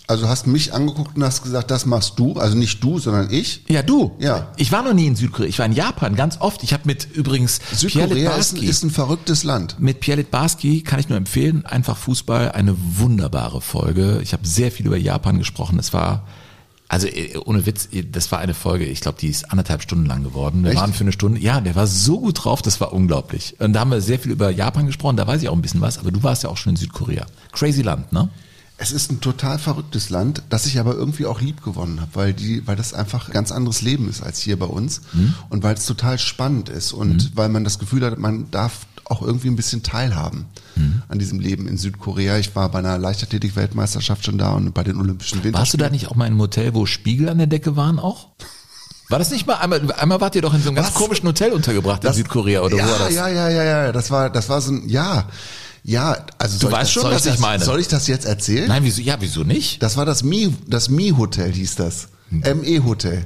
Also 0.09 0.27
hast 0.27 0.47
mich 0.47 0.73
angeguckt 0.73 1.19
und 1.19 1.23
hast 1.23 1.43
gesagt, 1.43 1.71
das 1.71 1.85
machst 1.85 2.19
du. 2.19 2.33
Also 2.39 2.57
nicht 2.57 2.83
du, 2.83 2.99
sondern 2.99 3.31
ich. 3.31 3.63
Ja, 3.69 3.83
du. 3.83 4.17
Ja. 4.19 4.51
Ich 4.57 4.73
war 4.73 4.83
noch 4.83 4.95
nie 4.95 5.07
in 5.07 5.17
Südkorea. 5.17 5.47
Ich 5.47 5.59
war 5.59 5.67
in 5.67 5.75
Japan 5.75 6.17
ganz 6.17 6.41
oft. 6.41 6.63
Ich 6.63 6.73
habe 6.73 6.85
mit 6.87 7.07
übrigens 7.13 7.61
Südkorea 7.75 8.35
ist, 8.37 8.57
ist 8.57 8.83
ein 8.85 8.91
verrücktes 8.91 9.45
Land. 9.45 9.79
Mit 9.79 10.01
Pierre 10.01 10.21
Litbarski 10.21 10.81
kann 10.81 10.99
ich 10.99 11.11
nur 11.11 11.19
empfehlen, 11.19 11.67
einfach 11.67 11.99
Fußball, 11.99 12.53
eine 12.53 12.75
wunderbare 12.79 13.61
Folge. 13.61 14.21
Ich 14.23 14.33
habe 14.33 14.47
sehr 14.47 14.73
viel 14.73 14.87
über 14.87 14.97
Japan 14.97 15.37
gesprochen. 15.37 15.79
Es 15.79 15.93
war, 15.93 16.27
also 16.89 17.07
äh, 17.07 17.37
ohne 17.45 17.67
Witz, 17.67 17.91
das 18.11 18.33
war 18.33 18.39
eine 18.39 18.55
Folge, 18.55 18.87
ich 18.87 19.03
glaube, 19.03 19.19
die 19.21 19.29
ist 19.29 19.51
anderthalb 19.51 19.83
Stunden 19.83 20.07
lang 20.07 20.25
geworden. 20.25 20.65
Wir 20.65 20.71
Echt? 20.71 20.81
waren 20.81 20.95
für 20.95 21.05
eine 21.05 21.13
Stunde. 21.13 21.39
Ja, 21.39 21.61
der 21.61 21.77
war 21.77 21.87
so 21.87 22.19
gut 22.19 22.45
drauf, 22.45 22.63
das 22.63 22.81
war 22.81 22.95
unglaublich. 22.95 23.57
Und 23.59 23.75
da 23.75 23.81
haben 23.81 23.91
wir 23.91 24.01
sehr 24.01 24.19
viel 24.19 24.33
über 24.33 24.49
Japan 24.49 24.87
gesprochen, 24.87 25.19
da 25.19 25.27
weiß 25.27 25.43
ich 25.43 25.51
auch 25.51 25.55
ein 25.55 25.61
bisschen 25.61 25.83
was, 25.83 25.99
aber 25.99 26.11
du 26.13 26.23
warst 26.23 26.45
ja 26.45 26.49
auch 26.49 26.57
schon 26.57 26.71
in 26.71 26.77
Südkorea. 26.77 27.27
Crazy 27.53 27.83
Land, 27.83 28.11
ne? 28.11 28.31
Es 28.81 28.93
ist 28.93 29.11
ein 29.11 29.21
total 29.21 29.59
verrücktes 29.59 30.09
Land, 30.09 30.43
das 30.51 30.65
ich 30.67 30.79
aber 30.79 30.95
irgendwie 30.95 31.27
auch 31.27 31.41
lieb 31.41 31.65
gewonnen 31.65 32.01
habe, 32.01 32.13
weil 32.15 32.33
die, 32.33 32.65
weil 32.67 32.77
das 32.77 32.95
einfach 32.95 33.29
ein 33.29 33.33
ganz 33.33 33.51
anderes 33.51 33.83
Leben 33.83 34.09
ist 34.09 34.23
als 34.23 34.39
hier 34.39 34.57
bei 34.57 34.67
uns 34.67 35.03
und 35.51 35.65
weil 35.65 35.75
es 35.75 35.85
total 35.85 36.17
spannend 36.19 36.69
ist 36.69 36.93
und 36.93 37.37
weil 37.37 37.49
man 37.49 37.65
das 37.65 37.81
Gefühl 37.81 38.05
hat, 38.05 38.19
man 38.19 38.51
darf 38.53 38.87
auch 39.05 39.21
irgendwie 39.23 39.49
ein 39.49 39.57
bisschen 39.57 39.83
teilhaben 39.83 40.47
an 41.09 41.19
diesem 41.19 41.41
Leben 41.41 41.67
in 41.67 41.77
Südkorea. 41.77 42.39
Ich 42.39 42.55
war 42.55 42.69
bei 42.71 42.79
einer 42.79 42.99
Leichtathletik-Weltmeisterschaft 42.99 44.25
schon 44.25 44.39
da 44.39 44.53
und 44.53 44.73
bei 44.75 44.85
den 44.85 44.97
Olympischen 44.97 45.43
Winterspielen. 45.43 45.55
Warst 45.55 45.75
du 45.75 45.79
da 45.79 45.91
nicht 45.91 46.07
auch 46.09 46.15
mal 46.15 46.27
in 46.27 46.35
einem 46.35 46.41
Hotel, 46.41 46.73
wo 46.75 46.87
Spiegel 46.87 47.29
an 47.29 47.39
der 47.39 47.49
Decke 47.49 47.75
waren 47.75 47.99
auch? 47.99 48.29
War 49.09 49.19
das 49.19 49.31
nicht 49.31 49.47
mal 49.47 49.55
einmal, 49.55 49.91
einmal 49.93 50.21
wart 50.21 50.37
ihr 50.37 50.43
doch 50.43 50.55
in 50.55 50.61
so 50.63 50.69
einem 50.69 50.77
ganz 50.77 50.89
Was? 50.89 50.95
komischen 50.95 51.27
Hotel 51.27 51.53
untergebracht 51.53 52.05
in 52.05 52.13
Südkorea 52.13 52.61
oder 52.61 52.77
ja, 52.77 52.87
wo 52.87 52.91
war 52.91 52.99
das? 52.99 53.15
Ja, 53.15 53.27
ja, 53.29 53.49
ja, 53.49 53.65
ja, 53.65 53.93
das 53.93 54.11
war, 54.11 54.31
das 54.31 54.49
war 54.51 54.61
so 54.61 54.73
ein, 54.73 54.89
ja, 54.89 55.27
ja, 55.89 56.19
also 56.37 56.59
soll 56.59 56.73
weißt 56.73 56.91
ich, 56.91 56.95
schon, 56.95 57.05
was 57.11 57.25
ich 57.25 57.33
das, 57.33 57.41
meine. 57.41 57.65
Soll 57.65 57.81
ich 57.81 57.89
das 57.89 58.07
jetzt 58.09 58.27
erzählen? 58.27 58.69
Nein, 58.69 58.85
wieso, 58.85 59.01
ja, 59.01 59.17
wieso 59.21 59.43
nicht? 59.43 59.83
Das 59.83 59.97
war 59.97 60.05
das 60.05 60.23
Mi, 60.23 60.55
das 60.67 60.91
Mi 60.91 61.15
Hotel 61.17 61.51
hieß 61.51 61.77
das. 61.77 62.09
ME 62.31 62.85
Hotel. 62.85 63.25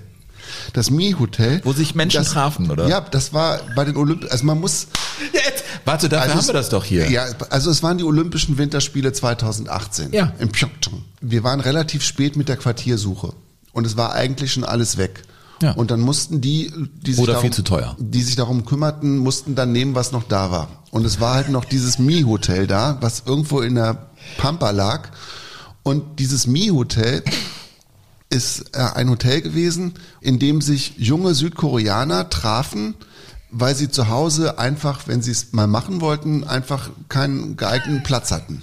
Das 0.73 0.89
Mi 0.91 1.13
Hotel. 1.19 1.61
Wo 1.65 1.73
sich 1.73 1.97
Menschen 1.97 2.19
das, 2.23 2.31
trafen, 2.33 2.71
oder? 2.71 2.87
Ja, 2.87 3.01
das 3.01 3.33
war 3.33 3.59
bei 3.75 3.85
den 3.85 3.97
Olymp, 3.97 4.27
also 4.31 4.45
man 4.45 4.61
muss, 4.61 4.87
Jetzt. 5.33 5.65
Warte, 5.85 6.09
dafür 6.09 6.23
also 6.23 6.35
haben 6.35 6.41
es- 6.41 6.47
wir 6.47 6.53
das 6.55 6.69
doch 6.69 6.85
hier. 6.85 7.11
Ja, 7.11 7.27
also 7.51 7.69
es 7.71 7.83
waren 7.83 7.99
die 7.99 8.05
Olympischen 8.05 8.57
Winterspiele 8.59 9.13
2018 9.13 10.13
Ja. 10.13 10.33
in 10.39 10.49
Pyeongchang. 10.51 11.03
Wir 11.21 11.43
waren 11.43 11.59
relativ 11.59 12.05
spät 12.05 12.37
mit 12.37 12.49
der 12.49 12.57
Quartiersuche 12.57 13.33
und 13.73 13.87
es 13.87 13.97
war 13.97 14.13
eigentlich 14.13 14.53
schon 14.53 14.63
alles 14.65 14.97
weg. 14.99 15.23
Ja. 15.63 15.73
Und 15.73 15.91
dann 15.91 16.01
mussten 16.01 16.41
die, 16.41 16.73
die 17.07 17.15
sich 17.15 17.25
darum, 17.25 17.51
die 17.99 18.23
sich 18.23 18.37
darum 18.37 18.65
kümmerten, 18.65 19.19
mussten 19.19 19.55
dann 19.55 19.73
nehmen, 19.73 19.95
was 19.95 20.13
noch 20.13 20.25
da 20.25 20.51
war. 20.51 20.69
Und 20.91 21.07
es 21.07 21.21
war 21.21 21.35
halt 21.35 21.49
noch 21.49 21.65
dieses 21.65 21.99
Mi-Hotel 21.99 22.67
da, 22.67 22.99
was 23.01 23.23
irgendwo 23.25 23.61
in 23.61 23.77
der 23.77 24.11
Pampa 24.37 24.71
lag. 24.71 25.11
Und 25.83 26.19
dieses 26.19 26.47
Mi-Hotel 26.47 27.23
ist 28.29 28.77
äh, 28.77 28.81
ein 28.95 29.09
Hotel 29.09 29.41
gewesen, 29.41 29.95
in 30.21 30.39
dem 30.39 30.61
sich 30.61 30.95
junge 30.99 31.35
Südkoreaner 31.35 32.29
trafen, 32.29 32.95
weil 33.51 33.77
sie 33.77 33.91
zu 33.91 34.09
Hause 34.09 34.59
einfach, 34.59 35.07
wenn 35.07 35.23
sie 35.23 35.31
es 35.31 35.53
mal 35.53 35.67
machen 35.67 36.01
wollten, 36.01 36.45
einfach 36.45 36.91
keinen 37.09 37.57
geeigneten 37.57 38.03
Platz 38.03 38.33
hatten. 38.33 38.63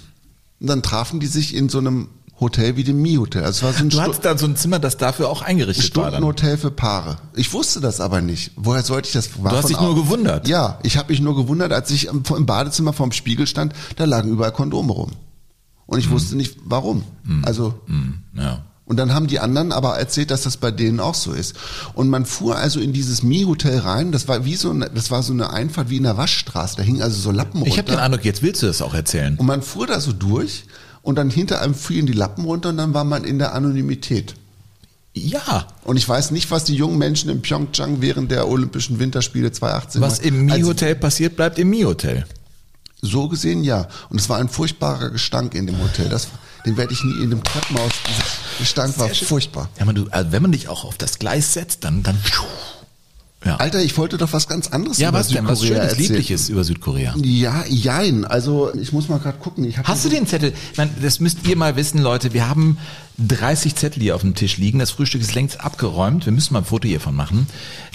Und 0.60 0.66
dann 0.66 0.82
trafen 0.82 1.20
die 1.20 1.28
sich 1.28 1.54
in 1.54 1.68
so 1.68 1.78
einem 1.78 2.08
Hotel 2.40 2.76
wie 2.76 2.84
dem 2.84 3.00
Mi-Hotel. 3.02 3.44
Also 3.44 3.58
es 3.58 3.62
war 3.62 3.72
so 3.74 3.80
ein 3.84 3.90
Du 3.90 3.96
Stu- 3.96 4.02
hattest 4.02 4.24
da 4.24 4.36
so 4.38 4.46
ein 4.46 4.56
Zimmer, 4.56 4.78
das 4.78 4.96
dafür 4.96 5.28
auch 5.28 5.42
eingerichtet 5.42 5.94
war. 5.96 6.04
Dann. 6.04 6.12
Stundenhotel 6.14 6.56
für 6.56 6.70
Paare. 6.70 7.18
Ich 7.36 7.52
wusste 7.52 7.80
das 7.80 8.00
aber 8.00 8.20
nicht. 8.22 8.52
Woher 8.56 8.82
sollte 8.82 9.08
ich 9.08 9.12
das? 9.12 9.42
War 9.42 9.52
Du 9.52 9.58
hast 9.58 9.68
dich 9.68 9.80
nur 9.80 9.94
gewundert. 9.94 10.48
Ja, 10.48 10.78
ich 10.82 10.96
habe 10.96 11.10
mich 11.12 11.20
nur 11.20 11.36
gewundert, 11.36 11.72
als 11.72 11.90
ich 11.90 12.06
im 12.06 12.22
im 12.36 12.46
Badezimmer 12.46 12.92
vorm 12.92 13.12
Spiegel 13.12 13.46
stand, 13.46 13.74
da 13.96 14.04
lagen 14.06 14.30
überall 14.30 14.52
Kondome 14.52 14.92
rum. 14.92 15.10
Und 15.86 15.98
Hm. 15.98 16.04
ich 16.04 16.10
wusste 16.10 16.36
nicht, 16.36 16.56
warum. 16.64 17.04
Also 17.42 17.74
Ja. 18.34 18.64
und 18.86 18.96
dann 18.96 19.12
haben 19.12 19.26
die 19.26 19.38
anderen 19.40 19.70
aber 19.72 19.98
erzählt, 19.98 20.30
dass 20.30 20.42
das 20.42 20.56
bei 20.56 20.70
denen 20.70 20.98
auch 21.00 21.14
so 21.16 21.32
ist. 21.32 21.54
Und 21.94 22.08
man 22.08 22.24
fuhr 22.24 22.56
also 22.56 22.80
in 22.80 22.92
dieses 22.92 23.22
Mi-Hotel 23.22 23.80
rein. 23.80 24.12
Das 24.12 24.28
war 24.28 24.44
wie 24.44 24.56
so 24.56 24.70
eine, 24.70 24.88
das 24.88 25.10
war 25.10 25.22
so 25.22 25.32
eine 25.32 25.52
Einfahrt 25.52 25.90
wie 25.90 25.96
in 25.98 26.04
der 26.04 26.16
Waschstraße. 26.16 26.76
Da 26.76 26.82
hingen 26.82 27.02
also 27.02 27.20
so 27.20 27.30
Lappen 27.32 27.58
runter. 27.60 27.70
Ich 27.72 27.78
habe 27.78 27.90
den 27.90 27.98
Eindruck, 28.00 28.24
jetzt 28.24 28.42
willst 28.42 28.62
du 28.62 28.66
das 28.66 28.80
auch 28.82 28.94
erzählen. 28.94 29.36
und 29.36 29.46
man 29.46 29.62
fuhr 29.62 29.86
da 29.86 30.00
so 30.00 30.12
durch 30.12 30.64
und 31.02 31.16
dann 31.16 31.30
hinter 31.30 31.60
einem 31.62 31.74
fielen 31.74 32.06
die 32.06 32.12
Lappen 32.12 32.44
runter 32.44 32.70
und 32.70 32.76
dann 32.76 32.94
war 32.94 33.04
man 33.04 33.24
in 33.24 33.38
der 33.38 33.54
Anonymität. 33.54 34.34
Ja. 35.14 35.66
Und 35.84 35.96
ich 35.96 36.08
weiß 36.08 36.30
nicht, 36.30 36.50
was 36.50 36.64
die 36.64 36.74
jungen 36.74 36.98
Menschen 36.98 37.30
in 37.30 37.42
Pyeongchang 37.42 38.00
während 38.00 38.30
der 38.30 38.48
Olympischen 38.48 38.98
Winterspiele 38.98 39.50
2018 39.50 40.00
Was 40.00 40.18
im 40.20 40.48
Also, 40.50 40.62
Mi-Hotel 40.62 40.94
passiert, 40.94 41.36
bleibt 41.36 41.58
im 41.58 41.70
Mi-Hotel. 41.70 42.26
So 43.02 43.28
gesehen 43.28 43.64
ja. 43.64 43.88
Und 44.10 44.20
es 44.20 44.28
war 44.28 44.38
ein 44.38 44.48
furchtbarer 44.48 45.10
Gestank 45.10 45.54
in 45.54 45.66
dem 45.66 45.82
Hotel. 45.82 46.08
Das, 46.08 46.28
den 46.64 46.76
werde 46.76 46.92
ich 46.92 47.02
nie 47.02 47.22
in 47.24 47.30
dem 47.30 47.42
Treppenhaus. 47.42 47.92
Dieser 48.06 48.58
Gestank 48.58 48.98
war 48.98 49.08
furchtbar. 49.08 49.68
Ja, 49.78 49.84
man, 49.84 49.94
du, 49.94 50.06
also 50.10 50.32
wenn 50.32 50.42
man 50.42 50.52
dich 50.52 50.68
auch 50.68 50.84
auf 50.84 50.98
das 50.98 51.18
Gleis 51.18 51.54
setzt, 51.54 51.84
dann, 51.84 52.02
dann. 52.02 52.18
Ja, 53.44 53.56
Alter, 53.56 53.82
ich 53.82 53.96
wollte 53.96 54.18
doch 54.18 54.32
was 54.34 54.48
ganz 54.48 54.68
anderes 54.68 54.98
ja 54.98 55.08
über 55.08 55.18
was 55.18 55.28
denn? 55.28 55.46
Was 55.46 55.60
Südkorea 55.60 55.82
Schönes, 55.82 55.92
erzählen. 55.92 56.08
Liebliches 56.08 56.48
über 56.50 56.64
Südkorea. 56.64 57.14
Ja, 57.22 57.64
jein. 57.66 58.26
Also 58.26 58.70
ich 58.74 58.92
muss 58.92 59.08
mal 59.08 59.18
gerade 59.18 59.38
gucken. 59.38 59.72
Hast 59.84 60.04
du 60.04 60.10
den 60.10 60.26
Zettel? 60.26 60.52
Meine, 60.76 60.90
das 61.00 61.20
müsst 61.20 61.46
ihr 61.48 61.56
mal 61.56 61.74
wissen, 61.76 62.02
Leute. 62.02 62.34
Wir 62.34 62.48
haben 62.48 62.76
30 63.18 63.74
Zettel 63.76 64.02
hier 64.02 64.14
auf 64.14 64.22
dem 64.22 64.34
Tisch 64.34 64.56
liegen. 64.56 64.78
Das 64.78 64.90
Frühstück 64.90 65.20
ist 65.20 65.34
längst 65.34 65.60
abgeräumt. 65.60 66.24
Wir 66.26 66.32
müssen 66.32 66.54
mal 66.54 66.60
ein 66.60 66.64
Foto 66.64 66.88
hiervon 66.88 67.14
machen. 67.14 67.46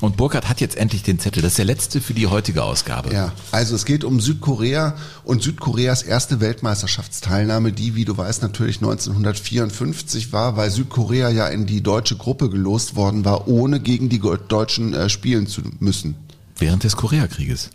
Und 0.02 0.18
Burkhard 0.18 0.50
hat 0.50 0.62
jetzt 0.62 0.78
endlich 0.78 1.04
den 1.04 1.20
Zettel. 1.20 1.42
Das 1.42 1.54
ist 1.54 1.58
der 1.58 1.66
letzte 1.66 2.02
für 2.02 2.14
die 2.14 2.28
heutige 2.28 2.64
Ausgabe. 2.64 3.14
Ja, 3.14 3.32
also 3.52 3.76
es 3.76 3.86
geht 3.86 4.04
um 4.04 4.20
Südkorea 4.20 4.96
und 5.24 5.42
Südkoreas 5.42 6.04
erste 6.04 6.40
Weltmeisterschaftsteilnahme, 6.42 7.72
die, 7.72 7.96
wie 7.96 8.06
du 8.06 8.18
weißt, 8.18 8.42
natürlich 8.42 8.78
1954 8.78 10.32
war, 10.32 10.58
weil 10.58 10.70
Südkorea 10.70 11.30
ja 11.30 11.48
in 11.48 11.66
die 11.66 11.82
deutsche 11.82 12.18
Gruppe 12.18 12.50
gelost 12.50 12.96
worden 12.96 13.26
war, 13.26 13.48
ohne 13.48 13.80
gegen 13.80 14.10
die 14.10 14.20
Deutschen 14.20 14.94
äh, 14.94 15.10
spielen 15.10 15.48
zu 15.48 15.62
müssen. 15.80 16.16
Während 16.58 16.86
des 16.86 16.96
Koreakrieges. 16.96 17.70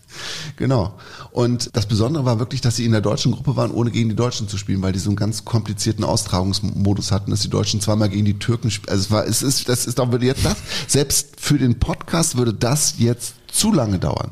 Genau. 0.57 0.99
Und 1.33 1.69
das 1.75 1.87
Besondere 1.87 2.25
war 2.25 2.39
wirklich, 2.39 2.63
dass 2.63 2.77
sie 2.77 2.87
in 2.87 2.93
der 2.93 3.03
deutschen 3.03 3.33
Gruppe 3.33 3.55
waren, 3.55 3.71
ohne 3.71 3.91
gegen 3.91 4.09
die 4.09 4.17
Deutschen 4.17 4.49
zu 4.49 4.57
spielen, 4.57 4.81
weil 4.81 4.93
die 4.93 4.99
so 4.99 5.11
einen 5.11 5.17
ganz 5.17 5.45
komplizierten 5.45 6.03
Austragungsmodus 6.03 7.13
hatten, 7.13 7.31
dass 7.31 7.41
die 7.41 7.51
Deutschen 7.51 7.83
zweimal 7.83 8.09
gegen 8.09 8.25
die 8.25 8.39
Türken 8.39 8.71
spielen. 8.71 8.91
Also 8.91 9.05
es 9.05 9.11
war, 9.11 9.27
es 9.27 9.43
ist, 9.43 9.69
das 9.69 9.87
ist 9.87 9.99
würde 9.99 10.25
jetzt 10.25 10.47
das, 10.47 10.57
selbst 10.89 11.39
für 11.39 11.59
den 11.59 11.79
Podcast 11.79 12.39
würde 12.39 12.55
das 12.55 12.95
jetzt 12.99 13.35
zu 13.53 13.71
lange 13.71 13.99
dauern. 13.99 14.31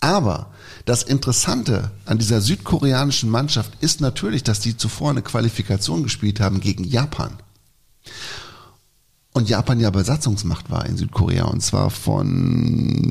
Aber 0.00 0.50
das 0.84 1.04
Interessante 1.04 1.92
an 2.04 2.18
dieser 2.18 2.40
südkoreanischen 2.40 3.30
Mannschaft 3.30 3.72
ist 3.80 4.00
natürlich, 4.00 4.42
dass 4.42 4.58
die 4.58 4.76
zuvor 4.76 5.10
eine 5.10 5.22
Qualifikation 5.22 6.02
gespielt 6.02 6.40
haben 6.40 6.60
gegen 6.60 6.82
Japan. 6.82 7.38
Und 9.34 9.48
Japan 9.48 9.80
ja 9.80 9.88
Besatzungsmacht 9.88 10.70
war 10.70 10.84
in 10.84 10.98
Südkorea 10.98 11.44
und 11.44 11.62
zwar 11.62 11.88
von 11.88 12.26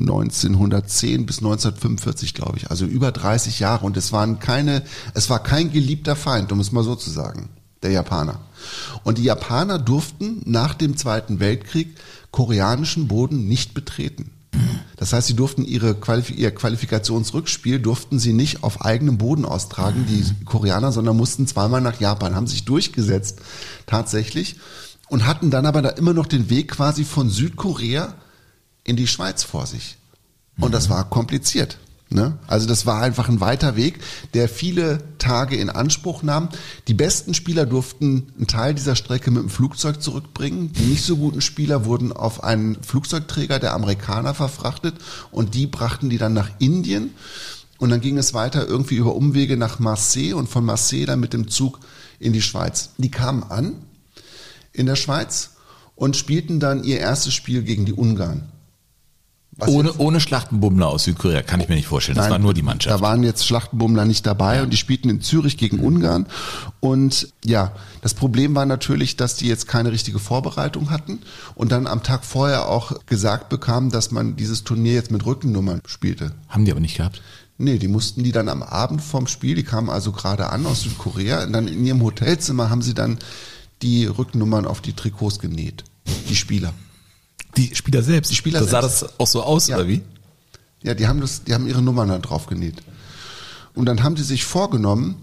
1910 0.02 1.26
bis 1.26 1.38
1945, 1.38 2.34
glaube 2.34 2.58
ich. 2.58 2.70
Also 2.70 2.84
über 2.84 3.10
30 3.10 3.58
Jahre 3.58 3.84
und 3.84 3.96
es 3.96 4.12
waren 4.12 4.38
keine, 4.38 4.82
es 5.14 5.30
war 5.30 5.42
kein 5.42 5.72
geliebter 5.72 6.14
Feind, 6.14 6.52
um 6.52 6.60
es 6.60 6.70
mal 6.70 6.84
so 6.84 6.94
zu 6.94 7.10
sagen, 7.10 7.48
der 7.82 7.90
Japaner. 7.90 8.38
Und 9.02 9.18
die 9.18 9.24
Japaner 9.24 9.80
durften 9.80 10.42
nach 10.44 10.74
dem 10.74 10.96
Zweiten 10.96 11.40
Weltkrieg 11.40 11.96
koreanischen 12.30 13.08
Boden 13.08 13.48
nicht 13.48 13.74
betreten. 13.74 14.30
Das 14.96 15.12
heißt, 15.12 15.26
sie 15.26 15.34
durften 15.34 15.64
ihre 15.64 15.94
Qualif 15.94 16.30
ihr 16.30 16.54
Qualifikationsrückspiel 16.54 17.80
durften 17.80 18.20
sie 18.20 18.32
nicht 18.32 18.62
auf 18.62 18.82
eigenem 18.82 19.18
Boden 19.18 19.44
austragen, 19.44 20.06
die 20.08 20.24
Koreaner, 20.44 20.92
sondern 20.92 21.16
mussten 21.16 21.48
zweimal 21.48 21.80
nach 21.80 21.98
Japan, 21.98 22.36
haben 22.36 22.46
sich 22.46 22.64
durchgesetzt 22.64 23.40
tatsächlich 23.86 24.56
und 25.12 25.26
hatten 25.26 25.50
dann 25.50 25.66
aber 25.66 25.82
da 25.82 25.90
immer 25.90 26.14
noch 26.14 26.24
den 26.24 26.48
Weg 26.48 26.70
quasi 26.70 27.04
von 27.04 27.28
Südkorea 27.28 28.14
in 28.82 28.96
die 28.96 29.06
Schweiz 29.06 29.42
vor 29.42 29.66
sich. 29.66 29.98
Und 30.58 30.72
das 30.72 30.88
war 30.88 31.10
kompliziert. 31.10 31.76
Ne? 32.08 32.38
Also 32.46 32.66
das 32.66 32.86
war 32.86 33.02
einfach 33.02 33.28
ein 33.28 33.42
weiter 33.42 33.76
Weg, 33.76 34.00
der 34.32 34.48
viele 34.48 35.00
Tage 35.18 35.56
in 35.56 35.68
Anspruch 35.68 36.22
nahm. 36.22 36.48
Die 36.88 36.94
besten 36.94 37.34
Spieler 37.34 37.66
durften 37.66 38.32
einen 38.38 38.46
Teil 38.46 38.72
dieser 38.72 38.96
Strecke 38.96 39.30
mit 39.30 39.42
dem 39.42 39.50
Flugzeug 39.50 40.00
zurückbringen. 40.00 40.72
Die 40.72 40.84
nicht 40.84 41.04
so 41.04 41.18
guten 41.18 41.42
Spieler 41.42 41.84
wurden 41.84 42.14
auf 42.14 42.42
einen 42.42 42.82
Flugzeugträger 42.82 43.58
der 43.58 43.74
Amerikaner 43.74 44.32
verfrachtet 44.32 44.94
und 45.30 45.54
die 45.54 45.66
brachten 45.66 46.08
die 46.08 46.18
dann 46.18 46.32
nach 46.32 46.48
Indien. 46.58 47.10
Und 47.76 47.90
dann 47.90 48.00
ging 48.00 48.16
es 48.16 48.32
weiter 48.32 48.66
irgendwie 48.66 48.96
über 48.96 49.14
Umwege 49.14 49.58
nach 49.58 49.78
Marseille 49.78 50.32
und 50.32 50.48
von 50.48 50.64
Marseille 50.64 51.04
dann 51.04 51.20
mit 51.20 51.34
dem 51.34 51.48
Zug 51.48 51.80
in 52.18 52.32
die 52.32 52.40
Schweiz. 52.40 52.92
Die 52.96 53.10
kamen 53.10 53.42
an 53.42 53.74
in 54.72 54.86
der 54.86 54.96
Schweiz 54.96 55.50
und 55.94 56.16
spielten 56.16 56.60
dann 56.60 56.84
ihr 56.84 56.98
erstes 56.98 57.34
Spiel 57.34 57.62
gegen 57.62 57.84
die 57.84 57.92
Ungarn. 57.92 58.48
Was 59.54 59.68
Ohne, 59.68 59.92
ohne 59.98 60.18
Schlachtenbummler 60.18 60.88
aus 60.88 61.04
Südkorea 61.04 61.42
kann 61.42 61.60
ich 61.60 61.68
mir 61.68 61.74
nicht 61.74 61.86
vorstellen. 61.86 62.16
Das 62.16 62.24
Nein, 62.24 62.32
war 62.32 62.38
nur 62.38 62.54
die 62.54 62.62
Mannschaft. 62.62 62.98
Da 62.98 63.02
waren 63.02 63.22
jetzt 63.22 63.46
Schlachtenbummler 63.46 64.06
nicht 64.06 64.24
dabei 64.24 64.62
und 64.62 64.70
die 64.70 64.78
spielten 64.78 65.10
in 65.10 65.20
Zürich 65.20 65.58
gegen 65.58 65.78
Ungarn. 65.80 66.26
Und 66.80 67.28
ja, 67.44 67.72
das 68.00 68.14
Problem 68.14 68.54
war 68.54 68.64
natürlich, 68.64 69.16
dass 69.16 69.36
die 69.36 69.46
jetzt 69.46 69.68
keine 69.68 69.92
richtige 69.92 70.18
Vorbereitung 70.18 70.90
hatten 70.90 71.18
und 71.54 71.70
dann 71.70 71.86
am 71.86 72.02
Tag 72.02 72.24
vorher 72.24 72.66
auch 72.66 73.04
gesagt 73.04 73.50
bekamen, 73.50 73.90
dass 73.90 74.10
man 74.10 74.36
dieses 74.36 74.64
Turnier 74.64 74.94
jetzt 74.94 75.10
mit 75.10 75.26
Rückennummern 75.26 75.82
spielte. 75.84 76.32
Haben 76.48 76.64
die 76.64 76.70
aber 76.70 76.80
nicht 76.80 76.96
gehabt. 76.96 77.20
Nee, 77.58 77.76
die 77.76 77.88
mussten 77.88 78.24
die 78.24 78.32
dann 78.32 78.48
am 78.48 78.62
Abend 78.62 79.02
vorm 79.02 79.26
Spiel, 79.26 79.54
die 79.54 79.64
kamen 79.64 79.90
also 79.90 80.12
gerade 80.12 80.48
an 80.48 80.64
aus 80.64 80.80
Südkorea, 80.80 81.44
und 81.44 81.52
dann 81.52 81.68
in 81.68 81.84
ihrem 81.84 82.02
Hotelzimmer 82.02 82.70
haben 82.70 82.80
sie 82.80 82.94
dann 82.94 83.18
die 83.82 84.06
Rückennummern 84.06 84.66
auf 84.66 84.80
die 84.80 84.92
Trikots 84.94 85.38
genäht. 85.38 85.84
Die 86.28 86.36
Spieler. 86.36 86.72
Die 87.56 87.74
Spieler 87.74 88.02
selbst. 88.02 88.30
Die 88.30 88.36
Spieler 88.36 88.60
da 88.60 88.66
sah 88.66 88.80
selbst. 88.82 89.02
das 89.02 89.20
auch 89.20 89.26
so 89.26 89.42
aus, 89.42 89.68
Ja. 89.68 89.76
oder 89.76 89.88
wie? 89.88 90.02
Ja, 90.82 90.94
die 90.94 91.06
haben 91.06 91.20
das, 91.20 91.44
die 91.44 91.54
haben 91.54 91.66
ihre 91.68 91.82
Nummern 91.82 92.08
da 92.08 92.18
drauf 92.18 92.46
genäht. 92.46 92.82
Und 93.74 93.86
dann 93.86 94.02
haben 94.02 94.14
die 94.14 94.22
sich 94.22 94.44
vorgenommen, 94.44 95.16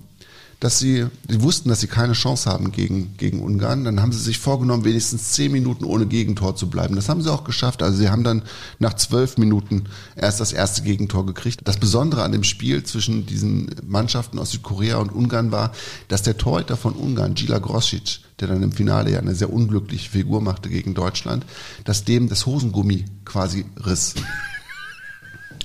dass 0.60 0.78
sie, 0.78 1.06
die 1.30 1.42
wussten, 1.42 1.70
dass 1.70 1.80
sie 1.80 1.88
keine 1.88 2.14
Chance 2.14 2.50
haben 2.50 2.72
gegen, 2.74 3.16
gegen 3.16 3.42
Ungarn. 3.42 3.86
Dann 3.86 4.02
haben 4.02 4.12
sie 4.12 4.20
sich 4.20 4.40
vorgenommen, 4.40 4.84
wenigstens 4.84 5.32
zehn 5.32 5.54
Minuten 5.54 5.86
ohne 5.86 6.06
Gegentor 6.06 6.56
zu 6.58 6.70
bleiben. 6.70 6.96
Das 6.96 7.08
haben 7.08 7.22
sie 7.22 7.32
auch 7.32 7.46
geschafft. 7.46 7.82
Also 7.82 7.98
sie 7.98 8.10
haben 8.10 8.26
dann 8.26 8.44
nach 8.78 8.94
zwölf 8.96 9.38
Minuten 9.38 9.86
erst 10.18 10.42
das 10.42 10.52
erste 10.52 10.82
Gegentor 10.82 11.26
gekriegt. 11.26 11.62
Das 11.64 11.78
Besondere 11.78 12.24
an 12.24 12.34
dem 12.34 12.44
Spiel 12.44 12.84
zwischen 12.84 13.26
diesen 13.26 13.74
Mannschaften 13.88 14.38
aus 14.38 14.52
Südkorea 14.52 14.98
und 14.98 15.14
Ungarn 15.14 15.54
war, 15.54 15.72
dass 16.10 16.24
der 16.24 16.38
Torhüter 16.38 16.76
von 16.76 16.94
Ungarn, 16.94 17.36
Gila 17.36 17.60
Grosic, 17.60 18.20
der 18.42 18.50
dann 18.50 18.62
im 18.62 18.74
Finale 18.74 19.12
ja 19.12 19.20
eine 19.20 19.36
sehr 19.36 19.54
unglückliche 19.54 20.10
Figur 20.10 20.42
machte 20.42 20.68
gegen 20.68 20.94
Deutschland, 20.94 21.46
dass 21.86 22.04
dem 22.04 22.28
das 22.28 22.46
Hosengummi 22.46 23.06
quasi 23.24 23.66
riss. 23.86 24.16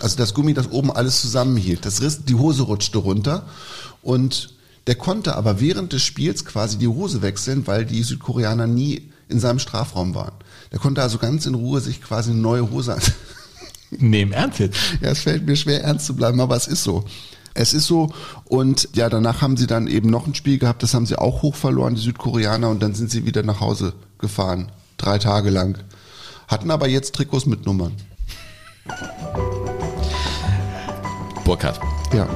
Also 0.00 0.16
das 0.16 0.34
Gummi, 0.34 0.54
das 0.54 0.70
oben 0.70 0.92
alles 0.92 1.20
zusammenhielt. 1.20 1.84
Das 1.84 2.00
riss, 2.00 2.24
die 2.24 2.34
Hose 2.34 2.62
rutschte 2.62 2.98
runter 2.98 3.46
und 4.02 4.53
der 4.86 4.94
konnte 4.96 5.36
aber 5.36 5.60
während 5.60 5.92
des 5.92 6.02
Spiels 6.02 6.44
quasi 6.44 6.78
die 6.78 6.88
Hose 6.88 7.22
wechseln, 7.22 7.66
weil 7.66 7.84
die 7.84 8.02
Südkoreaner 8.02 8.66
nie 8.66 9.10
in 9.28 9.40
seinem 9.40 9.58
Strafraum 9.58 10.14
waren. 10.14 10.34
Der 10.72 10.78
konnte 10.78 11.02
also 11.02 11.18
ganz 11.18 11.46
in 11.46 11.54
Ruhe 11.54 11.80
sich 11.80 12.02
quasi 12.02 12.30
eine 12.30 12.40
neue 12.40 12.70
Hose 12.70 12.94
an. 12.94 13.00
Im 13.98 14.32
Ernst 14.32 14.58
jetzt. 14.58 14.78
Ja, 15.00 15.10
es 15.10 15.20
fällt 15.20 15.46
mir 15.46 15.56
schwer 15.56 15.84
ernst 15.84 16.06
zu 16.06 16.16
bleiben, 16.16 16.40
aber 16.40 16.56
es 16.56 16.66
ist 16.66 16.82
so. 16.82 17.04
Es 17.54 17.72
ist 17.72 17.86
so 17.86 18.12
und 18.46 18.88
ja, 18.94 19.08
danach 19.08 19.40
haben 19.40 19.56
sie 19.56 19.68
dann 19.68 19.86
eben 19.86 20.10
noch 20.10 20.26
ein 20.26 20.34
Spiel 20.34 20.58
gehabt, 20.58 20.82
das 20.82 20.92
haben 20.92 21.06
sie 21.06 21.16
auch 21.16 21.42
hoch 21.42 21.54
verloren, 21.54 21.94
die 21.94 22.00
Südkoreaner, 22.00 22.68
und 22.68 22.82
dann 22.82 22.94
sind 22.94 23.12
sie 23.12 23.26
wieder 23.26 23.44
nach 23.44 23.60
Hause 23.60 23.92
gefahren, 24.18 24.72
drei 24.96 25.18
Tage 25.18 25.50
lang. 25.50 25.78
Hatten 26.48 26.72
aber 26.72 26.88
jetzt 26.88 27.14
Trikots 27.14 27.46
mit 27.46 27.64
Nummern. 27.64 27.92
Burkhard. 31.44 31.78
Ja. 32.12 32.28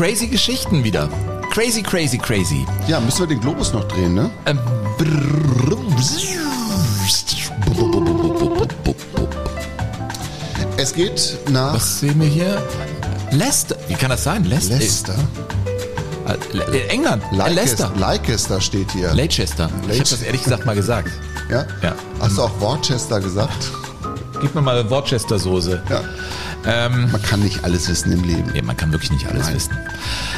Crazy 0.00 0.28
Geschichten 0.28 0.82
wieder. 0.82 1.10
Crazy, 1.52 1.82
crazy, 1.82 2.16
crazy. 2.16 2.64
Ja, 2.88 3.00
müssen 3.00 3.18
wir 3.20 3.26
den 3.26 3.38
Globus 3.38 3.74
noch 3.74 3.84
drehen, 3.86 4.14
ne? 4.14 4.30
Ähm, 4.46 4.58
Es 10.78 10.94
geht 10.94 11.36
nach 11.50 11.74
Was 11.74 12.00
sehen 12.00 12.18
wir 12.18 12.28
hier? 12.28 12.62
Leicester. 13.30 13.76
Wie 13.88 13.94
kann 13.94 14.08
das 14.08 14.24
sein? 14.24 14.44
Leicester. 14.44 14.78
Leicester. 14.78 15.14
Le- 16.54 16.88
England. 16.88 17.22
Leicester. 17.32 17.92
Leicester 17.98 18.58
steht 18.58 18.90
hier. 18.92 19.12
Leicester. 19.12 19.68
Ich 19.90 20.00
habe 20.00 20.08
das 20.08 20.22
ehrlich 20.22 20.42
gesagt 20.42 20.64
mal 20.64 20.74
gesagt. 20.76 21.10
Ja? 21.50 21.66
Ja. 21.82 21.94
Hast 22.20 22.38
du 22.38 22.42
auch 22.44 22.58
Worcester 22.58 23.20
gesagt? 23.20 23.70
Gib 24.40 24.54
mir 24.54 24.62
mal 24.62 24.88
Worcester-Soße. 24.88 25.82
Ja. 25.90 26.00
Ähm, 26.66 27.10
Man 27.10 27.22
kann 27.22 27.40
nicht 27.40 27.64
alles 27.64 27.88
wissen 27.88 28.12
im 28.12 28.22
Leben. 28.24 28.52
ja, 28.54 28.62
man 28.62 28.76
kann 28.76 28.92
wirklich 28.92 29.10
nicht 29.10 29.26
alles 29.26 29.46
Nein. 29.46 29.54
wissen. 29.56 29.78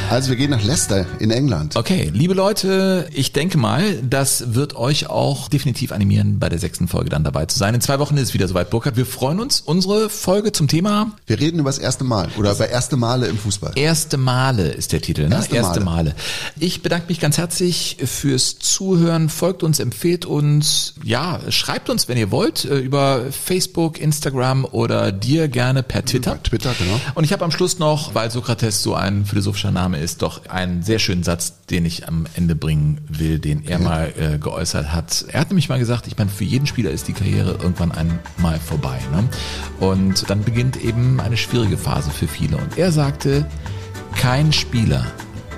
Also 0.09 0.29
wir 0.29 0.37
gehen 0.37 0.51
nach 0.51 0.63
Leicester 0.63 1.05
in 1.19 1.31
England. 1.31 1.75
Okay, 1.75 2.11
liebe 2.13 2.33
Leute, 2.33 3.09
ich 3.13 3.33
denke 3.33 3.57
mal, 3.57 4.01
das 4.03 4.53
wird 4.53 4.75
euch 4.75 5.07
auch 5.09 5.49
definitiv 5.49 5.91
animieren, 5.91 6.39
bei 6.39 6.47
der 6.49 6.59
sechsten 6.59 6.87
Folge 6.87 7.09
dann 7.09 7.23
dabei 7.25 7.45
zu 7.47 7.59
sein. 7.59 7.73
In 7.75 7.81
zwei 7.81 7.99
Wochen 7.99 8.15
ist 8.17 8.29
es 8.29 8.33
wieder 8.33 8.47
soweit, 8.47 8.69
Burkhard. 8.69 8.95
Wir 8.95 9.05
freuen 9.05 9.39
uns. 9.39 9.59
Unsere 9.61 10.09
Folge 10.09 10.51
zum 10.53 10.67
Thema 10.67 11.11
Wir 11.27 11.39
reden 11.39 11.59
über 11.59 11.69
das 11.69 11.79
erste 11.79 12.03
Mal 12.05 12.29
oder 12.37 12.53
über 12.53 12.69
erste 12.69 12.95
Male 12.95 13.27
im 13.27 13.37
Fußball. 13.37 13.73
Erste 13.75 14.17
Male 14.17 14.69
ist 14.69 14.93
der 14.93 15.01
Titel, 15.01 15.27
ne? 15.27 15.35
Erste 15.35 15.79
Male. 15.81 15.81
Male. 15.83 16.15
Ich 16.59 16.81
bedanke 16.81 17.07
mich 17.09 17.19
ganz 17.19 17.37
herzlich 17.37 17.97
fürs 18.05 18.59
Zuhören. 18.59 19.29
Folgt 19.29 19.63
uns, 19.63 19.79
empfehlt 19.79 20.25
uns, 20.25 20.93
ja, 21.03 21.39
schreibt 21.49 21.89
uns, 21.89 22.07
wenn 22.07 22.17
ihr 22.17 22.31
wollt, 22.31 22.65
äh, 22.65 22.77
über 22.79 23.23
Facebook, 23.31 23.99
Instagram 23.99 24.65
oder 24.65 25.11
dir 25.11 25.47
gerne 25.49 25.83
per 25.83 26.05
Twitter. 26.05 26.12
Per 26.21 26.43
Twitter, 26.43 26.73
genau. 26.77 26.99
Und 27.15 27.23
ich 27.23 27.33
habe 27.33 27.43
am 27.43 27.51
Schluss 27.51 27.79
noch, 27.79 28.15
weil 28.15 28.31
Sokrates 28.31 28.83
so 28.83 28.95
ein 28.95 29.25
philosophischer 29.25 29.71
Name 29.71 29.97
ist, 29.97 30.21
doch 30.21 30.45
einen 30.47 30.83
sehr 30.83 30.99
schönen 30.99 31.23
Satz, 31.23 31.65
den 31.69 31.85
ich 31.85 32.07
am 32.07 32.25
Ende 32.35 32.55
bringen 32.55 33.01
will, 33.09 33.39
den 33.39 33.65
er 33.65 33.79
mal 33.79 34.13
äh, 34.17 34.37
geäußert 34.37 34.91
hat. 34.91 35.25
Er 35.29 35.41
hat 35.41 35.49
nämlich 35.49 35.69
mal 35.69 35.79
gesagt, 35.79 36.07
ich 36.07 36.17
meine, 36.17 36.29
für 36.29 36.43
jeden 36.43 36.67
Spieler 36.67 36.91
ist 36.91 37.07
die 37.07 37.13
Karriere 37.13 37.57
irgendwann 37.61 37.91
einmal 37.91 38.59
vorbei. 38.59 38.99
Ne? 39.11 39.27
Und 39.79 40.29
dann 40.29 40.43
beginnt 40.43 40.77
eben 40.77 41.19
eine 41.19 41.37
schwierige 41.37 41.77
Phase 41.77 42.11
für 42.11 42.27
viele. 42.27 42.57
Und 42.57 42.77
er 42.77 42.91
sagte, 42.91 43.45
kein 44.15 44.53
Spieler 44.53 45.05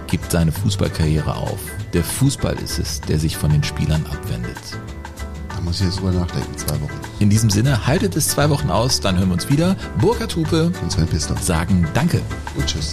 gibt 0.08 0.32
seine 0.32 0.52
Fußballkarriere 0.52 1.36
auf. 1.36 1.60
Der 1.94 2.04
Fußball 2.04 2.56
ist 2.56 2.80
es, 2.80 3.02
der 3.02 3.20
sich 3.20 3.38
von 3.38 3.52
den 3.52 3.64
Spielern 3.64 4.06
abwendet. 4.12 4.58
Muss 5.66 5.80
ich 5.80 5.88
jetzt 5.88 6.00
drüber 6.00 6.12
nachdenken, 6.12 6.56
zwei 6.58 6.80
Wochen. 6.80 7.00
In 7.18 7.32
diesem 7.32 7.50
Sinne, 7.50 7.88
haltet 7.88 8.16
es 8.16 8.28
zwei 8.30 8.52
Wochen 8.52 8.70
aus, 8.70 9.00
dann 9.02 9.18
hören 9.18 9.30
wir 9.30 9.34
uns 9.34 9.50
wieder. 9.50 9.76
Burkhard 10.00 10.36
Hupe 10.36 10.72
Und 10.82 10.92
Sven 10.92 11.08
Pister. 11.08 11.36
sagen 11.38 11.88
Danke. 11.96 12.22
Und 12.56 12.68
tschüss. 12.68 12.92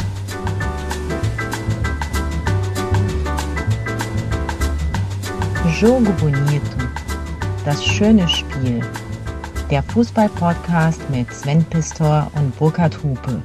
Jogo 5.79 6.13
Bonito. 6.13 6.63
Das 7.67 7.85
schöne 7.85 8.27
Spiel. 8.27 8.81
Der 9.71 9.83
Fußball-Podcast 9.83 11.01
mit 11.11 11.33
Sven 11.33 11.65
Pistor 11.65 12.31
und 12.35 12.57
Burkhard 12.59 13.03
Hupe. 13.03 13.43